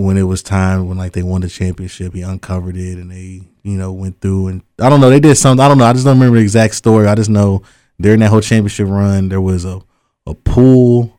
when 0.00 0.16
it 0.16 0.22
was 0.24 0.42
time 0.42 0.88
when 0.88 0.96
like 0.98 1.12
they 1.12 1.22
won 1.22 1.40
the 1.42 1.48
championship, 1.48 2.14
he 2.14 2.22
uncovered 2.22 2.76
it 2.76 2.98
and 2.98 3.10
they, 3.10 3.42
you 3.62 3.76
know, 3.76 3.92
went 3.92 4.20
through 4.20 4.48
and 4.48 4.62
I 4.80 4.88
don't 4.88 5.00
know, 5.00 5.10
they 5.10 5.20
did 5.20 5.36
something. 5.36 5.62
I 5.64 5.68
don't 5.68 5.78
know. 5.78 5.84
I 5.84 5.92
just 5.92 6.04
don't 6.04 6.16
remember 6.16 6.36
the 6.38 6.42
exact 6.42 6.74
story. 6.74 7.06
I 7.06 7.14
just 7.14 7.30
know 7.30 7.62
during 8.00 8.20
that 8.20 8.28
whole 8.30 8.40
championship 8.40 8.88
run, 8.88 9.28
there 9.28 9.40
was 9.40 9.64
a, 9.64 9.80
a 10.26 10.34
pool 10.34 11.18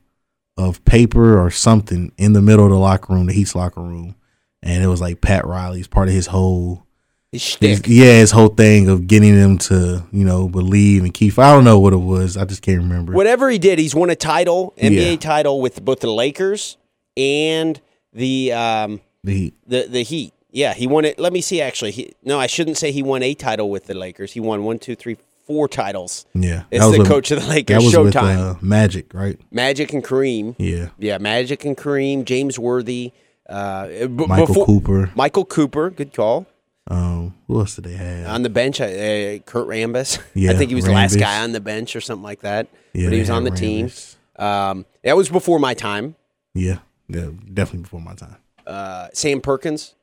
of 0.58 0.84
paper 0.86 1.40
or 1.44 1.52
something 1.52 2.12
in 2.18 2.34
the 2.34 2.42
middle 2.42 2.66
of 2.66 2.72
the 2.72 2.78
locker 2.78 3.14
room, 3.14 3.28
the 3.28 3.34
Heat's 3.34 3.56
locker 3.56 3.82
room. 3.82 4.16
And 4.64 4.84
it 4.84 4.88
was 4.88 5.02
like 5.02 5.22
Pat 5.22 5.46
Riley's 5.46 5.88
part 5.88 6.08
of 6.08 6.14
his 6.14 6.28
whole 6.28 6.86
His 7.32 7.58
yeah, 7.62 8.20
his 8.20 8.32
whole 8.32 8.50
thing 8.50 8.90
of 8.90 9.08
getting 9.08 9.36
them 9.36 9.58
to, 9.60 10.04
you 10.12 10.24
know, 10.26 10.48
believe 10.50 11.04
and 11.04 11.14
keep. 11.14 11.40
I 11.40 11.52
don't 11.54 11.64
know 11.64 11.80
what 11.80 11.94
it 11.94 11.98
was. 11.98 12.38
I 12.38 12.46
just 12.46 12.62
can't 12.62 12.80
remember. 12.80 13.14
Whatever 13.14 13.50
he 13.50 13.58
did, 13.58 13.80
he's 13.80 13.96
won 13.96 14.10
a 14.10 14.16
title, 14.16 14.74
NBA 14.78 15.12
Yeah. 15.12 15.16
title 15.18 15.62
with 15.62 15.84
both 15.84 16.00
the 16.02 16.12
Lakers 16.12 16.78
and 17.18 17.80
the 18.14 18.52
um, 18.54 19.02
The 19.24 19.34
Heat. 19.34 19.54
the 19.68 19.88
the 19.90 20.04
Heat. 20.04 20.34
Yeah, 20.54 20.74
he 20.74 20.86
won 20.88 21.06
it. 21.06 21.18
Let 21.20 21.32
me 21.32 21.40
see. 21.42 21.62
Actually, 21.62 21.92
he, 21.92 22.14
no, 22.24 22.38
I 22.40 22.48
shouldn't 22.48 22.78
say 22.78 22.92
he 22.92 23.02
won 23.04 23.24
a 23.24 23.34
title 23.34 23.70
with 23.70 23.86
the 23.86 23.94
Lakers. 23.94 24.34
He 24.34 24.40
won 24.42 24.64
one, 24.66 24.80
two, 24.80 24.96
three, 24.98 25.16
four 25.48 25.70
titles. 25.70 26.26
Yeah, 26.34 26.64
It's 26.72 26.86
the 26.98 27.06
coach 27.06 27.32
of 27.32 27.42
the 27.42 27.48
Lakers. 27.48 27.78
That 27.78 27.84
was 27.84 27.98
with 27.98 28.14
Showtime. 28.14 28.56
uh, 28.56 28.58
Magic, 28.62 29.14
right? 29.14 29.40
Magic 29.50 29.94
and 29.94 30.04
Kareem. 30.04 30.56
Yeah, 30.58 30.90
Yeah, 30.98 31.20
Magic 31.20 31.64
and 31.64 31.78
Kareem, 31.78 32.26
James 32.26 32.60
Worthy, 32.60 33.14
uh, 33.50 33.88
b- 33.88 34.08
Michael 34.08 34.48
before- 34.48 34.66
Cooper. 34.66 35.12
Michael 35.16 35.46
Cooper, 35.46 35.90
good 35.90 36.14
call. 36.14 36.48
Um, 36.88 37.36
who 37.48 37.60
else 37.60 37.76
did 37.76 37.86
they 37.86 37.94
have? 37.94 38.28
On 38.28 38.44
the 38.44 38.50
bench, 38.50 38.82
uh, 38.82 38.86
uh, 38.86 39.38
Kurt 39.46 39.68
Rambis. 39.70 40.20
I 40.50 40.54
think 40.58 40.68
he 40.70 40.76
was 40.76 40.84
the 40.84 40.92
last 40.92 41.18
guy 41.18 41.44
on 41.44 41.54
the 41.54 41.62
bench 41.62 41.96
or 41.96 42.02
something 42.02 42.24
like 42.24 42.42
that. 42.42 42.68
yeah, 42.92 43.06
but 43.06 43.14
he 43.14 43.20
was 43.20 43.30
on 43.30 43.46
the 43.46 43.52
team. 43.52 43.90
Um, 44.38 44.86
that 45.04 45.16
was 45.16 45.30
before 45.30 45.60
my 45.60 45.74
time. 45.76 46.16
Yeah, 46.54 46.80
yeah, 47.12 47.30
definitely 47.54 47.84
before 47.84 48.02
my 48.02 48.16
time. 48.16 48.38
Uh, 48.66 49.10
Sam 49.14 49.42
Perkins. 49.42 49.96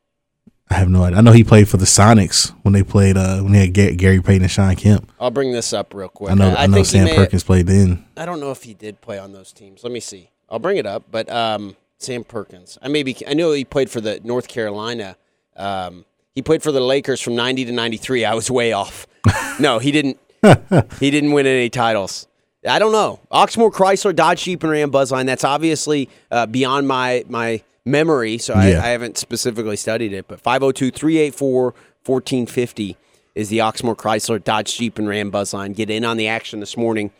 I 0.70 0.74
have 0.74 0.88
no 0.90 1.02
idea. 1.02 1.18
I 1.18 1.20
know 1.22 1.32
he 1.32 1.44
played 1.44 1.68
for 1.68 1.78
the 1.78 1.86
Sonics 1.86 2.50
when 2.62 2.74
they 2.74 2.82
played. 2.82 3.16
Uh, 3.16 3.40
when 3.40 3.52
they 3.52 3.60
had 3.60 3.72
Ga- 3.72 3.94
Gary 3.94 4.20
Payton 4.20 4.42
and 4.42 4.50
Sean 4.50 4.76
Kemp. 4.76 5.10
I'll 5.18 5.30
bring 5.30 5.52
this 5.52 5.72
up 5.72 5.94
real 5.94 6.08
quick. 6.08 6.30
I 6.30 6.34
know. 6.34 6.54
I, 6.54 6.66
know 6.66 6.74
think 6.74 6.86
Sam 6.86 7.08
Perkins 7.08 7.42
played 7.42 7.66
then. 7.66 8.04
I 8.16 8.26
don't 8.26 8.40
know 8.40 8.50
if 8.50 8.62
he 8.64 8.74
did 8.74 9.00
play 9.00 9.18
on 9.18 9.32
those 9.32 9.52
teams. 9.52 9.82
Let 9.82 9.92
me 9.92 10.00
see. 10.00 10.30
I'll 10.50 10.58
bring 10.58 10.76
it 10.76 10.84
up. 10.84 11.04
But 11.10 11.30
um, 11.30 11.76
Sam 11.98 12.24
Perkins. 12.24 12.78
I 12.82 12.88
maybe 12.88 13.16
I 13.26 13.34
know 13.34 13.52
he 13.52 13.64
played 13.64 13.90
for 13.90 14.00
the 14.00 14.20
North 14.22 14.48
Carolina. 14.48 15.16
Um, 15.56 16.04
he 16.34 16.42
played 16.42 16.62
for 16.62 16.70
the 16.70 16.80
Lakers 16.80 17.20
from 17.20 17.34
ninety 17.34 17.64
to 17.64 17.72
ninety 17.72 17.96
three. 17.96 18.24
I 18.24 18.34
was 18.34 18.50
way 18.50 18.72
off. 18.72 19.06
no, 19.60 19.78
he 19.78 19.90
didn't. 19.90 20.18
he 21.00 21.10
didn't 21.10 21.32
win 21.32 21.46
any 21.46 21.70
titles. 21.70 22.28
I 22.66 22.78
don't 22.78 22.92
know. 22.92 23.20
Oxmoor, 23.30 23.70
Chrysler, 23.70 24.14
Dodge, 24.14 24.42
Jeep, 24.42 24.62
and 24.62 24.72
Ram 24.72 24.90
Buzzline. 24.90 25.26
That's 25.26 25.44
obviously 25.44 26.08
uh, 26.30 26.46
beyond 26.46 26.88
my 26.88 27.24
my 27.28 27.62
memory, 27.84 28.38
so 28.38 28.54
I, 28.54 28.70
Yeah. 28.70 28.82
I 28.82 28.88
haven't 28.88 29.16
specifically 29.16 29.76
studied 29.76 30.12
it. 30.12 30.26
But 30.28 30.40
502 30.40 30.90
384 30.90 31.74
1450 32.04 32.96
is 33.34 33.48
the 33.48 33.58
Oxmoor, 33.58 33.96
Chrysler, 33.96 34.42
Dodge, 34.42 34.76
Jeep, 34.76 34.98
and 34.98 35.08
Ram 35.08 35.30
Buzzline. 35.30 35.74
Get 35.74 35.90
in 35.90 36.04
on 36.04 36.16
the 36.16 36.26
action 36.26 36.60
this 36.60 36.76
morning. 36.76 37.12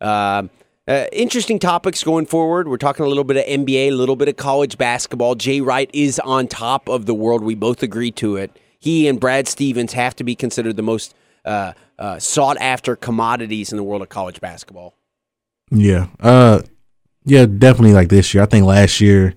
Um, 0.00 0.50
uh, 0.86 1.04
interesting 1.12 1.58
topics 1.58 2.02
going 2.02 2.24
forward. 2.24 2.66
We're 2.66 2.78
talking 2.78 3.04
a 3.04 3.08
little 3.08 3.24
bit 3.24 3.36
of 3.36 3.44
NBA, 3.44 3.88
a 3.88 3.90
little 3.90 4.16
bit 4.16 4.28
of 4.28 4.36
college 4.36 4.78
basketball. 4.78 5.34
Jay 5.34 5.60
Wright 5.60 5.90
is 5.92 6.18
on 6.20 6.48
top 6.48 6.88
of 6.88 7.04
the 7.04 7.12
world. 7.12 7.44
We 7.44 7.54
both 7.54 7.82
agree 7.82 8.10
to 8.12 8.36
it. 8.36 8.56
He 8.78 9.06
and 9.06 9.20
Brad 9.20 9.46
Stevens 9.48 9.92
have 9.92 10.16
to 10.16 10.24
be 10.24 10.34
considered 10.34 10.76
the 10.76 10.82
most 10.82 11.14
uh, 11.98 12.18
sought 12.18 12.56
after 12.58 12.96
commodities 12.96 13.72
in 13.72 13.76
the 13.76 13.82
world 13.82 14.02
of 14.02 14.08
college 14.08 14.40
basketball. 14.40 14.94
Yeah. 15.70 16.06
Uh, 16.20 16.62
yeah, 17.24 17.46
definitely 17.46 17.92
like 17.94 18.08
this 18.08 18.32
year. 18.32 18.42
I 18.42 18.46
think 18.46 18.64
last 18.66 19.00
year, 19.00 19.34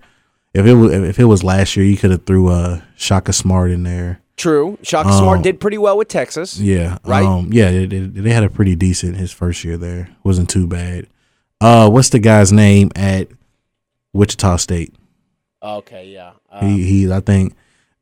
if 0.54 0.66
it 0.66 0.74
was 0.74 0.92
if 0.94 1.20
it 1.20 1.26
was 1.26 1.44
last 1.44 1.76
year, 1.76 1.86
you 1.86 1.98
could 1.98 2.12
have 2.12 2.26
threw 2.26 2.48
uh 2.50 2.82
Shaka 2.96 3.34
Smart 3.34 3.72
in 3.72 3.84
there. 3.84 4.22
True. 4.38 4.78
Shaka 4.82 5.10
Um, 5.10 5.18
Smart 5.18 5.42
did 5.44 5.60
pretty 5.60 5.78
well 5.78 5.98
with 5.98 6.08
Texas. 6.08 6.58
Yeah. 6.60 6.98
Right? 7.06 7.26
Um, 7.26 7.50
yeah, 7.52 7.70
they, 7.72 7.86
they, 7.86 8.00
they 8.00 8.32
had 8.32 8.44
a 8.44 8.50
pretty 8.50 8.76
decent 8.76 9.18
his 9.18 9.32
first 9.32 9.64
year 9.64 9.78
there. 9.78 10.10
Wasn't 10.24 10.50
too 10.50 10.68
bad. 10.68 11.08
Uh, 11.60 11.90
what's 11.90 12.10
the 12.10 12.20
guy's 12.20 12.52
name 12.52 12.92
at 12.96 13.28
Wichita 14.14 14.56
State? 14.58 14.96
Okay, 15.62 16.08
yeah. 16.10 16.32
Uh, 16.52 16.66
He 16.66 16.84
he. 16.84 17.12
I 17.12 17.20
think. 17.20 17.56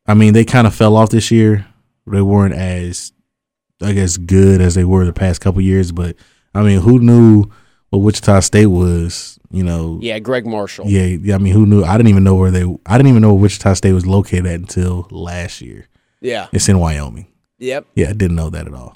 I 0.07 0.13
mean, 0.13 0.33
they 0.33 0.45
kind 0.45 0.65
of 0.65 0.73
fell 0.73 0.95
off 0.95 1.09
this 1.09 1.29
year. 1.29 1.67
They 2.07 2.21
weren't 2.21 2.55
as, 2.55 3.11
I 3.81 3.93
guess, 3.93 4.17
good 4.17 4.61
as 4.61 4.75
they 4.75 4.83
were 4.83 5.05
the 5.05 5.13
past 5.13 5.41
couple 5.41 5.61
years. 5.61 5.91
But 5.91 6.15
I 6.53 6.63
mean, 6.63 6.81
who 6.81 6.99
knew 6.99 7.45
what 7.89 7.99
Wichita 7.99 8.41
State 8.41 8.67
was? 8.67 9.39
You 9.51 9.63
know. 9.63 9.97
yeah, 10.01 10.19
Gregg 10.19 10.45
Marshall. 10.45 10.85
Yeah, 10.87 11.05
yeah. 11.05 11.35
I 11.35 11.37
mean, 11.39 11.53
who 11.53 11.65
knew? 11.65 11.83
I 11.83 11.97
didn't 11.97 12.09
even 12.09 12.23
know 12.23 12.35
where 12.35 12.51
they. 12.51 12.63
I 12.85 12.97
didn't 12.97 13.09
even 13.09 13.21
know 13.21 13.33
where 13.33 13.41
Wichita 13.43 13.73
State 13.73 13.93
was 13.93 14.05
located 14.05 14.45
at 14.45 14.55
until 14.59 15.07
last 15.09 15.59
year. 15.61 15.87
Yeah. 16.21 16.47
It's 16.51 16.69
in 16.69 16.79
Wyoming. 16.79 17.27
Yep. 17.57 17.87
Yeah, 17.95 18.09
I 18.09 18.13
didn't 18.13 18.35
know 18.35 18.49
that 18.49 18.67
at 18.67 18.73
all. 18.73 18.95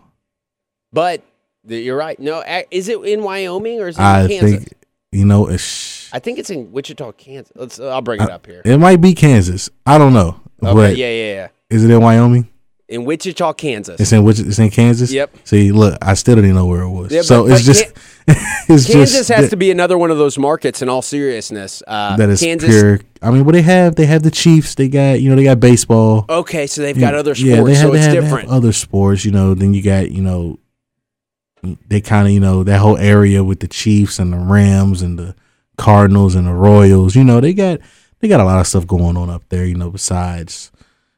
But 0.91 1.23
you're 1.65 1.97
right. 1.97 2.19
No, 2.19 2.43
is 2.69 2.88
it 2.89 2.99
in 3.01 3.23
Wyoming 3.23 3.80
or 3.81 3.88
is 3.88 3.97
it 3.97 4.01
in 4.01 4.05
I 4.05 4.27
Kansas? 4.27 4.51
think 4.51 4.73
you 5.11 5.26
know. 5.26 5.47
I 5.49 6.19
think 6.19 6.38
it's 6.38 6.49
in 6.49 6.72
Wichita, 6.72 7.14
Kansas. 7.14 7.51
Let's. 7.55 7.80
I'll 7.80 8.01
bring 8.01 8.22
it 8.22 8.30
uh, 8.30 8.35
up 8.35 8.45
here. 8.45 8.61
It 8.64 8.77
might 8.77 9.01
be 9.01 9.14
Kansas. 9.15 9.69
I 9.85 9.97
don't 9.97 10.14
know. 10.14 10.39
Okay. 10.61 10.73
but 10.73 10.97
Yeah, 10.97 11.10
yeah, 11.10 11.34
yeah. 11.34 11.47
is 11.69 11.84
it 11.84 11.89
in 11.91 12.01
Wyoming? 12.01 12.47
In 12.94 13.06
Wichita, 13.06 13.53
Kansas. 13.53 13.99
It's 13.99 14.11
in 14.11 14.24
which 14.24 14.40
it's 14.40 14.60
in 14.60 14.70
Kansas. 14.70 15.11
Yep. 15.11 15.36
See, 15.44 15.72
look, 15.72 15.98
I 16.02 16.14
still 16.14 16.36
didn't 16.36 16.53
know 16.56 16.65
where 16.65 16.82
it 16.82 16.90
was. 16.90 17.11
Yeah, 17.11 17.22
so 17.22 17.44
but- 17.48 17.52
it's 17.53 17.61
but 17.61 17.74
just 17.74 17.86
it's 18.70 18.88
Kansas 18.88 19.18
just 19.18 19.30
has 19.30 19.45
that, 19.45 19.49
to 19.49 19.57
be 19.57 19.72
another 19.72 19.98
one 19.98 20.11
of 20.11 20.18
those 20.18 20.38
markets. 20.38 20.82
In 20.82 20.90
all 20.90 21.02
seriousness, 21.02 21.82
uh, 21.88 22.15
that 22.18 22.30
is 22.30 22.40
Kansas. 22.40 22.70
pure. 22.70 22.99
I 23.22 23.32
mean, 23.32 23.45
what 23.45 23.53
they 23.53 23.61
have, 23.61 23.95
they 23.95 24.06
have 24.06 24.24
the 24.24 24.32
Chiefs. 24.32 24.76
They 24.76 24.88
got 24.88 25.20
you 25.22 25.30
know 25.30 25.36
they 25.36 25.44
got 25.44 25.60
baseball. 25.60 26.26
Okay, 26.30 26.68
so 26.68 26.82
they've 26.82 26.98
got 26.98 27.15
other 27.15 27.36
sports, 27.36 27.49
Yeah, 27.49 27.64
they 27.64 27.74
have, 27.76 27.82
so 27.82 27.91
they 27.91 27.98
it's 27.98 28.06
have, 28.06 28.11
they 28.15 28.22
have 28.22 28.24
different. 28.26 28.49
other 28.49 28.72
sports. 28.72 29.26
You 29.26 29.32
know, 29.32 29.53
then 29.53 29.74
you 29.74 29.82
got 29.82 30.11
you 30.11 30.22
know 30.22 30.60
they 31.88 32.02
kind 32.02 32.28
of 32.28 32.34
you 32.34 32.40
know 32.40 32.64
that 32.64 32.80
whole 32.80 32.98
area 32.98 33.44
with 33.44 33.60
the 33.60 33.68
Chiefs 33.68 34.20
and 34.20 34.34
the 34.34 34.38
Rams 34.38 35.02
and 35.02 35.18
the 35.18 35.36
Cardinals 35.78 36.36
and 36.36 36.48
the 36.48 36.53
Royals. 36.53 37.15
You 37.15 37.24
know, 37.24 37.40
they 37.40 37.53
got 37.53 37.80
they 38.20 38.28
got 38.28 38.40
a 38.40 38.45
lot 38.45 38.60
of 38.60 38.68
stuff 38.68 38.86
going 38.88 39.18
on 39.18 39.30
up 39.30 39.44
there. 39.49 39.65
You 39.65 39.76
know, 39.76 39.90
besides 39.90 40.72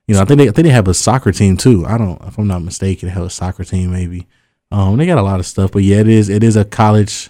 you 0.07 0.15
know, 0.15 0.22
I 0.22 0.26
think 0.26 0.38
they 0.40 0.48
I 0.49 0.52
think 0.52 0.65
they 0.65 0.72
have 0.73 0.88
a 0.88 0.94
soccer 0.94 1.32
team 1.32 1.57
too. 1.57 1.86
I 1.86 1.98
don't, 1.98 2.22
if 2.23 2.38
I'm 2.38 2.48
not 2.48 2.61
mistaken, 2.64 3.07
they 3.10 3.14
have 3.14 3.23
a 3.26 3.30
soccer 3.30 3.64
team 3.64 3.91
maybe. 3.91 4.27
Um, 4.72 4.98
they 4.98 5.06
got 5.06 5.18
a 5.18 5.23
lot 5.23 5.40
of 5.40 5.45
stuff, 5.45 5.72
but 5.72 5.84
yeah, 5.84 5.98
it 5.99 6.07
is 6.07 6.30
it 6.30 6.44
is 6.44 6.56
a 6.56 6.65
college. 6.65 7.30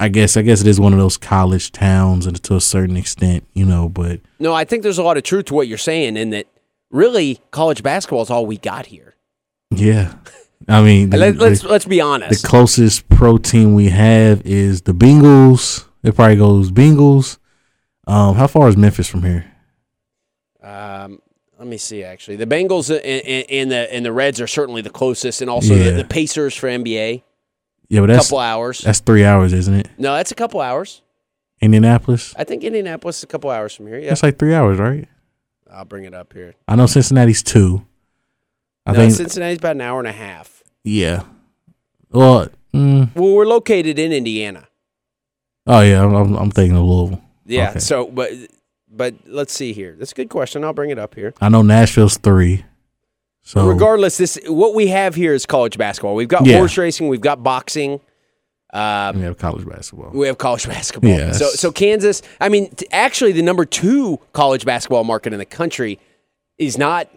I 0.00 0.08
guess 0.08 0.36
I 0.36 0.42
guess 0.42 0.60
it 0.60 0.66
is 0.66 0.80
one 0.80 0.92
of 0.92 0.98
those 0.98 1.16
college 1.16 1.70
towns, 1.70 2.26
and 2.26 2.42
to 2.44 2.56
a 2.56 2.60
certain 2.60 2.96
extent, 2.96 3.46
you 3.54 3.64
know. 3.64 3.88
But 3.88 4.20
No, 4.40 4.52
I 4.52 4.64
think 4.64 4.82
there's 4.82 4.98
a 4.98 5.02
lot 5.02 5.16
of 5.16 5.22
truth 5.22 5.46
to 5.46 5.54
what 5.54 5.68
you're 5.68 5.78
saying, 5.78 6.16
in 6.16 6.30
that 6.30 6.46
really 6.90 7.40
college 7.52 7.82
basketball 7.82 8.22
is 8.22 8.30
all 8.30 8.44
we 8.46 8.56
got 8.58 8.86
here. 8.86 9.14
yeah, 9.70 10.14
I 10.68 10.82
mean, 10.82 11.10
the, 11.10 11.18
Let, 11.18 11.36
let's 11.36 11.60
the- 11.62 11.68
let's 11.68 11.84
be 11.84 12.00
honest. 12.00 12.42
the 12.42 12.48
closest 12.48 13.08
pro 13.10 13.38
team 13.38 13.74
we 13.74 13.90
have 13.90 14.42
is 14.44 14.82
the 14.82 14.92
Bengals. 14.92 15.86
It 16.02 16.16
probably 16.16 16.36
goes 16.36 16.70
Bengals. 16.72 17.38
Um, 18.08 18.34
how 18.34 18.48
far 18.48 18.68
is 18.68 18.76
Memphis 18.76 19.06
from 19.08 19.22
here? 19.22 19.51
Um, 20.62 21.20
let 21.58 21.66
me 21.68 21.76
see. 21.76 22.02
Actually, 22.04 22.36
the 22.36 22.46
Bengals 22.46 22.90
and, 22.90 23.04
and, 23.50 23.70
the 23.70 23.92
and 23.94 24.04
the 24.04 24.12
Reds 24.12 24.40
are 24.40 24.46
certainly 24.46 24.82
the 24.82 24.90
closest, 24.90 25.40
and 25.40 25.50
also 25.50 25.74
Yeah. 25.74 25.84
the, 25.84 25.90
the 25.98 26.04
Pacers 26.04 26.54
for 26.56 26.68
NBA. 26.68 27.22
Yeah, 27.88 28.00
but 28.00 28.10
A 28.10 28.16
couple 28.16 28.38
hours. 28.38 28.80
that's 28.80 29.00
three 29.00 29.24
hours, 29.24 29.52
isn't 29.52 29.74
it? 29.74 29.88
No, 29.98 30.14
that's 30.14 30.30
a 30.32 30.34
couple 30.34 30.60
hours. 30.60 31.02
Indianapolis. 31.60 32.34
I 32.36 32.44
think 32.44 32.64
Indianapolis 32.64 33.18
is 33.18 33.24
a 33.24 33.26
couple 33.26 33.50
hours 33.50 33.74
from 33.74 33.86
here. 33.86 33.98
Yeah, 33.98 34.08
That's 34.08 34.22
like 34.22 34.38
three 34.38 34.54
hours, 34.54 34.78
right? 34.78 35.06
I'll 35.70 35.84
bring 35.84 36.04
it 36.04 36.14
up 36.14 36.32
here. 36.32 36.54
I 36.66 36.74
know 36.74 36.86
Cincinnati's 36.86 37.42
two. 37.42 37.86
I 38.86 38.92
no, 38.92 38.98
think 38.98 39.12
Cincinnati's 39.14 39.58
about 39.58 39.76
an 39.76 39.82
hour 39.82 39.98
and 40.00 40.08
a 40.08 40.12
half. 40.12 40.62
yeah. 40.84 41.22
Well, 42.10 42.48
mm, 42.74 43.14
Well, 43.14 43.34
we're 43.34 43.46
located 43.46 43.98
in 43.98 44.12
Indiana. 44.12 44.68
oh 45.66 45.80
yeah, 45.80 46.02
I'm, 46.04 46.14
I'm, 46.14 46.34
I'm 46.34 46.50
thinking 46.50 46.76
of 46.76 46.84
Louisville. 46.84 47.22
Yeah. 47.46 47.70
Okay. 47.70 47.78
So, 47.78 48.06
but 48.06 48.30
but 48.94 49.14
let's 49.26 49.52
see 49.52 49.72
here. 49.72 49.96
That's 49.98 50.12
a 50.12 50.14
good 50.14 50.28
question. 50.30 50.64
I'll 50.64 50.72
bring 50.72 50.90
it 50.90 50.98
up 50.98 51.14
here. 51.14 51.34
I 51.40 51.48
know 51.48 51.62
Nashville's 51.62 52.16
three. 52.18 52.64
So 53.42 53.66
Regardless, 53.66 54.18
this 54.18 54.38
what 54.46 54.74
we 54.74 54.86
have 54.88 55.14
here 55.14 55.34
is 55.34 55.46
college 55.46 55.76
basketball. 55.76 56.14
We've 56.14 56.28
got 56.28 56.46
Yeah. 56.46 56.58
horse 56.58 56.78
racing. 56.78 57.08
We've 57.08 57.20
got 57.20 57.42
boxing. 57.42 58.00
Um, 58.72 59.16
we 59.18 59.22
have 59.22 59.36
college 59.36 59.66
basketball. 59.66 60.10
We 60.14 60.26
have 60.28 60.38
college 60.38 60.66
basketball. 60.66 61.10
Yeah, 61.10 61.32
So, 61.32 61.46
so 61.48 61.72
Kansas. 61.72 62.22
I 62.40 62.48
mean, 62.48 62.70
t- 62.70 62.86
actually, 62.92 63.32
the 63.32 63.42
number 63.42 63.64
two 63.66 64.18
college 64.32 64.64
basketball 64.64 65.04
market 65.04 65.32
in 65.32 65.38
the 65.38 65.44
country 65.44 65.98
is 66.56 66.78
not 66.78 67.08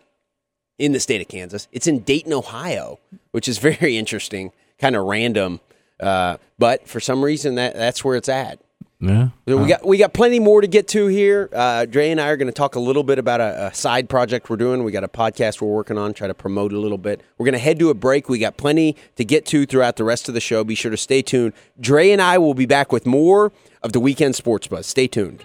in 0.79 0.91
the 0.91 0.99
state 0.99 1.21
of 1.21 1.27
Kansas. 1.29 1.67
It's 1.71 1.87
in 1.87 1.99
Dayton, 1.99 2.33
Ohio, 2.33 2.99
which 3.31 3.47
is 3.47 3.57
very 3.59 3.97
interesting, 3.97 4.51
kind 4.79 4.95
of 4.95 5.05
random. 5.05 5.61
Uh, 5.99 6.37
but 6.59 6.87
for 6.89 6.99
some 6.99 7.23
reason, 7.23 7.55
that 7.55 7.73
that's 7.75 8.03
where 8.03 8.17
it's 8.17 8.27
at. 8.27 8.59
Yeah. 8.99 9.29
We 9.45 9.67
got 9.67 9.85
we 9.85 9.97
got 9.97 10.13
plenty 10.13 10.39
more 10.39 10.61
to 10.61 10.67
get 10.67 10.87
to 10.89 11.07
here. 11.07 11.49
Uh, 11.53 11.85
Dre 11.85 12.09
and 12.09 12.19
I 12.19 12.29
are 12.29 12.37
going 12.37 12.47
to 12.47 12.53
talk 12.53 12.75
a 12.75 12.79
little 12.79 13.03
bit 13.03 13.19
about 13.19 13.41
a, 13.41 13.67
a 13.67 13.73
side 13.73 14.09
project 14.09 14.49
we're 14.49 14.55
doing. 14.55 14.83
We 14.83 14.91
got 14.91 15.03
a 15.03 15.09
podcast 15.09 15.61
we're 15.61 15.67
working 15.67 15.97
on, 15.97 16.13
try 16.13 16.27
to 16.27 16.33
promote 16.33 16.71
a 16.71 16.79
little 16.79 16.97
bit. 16.97 17.21
We're 17.37 17.45
going 17.45 17.53
to 17.53 17.59
head 17.59 17.77
to 17.79 17.89
a 17.89 17.93
break. 17.93 18.29
We 18.29 18.39
got 18.39 18.57
plenty 18.57 18.95
to 19.17 19.25
get 19.25 19.45
to 19.47 19.65
throughout 19.65 19.97
the 19.97 20.05
rest 20.05 20.27
of 20.27 20.33
the 20.33 20.41
show. 20.41 20.63
Be 20.63 20.75
sure 20.75 20.91
to 20.91 20.97
stay 20.97 21.21
tuned. 21.21 21.53
Dre 21.79 22.11
and 22.11 22.21
I 22.21 22.37
will 22.37 22.53
be 22.53 22.65
back 22.65 22.91
with 22.91 23.05
more 23.05 23.51
of 23.83 23.91
the 23.91 23.99
weekend 23.99 24.35
sports 24.35 24.67
buzz. 24.67 24.87
Stay 24.87 25.07
tuned. 25.07 25.43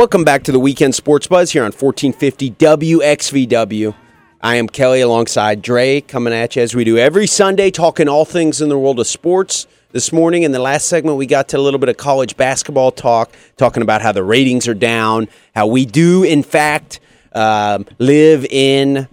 Welcome 0.00 0.24
back 0.24 0.44
to 0.44 0.52
the 0.52 0.58
Weekend 0.58 0.94
Sports 0.94 1.26
Buzz 1.26 1.50
here 1.52 1.60
on 1.60 1.72
1450 1.72 2.52
WXVW. 2.52 3.94
I 4.40 4.54
am 4.54 4.66
Kelly 4.66 5.02
alongside 5.02 5.60
Dre 5.60 6.00
coming 6.00 6.32
at 6.32 6.56
you 6.56 6.62
as 6.62 6.74
we 6.74 6.84
do 6.84 6.96
every 6.96 7.26
Sunday, 7.26 7.70
talking 7.70 8.08
all 8.08 8.24
things 8.24 8.62
in 8.62 8.70
the 8.70 8.78
world 8.78 8.98
of 8.98 9.06
sports. 9.06 9.66
This 9.92 10.10
morning, 10.10 10.42
in 10.42 10.52
the 10.52 10.58
last 10.58 10.88
segment, 10.88 11.18
we 11.18 11.26
got 11.26 11.48
to 11.48 11.58
a 11.58 11.60
little 11.60 11.78
bit 11.78 11.90
of 11.90 11.98
college 11.98 12.38
basketball 12.38 12.92
talk, 12.92 13.30
talking 13.58 13.82
about 13.82 14.00
how 14.00 14.10
the 14.10 14.24
ratings 14.24 14.66
are 14.66 14.74
down, 14.74 15.28
how 15.54 15.66
we 15.66 15.84
do, 15.84 16.24
in 16.24 16.44
fact, 16.44 16.98
um, 17.34 17.84
live 17.98 18.46
in 18.46 19.06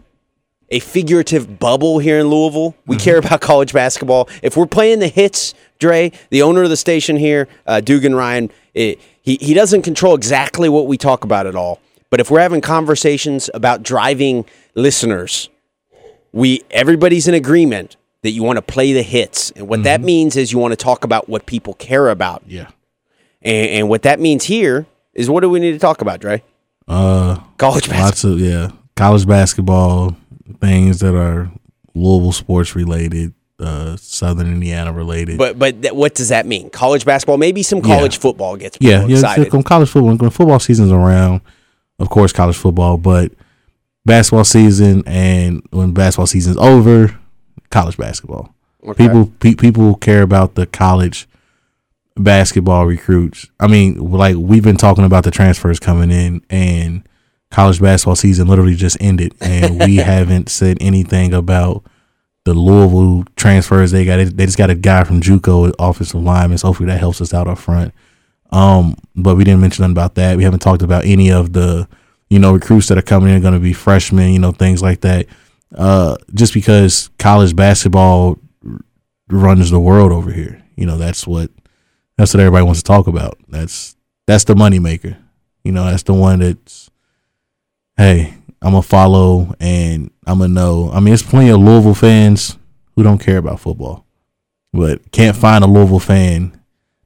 a 0.69 0.79
figurative 0.79 1.59
bubble 1.59 1.99
here 1.99 2.19
in 2.19 2.27
Louisville. 2.27 2.75
We 2.85 2.95
care 2.95 3.17
about 3.17 3.41
college 3.41 3.73
basketball. 3.73 4.29
If 4.41 4.55
we're 4.55 4.65
playing 4.67 4.99
the 4.99 5.09
hits, 5.09 5.53
Dre, 5.79 6.13
the 6.29 6.43
owner 6.43 6.63
of 6.63 6.69
the 6.69 6.77
station 6.77 7.17
here, 7.17 7.49
uh, 7.65 7.81
Dugan 7.81 8.15
Ryan, 8.15 8.51
it, 8.73 8.99
he, 9.27 9.37
he 9.41 9.53
doesn't 9.53 9.81
control 9.81 10.15
exactly 10.15 10.69
what 10.69 10.87
we 10.87 10.97
talk 10.97 11.25
about 11.25 11.47
at 11.47 11.53
all. 11.53 11.81
But 12.09 12.21
if 12.21 12.31
we're 12.31 12.39
having 12.39 12.61
conversations 12.61 13.49
about 13.53 13.83
driving 13.83 14.45
listeners, 14.73 15.49
we 16.31 16.63
everybody's 16.71 17.27
in 17.27 17.33
agreement 17.33 17.97
that 18.21 18.31
you 18.31 18.41
want 18.41 18.55
to 18.55 18.61
play 18.61 18.93
the 18.93 19.03
hits. 19.03 19.51
And 19.51 19.67
what 19.67 19.83
that 19.83 19.99
means 19.99 20.37
is 20.37 20.53
you 20.53 20.59
want 20.59 20.71
to 20.71 20.77
talk 20.77 21.03
about 21.03 21.27
what 21.27 21.45
people 21.45 21.73
care 21.73 22.07
about. 22.07 22.41
Yeah. 22.47 22.69
And, 23.41 23.69
and 23.69 23.89
what 23.89 24.03
that 24.03 24.21
means 24.21 24.45
here 24.45 24.85
is 25.13 25.29
what 25.29 25.41
do 25.41 25.49
we 25.49 25.59
need 25.59 25.73
to 25.73 25.79
talk 25.79 25.99
about, 25.99 26.21
Dre? 26.21 26.41
Uh, 26.87 27.41
College 27.57 27.89
basketball. 27.89 28.05
lots 28.05 28.23
of 28.23 28.39
yeah, 28.39 28.71
college 28.95 29.27
basketball 29.27 30.15
things 30.61 31.01
that 31.01 31.15
are 31.15 31.51
Louisville 31.93 32.31
sports 32.31 32.77
related, 32.77 33.33
uh, 33.59 33.95
Southern 33.97 34.47
Indiana 34.47 34.93
related. 34.93 35.37
But 35.37 35.57
but 35.57 35.81
that, 35.83 35.95
what 35.95 36.15
does 36.15 36.29
that 36.29 36.45
mean? 36.45 36.69
College 36.69 37.05
basketball, 37.05 37.37
maybe 37.37 37.63
some 37.63 37.81
college 37.81 38.15
Yeah. 38.15 38.21
football 38.21 38.55
gets 38.57 38.77
yeah, 38.79 39.05
yeah, 39.05 39.15
excited. 39.17 39.51
college 39.65 39.89
football. 39.89 40.15
When 40.15 40.29
football 40.29 40.59
season's 40.59 40.91
around, 40.91 41.41
of 41.99 42.09
course, 42.09 42.31
college 42.31 42.55
football, 42.57 42.97
but 42.97 43.31
basketball 44.05 44.43
season 44.45 45.03
and 45.05 45.61
when 45.71 45.91
basketball 45.93 46.27
season's 46.27 46.57
over, 46.57 47.17
college 47.69 47.97
basketball. 47.97 48.53
Okay. 48.85 49.05
People 49.07 49.31
pe- 49.39 49.55
people 49.55 49.95
care 49.95 50.21
about 50.21 50.55
the 50.55 50.65
college 50.65 51.27
basketball 52.15 52.85
recruits. 52.85 53.47
I 53.59 53.67
mean, 53.67 53.95
like 54.11 54.35
we've 54.37 54.63
been 54.63 54.77
talking 54.77 55.03
about 55.03 55.23
the 55.23 55.31
transfers 55.31 55.79
coming 55.79 56.11
in 56.11 56.41
and 56.49 57.07
college 57.51 57.79
basketball 57.81 58.15
season 58.15 58.47
literally 58.47 58.75
just 58.75 58.97
ended 58.99 59.33
and 59.41 59.79
we 59.79 59.95
haven't 59.97 60.49
said 60.49 60.77
anything 60.81 61.33
about 61.33 61.83
the 62.47 62.53
Louisville 62.53 63.25
transfers 63.35 63.91
they 63.91 64.05
got. 64.05 64.17
They 64.17 64.45
just 64.45 64.57
got 64.57 64.69
a 64.69 64.75
guy 64.75 65.03
from 65.03 65.19
JUCO 65.19 65.73
offensive 65.77 66.21
lineman. 66.21 66.57
So 66.57 66.67
hopefully 66.67 66.87
that 66.87 66.99
helps 66.99 67.19
us 67.19 67.33
out 67.33 67.47
up 67.47 67.57
front. 67.57 67.93
Um, 68.51 68.95
but 69.15 69.35
we 69.35 69.43
didn't 69.43 69.59
mention 69.59 69.83
nothing 69.83 69.91
about 69.91 70.15
that. 70.15 70.37
We 70.37 70.43
haven't 70.43 70.61
talked 70.61 70.81
about 70.81 71.03
any 71.03 71.29
of 71.29 71.51
the, 71.51 71.89
you 72.29 72.39
know, 72.39 72.53
recruits 72.53 72.87
that 72.87 72.97
are 72.97 73.01
coming 73.01 73.33
in, 73.33 73.41
going 73.41 73.53
to 73.53 73.59
be 73.59 73.73
freshmen, 73.73 74.31
you 74.31 74.39
know, 74.39 74.53
things 74.53 74.81
like 74.81 75.01
that. 75.01 75.25
Uh, 75.75 76.15
just 76.33 76.53
because 76.53 77.09
college 77.19 77.53
basketball 77.53 78.39
runs 79.27 79.69
the 79.69 79.79
world 79.81 80.13
over 80.13 80.31
here, 80.31 80.63
you 80.77 80.85
know, 80.85 80.97
that's 80.97 81.27
what 81.27 81.51
that's 82.15 82.33
what 82.33 82.39
everybody 82.39 82.63
wants 82.63 82.81
to 82.81 82.87
talk 82.87 83.07
about. 83.07 83.37
That's 83.49 83.97
that's 84.25 84.45
the 84.45 84.55
moneymaker. 84.55 85.17
You 85.65 85.73
know, 85.73 85.83
that's 85.83 86.03
the 86.03 86.13
one 86.13 86.39
that's, 86.39 86.89
hey, 87.97 88.36
I'm 88.61 88.71
gonna 88.71 88.81
follow 88.81 89.55
and 89.59 90.11
I'm 90.25 90.39
gonna 90.39 90.53
know. 90.53 90.89
I 90.91 90.95
mean, 90.95 91.05
there's 91.05 91.23
plenty 91.23 91.49
of 91.49 91.59
Louisville 91.59 91.93
fans 91.93 92.57
who 92.95 93.03
don't 93.03 93.19
care 93.19 93.37
about 93.37 93.59
football, 93.59 94.05
but 94.73 95.11
can't 95.11 95.37
find 95.37 95.63
a 95.63 95.67
Louisville 95.67 95.99
fan 95.99 96.59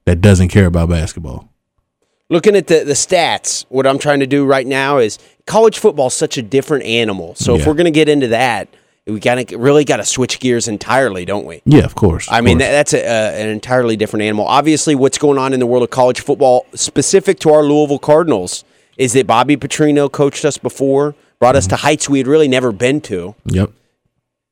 that 0.06 0.22
doesn't 0.22 0.50
care 0.50 0.66
about 0.66 0.90
basketball. 0.90 1.50
Looking 2.30 2.56
at 2.56 2.68
the, 2.68 2.86
the 2.86 2.94
stats, 2.94 3.66
what 3.68 3.86
I'm 3.86 4.00
trying 4.00 4.22
to 4.22 4.28
do 4.28 4.46
right 4.46 4.66
now 4.66 5.00
is 5.00 5.20
college 5.46 5.80
football 5.80 6.08
is 6.08 6.14
such 6.14 6.38
a 6.38 6.42
different 6.42 6.86
animal. 6.86 7.36
So 7.36 7.56
if 7.56 7.68
we're 7.68 7.74
going 7.74 7.86
to 7.86 7.92
get 7.92 8.08
into 8.08 8.30
that, 8.30 8.70
we 9.06 9.20
got 9.20 9.36
to 9.36 9.58
really 9.58 9.84
got 9.84 9.98
to 9.98 10.06
switch 10.06 10.40
gears 10.40 10.70
entirely, 10.70 11.26
don't 11.26 11.46
we? 11.46 11.62
Yeah, 11.66 11.84
of 11.84 11.96
course. 11.96 12.30
I 12.30 12.40
of 12.40 12.46
mean, 12.46 12.60
course. 12.60 12.70
that, 12.70 12.72
that's 12.72 12.94
a, 12.94 13.06
uh, 13.06 13.32
an 13.44 13.50
entirely 13.50 13.98
different 13.98 14.24
animal. 14.24 14.46
Obviously, 14.46 14.96
what's 14.96 15.18
going 15.18 15.38
on 15.38 15.54
in 15.54 15.60
the 15.60 15.66
world 15.66 15.84
of 15.84 15.90
college 15.90 16.22
football, 16.22 16.66
specific 16.74 17.40
to 17.40 17.52
our 17.52 17.64
Louisville 17.64 18.00
Cardinals, 18.00 18.64
is 18.98 19.12
that 19.12 19.28
Bobby 19.28 19.58
Petrino 19.58 20.10
coached 20.10 20.46
us 20.46 20.58
before, 20.58 21.16
brought 21.42 21.58
us 21.58 21.68
to 21.68 21.76
heights 21.76 22.08
we 22.08 22.20
had 22.20 22.28
really 22.28 22.48
never 22.48 22.72
been 22.72 23.02
to. 23.02 23.36
yep. 23.46 23.72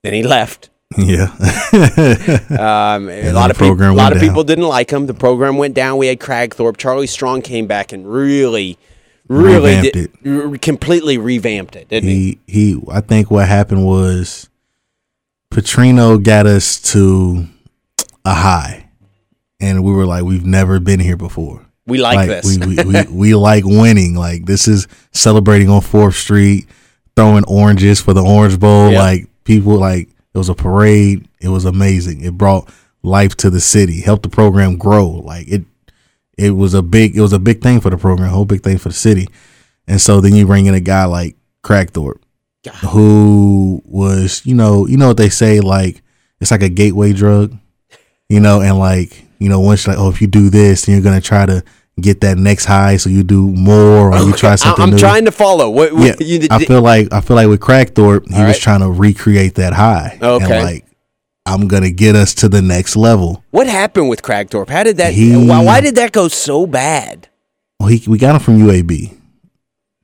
Then 0.03 0.13
he 0.13 0.23
left. 0.23 0.69
Yeah. 0.97 1.33
Um, 2.49 3.09
a 3.09 3.31
lot 3.31 3.51
of 3.51 3.57
people, 3.57 3.81
a 3.81 3.93
lot 3.93 4.11
of 4.11 4.19
people 4.19 4.43
didn't 4.43 4.67
like 4.67 4.89
him. 4.89 5.05
The 5.05 5.13
program 5.13 5.57
went 5.57 5.75
down. 5.75 5.97
We 5.97 6.07
had 6.07 6.19
Kragthorpe. 6.19 6.77
Charlie 6.77 7.07
Strong 7.07 7.43
came 7.43 7.67
back 7.67 7.93
and 7.93 8.11
really, 8.11 8.77
really 9.27 9.75
Revamped 9.75 9.93
did, 10.23 10.51
r- 10.51 10.57
completely 10.57 11.17
revamped 11.17 11.75
it, 11.75 11.87
didn't 11.89 12.09
he? 12.09 12.39
he 12.47 12.73
he 12.73 12.81
I 12.91 13.01
think 13.01 13.29
what 13.29 13.47
happened 13.47 13.85
was 13.85 14.49
Petrino 15.53 16.21
got 16.21 16.47
us 16.47 16.81
to 16.93 17.45
a 18.25 18.33
high. 18.33 18.89
And 19.59 19.83
we 19.83 19.91
were 19.91 20.05
like, 20.05 20.23
we've 20.23 20.45
never 20.45 20.79
been 20.79 20.99
here 20.99 21.17
before. 21.17 21.65
We 21.85 21.99
like, 21.99 22.27
this. 22.27 22.57
We, 22.57 22.75
we, 22.75 22.83
we, 22.83 23.03
we 23.11 23.35
like 23.35 23.63
winning. 23.65 24.15
Like 24.15 24.45
this 24.45 24.67
is 24.67 24.87
celebrating 25.11 25.69
on 25.69 25.81
Fourth 25.81 26.15
Street, 26.15 26.67
throwing 27.19 27.43
oranges 27.49 27.99
for 27.99 28.13
the 28.13 28.23
Orange 28.23 28.57
Bowl. 28.57 28.91
Yep. 28.91 28.97
Like 28.97 29.43
people 29.43 29.73
like 29.73 30.07
it 30.33 30.37
was 30.37 30.47
a 30.47 30.55
parade. 30.55 31.27
It 31.41 31.49
was 31.49 31.65
amazing. 31.65 32.21
It 32.21 32.37
brought 32.37 32.69
life 33.03 33.35
to 33.37 33.49
the 33.49 33.59
city, 33.59 33.99
helped 33.99 34.23
the 34.23 34.29
program 34.29 34.77
grow. 34.77 35.07
Like 35.07 35.47
it 35.49 35.65
it 36.37 36.51
was 36.51 36.73
a 36.73 36.81
big 36.81 37.17
it 37.17 37.21
was 37.21 37.33
a 37.33 37.39
big 37.39 37.61
thing 37.61 37.81
for 37.81 37.89
the 37.89 37.97
program, 37.97 38.29
a 38.29 38.31
whole 38.31 38.45
big 38.45 38.63
thing 38.63 38.77
for 38.77 38.87
the 38.87 38.95
city. 38.95 39.27
And 39.85 39.99
so 39.99 40.21
then 40.21 40.33
you 40.33 40.45
bring 40.45 40.67
in 40.67 40.75
a 40.75 40.79
guy 40.79 41.03
like 41.05 41.35
Kragthorpe, 41.61 42.21
who 42.87 43.81
was, 43.83 44.45
you 44.45 44.55
know, 44.55 44.87
you 44.87 44.95
know 44.95 45.09
what 45.09 45.17
they 45.17 45.29
say, 45.29 45.59
like 45.59 46.01
it's 46.39 46.51
like 46.51 46.63
a 46.63 46.69
gateway 46.69 47.11
drug, 47.11 47.57
you 48.29 48.39
know, 48.39 48.61
and 48.61 48.79
like, 48.79 49.25
you 49.39 49.49
know, 49.49 49.59
once 49.59 49.85
you're 49.85 49.93
like, 49.93 50.01
oh, 50.01 50.09
if 50.09 50.21
you 50.21 50.27
do 50.27 50.49
this, 50.49 50.85
then 50.85 50.95
you're 50.95 51.03
gonna 51.03 51.19
try 51.19 51.45
to 51.45 51.65
get 52.01 52.21
that 52.21 52.37
next 52.37 52.65
high, 52.65 52.97
so 52.97 53.09
you 53.09 53.23
do 53.23 53.47
more 53.51 54.13
or 54.13 54.17
you 54.19 54.33
try 54.33 54.55
something 54.55 54.83
I'm 54.83 54.91
new. 54.91 54.97
trying 54.97 55.25
to 55.25 55.31
follow. 55.31 55.69
What, 55.69 55.93
yeah, 55.93 56.13
you, 56.19 56.47
I 56.51 56.63
feel 56.65 56.81
like 56.81 57.11
I 57.13 57.21
feel 57.21 57.35
like 57.35 57.47
with 57.47 57.59
Kragthorpe, 57.59 58.27
he 58.27 58.35
All 58.35 58.41
was 58.41 58.55
right. 58.55 58.61
trying 58.61 58.79
to 58.81 58.89
recreate 58.91 59.55
that 59.55 59.73
high. 59.73 60.17
Okay. 60.21 60.43
and 60.57 60.63
like 60.65 60.85
I'm 61.45 61.67
gonna 61.67 61.91
get 61.91 62.15
us 62.15 62.33
to 62.35 62.49
the 62.49 62.61
next 62.61 62.95
level. 62.95 63.43
what 63.51 63.67
happened 63.67 64.09
with 64.09 64.21
Kragthorpe? 64.21 64.69
How 64.69 64.83
did 64.83 64.97
that? 64.97 65.13
He- 65.13 65.35
why, 65.35 65.63
why 65.63 65.81
did 65.81 65.95
that 65.95 66.11
go 66.11 66.27
so 66.27 66.67
bad? 66.67 67.27
Well, 67.79 67.89
he 67.89 68.03
we 68.07 68.17
got 68.17 68.35
him 68.35 68.41
from 68.41 68.59
UAB, 68.59 69.17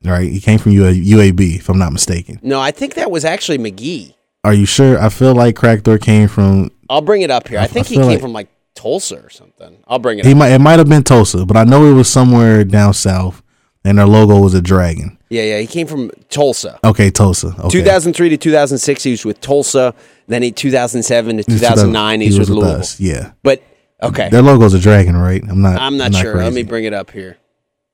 right? 0.04 0.30
He 0.30 0.40
came 0.40 0.58
from 0.58 0.72
UA, 0.72 0.92
UAB, 0.92 1.56
if 1.56 1.68
I'm 1.68 1.78
not 1.78 1.92
mistaken. 1.92 2.40
No, 2.42 2.60
I 2.60 2.70
think 2.70 2.94
that 2.94 3.10
was 3.10 3.24
actually 3.24 3.58
McGee. 3.58 4.14
Are 4.44 4.54
you 4.54 4.64
sure? 4.66 4.98
I 5.00 5.08
feel 5.08 5.34
like 5.34 5.56
Kragthorpe 5.56 6.00
came 6.02 6.28
from. 6.28 6.70
I'll 6.88 7.00
bring 7.02 7.22
it 7.22 7.30
up 7.30 7.48
here. 7.48 7.58
I, 7.58 7.64
I- 7.64 7.66
think 7.66 7.86
I 7.86 7.88
he 7.90 7.94
came 7.96 8.04
like- 8.06 8.20
from 8.20 8.32
like 8.32 8.48
Tulsa 8.76 9.16
or 9.20 9.30
something. 9.30 9.78
I'll 9.88 9.98
bring 9.98 10.20
it 10.20 10.24
He 10.26 10.32
up. 10.32 10.38
might 10.38 10.52
it 10.52 10.60
might 10.60 10.78
have 10.78 10.88
been 10.88 11.02
Tulsa, 11.02 11.44
but 11.44 11.56
I 11.56 11.64
know 11.64 11.84
it 11.90 11.94
was 11.94 12.08
somewhere 12.08 12.62
down 12.62 12.94
south, 12.94 13.42
and 13.84 13.98
their 13.98 14.06
logo 14.06 14.38
was 14.40 14.54
a 14.54 14.62
dragon. 14.62 15.18
Yeah, 15.28 15.42
yeah, 15.42 15.58
he 15.58 15.66
came 15.66 15.88
from 15.88 16.10
Tulsa. 16.28 16.78
Okay, 16.84 17.10
Tulsa. 17.10 17.48
Okay. 17.58 17.68
2003 17.70 18.28
to 18.28 18.36
2006, 18.36 19.02
he 19.02 19.10
was 19.10 19.24
with 19.24 19.40
Tulsa. 19.40 19.92
Then 20.28 20.42
he 20.42 20.52
2007 20.52 21.38
to 21.38 21.42
2009, 21.42 22.20
he 22.20 22.28
was 22.28 22.38
with 22.38 22.48
Louisville. 22.50 22.76
us. 22.80 23.00
Yeah, 23.00 23.32
But 23.42 23.62
okay, 24.02 24.28
their 24.28 24.42
logo's 24.42 24.74
a 24.74 24.78
dragon, 24.78 25.16
right? 25.16 25.42
I'm 25.48 25.62
not. 25.62 25.80
I'm 25.80 25.96
not 25.96 26.14
sure. 26.14 26.36
Let 26.36 26.52
me 26.52 26.62
bring 26.62 26.84
it 26.84 26.92
up 26.92 27.10
here. 27.10 27.38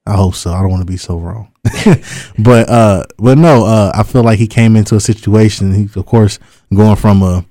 I 0.05 0.15
hope 0.17 0.35
so. 0.35 0.53
I 0.53 0.61
don't 0.61 0.71
want 0.71 0.81
to 0.83 0.91
be 0.93 0.97
so 0.99 1.17
wrong. 1.17 1.53
but 2.39 2.69
uh 2.69 3.05
but 3.19 3.39
no, 3.39 3.65
uh 3.65 3.93
I 3.95 4.03
feel 4.03 4.25
like 4.25 4.39
he 4.41 4.49
came 4.49 4.75
into 4.75 4.97
a 4.97 5.01
situation 5.01 5.73
he 5.73 5.89
of 5.99 6.07
course 6.07 6.41
going 6.75 6.97
from 6.97 7.23
a 7.23 7.47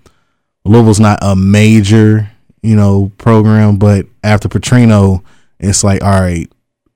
Louisville's 0.66 1.00
not 1.00 1.20
a 1.22 1.36
major, 1.36 2.30
you 2.62 2.76
know, 2.76 3.12
program, 3.18 3.78
but 3.78 4.06
after 4.24 4.48
Petrino, 4.48 5.24
it's 5.60 5.84
like, 5.84 6.04
all 6.04 6.22
right, 6.22 6.52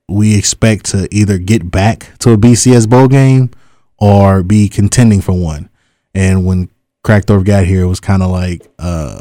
we 0.08 0.36
expect 0.38 0.86
to 0.86 1.08
either 1.10 1.38
get 1.38 1.70
back 1.70 2.16
to 2.18 2.32
a 2.32 2.36
BCS 2.36 2.88
bowl 2.88 3.08
game 3.08 3.50
or 3.98 4.42
be 4.42 4.68
contending 4.68 5.20
for 5.20 5.32
one. 5.32 5.68
And 6.14 6.46
when 6.46 6.70
Kragthorpe 7.04 7.44
got 7.44 7.66
here, 7.66 7.82
it 7.82 7.88
was 7.88 8.00
kind 8.00 8.22
of 8.22 8.30
like, 8.30 8.66
uh, 8.78 9.20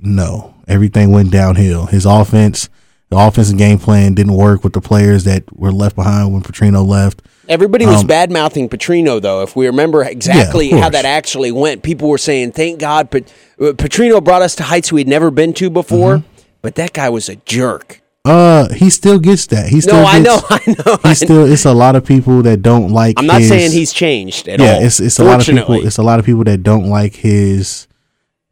no, 0.00 0.54
everything 0.66 1.10
went 1.10 1.30
downhill. 1.30 1.86
His 1.86 2.04
offense, 2.04 2.68
the 3.08 3.16
offensive 3.16 3.58
game 3.58 3.78
plan 3.78 4.14
didn't 4.14 4.34
work 4.34 4.64
with 4.64 4.74
the 4.74 4.80
players 4.80 5.24
that 5.24 5.44
were 5.56 5.72
left 5.72 5.96
behind 5.96 6.32
when 6.32 6.42
Petrino 6.42 6.86
left. 6.86 7.22
Everybody 7.48 7.86
was 7.86 8.02
Um, 8.02 8.06
bad 8.06 8.30
mouthing 8.30 8.68
Petrino, 8.68 9.20
though. 9.20 9.42
If 9.42 9.56
we 9.56 9.66
remember 9.66 10.02
exactly 10.04 10.68
how 10.70 10.90
that 10.90 11.04
actually 11.04 11.50
went, 11.52 11.82
people 11.82 12.08
were 12.08 12.18
saying, 12.18 12.52
"Thank 12.52 12.78
God, 12.78 13.10
Pet- 13.10 13.32
uh, 13.60 13.72
Petrino 13.72 14.22
brought 14.22 14.42
us 14.42 14.54
to 14.56 14.64
heights 14.64 14.92
we'd 14.92 15.08
never 15.08 15.30
been 15.30 15.52
to 15.54 15.70
before." 15.70 16.18
Mm-hmm. 16.18 16.42
But 16.60 16.74
that 16.74 16.92
guy 16.92 17.08
was 17.08 17.28
a 17.28 17.36
jerk. 17.36 18.00
Uh, 18.24 18.68
he 18.74 18.90
still 18.90 19.18
gets 19.18 19.46
that. 19.46 19.68
He 19.68 19.80
still 19.80 20.02
No, 20.02 20.04
I 20.04 20.18
know, 20.18 20.40
I 20.50 20.60
know. 20.84 20.98
He 21.04 21.14
still. 21.14 21.50
It's 21.50 21.64
a 21.64 21.72
lot 21.72 21.96
of 21.96 22.04
people 22.04 22.42
that 22.42 22.60
don't 22.62 22.90
like. 22.90 23.14
I'm 23.18 23.26
not 23.26 23.40
his- 23.40 23.48
saying 23.48 23.72
he's 23.72 23.92
changed 23.92 24.48
at 24.48 24.60
yeah, 24.60 24.66
all. 24.74 24.80
Yeah, 24.80 24.86
it's 24.86 25.00
it's 25.00 25.18
a 25.18 25.24
lot 25.24 25.40
of 25.40 25.54
people. 25.54 25.86
It's 25.86 25.98
a 25.98 26.02
lot 26.02 26.18
of 26.18 26.26
people 26.26 26.44
that 26.44 26.62
don't 26.62 26.90
like 26.90 27.14
his 27.16 27.86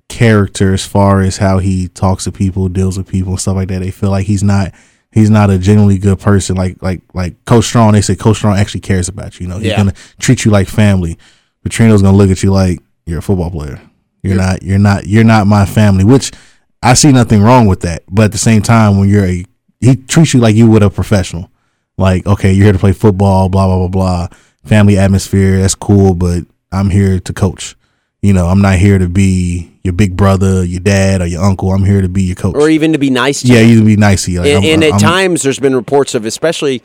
character 0.08 0.72
as 0.72 0.86
far 0.86 1.20
as 1.20 1.38
how 1.38 1.58
he 1.58 1.88
talks 1.88 2.24
to 2.24 2.32
people, 2.32 2.68
deals 2.68 2.96
with 2.96 3.08
people, 3.08 3.32
and 3.32 3.40
stuff 3.40 3.56
like 3.56 3.68
that. 3.68 3.80
They 3.80 3.90
feel 3.90 4.10
like 4.10 4.26
he's 4.26 4.42
not 4.42 4.72
he's 5.16 5.30
not 5.30 5.50
a 5.50 5.58
genuinely 5.58 5.98
good 5.98 6.18
person. 6.20 6.56
Like 6.56 6.80
like 6.82 7.00
like 7.14 7.42
Coach 7.44 7.64
Strong. 7.64 7.92
They 7.92 8.02
say 8.02 8.14
Coach 8.14 8.36
Strong 8.36 8.56
actually 8.58 8.80
cares 8.82 9.08
about 9.08 9.40
you. 9.40 9.44
You 9.46 9.48
know, 9.52 9.58
he's 9.58 9.68
Yeah. 9.68 9.76
gonna 9.78 9.94
treat 10.20 10.44
you 10.44 10.50
like 10.50 10.68
family. 10.68 11.18
Petrino's 11.64 12.02
gonna 12.02 12.16
look 12.16 12.30
at 12.30 12.42
you 12.42 12.52
like 12.52 12.78
you're 13.06 13.18
a 13.18 13.22
football 13.22 13.50
player. 13.50 13.80
You're 14.22 14.36
not. 14.36 14.62
You're 14.62 14.78
not. 14.78 15.06
You're 15.06 15.24
not 15.24 15.46
my 15.46 15.64
family. 15.66 16.04
Which 16.04 16.32
I 16.82 16.94
see 16.94 17.12
nothing 17.12 17.42
wrong 17.42 17.66
with 17.66 17.80
that. 17.80 18.02
But 18.10 18.26
at 18.26 18.32
the 18.32 18.38
same 18.38 18.60
time, 18.62 18.98
when 18.98 19.08
you're 19.08 19.24
a 19.24 19.44
he 19.80 19.96
treats 19.96 20.34
you 20.34 20.40
like 20.40 20.54
you 20.56 20.66
would 20.68 20.82
a 20.82 20.90
professional. 20.90 21.50
Like, 21.98 22.26
okay, 22.26 22.52
you're 22.52 22.64
here 22.64 22.72
to 22.72 22.78
play 22.78 22.92
football, 22.92 23.48
blah, 23.48 23.66
blah, 23.66 23.78
blah, 23.78 23.88
blah. 23.88 24.28
Family 24.64 24.98
atmosphere, 24.98 25.58
that's 25.60 25.74
cool, 25.74 26.14
but 26.14 26.44
I'm 26.72 26.90
here 26.90 27.20
to 27.20 27.32
coach. 27.32 27.74
You 28.22 28.32
know, 28.32 28.46
I'm 28.46 28.60
not 28.60 28.76
here 28.78 28.98
to 28.98 29.08
be 29.08 29.70
your 29.82 29.92
big 29.92 30.16
brother, 30.16 30.64
your 30.64 30.80
dad, 30.80 31.20
or 31.22 31.26
your 31.26 31.42
uncle. 31.44 31.70
I'm 31.72 31.84
here 31.84 32.00
to 32.02 32.08
be 32.08 32.22
your 32.24 32.34
coach. 32.36 32.56
or 32.56 32.68
even 32.68 32.92
to 32.92 32.98
be 32.98 33.10
nice 33.10 33.42
to 33.42 33.48
yeah, 33.48 33.60
you 33.60 33.78
can 33.78 33.86
be 33.86 33.96
nice 33.96 34.24
to 34.24 34.32
you. 34.32 34.40
Like, 34.40 34.50
and, 34.52 34.64
and 34.64 34.84
at 34.84 34.92
I'm- 34.92 35.00
times 35.00 35.42
there's 35.42 35.60
been 35.60 35.76
reports 35.76 36.14
of 36.14 36.24
especially 36.24 36.82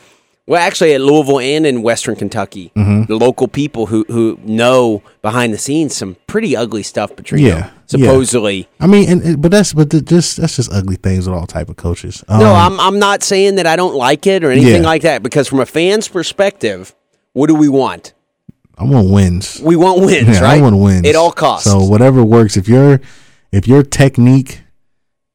well 0.47 0.59
actually 0.61 0.93
at 0.93 1.01
louisville 1.01 1.39
and 1.39 1.67
in 1.67 1.83
western 1.83 2.15
kentucky 2.15 2.71
Mm-hmm. 2.75 3.03
the 3.05 3.15
local 3.15 3.47
people 3.47 3.85
who, 3.85 4.03
who 4.07 4.39
know 4.43 5.03
behind 5.21 5.53
the 5.53 5.57
scenes 5.59 5.95
some 5.95 6.17
pretty 6.25 6.55
ugly 6.55 6.81
stuff 6.81 7.15
Petrino, 7.15 7.39
Yeah, 7.41 7.47
yeah. 7.57 7.69
supposedly 7.85 8.67
I 8.79 8.87
mean, 8.87 9.07
and, 9.07 9.21
and- 9.21 9.41
but 9.41 9.51
that's 9.51 9.71
but 9.73 9.91
the, 9.91 10.01
just 10.01 10.37
that's 10.37 10.55
just 10.55 10.71
ugly 10.73 10.95
things 10.95 11.29
with 11.29 11.37
all 11.37 11.45
type 11.45 11.69
of 11.69 11.75
coaches. 11.77 12.23
Um, 12.27 12.39
no 12.39 12.53
I'm, 12.53 12.79
I'm 12.79 12.97
not 12.99 13.21
saying 13.23 13.55
that 13.55 13.67
i 13.67 13.75
don't 13.75 13.95
like 13.95 14.25
it 14.27 14.43
or 14.43 14.49
anything 14.51 14.81
Yeah. 14.81 14.87
like 14.89 15.03
that 15.03 15.21
because 15.23 15.47
from 15.47 15.59
a 15.59 15.65
fan's 15.65 16.07
perspective 16.07 16.93
what 17.33 17.47
do 17.47 17.55
we 17.55 17.69
want 17.69 18.13
I 18.81 18.85
want 18.85 19.09
wins. 19.11 19.59
we 19.63 19.75
want 19.75 20.01
wins 20.01 20.27
Yeah, 20.27 20.41
right 20.41 20.57
I 20.57 20.61
want 20.61 20.77
wins 20.77 21.07
at 21.07 21.15
all 21.15 21.31
costs 21.31 21.69
So 21.69 21.83
whatever 21.83 22.23
works. 22.23 22.57
If 22.57 22.67
your 22.67 22.99
if 23.51 23.67
your 23.67 23.83
technique 23.83 24.61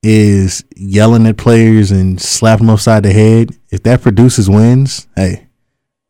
is 0.02 0.64
yelling 0.76 1.26
at 1.26 1.36
players 1.36 1.90
and 1.90 2.20
slapping 2.20 2.66
them 2.66 2.74
upside 2.74 3.02
the 3.02 3.12
head, 3.12 3.50
if 3.70 3.82
that 3.84 4.02
produces 4.02 4.48
wins, 4.48 5.06
hey, 5.16 5.46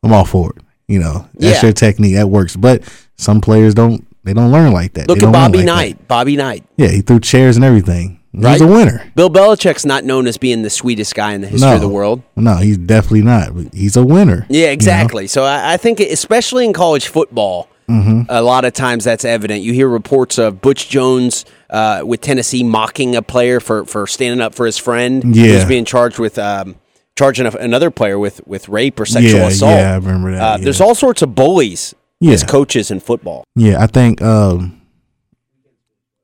I'm 0.03 0.13
all 0.13 0.25
for 0.25 0.51
it. 0.55 0.63
You 0.87 0.99
know, 0.99 1.27
that's 1.33 1.61
Yeah. 1.61 1.67
your 1.67 1.73
technique. 1.73 2.15
That 2.15 2.29
works. 2.29 2.55
But 2.55 2.83
some 3.17 3.41
players 3.41 3.73
don't. 3.73 4.05
They 4.23 4.33
don't 4.33 4.51
learn 4.51 4.71
like 4.73 4.93
that. 4.93 5.07
look 5.07 5.21
at 5.23 5.31
bobby 5.31 5.59
like 5.59 5.65
knight 5.65 6.07
bobby 6.07 6.35
knight. 6.35 6.63
Yeah, 6.75 6.89
he 6.89 7.01
threw 7.01 7.19
chairs 7.19 7.55
and 7.55 7.63
everything. 7.63 8.16
Right? 8.39 8.53
He's 8.53 8.61
a 8.61 8.67
winner. 8.67 9.11
bill 9.15 9.29
belichick's 9.29 9.85
not 9.85 10.03
known 10.03 10.27
as 10.27 10.37
being 10.37 10.61
the 10.61 10.69
sweetest 10.69 11.15
guy 11.15 11.33
in 11.33 11.41
the 11.41 11.47
history 11.47 11.69
no, 11.69 11.75
of 11.75 11.81
the 11.81 11.89
world 11.89 12.21
No, 12.35 12.55
he's 12.57 12.77
definitely 12.77 13.23
not. 13.23 13.49
He's 13.73 13.97
a 13.97 14.05
winner. 14.05 14.45
Yeah, 14.49 14.67
exactly. 14.67 15.27
So 15.27 15.43
I, 15.43 15.73
I 15.73 15.77
think, 15.77 15.99
especially 15.99 16.65
in 16.65 16.73
college 16.73 17.07
football, 17.07 17.67
Mm-hmm. 17.89 18.23
a 18.27 18.41
lot 18.41 18.65
of 18.65 18.73
times 18.73 19.05
that's 19.05 19.23
evident. 19.23 19.61
You 19.61 19.71
hear 19.71 19.87
reports 19.87 20.37
of 20.37 20.59
Butch 20.59 20.89
Jones 20.89 21.45
uh, 21.69 22.01
with 22.05 22.19
Tennessee 22.19 22.61
mocking 22.61 23.15
a 23.15 23.21
player 23.21 23.61
for, 23.61 23.85
for 23.85 24.05
standing 24.07 24.41
up 24.41 24.53
for 24.53 24.65
his 24.65 24.77
friend 24.77 25.23
Yeah. 25.33 25.53
who's 25.53 25.63
being 25.63 25.85
charged 25.85 26.19
with 26.19 26.37
um, 26.37 26.75
charging 27.17 27.45
another 27.45 27.89
player 27.89 28.19
with, 28.19 28.45
with 28.45 28.67
rape 28.67 28.99
or 28.99 29.05
sexual 29.05 29.39
Yeah, 29.39 29.47
assault. 29.47 29.71
yeah, 29.79 29.93
I 29.93 29.95
remember 29.95 30.31
that, 30.33 30.41
Uh, 30.41 30.57
yeah. 30.57 30.63
There's 30.65 30.81
all 30.81 30.95
sorts 30.95 31.21
of 31.21 31.33
bullies 31.33 31.95
as 32.21 32.43
coaches 32.43 32.91
in 32.91 32.99
football. 32.99 33.45
Yeah, 33.55 33.81
I 33.81 33.87
think 33.87 34.21
um 34.21 34.81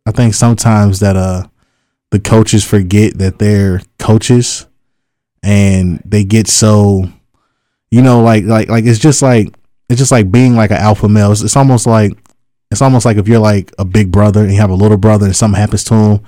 I 0.06 0.12
think 0.12 0.34
sometimes 0.34 1.00
that 1.00 1.16
uh 1.16 1.48
the 2.14 2.20
coaches 2.20 2.64
forget 2.64 3.18
that 3.18 3.40
they're 3.40 3.82
coaches 3.98 4.68
and 5.42 6.00
they 6.06 6.24
get 6.24 6.48
so 6.48 7.04
you 7.90 8.04
know 8.04 8.22
like 8.22 8.44
like 8.44 8.70
like 8.70 8.86
it's 8.86 9.00
just 9.00 9.24
like 9.24 9.54
it's 9.90 9.98
just 9.98 10.12
like 10.12 10.32
being 10.32 10.56
like 10.56 10.70
an 10.72 10.78
alpha 10.78 11.10
male. 11.10 11.32
It's, 11.32 11.42
it's 11.42 11.58
almost 11.58 11.86
like 11.88 12.14
it's 12.72 12.82
almost 12.82 13.04
like 13.06 13.18
if 13.18 13.28
you're 13.28 13.40
like 13.40 13.72
a 13.80 13.86
big 13.86 14.12
brother 14.12 14.42
and 14.42 14.52
you 14.52 14.58
have 14.58 14.70
a 14.70 14.76
little 14.76 14.98
brother 14.98 15.26
and 15.26 15.36
something 15.36 15.60
happens 15.60 15.84
to 15.86 15.94
him 15.96 16.20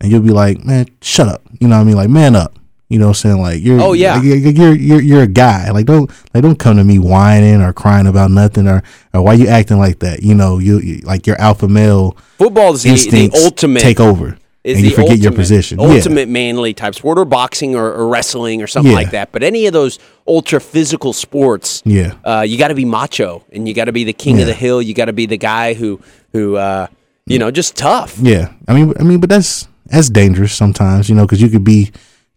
and 0.00 0.10
you'll 0.12 0.22
be 0.22 0.30
like, 0.30 0.64
"Man, 0.64 0.86
shut 1.02 1.28
up." 1.28 1.42
You 1.60 1.68
know 1.68 1.76
what 1.76 1.82
I 1.82 1.84
mean? 1.84 1.96
Like, 1.96 2.08
"Man 2.10 2.36
up." 2.36 2.54
You 2.88 2.98
know 2.98 3.06
what 3.06 3.24
I'm 3.24 3.30
saying? 3.30 3.42
Like 3.42 3.62
you're 3.62 3.80
Oh, 3.80 3.92
yeah. 3.94 4.14
like, 4.16 4.24
you're, 4.24 4.36
you're 4.36 4.74
you're 4.74 5.00
you're 5.00 5.22
a 5.22 5.26
guy. 5.26 5.70
Like 5.70 5.86
don't 5.86 6.10
like 6.34 6.42
don't 6.42 6.58
come 6.58 6.76
to 6.76 6.84
me 6.84 6.98
whining 6.98 7.62
or 7.62 7.72
crying 7.72 8.06
about 8.06 8.30
nothing 8.30 8.68
or 8.68 8.82
or 9.14 9.22
why 9.22 9.34
you 9.34 9.46
acting 9.48 9.78
like 9.78 9.98
that. 10.00 10.22
You 10.22 10.34
know, 10.34 10.58
you, 10.58 10.78
you 10.80 10.98
like 10.98 11.26
your 11.26 11.40
alpha 11.40 11.66
male 11.66 12.16
Football 12.38 12.74
is 12.74 12.82
the, 12.84 13.28
the 13.28 13.30
ultimate 13.44 13.80
take 13.80 14.00
over 14.00 14.38
is 14.62 14.76
and 14.76 14.84
you 14.84 14.90
the 14.90 14.96
forget 14.96 15.18
your 15.18 15.28
ultimate- 15.30 15.36
position. 15.36 15.80
Yeah. 15.80 15.86
Ultimate 15.88 16.28
manly 16.28 16.74
type 16.74 16.94
sport, 16.94 17.18
or 17.18 17.24
boxing, 17.24 17.74
or, 17.74 17.92
or 17.92 18.08
wrestling, 18.08 18.60
or 18.62 18.66
something 18.66 18.92
Yeah. 18.92 18.98
like 18.98 19.10
that. 19.12 19.32
But 19.32 19.42
any 19.42 19.66
of 19.66 19.72
those 19.72 19.98
ultra 20.26 20.60
physical 20.60 21.12
sports, 21.12 21.82
Yeah. 21.86 22.12
uh, 22.24 22.42
you 22.46 22.58
got 22.58 22.68
to 22.68 22.74
be 22.74 22.84
macho, 22.84 23.42
and 23.52 23.66
you 23.66 23.74
got 23.74 23.86
to 23.86 23.92
be 23.92 24.04
the 24.04 24.12
king 24.12 24.40
of 24.40 24.46
the 24.46 24.52
hill. 24.54 24.82
You 24.82 24.92
got 24.94 25.06
to 25.06 25.12
be 25.14 25.26
the 25.26 25.38
guy 25.38 25.74
who 25.74 26.00
who 26.32 26.56
uh, 26.56 26.86
You 27.26 27.38
know, 27.38 27.50
just 27.50 27.76
tough. 27.76 28.18
Yeah, 28.20 28.52
I 28.68 28.74
mean, 28.74 28.92
I 28.98 29.02
mean, 29.02 29.18
but 29.20 29.30
that's 29.30 29.68
that's 29.86 30.10
dangerous 30.10 30.52
sometimes, 30.52 31.08
you 31.08 31.14
know, 31.14 31.22
because 31.24 31.40
you 31.40 31.48
could 31.48 31.64
be 31.64 31.90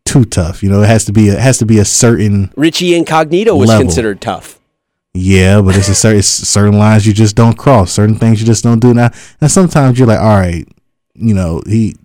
too 0.05 0.23
tough. 0.25 0.61
You 0.63 0.69
know, 0.69 0.81
it 0.83 0.87
has 0.87 1.05
to 1.05 1.13
be 1.13 1.29
a, 1.29 1.33
it 1.33 1.39
has 1.39 1.57
to 1.59 1.65
be 1.65 1.79
a 1.79 1.85
certain 1.85 2.51
Richie 2.55 2.93
Incognito 2.95 3.55
was 3.55 3.69
Level. 3.69 3.83
considered 3.85 4.21
tough. 4.21 4.59
yeah, 5.13 5.61
but 5.61 5.75
it's 5.77 5.89
a 5.89 5.95
certain 5.95 6.19
it's 6.19 6.27
certain 6.27 6.77
lines 6.79 7.05
you 7.05 7.13
just 7.13 7.35
don't 7.35 7.57
cross, 7.57 7.91
certain 7.91 8.15
things 8.15 8.39
you 8.39 8.45
just 8.45 8.63
don't 8.63 8.79
do. 8.79 8.93
Now, 8.93 9.09
and 9.41 9.51
sometimes 9.51 9.97
you're 9.99 10.07
like, 10.07 10.19
all 10.19 10.37
right, 10.37 10.67
you 11.15 11.33
know, 11.33 11.61
he 11.67 11.95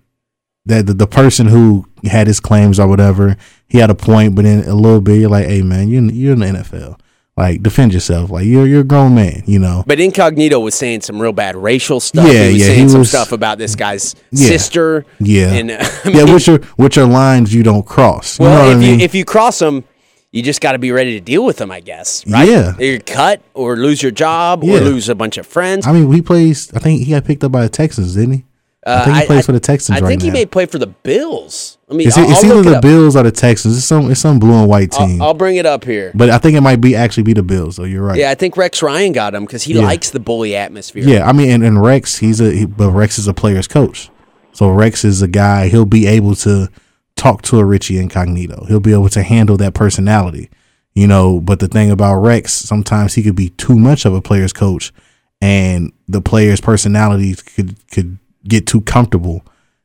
that 0.69 0.85
the, 0.87 0.93
the 0.93 1.07
person 1.07 1.47
who 1.47 1.85
had 2.05 2.27
his 2.27 2.39
claims 2.39 2.79
or 2.79 2.87
whatever, 2.87 3.35
he 3.67 3.77
had 3.77 3.89
a 3.89 3.95
point, 3.95 4.35
but 4.35 4.43
then 4.45 4.63
a 4.67 4.73
little 4.75 5.01
bit, 5.01 5.19
you're 5.19 5.29
like, 5.29 5.45
hey 5.47 5.61
man, 5.61 5.89
you're 5.89 5.99
in- 5.99 6.09
you're 6.15 6.33
in 6.33 6.39
the 6.39 6.45
NFL, 6.47 6.99
like 7.37 7.61
defend 7.61 7.93
yourself, 7.93 8.29
like 8.29 8.45
you're 8.45 8.65
you're 8.65 8.81
a 8.81 8.83
grown 8.85 9.13
man, 9.15 9.43
you 9.45 9.59
know. 9.59 9.83
But 9.85 9.99
Incognito 9.99 10.59
was 10.59 10.75
saying 10.75 11.01
some 11.01 11.21
real 11.21 11.33
bad 11.33 11.55
racial 11.55 11.99
stuff. 11.99 12.27
Yeah, 12.27 12.45
he 12.47 12.53
was 12.53 12.57
yeah, 12.61 12.65
saying 12.67 12.83
he 12.83 12.89
some 12.89 12.99
was- 12.99 13.09
stuff 13.09 13.31
about 13.31 13.57
this 13.57 13.75
guy's 13.75 14.15
Yeah. 14.31 14.47
sister. 14.47 15.05
Yeah, 15.19 15.51
And, 15.53 15.71
uh, 15.71 15.77
I 16.05 16.09
yeah, 16.09 16.33
which 16.33 16.47
are 16.49 16.57
which 16.77 16.97
are 16.97 17.05
lines 17.05 17.53
you 17.53 17.63
don't 17.63 17.85
cross. 17.85 18.39
You 18.39 18.45
Well, 18.45 18.53
know 18.55 18.61
what 18.65 18.71
if 18.71 18.77
I 18.77 18.79
mean? 18.79 18.99
you 18.99 19.05
if 19.05 19.13
you 19.15 19.25
cross 19.25 19.59
them, 19.59 19.83
you 20.31 20.43
just 20.43 20.61
got 20.61 20.73
to 20.73 20.77
be 20.79 20.91
ready 20.91 21.13
to 21.13 21.19
deal 21.21 21.43
with 21.43 21.57
them, 21.57 21.71
I 21.71 21.79
guess. 21.79 22.23
Right? 22.27 22.47
Yeah. 22.47 22.77
you 22.77 22.99
cut 22.99 23.41
or 23.55 23.75
lose 23.77 24.01
your 24.03 24.11
job 24.11 24.63
or 24.63 24.79
lose 24.79 25.09
a 25.09 25.15
bunch 25.15 25.37
of 25.39 25.47
friends. 25.47 25.87
I 25.87 25.91
mean, 25.91 26.11
he 26.13 26.21
plays. 26.21 26.71
I 26.73 26.77
think 26.79 27.01
he 27.03 27.11
got 27.11 27.25
picked 27.25 27.43
up 27.43 27.51
by 27.51 27.63
the 27.63 27.69
Texans, 27.69 28.13
didn't 28.15 28.33
he? 28.33 28.45
I 28.85 28.91
Uh, 28.91 29.05
think 29.05 29.17
he 29.17 29.25
plays 29.25 29.45
for 29.45 29.51
the 29.51 29.59
Texans 29.59 29.97
I 29.97 30.01
right 30.01 30.07
think 30.07 30.21
he 30.21 30.29
now. 30.29 30.33
may 30.33 30.45
play 30.45 30.65
for 30.65 30.77
the 30.79 30.87
Bills. 30.87 31.77
I 31.89 31.93
mean, 31.95 32.07
It's, 32.07 32.17
I'll, 32.17 32.29
it's 32.31 32.43
I'll 32.43 32.45
either 32.45 32.55
look 32.55 32.65
it 32.67 32.69
the. 32.75 32.79
Bills 32.81 33.15
or 33.17 33.23
the 33.23 33.31
Texans. 33.31 33.75
It's 33.77 33.85
some 33.85 34.09
it's 34.09 34.21
some 34.21 34.39
blue 34.39 34.53
and 34.53 34.69
white 34.69 34.91
team. 34.91 35.21
I'll, 35.21 35.29
I'll 35.29 35.33
bring 35.33 35.57
it 35.57 35.65
up 35.65 35.83
here. 35.83 36.11
but 36.15 36.29
I 36.29 36.37
think 36.37 36.55
it 36.55 36.61
might 36.61 36.79
be 36.79 36.95
actually 36.95 37.23
be 37.23 37.33
the 37.33 37.43
Bills. 37.43 37.75
So 37.75 37.83
you're 37.83 38.03
right. 38.03 38.17
Yeah, 38.17 38.31
I 38.31 38.35
think 38.35 38.55
Rex 38.55 38.81
Ryan 38.81 39.11
got 39.11 39.35
him 39.35 39.43
because 39.45 39.63
he 39.63 39.73
Yeah. 39.73 39.81
likes 39.83 40.11
the 40.11 40.19
bully 40.21 40.55
atmosphere. 40.55 41.03
Yeah, 41.03 41.27
I 41.27 41.33
mean, 41.33 41.49
and, 41.49 41.63
and 41.63 41.81
Rex, 41.81 42.17
he's 42.19 42.39
a 42.39 42.51
he, 42.51 42.65
but 42.65 42.91
Rex 42.91 43.19
is 43.19 43.27
a 43.27 43.33
player's 43.33 43.67
coach. 43.67 44.09
So 44.53 44.69
Rex 44.69 45.03
is 45.03 45.21
a 45.21 45.27
guy. 45.27 45.67
He'll 45.67 45.85
be 45.85 46.07
able 46.07 46.35
to 46.35 46.69
talk 47.17 47.41
to 47.43 47.59
a 47.59 47.65
Richie 47.65 47.97
Incognito. 47.97 48.65
He'll 48.69 48.79
be 48.79 48.93
able 48.93 49.09
to 49.09 49.23
handle 49.23 49.57
that 49.57 49.73
personality, 49.73 50.49
you 50.93 51.05
know. 51.05 51.41
But 51.41 51.59
the 51.59 51.67
thing 51.67 51.91
about 51.91 52.15
Rex, 52.21 52.53
sometimes 52.53 53.15
he 53.15 53.23
could 53.23 53.35
be 53.35 53.49
too 53.49 53.77
much 53.77 54.05
of 54.05 54.13
a 54.13 54.21
player's 54.21 54.53
coach, 54.53 54.93
and 55.41 55.91
the 56.07 56.21
player's 56.21 56.61
personality 56.61 57.35
could 57.35 57.75
could 57.91 58.19
get 58.47 58.65
too 58.67 58.81
comfortable, 58.81 59.43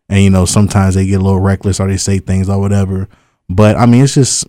and 0.08 0.22
you 0.22 0.30
know 0.30 0.44
sometimes 0.44 0.94
they 0.94 1.06
get 1.06 1.20
a 1.20 1.24
little 1.24 1.40
reckless 1.40 1.80
or 1.80 1.88
they 1.88 1.96
say 1.96 2.18
things 2.18 2.48
or 2.48 2.60
whatever. 2.60 3.08
But 3.48 3.76
I 3.76 3.86
mean, 3.86 4.04
it's 4.04 4.14
just 4.14 4.46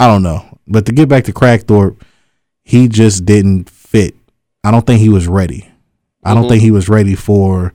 I 0.00 0.06
don't 0.06 0.22
know. 0.22 0.58
But 0.66 0.86
to 0.86 0.92
get 0.92 1.08
back 1.08 1.24
to 1.24 1.32
Kragthorpe, 1.32 2.00
he 2.64 2.88
just 2.88 3.24
didn't 3.24 3.68
fit. 3.68 4.14
I 4.64 4.70
don't 4.70 4.86
think 4.86 5.00
he 5.00 5.08
was 5.08 5.26
ready. 5.28 5.68
I 6.24 6.34
don't 6.34 6.44
Mhm. 6.44 6.48
think 6.50 6.62
he 6.62 6.70
was 6.70 6.88
ready 6.88 7.14
for 7.14 7.72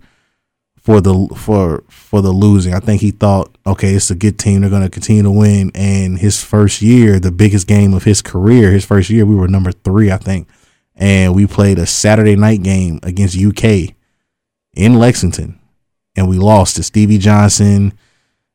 for 0.81 1.01
the 1.01 1.27
for 1.35 1.83
for 1.89 2.21
the 2.21 2.31
losing. 2.31 2.73
I 2.73 2.79
think 2.79 3.01
he 3.01 3.11
thought, 3.11 3.53
okay, 3.67 3.93
it's 3.93 4.09
a 4.09 4.15
good 4.15 4.39
team. 4.39 4.61
They're 4.61 4.69
going 4.69 4.83
to 4.83 4.89
continue 4.89 5.21
to 5.23 5.31
win. 5.31 5.69
And 5.75 6.17
his 6.17 6.41
first 6.41 6.81
year, 6.81 7.19
the 7.19 7.31
biggest 7.31 7.67
game 7.67 7.93
of 7.93 8.05
his 8.05 8.21
career, 8.21 8.71
his 8.71 8.85
first 8.85 9.09
year, 9.09 9.25
we 9.25 9.35
were 9.35 9.49
number 9.49 9.73
three, 9.73 10.09
I 10.11 10.17
think, 10.17 10.47
and 10.95 11.35
we 11.35 11.45
played 11.45 11.77
a 11.77 11.85
Saturday 11.85 12.37
night 12.37 12.63
game 12.63 12.99
against 13.03 13.35
UK 13.35 13.95
in 14.77 14.95
Lexington, 14.95 15.59
and 16.15 16.29
we 16.29 16.37
lost 16.37 16.75
to 16.75 16.83
Stevie 16.83 17.17
Johnson. 17.17 17.93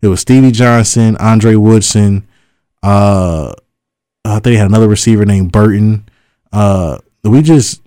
It 0.00 0.08
was 0.08 0.20
Stevie 0.20 0.52
Johnson, 0.52 1.16
Andre 1.16 1.54
Woodson. 1.54 2.26
Uh, 2.82 3.52
I 4.24 4.34
think 4.34 4.44
they 4.44 4.56
had 4.56 4.68
another 4.68 4.88
receiver 4.88 5.24
named 5.24 5.52
Burton. 5.52 6.08
Uh, 6.52 6.98
we 7.24 7.42
just 7.42 7.82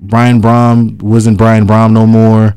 Brian 0.00 0.40
Brohm 0.40 1.02
wasn't 1.02 1.38
Brian 1.38 1.66
Brohm 1.66 1.92
no 1.92 2.06
more. 2.06 2.56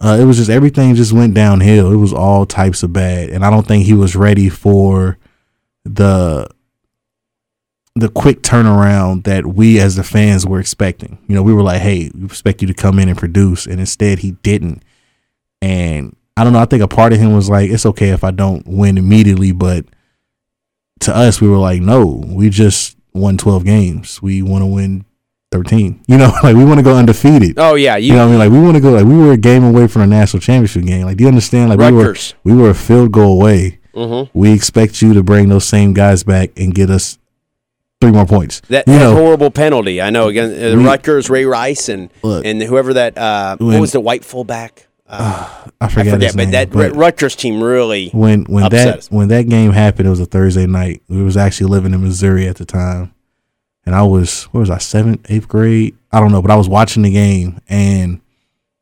Uh, 0.00 0.16
it 0.20 0.24
was 0.24 0.36
just 0.36 0.50
everything 0.50 0.94
just 0.94 1.12
went 1.12 1.34
downhill. 1.34 1.92
It 1.92 1.96
was 1.96 2.12
all 2.12 2.46
types 2.46 2.82
of 2.82 2.92
bad, 2.92 3.30
and 3.30 3.44
I 3.44 3.50
don't 3.50 3.66
think 3.66 3.84
he 3.84 3.94
was 3.94 4.14
ready 4.14 4.48
for 4.48 5.18
the 5.84 6.48
the 7.98 8.08
quick 8.08 8.42
turnaround 8.42 9.24
that 9.24 9.46
we 9.46 9.78
as 9.80 9.96
the 9.96 10.04
fans 10.04 10.46
were 10.46 10.60
expecting. 10.60 11.18
You 11.28 11.34
know, 11.34 11.42
we 11.42 11.52
were 11.52 11.62
like, 11.62 11.80
"Hey, 11.80 12.10
we 12.14 12.24
expect 12.26 12.60
you 12.62 12.68
to 12.68 12.74
come 12.74 12.98
in 12.98 13.08
and 13.08 13.16
produce," 13.18 13.66
and 13.66 13.80
instead 13.80 14.20
he 14.20 14.32
didn't. 14.42 14.82
And 15.62 16.14
I 16.36 16.44
don't 16.44 16.52
know. 16.52 16.60
I 16.60 16.64
think 16.66 16.82
a 16.82 16.88
part 16.88 17.12
of 17.12 17.18
him 17.18 17.32
was 17.34 17.48
like, 17.50 17.70
"It's 17.70 17.86
okay 17.86 18.10
if 18.10 18.22
I 18.24 18.30
don't 18.30 18.66
win 18.66 18.98
immediately," 18.98 19.52
but 19.52 19.84
to 21.00 21.16
us, 21.16 21.40
we 21.40 21.48
were 21.48 21.58
like, 21.58 21.80
"No, 21.80 22.22
we 22.26 22.50
just 22.50 22.96
won 23.12 23.36
twelve 23.38 23.64
games. 23.64 24.20
We 24.22 24.42
want 24.42 24.62
to 24.62 24.66
win 24.66 25.04
13. 25.50 26.00
You 26.06 26.18
know, 26.18 26.30
like 26.42 26.56
we 26.56 26.64
want 26.64 26.78
to 26.78 26.82
go 26.84 26.96
undefeated. 26.96 27.54
Oh 27.58 27.74
yeah, 27.74 27.96
You 27.96 28.08
you, 28.08 28.12
know 28.12 28.18
what 28.18 28.24
I 28.26 28.30
mean? 28.30 28.38
Like 28.38 28.50
we 28.52 28.60
want 28.60 28.74
to 28.76 28.80
go 28.82 28.90
like 28.92 29.06
we 29.06 29.16
were 29.16 29.32
a 29.32 29.36
game 29.38 29.64
away 29.64 29.86
from 29.88 30.02
a 30.02 30.06
national 30.06 30.40
championship 30.40 30.84
game. 30.84 31.06
Like 31.06 31.16
do 31.16 31.24
you 31.24 31.28
understand? 31.28 31.70
Like 31.70 31.78
Rutgers. 31.78 32.34
we 32.44 32.52
were 32.52 32.58
we 32.58 32.62
were 32.64 32.70
a 32.70 32.74
field 32.74 33.12
goal 33.12 33.40
away. 33.40 33.78
Mhm. 33.96 34.28
We 34.34 34.52
expect 34.52 35.00
you 35.02 35.14
to 35.14 35.22
bring 35.22 35.48
those 35.48 35.64
same 35.64 35.94
guys 35.94 36.22
back 36.22 36.50
and 36.56 36.74
get 36.74 36.90
us 36.90 37.17
three 38.00 38.12
more 38.12 38.26
points. 38.26 38.60
that, 38.68 38.86
that 38.86 39.14
horrible 39.14 39.50
penalty. 39.50 40.00
I 40.00 40.10
know 40.10 40.28
again, 40.28 40.50
uh, 40.52 40.76
We- 40.76 40.84
Rutgers, 40.84 41.28
Ray 41.30 41.44
Rice, 41.44 41.88
and 41.88 42.10
Look. 42.22 42.44
and 42.44 42.62
whoever 42.62 42.94
that 42.94 43.16
uh, 43.18 43.56
what 43.58 43.80
was 43.80 43.92
the 43.92 44.00
white 44.00 44.24
fullback? 44.24 44.86
Uh, 45.08 45.48
I 45.80 45.84
I 45.86 45.88
forget, 45.88 46.12
forget, 46.14 46.22
his 46.22 46.36
but 46.36 46.42
name, 46.44 46.50
that 46.52 46.70
but 46.70 46.94
Rutgers 46.94 47.34
team 47.34 47.62
really. 47.62 48.10
when 48.10 48.44
when 48.44 48.68
that 48.70 48.98
us. 48.98 49.10
when 49.10 49.28
that 49.28 49.48
game 49.48 49.72
happened, 49.72 50.06
it 50.06 50.10
was 50.10 50.20
a 50.20 50.26
Thursday 50.26 50.66
night. 50.66 51.02
We 51.08 51.22
was 51.22 51.36
actually 51.36 51.70
living 51.70 51.92
in 51.94 52.02
Missouri 52.02 52.46
at 52.46 52.56
the 52.56 52.64
time, 52.64 53.14
and 53.86 53.94
I 53.94 54.02
was 54.02 54.44
what 54.44 54.60
was 54.60 54.70
I 54.70 54.78
seventh, 54.78 55.26
eighth 55.30 55.48
grade? 55.48 55.96
I 56.12 56.20
don't 56.20 56.30
know, 56.32 56.42
but 56.42 56.50
I 56.50 56.56
was 56.56 56.68
watching 56.68 57.02
the 57.02 57.10
game, 57.12 57.60
and 57.68 58.20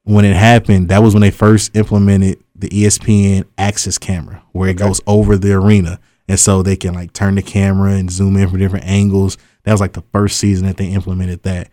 when 0.04 0.24
it 0.24 0.36
happened, 0.36 0.88
that 0.90 1.02
was 1.02 1.14
when 1.14 1.20
they 1.20 1.30
first 1.32 1.74
implemented 1.76 2.38
the 2.54 2.68
ESPN 2.68 3.44
Access 3.58 3.98
camera, 3.98 4.42
where 4.52 4.68
it 4.68 4.76
goes 4.78 5.00
over 5.06 5.36
the 5.36 5.52
arena, 5.52 5.98
and 6.28 6.38
so 6.38 6.62
they 6.62 6.76
can 6.76 6.94
like 6.94 7.12
turn 7.12 7.34
the 7.36 7.42
camera 7.42 7.92
and 7.92 8.10
zoom 8.10 8.36
in 8.36 8.48
from 8.48 8.58
different 8.58 8.84
angles. 8.86 9.36
That 9.64 9.72
was 9.72 9.80
like 9.80 9.92
the 9.94 10.04
first 10.12 10.38
season 10.38 10.66
that 10.66 10.76
they 10.76 10.86
implemented 10.88 11.42
that, 11.44 11.68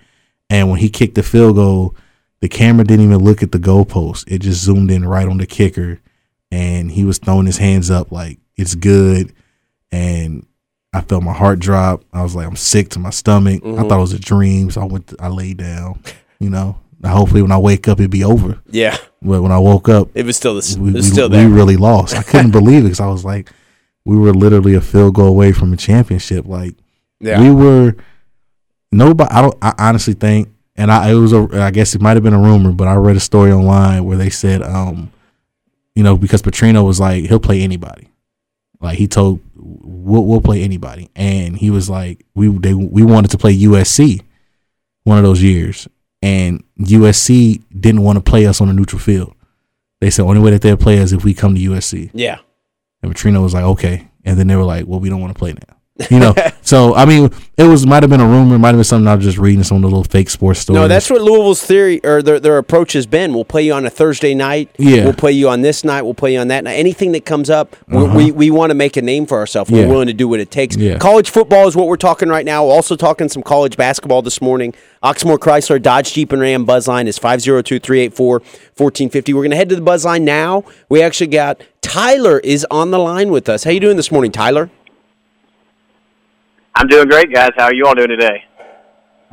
and 0.49 0.69
when 0.69 0.79
he 0.79 0.89
kicked 0.89 1.15
the 1.15 1.23
field 1.23 1.55
goal, 1.55 1.95
the 2.41 2.49
camera 2.49 2.83
didn't 2.85 3.05
even 3.05 3.23
look 3.23 3.41
at 3.43 3.51
the 3.51 3.59
goalpost; 3.59 4.25
it 4.27 4.39
just 4.39 4.63
zoomed 4.63 4.91
in 4.91 5.05
right 5.05 5.27
on 5.27 5.37
the 5.37 5.45
kicker 5.47 5.99
and 6.51 6.91
he 6.91 7.03
was 7.03 7.17
throwing 7.17 7.47
his 7.47 7.57
hands 7.57 7.89
up 7.89 8.11
like 8.11 8.37
it's 8.57 8.75
good 8.75 9.33
and 9.91 10.45
I 10.93 11.01
felt 11.01 11.23
my 11.23 11.33
heart 11.33 11.57
drop. 11.57 12.03
I 12.13 12.21
was 12.21 12.35
like, 12.35 12.45
I'm 12.45 12.55
sick 12.55 12.89
to 12.89 12.99
my 12.99 13.09
stomach. 13.09 13.61
I 13.63 13.67
Mhm. 13.67 13.89
thought 13.89 13.97
it 13.97 14.01
was 14.01 14.13
a 14.13 14.19
dream, 14.19 14.69
so 14.69 14.81
I 14.81 14.85
went. 14.85 15.07
To, 15.07 15.15
I 15.19 15.29
laid 15.29 15.57
down. 15.57 15.99
You 16.39 16.51
know, 16.51 16.77
hopefully 17.03 17.41
when 17.41 17.51
I 17.51 17.57
wake 17.57 17.87
up, 17.87 17.99
it'd 17.99 18.11
be 18.11 18.23
over. 18.23 18.59
Yeah, 18.69 18.97
But 19.21 19.41
when 19.41 19.51
I 19.51 19.57
woke 19.57 19.89
up, 19.89 20.09
it 20.13 20.25
was 20.25 20.37
still 20.37 20.53
this. 20.55 20.77
we, 20.77 20.89
it 20.89 20.93
was 20.93 21.05
we- 21.07 21.11
still 21.11 21.29
we 21.29 21.37
there. 21.37 21.49
really 21.49 21.77
lost. 21.77 22.15
I 22.15 22.21
couldn't 22.21 22.51
believe 22.51 22.81
it 22.81 22.83
because 22.83 22.99
I 22.99 23.07
was 23.07 23.25
like, 23.25 23.51
we 24.05 24.17
were 24.17 24.33
literally 24.33 24.73
a 24.73 24.81
field 24.81 25.15
goal 25.15 25.27
away 25.27 25.51
from 25.51 25.73
a 25.73 25.77
championship. 25.77 26.45
Like 26.45 26.75
yeah. 27.19 27.39
we 27.39 27.51
were 27.51 27.95
nobody. 28.91 29.29
I 29.31 29.41
don't. 29.41 29.57
I 29.61 29.73
honestly 29.77 30.13
think, 30.13 30.49
and 30.75 30.91
I 30.91 31.11
it 31.11 31.15
was 31.15 31.33
a. 31.33 31.47
I 31.53 31.71
guess 31.71 31.95
it 31.95 32.01
might 32.01 32.15
have 32.15 32.23
been 32.23 32.33
a 32.33 32.39
rumor, 32.39 32.71
but 32.71 32.87
I 32.87 32.95
read 32.95 33.15
a 33.15 33.21
story 33.21 33.51
online 33.51 34.05
where 34.05 34.17
they 34.17 34.29
said, 34.29 34.61
um, 34.61 35.11
you 35.95 36.03
know, 36.03 36.17
because 36.17 36.41
Petrino 36.41 36.85
was 36.85 36.99
like, 36.99 37.25
he'll 37.25 37.39
play 37.39 37.61
anybody. 37.61 38.09
Like 38.81 38.97
he 38.97 39.07
told, 39.07 39.39
we'll, 39.55 40.25
we'll 40.25 40.41
play 40.41 40.61
anybody, 40.61 41.09
and 41.15 41.57
he 41.57 41.69
was 41.69 41.89
like, 41.89 42.25
we 42.35 42.49
they 42.49 42.73
we 42.73 43.03
wanted 43.03 43.31
to 43.31 43.37
play 43.37 43.57
USC 43.57 44.21
one 45.03 45.17
of 45.17 45.23
those 45.23 45.41
years, 45.41 45.87
and 46.21 46.63
USC 46.79 47.63
didn't 47.77 48.01
want 48.01 48.17
to 48.17 48.21
play 48.21 48.45
us 48.45 48.59
on 48.59 48.67
a 48.67 48.73
neutral 48.73 48.99
field. 48.99 49.33
They 50.01 50.09
said 50.09 50.23
only 50.23 50.41
way 50.41 50.51
that 50.51 50.61
they'll 50.61 50.75
play 50.75 50.99
us 50.99 51.13
if 51.13 51.23
we 51.23 51.33
come 51.33 51.55
to 51.55 51.61
USC. 51.61 52.11
yeah. 52.13 52.39
And 53.03 53.13
Petrino 53.13 53.43
was 53.43 53.53
like, 53.53 53.65
okay. 53.65 54.09
And 54.25 54.39
then 54.39 54.47
they 54.47 54.55
were 54.55 54.63
like, 54.63 54.87
well, 54.87 54.99
we 54.99 55.09
don't 55.09 55.21
want 55.21 55.33
to 55.33 55.37
play 55.37 55.53
now. 55.53 55.75
You 56.09 56.19
know, 56.19 56.33
so 56.63 56.95
I 56.95 57.05
mean, 57.05 57.29
it 57.55 57.65
was 57.65 57.85
might 57.85 58.01
have 58.01 58.09
been 58.09 58.19
a 58.19 58.25
rumor, 58.27 58.57
might 58.57 58.69
have 58.69 58.77
been 58.77 58.83
something 58.83 59.07
I 59.07 59.13
was 59.13 59.23
just 59.25 59.37
reading 59.37 59.63
some 59.63 59.75
of 59.77 59.81
the 59.83 59.89
little 59.89 60.03
fake 60.03 60.31
sports 60.31 60.61
stories. 60.61 60.79
No, 60.81 60.87
that's 60.87 61.07
what 61.07 61.21
Louisville's 61.21 61.61
theory 61.63 62.03
or 62.03 62.23
their, 62.23 62.39
their 62.39 62.57
approach 62.57 62.93
has 62.93 63.05
been. 63.05 63.31
We'll 63.31 63.45
play 63.45 63.61
you 63.63 63.73
on 63.73 63.85
a 63.85 63.91
Thursday 63.91 64.33
night. 64.33 64.71
Yeah. 64.79 65.03
We'll 65.03 65.13
play 65.13 65.33
you 65.33 65.49
on 65.49 65.61
this 65.61 65.83
night. 65.83 66.01
We'll 66.01 66.15
play 66.15 66.33
you 66.33 66.39
on 66.39 66.47
that 66.47 66.63
night. 66.63 66.73
Anything 66.77 67.11
that 67.11 67.25
comes 67.25 67.51
up, 67.51 67.75
we 67.87 68.03
we, 68.07 68.31
we 68.31 68.49
want 68.49 68.71
to 68.71 68.75
make 68.75 68.97
a 68.97 69.03
name 69.03 69.27
for 69.27 69.37
ourselves. 69.37 69.69
We're 69.69 69.77
Uh-huh. 69.79 69.85
Yeah. 69.85 69.91
willing 69.91 70.07
to 70.07 70.13
do 70.13 70.27
what 70.27 70.39
it 70.39 70.49
takes. 70.49 70.75
Yeah. 70.75 70.97
College 70.97 71.29
football 71.29 71.67
is 71.67 71.75
what 71.75 71.85
we're 71.87 71.95
talking 71.97 72.27
right 72.27 72.45
now. 72.45 72.65
Also 72.65 72.95
talking 72.95 73.29
some 73.29 73.43
college 73.43 73.77
basketball 73.77 74.23
this 74.23 74.41
morning. 74.41 74.73
Oxmoor 75.03 75.37
Chrysler 75.37 75.79
Dodge 75.79 76.13
Jeep 76.13 76.31
and 76.31 76.41
Ram 76.41 76.65
buzz 76.65 76.87
line 76.87 77.07
is 77.07 77.19
502-384-1450. 77.19 79.33
We're 79.33 79.41
going 79.41 79.51
to 79.51 79.57
head 79.57 79.69
to 79.69 79.75
the 79.75 79.81
buzz 79.81 80.05
line 80.05 80.25
now. 80.25 80.63
We 80.89 81.01
actually 81.03 81.27
got 81.27 81.61
Tyler 81.81 82.39
is 82.39 82.65
on 82.71 82.91
the 82.91 82.99
line 82.99 83.29
with 83.31 83.47
us. 83.49 83.63
How 83.63 83.71
you 83.71 83.79
doing 83.79 83.97
this 83.97 84.11
morning, 84.11 84.31
Tyler? 84.31 84.69
I'm 86.75 86.87
doing 86.87 87.07
great, 87.07 87.33
guys. 87.33 87.51
How 87.55 87.65
are 87.65 87.73
you 87.73 87.85
all 87.85 87.95
doing 87.95 88.09
today? 88.09 88.43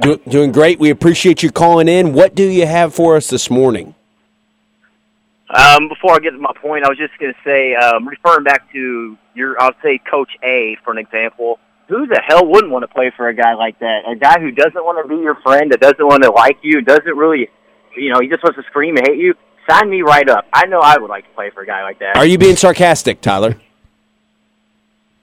Do, 0.00 0.20
doing 0.28 0.52
great. 0.52 0.78
We 0.78 0.90
appreciate 0.90 1.42
you 1.42 1.50
calling 1.50 1.88
in. 1.88 2.12
What 2.12 2.34
do 2.34 2.44
you 2.44 2.66
have 2.66 2.94
for 2.94 3.16
us 3.16 3.28
this 3.28 3.50
morning? 3.50 3.94
Um, 5.50 5.88
before 5.88 6.14
I 6.14 6.18
get 6.20 6.30
to 6.30 6.38
my 6.38 6.52
point, 6.60 6.84
I 6.84 6.88
was 6.88 6.96
just 6.96 7.18
going 7.18 7.32
to 7.32 7.38
say, 7.44 7.74
um, 7.74 8.06
referring 8.06 8.44
back 8.44 8.70
to 8.72 9.16
your, 9.34 9.60
I'll 9.60 9.74
say 9.82 9.98
Coach 9.98 10.30
A 10.44 10.76
for 10.84 10.92
an 10.92 10.98
example. 10.98 11.58
Who 11.88 12.06
the 12.06 12.22
hell 12.24 12.46
wouldn't 12.46 12.72
want 12.72 12.84
to 12.84 12.88
play 12.88 13.10
for 13.16 13.28
a 13.28 13.34
guy 13.34 13.54
like 13.54 13.78
that? 13.80 14.02
A 14.08 14.14
guy 14.14 14.38
who 14.38 14.52
doesn't 14.52 14.74
want 14.76 15.04
to 15.04 15.08
be 15.12 15.20
your 15.20 15.34
friend, 15.42 15.72
that 15.72 15.80
doesn't 15.80 16.06
want 16.06 16.22
to 16.22 16.30
like 16.30 16.58
you, 16.62 16.82
doesn't 16.82 17.16
really, 17.16 17.48
you 17.96 18.12
know, 18.12 18.20
he 18.20 18.28
just 18.28 18.44
wants 18.44 18.58
to 18.58 18.62
scream 18.68 18.96
and 18.96 19.08
hate 19.08 19.18
you. 19.18 19.34
sign 19.68 19.90
me 19.90 20.02
right 20.02 20.28
up. 20.28 20.46
I 20.52 20.66
know 20.66 20.80
I 20.80 20.98
would 20.98 21.10
like 21.10 21.24
to 21.24 21.34
play 21.34 21.50
for 21.50 21.62
a 21.62 21.66
guy 21.66 21.82
like 21.82 21.98
that. 21.98 22.16
Are 22.16 22.26
you 22.26 22.38
being 22.38 22.56
sarcastic, 22.56 23.20
Tyler? 23.20 23.56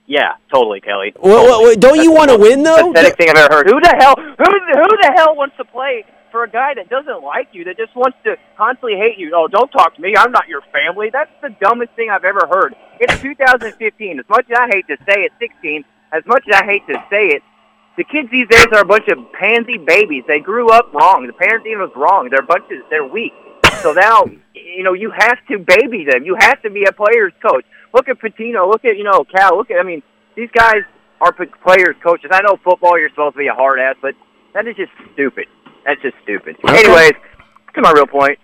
Yeah, 0.08 0.40
totally, 0.50 0.80
Kelly. 0.80 1.12
Well, 1.20 1.44
well, 1.44 1.62
well, 1.62 1.76
don't 1.76 2.00
you 2.02 2.10
want 2.10 2.30
to 2.30 2.38
win 2.38 2.62
though? 2.62 2.92
Pathetic 2.92 3.18
thing 3.18 3.28
I've 3.28 3.36
ever 3.36 3.56
heard. 3.56 3.66
Who 3.68 3.78
the 3.78 3.94
hell? 4.00 4.14
Who 4.16 4.50
who 4.50 4.96
the 5.04 5.12
hell 5.14 5.36
wants 5.36 5.56
to 5.58 5.66
play 5.66 6.04
for 6.32 6.44
a 6.44 6.50
guy 6.50 6.72
that 6.74 6.88
doesn't 6.88 7.22
like 7.22 7.48
you? 7.52 7.64
That 7.64 7.76
just 7.76 7.94
wants 7.94 8.16
to 8.24 8.36
constantly 8.56 8.96
hate 8.96 9.18
you? 9.18 9.32
Oh, 9.36 9.48
don't 9.48 9.68
talk 9.68 9.94
to 9.96 10.00
me. 10.00 10.16
I'm 10.16 10.32
not 10.32 10.48
your 10.48 10.62
family. 10.72 11.10
That's 11.12 11.30
the 11.42 11.50
dumbest 11.60 11.92
thing 11.92 12.08
I've 12.10 12.24
ever 12.24 12.48
heard. 12.50 12.74
It's 13.00 13.20
2015. 13.22 14.18
As 14.18 14.24
much 14.30 14.46
as 14.50 14.58
I 14.58 14.66
hate 14.72 14.86
to 14.88 14.96
say 15.04 15.28
it, 15.28 15.32
16. 15.38 15.84
As 16.10 16.24
much 16.24 16.42
as 16.50 16.58
I 16.58 16.64
hate 16.64 16.86
to 16.86 16.94
say 17.10 17.26
it, 17.36 17.42
the 17.98 18.04
kids 18.04 18.30
these 18.30 18.48
days 18.48 18.66
are 18.72 18.80
a 18.80 18.86
bunch 18.86 19.08
of 19.08 19.18
pansy 19.38 19.76
babies. 19.76 20.24
They 20.26 20.40
grew 20.40 20.70
up 20.70 20.94
wrong. 20.94 21.26
The 21.26 21.34
parenting 21.34 21.76
was 21.76 21.92
wrong. 21.94 22.30
They're 22.30 22.40
bunches. 22.40 22.82
They're 22.88 23.04
weak. 23.06 23.32
So 23.82 23.92
now, 23.92 24.24
you 24.54 24.82
know, 24.84 24.94
you 24.94 25.10
have 25.10 25.36
to 25.50 25.58
baby 25.58 26.06
them. 26.08 26.24
You 26.24 26.34
have 26.40 26.62
to 26.62 26.70
be 26.70 26.84
a 26.84 26.92
player's 26.92 27.34
coach. 27.42 27.64
Look 27.94 28.08
at 28.08 28.18
Pitino. 28.18 28.68
Look 28.68 28.84
at 28.84 28.96
you 28.96 29.04
know 29.04 29.24
Cal. 29.24 29.56
Look 29.56 29.70
at 29.70 29.78
I 29.78 29.82
mean 29.82 30.02
these 30.36 30.50
guys 30.52 30.82
are 31.20 31.32
p- 31.32 31.46
players 31.62 31.96
coaches. 32.02 32.30
I 32.32 32.42
know 32.42 32.58
football 32.62 32.98
you're 32.98 33.10
supposed 33.10 33.34
to 33.34 33.38
be 33.38 33.48
a 33.48 33.54
hard 33.54 33.80
ass, 33.80 33.96
but 34.00 34.14
that 34.54 34.66
is 34.66 34.76
just 34.76 34.92
stupid. 35.12 35.46
That's 35.84 36.00
just 36.02 36.16
stupid. 36.22 36.56
Anyways, 36.66 37.12
to 37.74 37.80
my 37.80 37.92
real 37.92 38.06
point. 38.06 38.38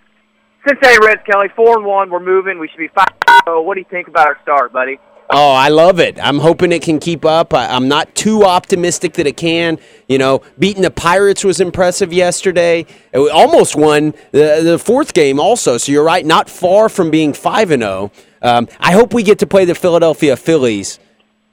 Cincinnati 0.66 0.98
Reds, 1.04 1.20
Kelly, 1.30 1.48
four 1.54 1.76
and 1.76 1.84
one. 1.84 2.10
We're 2.10 2.20
moving. 2.20 2.58
We 2.58 2.68
should 2.68 2.78
be 2.78 2.88
five. 2.88 3.08
So, 3.46 3.58
oh. 3.58 3.62
what 3.62 3.74
do 3.74 3.80
you 3.80 3.86
think 3.90 4.08
about 4.08 4.26
our 4.26 4.38
start, 4.42 4.72
buddy? 4.72 4.98
Oh, 5.30 5.52
I 5.52 5.68
love 5.68 6.00
it. 6.00 6.18
I'm 6.22 6.38
hoping 6.38 6.70
it 6.70 6.82
can 6.82 6.98
keep 6.98 7.24
up. 7.24 7.54
I, 7.54 7.66
I'm 7.66 7.88
not 7.88 8.14
too 8.14 8.44
optimistic 8.44 9.14
that 9.14 9.26
it 9.26 9.36
can. 9.36 9.78
You 10.06 10.18
know, 10.18 10.42
beating 10.58 10.82
the 10.82 10.90
Pirates 10.90 11.44
was 11.44 11.60
impressive 11.60 12.12
yesterday. 12.12 12.86
We 13.12 13.30
almost 13.30 13.74
won 13.74 14.14
the, 14.32 14.60
the 14.62 14.78
fourth 14.78 15.14
game 15.14 15.40
also. 15.40 15.78
So 15.78 15.92
you're 15.92 16.04
right, 16.04 16.24
not 16.24 16.50
far 16.50 16.88
from 16.88 17.10
being 17.10 17.32
5 17.32 17.70
and 17.70 17.82
0. 17.82 18.12
Um, 18.44 18.68
I 18.78 18.92
hope 18.92 19.14
we 19.14 19.22
get 19.22 19.38
to 19.38 19.46
play 19.46 19.64
the 19.64 19.74
Philadelphia 19.74 20.36
Phillies 20.36 21.00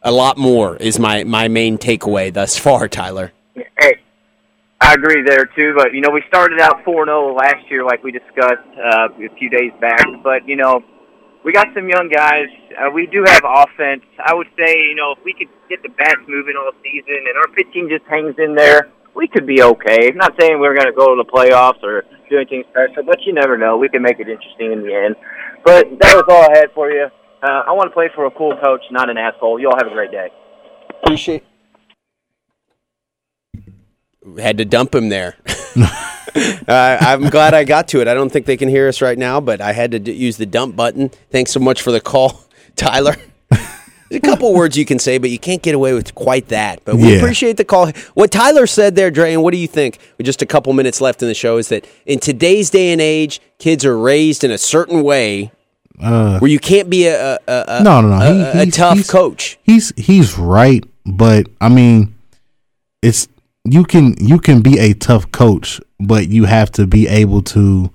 a 0.01 0.11
lot 0.11 0.38
more, 0.38 0.76
is 0.76 0.99
my, 0.99 1.23
my 1.23 1.47
main 1.47 1.77
takeaway 1.77 2.34
thus 2.34 2.57
far, 2.57 2.89
Tyler. 2.89 3.31
Hey, 3.80 4.01
I 4.81 4.93
agree 4.95 5.23
there 5.26 5.45
too. 5.45 5.73
But 5.77 5.93
you 5.93 6.01
know, 6.01 6.09
we 6.09 6.22
started 6.27 6.59
out 6.59 6.84
four 6.84 7.05
zero 7.05 7.34
last 7.34 7.63
year, 7.69 7.85
like 7.85 8.03
we 8.03 8.11
discussed 8.11 8.68
uh, 8.76 9.07
a 9.07 9.35
few 9.39 9.49
days 9.49 9.72
back. 9.80 10.03
But 10.22 10.45
you 10.45 10.57
know, 10.57 10.84
we 11.45 11.53
got 11.53 11.68
some 11.73 11.88
young 11.88 12.09
guys. 12.13 12.47
Uh, 12.76 12.91
we 12.91 13.07
do 13.07 13.23
have 13.26 13.41
offense. 13.45 14.03
I 14.19 14.34
would 14.34 14.47
say, 14.59 14.76
you 14.84 14.95
know, 14.95 15.15
if 15.18 15.23
we 15.23 15.34
could 15.34 15.49
get 15.69 15.81
the 15.84 15.89
bats 15.89 16.19
moving 16.27 16.55
all 16.59 16.72
season 16.84 17.23
and 17.23 17.38
our 17.38 17.47
pitching 17.55 17.88
just 17.88 18.03
hangs 18.09 18.35
in 18.38 18.53
there, 18.53 18.89
we 19.15 19.27
could 19.27 19.47
be 19.47 19.61
okay. 19.61 20.09
I'm 20.09 20.18
not 20.18 20.34
saying 20.39 20.59
we're 20.59 20.76
going 20.76 20.88
to 20.88 20.97
go 20.97 21.15
to 21.15 21.23
the 21.23 21.30
playoffs 21.30 21.84
or 21.84 22.03
do 22.30 22.38
anything 22.38 22.63
special, 22.72 23.03
but 23.03 23.22
you 23.26 23.34
never 23.34 23.57
know. 23.57 23.77
We 23.77 23.89
can 23.89 24.01
make 24.01 24.19
it 24.19 24.27
interesting 24.27 24.72
in 24.72 24.84
the 24.84 24.93
end. 24.93 25.15
But 25.64 25.86
that 26.00 26.16
was 26.16 26.26
all 26.30 26.44
I 26.44 26.58
had 26.58 26.72
for 26.74 26.90
you. 26.90 27.08
Uh, 27.44 27.64
I 27.68 27.72
want 27.72 27.90
to 27.90 27.94
play 27.94 28.10
for 28.14 28.26
a 28.26 28.32
cool 28.32 28.56
coach, 28.62 28.82
not 28.92 29.10
an 29.10 29.18
asshole. 29.18 29.60
You 29.60 29.68
all 29.70 29.78
have 29.78 29.88
a 29.88 29.94
great 29.94 30.12
day. 30.12 30.30
Appreciate 31.04 31.44
Had 34.38 34.58
to 34.60 34.66
dump 34.66 34.94
him 34.94 35.10
there. 35.10 35.36
uh, 35.76 36.98
I'm 37.02 37.30
glad 37.30 37.54
I 37.54 37.64
got 37.64 37.88
to 37.90 38.02
it. 38.02 38.08
I 38.08 38.14
don't 38.14 38.32
think 38.32 38.46
they 38.46 38.58
can 38.58 38.70
hear 38.70 38.88
us 38.88 39.02
right 39.02 39.18
now, 39.18 39.42
but 39.42 39.62
I 39.62 39.74
had 39.74 39.92
to 39.92 40.00
d- 40.00 40.12
use 40.12 40.38
the 40.38 40.46
dump 40.46 40.76
button. 40.76 41.10
Thanks 41.32 41.52
so 41.52 41.60
much 41.60 41.82
for 41.82 41.92
the 41.92 42.02
call, 42.02 42.44
Tyler. 42.76 43.16
A 44.12 44.20
couple 44.20 44.54
words 44.60 44.78
you 44.78 44.86
can 44.86 45.00
say, 45.00 45.18
but 45.18 45.30
you 45.30 45.40
can't 45.40 45.62
get 45.62 45.74
away 45.74 45.94
with 45.94 46.14
quite 46.16 46.50
that. 46.50 46.84
But 46.86 46.98
we 46.98 47.12
Yeah. 47.12 47.18
appreciate 47.18 47.58
the 47.58 47.64
call. 47.66 47.92
What 48.14 48.32
Tyler 48.32 48.68
said 48.68 48.96
there, 48.96 49.10
Dre, 49.12 49.34
and 49.34 49.42
what 49.44 49.52
do 49.52 49.58
you 49.58 49.68
think? 49.68 49.98
With 50.18 50.26
just 50.26 50.42
a 50.42 50.46
couple 50.46 50.74
minutes 50.74 51.00
left 51.02 51.22
in 51.22 51.28
the 51.28 51.34
show, 51.34 51.58
is 51.58 51.70
that 51.70 51.86
in 52.06 52.20
today's 52.20 52.70
day 52.70 52.92
and 52.92 53.00
age, 53.02 53.40
kids 53.58 53.86
are 53.86 53.98
raised 53.98 54.44
in 54.44 54.52
a 54.52 54.58
certain 54.58 55.02
way 55.04 55.52
Uh, 56.02 56.40
where 56.40 56.50
you 56.52 56.60
can't 56.60 56.90
be 56.90 57.08
a, 57.08 57.36
a, 57.36 57.40
a, 57.48 57.84
no, 57.84 58.02
no, 58.02 58.10
no. 58.10 58.16
a, 58.16 58.34
He- 58.34 58.42
a 58.60 58.64
he's- 58.66 58.76
tough 58.76 58.96
he's- 58.98 59.10
coach. 59.10 59.58
He's 59.64 59.94
he's 59.98 60.38
right, 60.38 60.84
but 61.06 61.48
I 61.62 61.70
mean, 61.70 62.16
it's 63.04 63.28
you 63.66 63.84
can 63.84 64.16
you 64.20 64.40
can 64.40 64.62
be 64.62 64.80
a 64.80 64.94
tough 64.94 65.32
coach, 65.32 65.80
but 66.00 66.28
you 66.30 66.46
have 66.46 66.72
to 66.72 66.88
be 66.88 67.08
able 67.08 67.42
to 67.44 67.92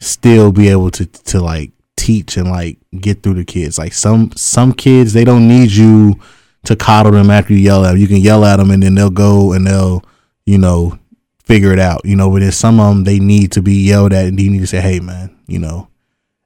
still 0.00 0.50
be 0.52 0.68
able 0.68 0.90
to 0.92 1.04
to 1.06 1.40
like 1.40 1.70
teach 2.06 2.36
and 2.36 2.48
like 2.50 2.78
get 3.00 3.22
through 3.22 3.34
the 3.34 3.44
kids. 3.44 3.78
Like 3.78 3.92
some 3.92 4.30
some 4.36 4.72
kids, 4.72 5.12
they 5.12 5.24
don't 5.24 5.48
need 5.48 5.70
you 5.72 6.18
to 6.64 6.76
coddle 6.76 7.12
them 7.12 7.30
after 7.30 7.52
you 7.52 7.60
yell 7.60 7.84
at 7.84 7.90
them. 7.92 7.98
You 8.00 8.08
can 8.08 8.18
yell 8.18 8.44
at 8.44 8.56
them 8.56 8.70
and 8.70 8.82
then 8.82 8.94
they'll 8.94 9.10
go 9.10 9.52
and 9.52 9.66
they'll 9.66 10.02
you 10.44 10.58
know 10.58 10.98
figure 11.44 11.72
it 11.72 11.78
out. 11.78 12.00
You 12.04 12.16
know, 12.16 12.30
but 12.30 12.40
there's 12.40 12.56
some 12.56 12.80
of 12.80 12.88
them 12.94 13.04
they 13.04 13.18
need 13.18 13.52
to 13.52 13.62
be 13.62 13.74
yelled 13.86 14.12
at, 14.12 14.26
and 14.26 14.38
you 14.40 14.50
need 14.50 14.60
to 14.60 14.66
say, 14.66 14.80
"Hey, 14.80 15.00
man, 15.00 15.36
you 15.46 15.58
know, 15.58 15.88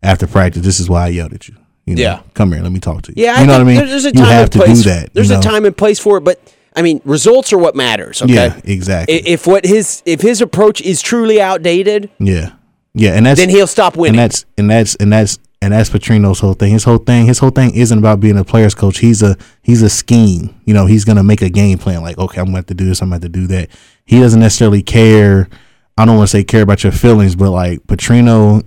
after 0.03 0.27
practice, 0.27 0.63
this 0.63 0.81
is 0.81 0.89
why 0.89 1.05
I 1.05 1.09
yelled 1.09 1.33
at 1.33 1.49
you." 1.49 1.57
You 1.87 1.97
know, 1.97 2.03
Yeah. 2.03 2.21
come 2.35 2.53
here, 2.53 2.63
let 2.63 2.71
me 2.73 2.79
talk 2.81 3.03
to 3.03 3.13
you. 3.17 3.25
Yeah, 3.25 3.41
you 3.41 3.47
know 3.47 3.55
what 3.55 3.63
I 3.63 3.65
mean. 3.65 3.77
There's 3.77 4.05
a 4.05 4.09
you 4.09 4.13
time 4.15 4.27
have 4.27 4.43
and 4.45 4.53
to 4.53 4.59
place. 4.59 4.83
do 4.83 4.91
that. 4.91 5.15
There's 5.15 5.31
you 5.31 5.39
a 5.39 5.43
time 5.43 5.65
and 5.65 5.77
place 5.77 5.99
for 5.99 6.19
it, 6.19 6.25
but 6.25 6.39
I 6.77 6.83
mean, 6.83 7.01
results 7.05 7.53
are 7.53 7.59
what 7.59 7.75
matters. 7.75 8.23
Okay. 8.23 8.33
Yeah, 8.35 8.61
exactly. 8.65 9.17
If 9.27 9.47
what 9.47 9.65
his 9.65 10.03
if 10.07 10.21
his 10.21 10.41
approach 10.41 10.81
is 10.83 11.03
truly 11.03 11.41
outdated, 11.41 12.11
yeah, 12.21 12.53
yeah, 12.95 13.13
and 13.17 13.27
that's 13.27 13.41
then 13.41 13.49
he'll 13.49 13.67
stop 13.67 13.97
winning. 13.97 14.21
and 14.21 14.31
that's 14.31 14.45
and 14.59 14.71
that's 14.71 14.95
and 14.97 15.13
that's 15.13 15.39
and 15.63 15.73
that's 15.73 15.91
Petrino's 15.91 16.41
whole 16.41 16.55
thing. 16.55 16.73
His 16.73 16.85
whole 16.85 16.99
thing, 16.99 17.27
his 17.27 17.39
whole 17.39 17.51
thing 17.51 17.75
isn't 17.75 17.99
about 17.99 18.21
being 18.21 18.39
a 18.39 18.45
player's 18.45 18.75
coach. 18.75 18.99
He's 18.99 19.23
a 19.23 19.37
he's 19.63 19.83
a 19.83 19.91
scheme. 19.91 20.55
You 20.65 20.73
know, 20.73 20.87
he's 20.87 21.05
gonna 21.05 21.23
make 21.23 21.43
a 21.43 21.51
game 21.51 21.79
plan. 21.79 22.03
Like, 22.03 22.19
okay, 22.19 22.41
I'm 22.41 22.47
gonna 22.47 22.59
have 22.59 22.67
to 22.67 22.75
do 22.75 22.87
this. 22.87 23.03
I'm 23.03 23.09
gonna 23.09 23.17
have 23.17 23.23
to 23.23 23.29
do 23.29 23.47
that. 23.49 23.69
He 24.05 24.21
doesn't 24.21 24.41
necessarily 24.41 24.83
care. 24.83 25.49
I 25.99 26.07
don't 26.07 26.17
want 26.17 26.31
to 26.31 26.37
say 26.37 26.45
care 26.45 26.63
about 26.63 26.83
your 26.83 26.93
feelings, 26.93 27.37
but 27.37 27.51
like 27.51 27.87
Petrino, 27.87 28.65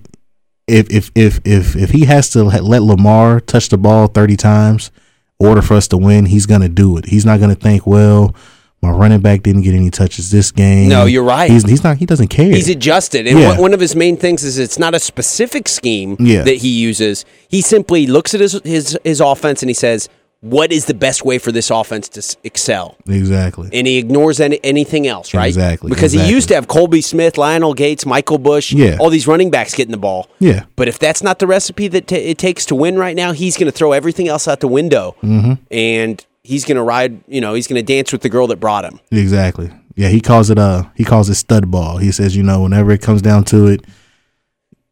if 0.68 0.92
if 0.92 1.12
if 1.16 1.40
if 1.46 1.76
if 1.76 1.90
he 1.90 2.06
has 2.06 2.30
to 2.32 2.44
let 2.44 2.84
Lamar 2.84 3.40
touch 3.40 3.70
the 3.70 3.78
ball 3.78 4.08
30 4.08 4.38
times, 4.38 4.92
order 5.40 5.64
for 5.64 5.74
us 5.74 5.88
to 5.90 5.98
win, 5.98 6.28
he's 6.28 6.46
gonna 6.46 6.70
do 6.70 6.96
it. 6.98 7.06
He's 7.06 7.26
not 7.26 7.40
gonna 7.40 7.56
think, 7.56 7.88
well, 7.88 8.36
my 8.84 8.92
running 8.92 9.22
back 9.22 9.42
didn't 9.42 9.62
get 9.64 9.74
any 9.74 9.90
touches 9.90 10.30
this 10.30 10.52
game. 10.52 10.90
No, 10.90 11.06
you're 11.06 11.24
right. 11.24 11.50
He's 11.50 11.64
he's 11.68 11.84
not. 11.84 11.98
He 11.98 12.06
doesn't 12.06 12.28
care. 12.28 12.54
He's 12.54 12.70
adjusted, 12.70 13.26
and 13.26 13.40
Yeah. 13.40 13.48
one- 13.52 13.58
one 13.62 13.74
of 13.74 13.80
his 13.80 13.96
main 13.96 14.18
things 14.18 14.44
is 14.44 14.60
it's 14.60 14.78
not 14.78 14.94
a 14.94 15.00
specific 15.00 15.68
scheme 15.68 16.18
Yeah. 16.20 16.44
that 16.44 16.58
he 16.58 16.68
uses. 16.70 17.24
He 17.48 17.62
simply 17.62 18.06
looks 18.08 18.34
at 18.36 18.42
his 18.42 18.60
his 18.64 18.98
his 19.04 19.20
offense 19.22 19.62
and 19.64 19.70
he 19.70 19.74
says, 19.74 20.10
"What 20.42 20.74
is 20.74 20.86
the 20.86 20.94
best 20.94 21.24
way 21.24 21.38
for 21.38 21.54
this 21.54 21.70
offense 21.72 22.10
to 22.10 22.22
excel?" 22.44 22.98
exactly. 23.08 23.70
And 23.72 23.88
he 23.88 23.98
ignores 23.98 24.42
any, 24.42 24.60
anything 24.64 25.08
else, 25.08 25.34
right? 25.34 25.48
Exactly, 25.48 25.90
Because 25.90 26.12
he 26.12 26.22
used 26.30 26.50
to 26.50 26.56
have 26.56 26.68
Kolby 26.68 27.02
Smith, 27.02 27.38
Lionel 27.38 27.74
Gates, 27.74 28.06
Michael 28.06 28.38
Bush, 28.38 28.74
Yeah. 28.74 28.98
all 29.00 29.10
these 29.10 29.26
running 29.28 29.50
backs 29.50 29.74
getting 29.74 29.92
the 29.94 29.98
ball. 30.10 30.28
Yeah. 30.40 30.64
But 30.76 30.90
if 30.90 31.00
that's 31.00 31.24
not 31.24 31.40
the 31.40 31.48
recipe 31.48 31.88
that 31.88 32.08
ta 32.08 32.16
it 32.18 32.38
takes 32.38 32.66
to 32.66 32.76
win 32.76 32.98
right 32.98 33.16
now, 33.16 33.32
he's 33.32 33.56
going 33.56 33.72
to 33.72 33.78
throw 33.78 33.94
everything 33.94 34.28
else 34.28 34.46
out 34.46 34.60
the 34.60 34.68
window, 34.68 35.16
Mm-hmm. 35.24 35.54
and 35.72 36.26
he's 36.44 36.66
going 36.66 36.78
to 36.78 36.84
ride. 36.84 37.24
You 37.28 37.42
know, 37.42 37.54
he's 37.54 37.68
going 37.68 37.84
to 37.84 37.94
dance 37.94 38.12
with 38.12 38.22
the 38.22 38.30
girl 38.30 38.48
that 38.48 38.58
brought 38.58 38.86
him. 38.86 39.00
Exactly. 39.12 39.72
Yeah, 39.96 40.08
he 40.10 40.22
calls 40.22 40.50
it 40.50 40.58
uh 40.58 40.84
he 40.96 41.04
calls 41.04 41.30
it 41.30 41.36
stud 41.36 41.70
ball. 41.70 41.98
He 41.98 42.12
says, 42.12 42.36
you 42.36 42.42
know, 42.44 42.64
whenever 42.64 42.92
it 42.92 43.02
comes 43.02 43.22
down 43.22 43.44
to 43.46 43.68
it, 43.68 43.86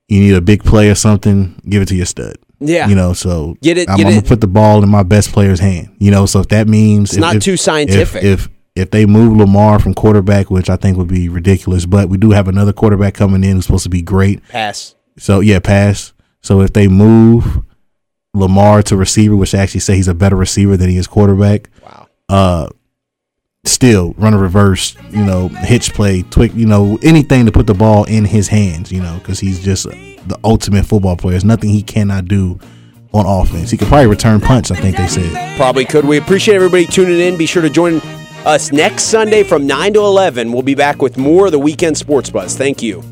you 0.08 0.20
need 0.20 0.36
a 0.36 0.42
big 0.42 0.64
play 0.64 0.90
or 0.90 0.96
something, 0.96 1.60
give 1.68 1.82
it 1.82 1.88
to 1.88 1.96
your 1.96 2.06
stud. 2.06 2.36
Yeah. 2.60 2.88
You 2.88 2.94
know, 2.94 3.14
so 3.14 3.56
Get 3.64 3.80
it- 3.80 3.90
I'm, 3.90 3.98
get 3.98 4.06
I'm 4.06 4.12
it- 4.12 4.16
gonna 4.18 4.28
put 4.28 4.42
the 4.42 4.48
ball 4.48 4.84
in 4.84 4.90
my 4.90 5.02
best 5.04 5.32
player's 5.32 5.60
hand. 5.60 5.96
You 6.00 6.12
know, 6.12 6.26
so 6.28 6.40
if 6.42 6.50
that 6.50 6.68
means 6.68 7.12
It's 7.12 7.20
not 7.20 7.42
too 7.42 7.58
scientific. 7.58 8.24
If, 8.24 8.44
if 8.46 8.50
if 8.76 8.92
they 8.92 9.06
move 9.06 9.36
Lamar 9.36 9.80
from 9.80 9.94
quarterback, 9.96 10.50
which 10.52 10.70
I 10.70 10.76
think 10.78 10.98
would 10.98 11.08
be 11.10 11.28
ridiculous, 11.28 11.86
but 11.86 12.08
we 12.08 12.18
do 12.18 12.32
have 12.32 12.48
another 12.48 12.72
quarterback 12.72 13.16
coming 13.16 13.44
in 13.44 13.56
who's 13.58 13.66
supposed 13.66 13.84
to 13.84 13.90
be 13.90 14.02
great. 14.02 14.48
Pass. 14.50 14.96
So 15.18 15.40
yeah, 15.40 15.60
pass. 15.60 16.14
So 16.42 16.62
if 16.62 16.72
they 16.74 16.88
move 16.88 17.64
Lamar 18.34 18.82
to 18.84 18.96
receiver, 18.96 19.36
which 19.36 19.52
they 19.52 19.60
actually 19.60 19.82
say 19.82 19.96
he's 19.96 20.08
a 20.08 20.14
better 20.14 20.36
receiver 20.36 20.78
than 20.78 20.90
he 20.90 20.98
is 20.98 21.08
quarterback. 21.08 21.70
Wow. 21.84 22.08
Uh, 22.30 22.70
still 23.66 24.14
run 24.18 24.34
a 24.34 24.38
reverse, 24.38 24.96
you 25.10 25.24
know, 25.24 25.48
hitch 25.50 25.94
play, 25.94 26.24
twig, 26.24 26.54
you 26.54 26.66
know, 26.66 26.98
anything 27.04 27.46
to 27.46 27.52
put 27.52 27.68
the 27.68 27.74
ball 27.74 28.06
in 28.06 28.26
his 28.26 28.48
hands, 28.48 28.92
you 28.92 29.02
know, 29.02 29.18
because 29.20 29.40
he's 29.40 29.64
just 29.64 29.86
the 29.86 30.40
ultimate 30.44 30.86
football 30.86 31.18
player. 31.18 31.34
There's 31.34 31.46
nothing 31.46 31.70
he 31.70 31.84
cannot 31.84 32.26
do 32.26 32.60
on 33.14 33.26
offense. 33.26 33.70
He 33.70 33.78
could 33.78 33.88
probably 33.88 34.08
return 34.08 34.40
punts. 34.40 34.72
I 34.72 34.76
think 34.76 34.98
they 34.98 35.08
said. 35.08 35.58
Probably 35.58 35.86
could. 35.86 36.06
We 36.06 36.18
appreciate 36.18 36.56
everybody 36.56 36.86
tuning 36.86 37.20
in. 37.20 37.38
Be 37.38 37.46
sure 37.46 37.62
to 37.62 37.70
join 37.70 38.02
us 38.46 38.72
next 38.72 39.04
Sunday 39.04 39.44
from 39.44 39.68
9 39.68 39.94
to 39.94 40.00
11. 40.00 40.52
We'll 40.52 40.62
be 40.64 40.76
back 40.76 41.02
with 41.02 41.18
more 41.18 41.48
of 41.48 41.52
the 41.52 41.60
weekend 41.60 41.98
sports 41.98 42.30
buzz. 42.30 42.56
Thank 42.58 42.82
you. 42.82 43.04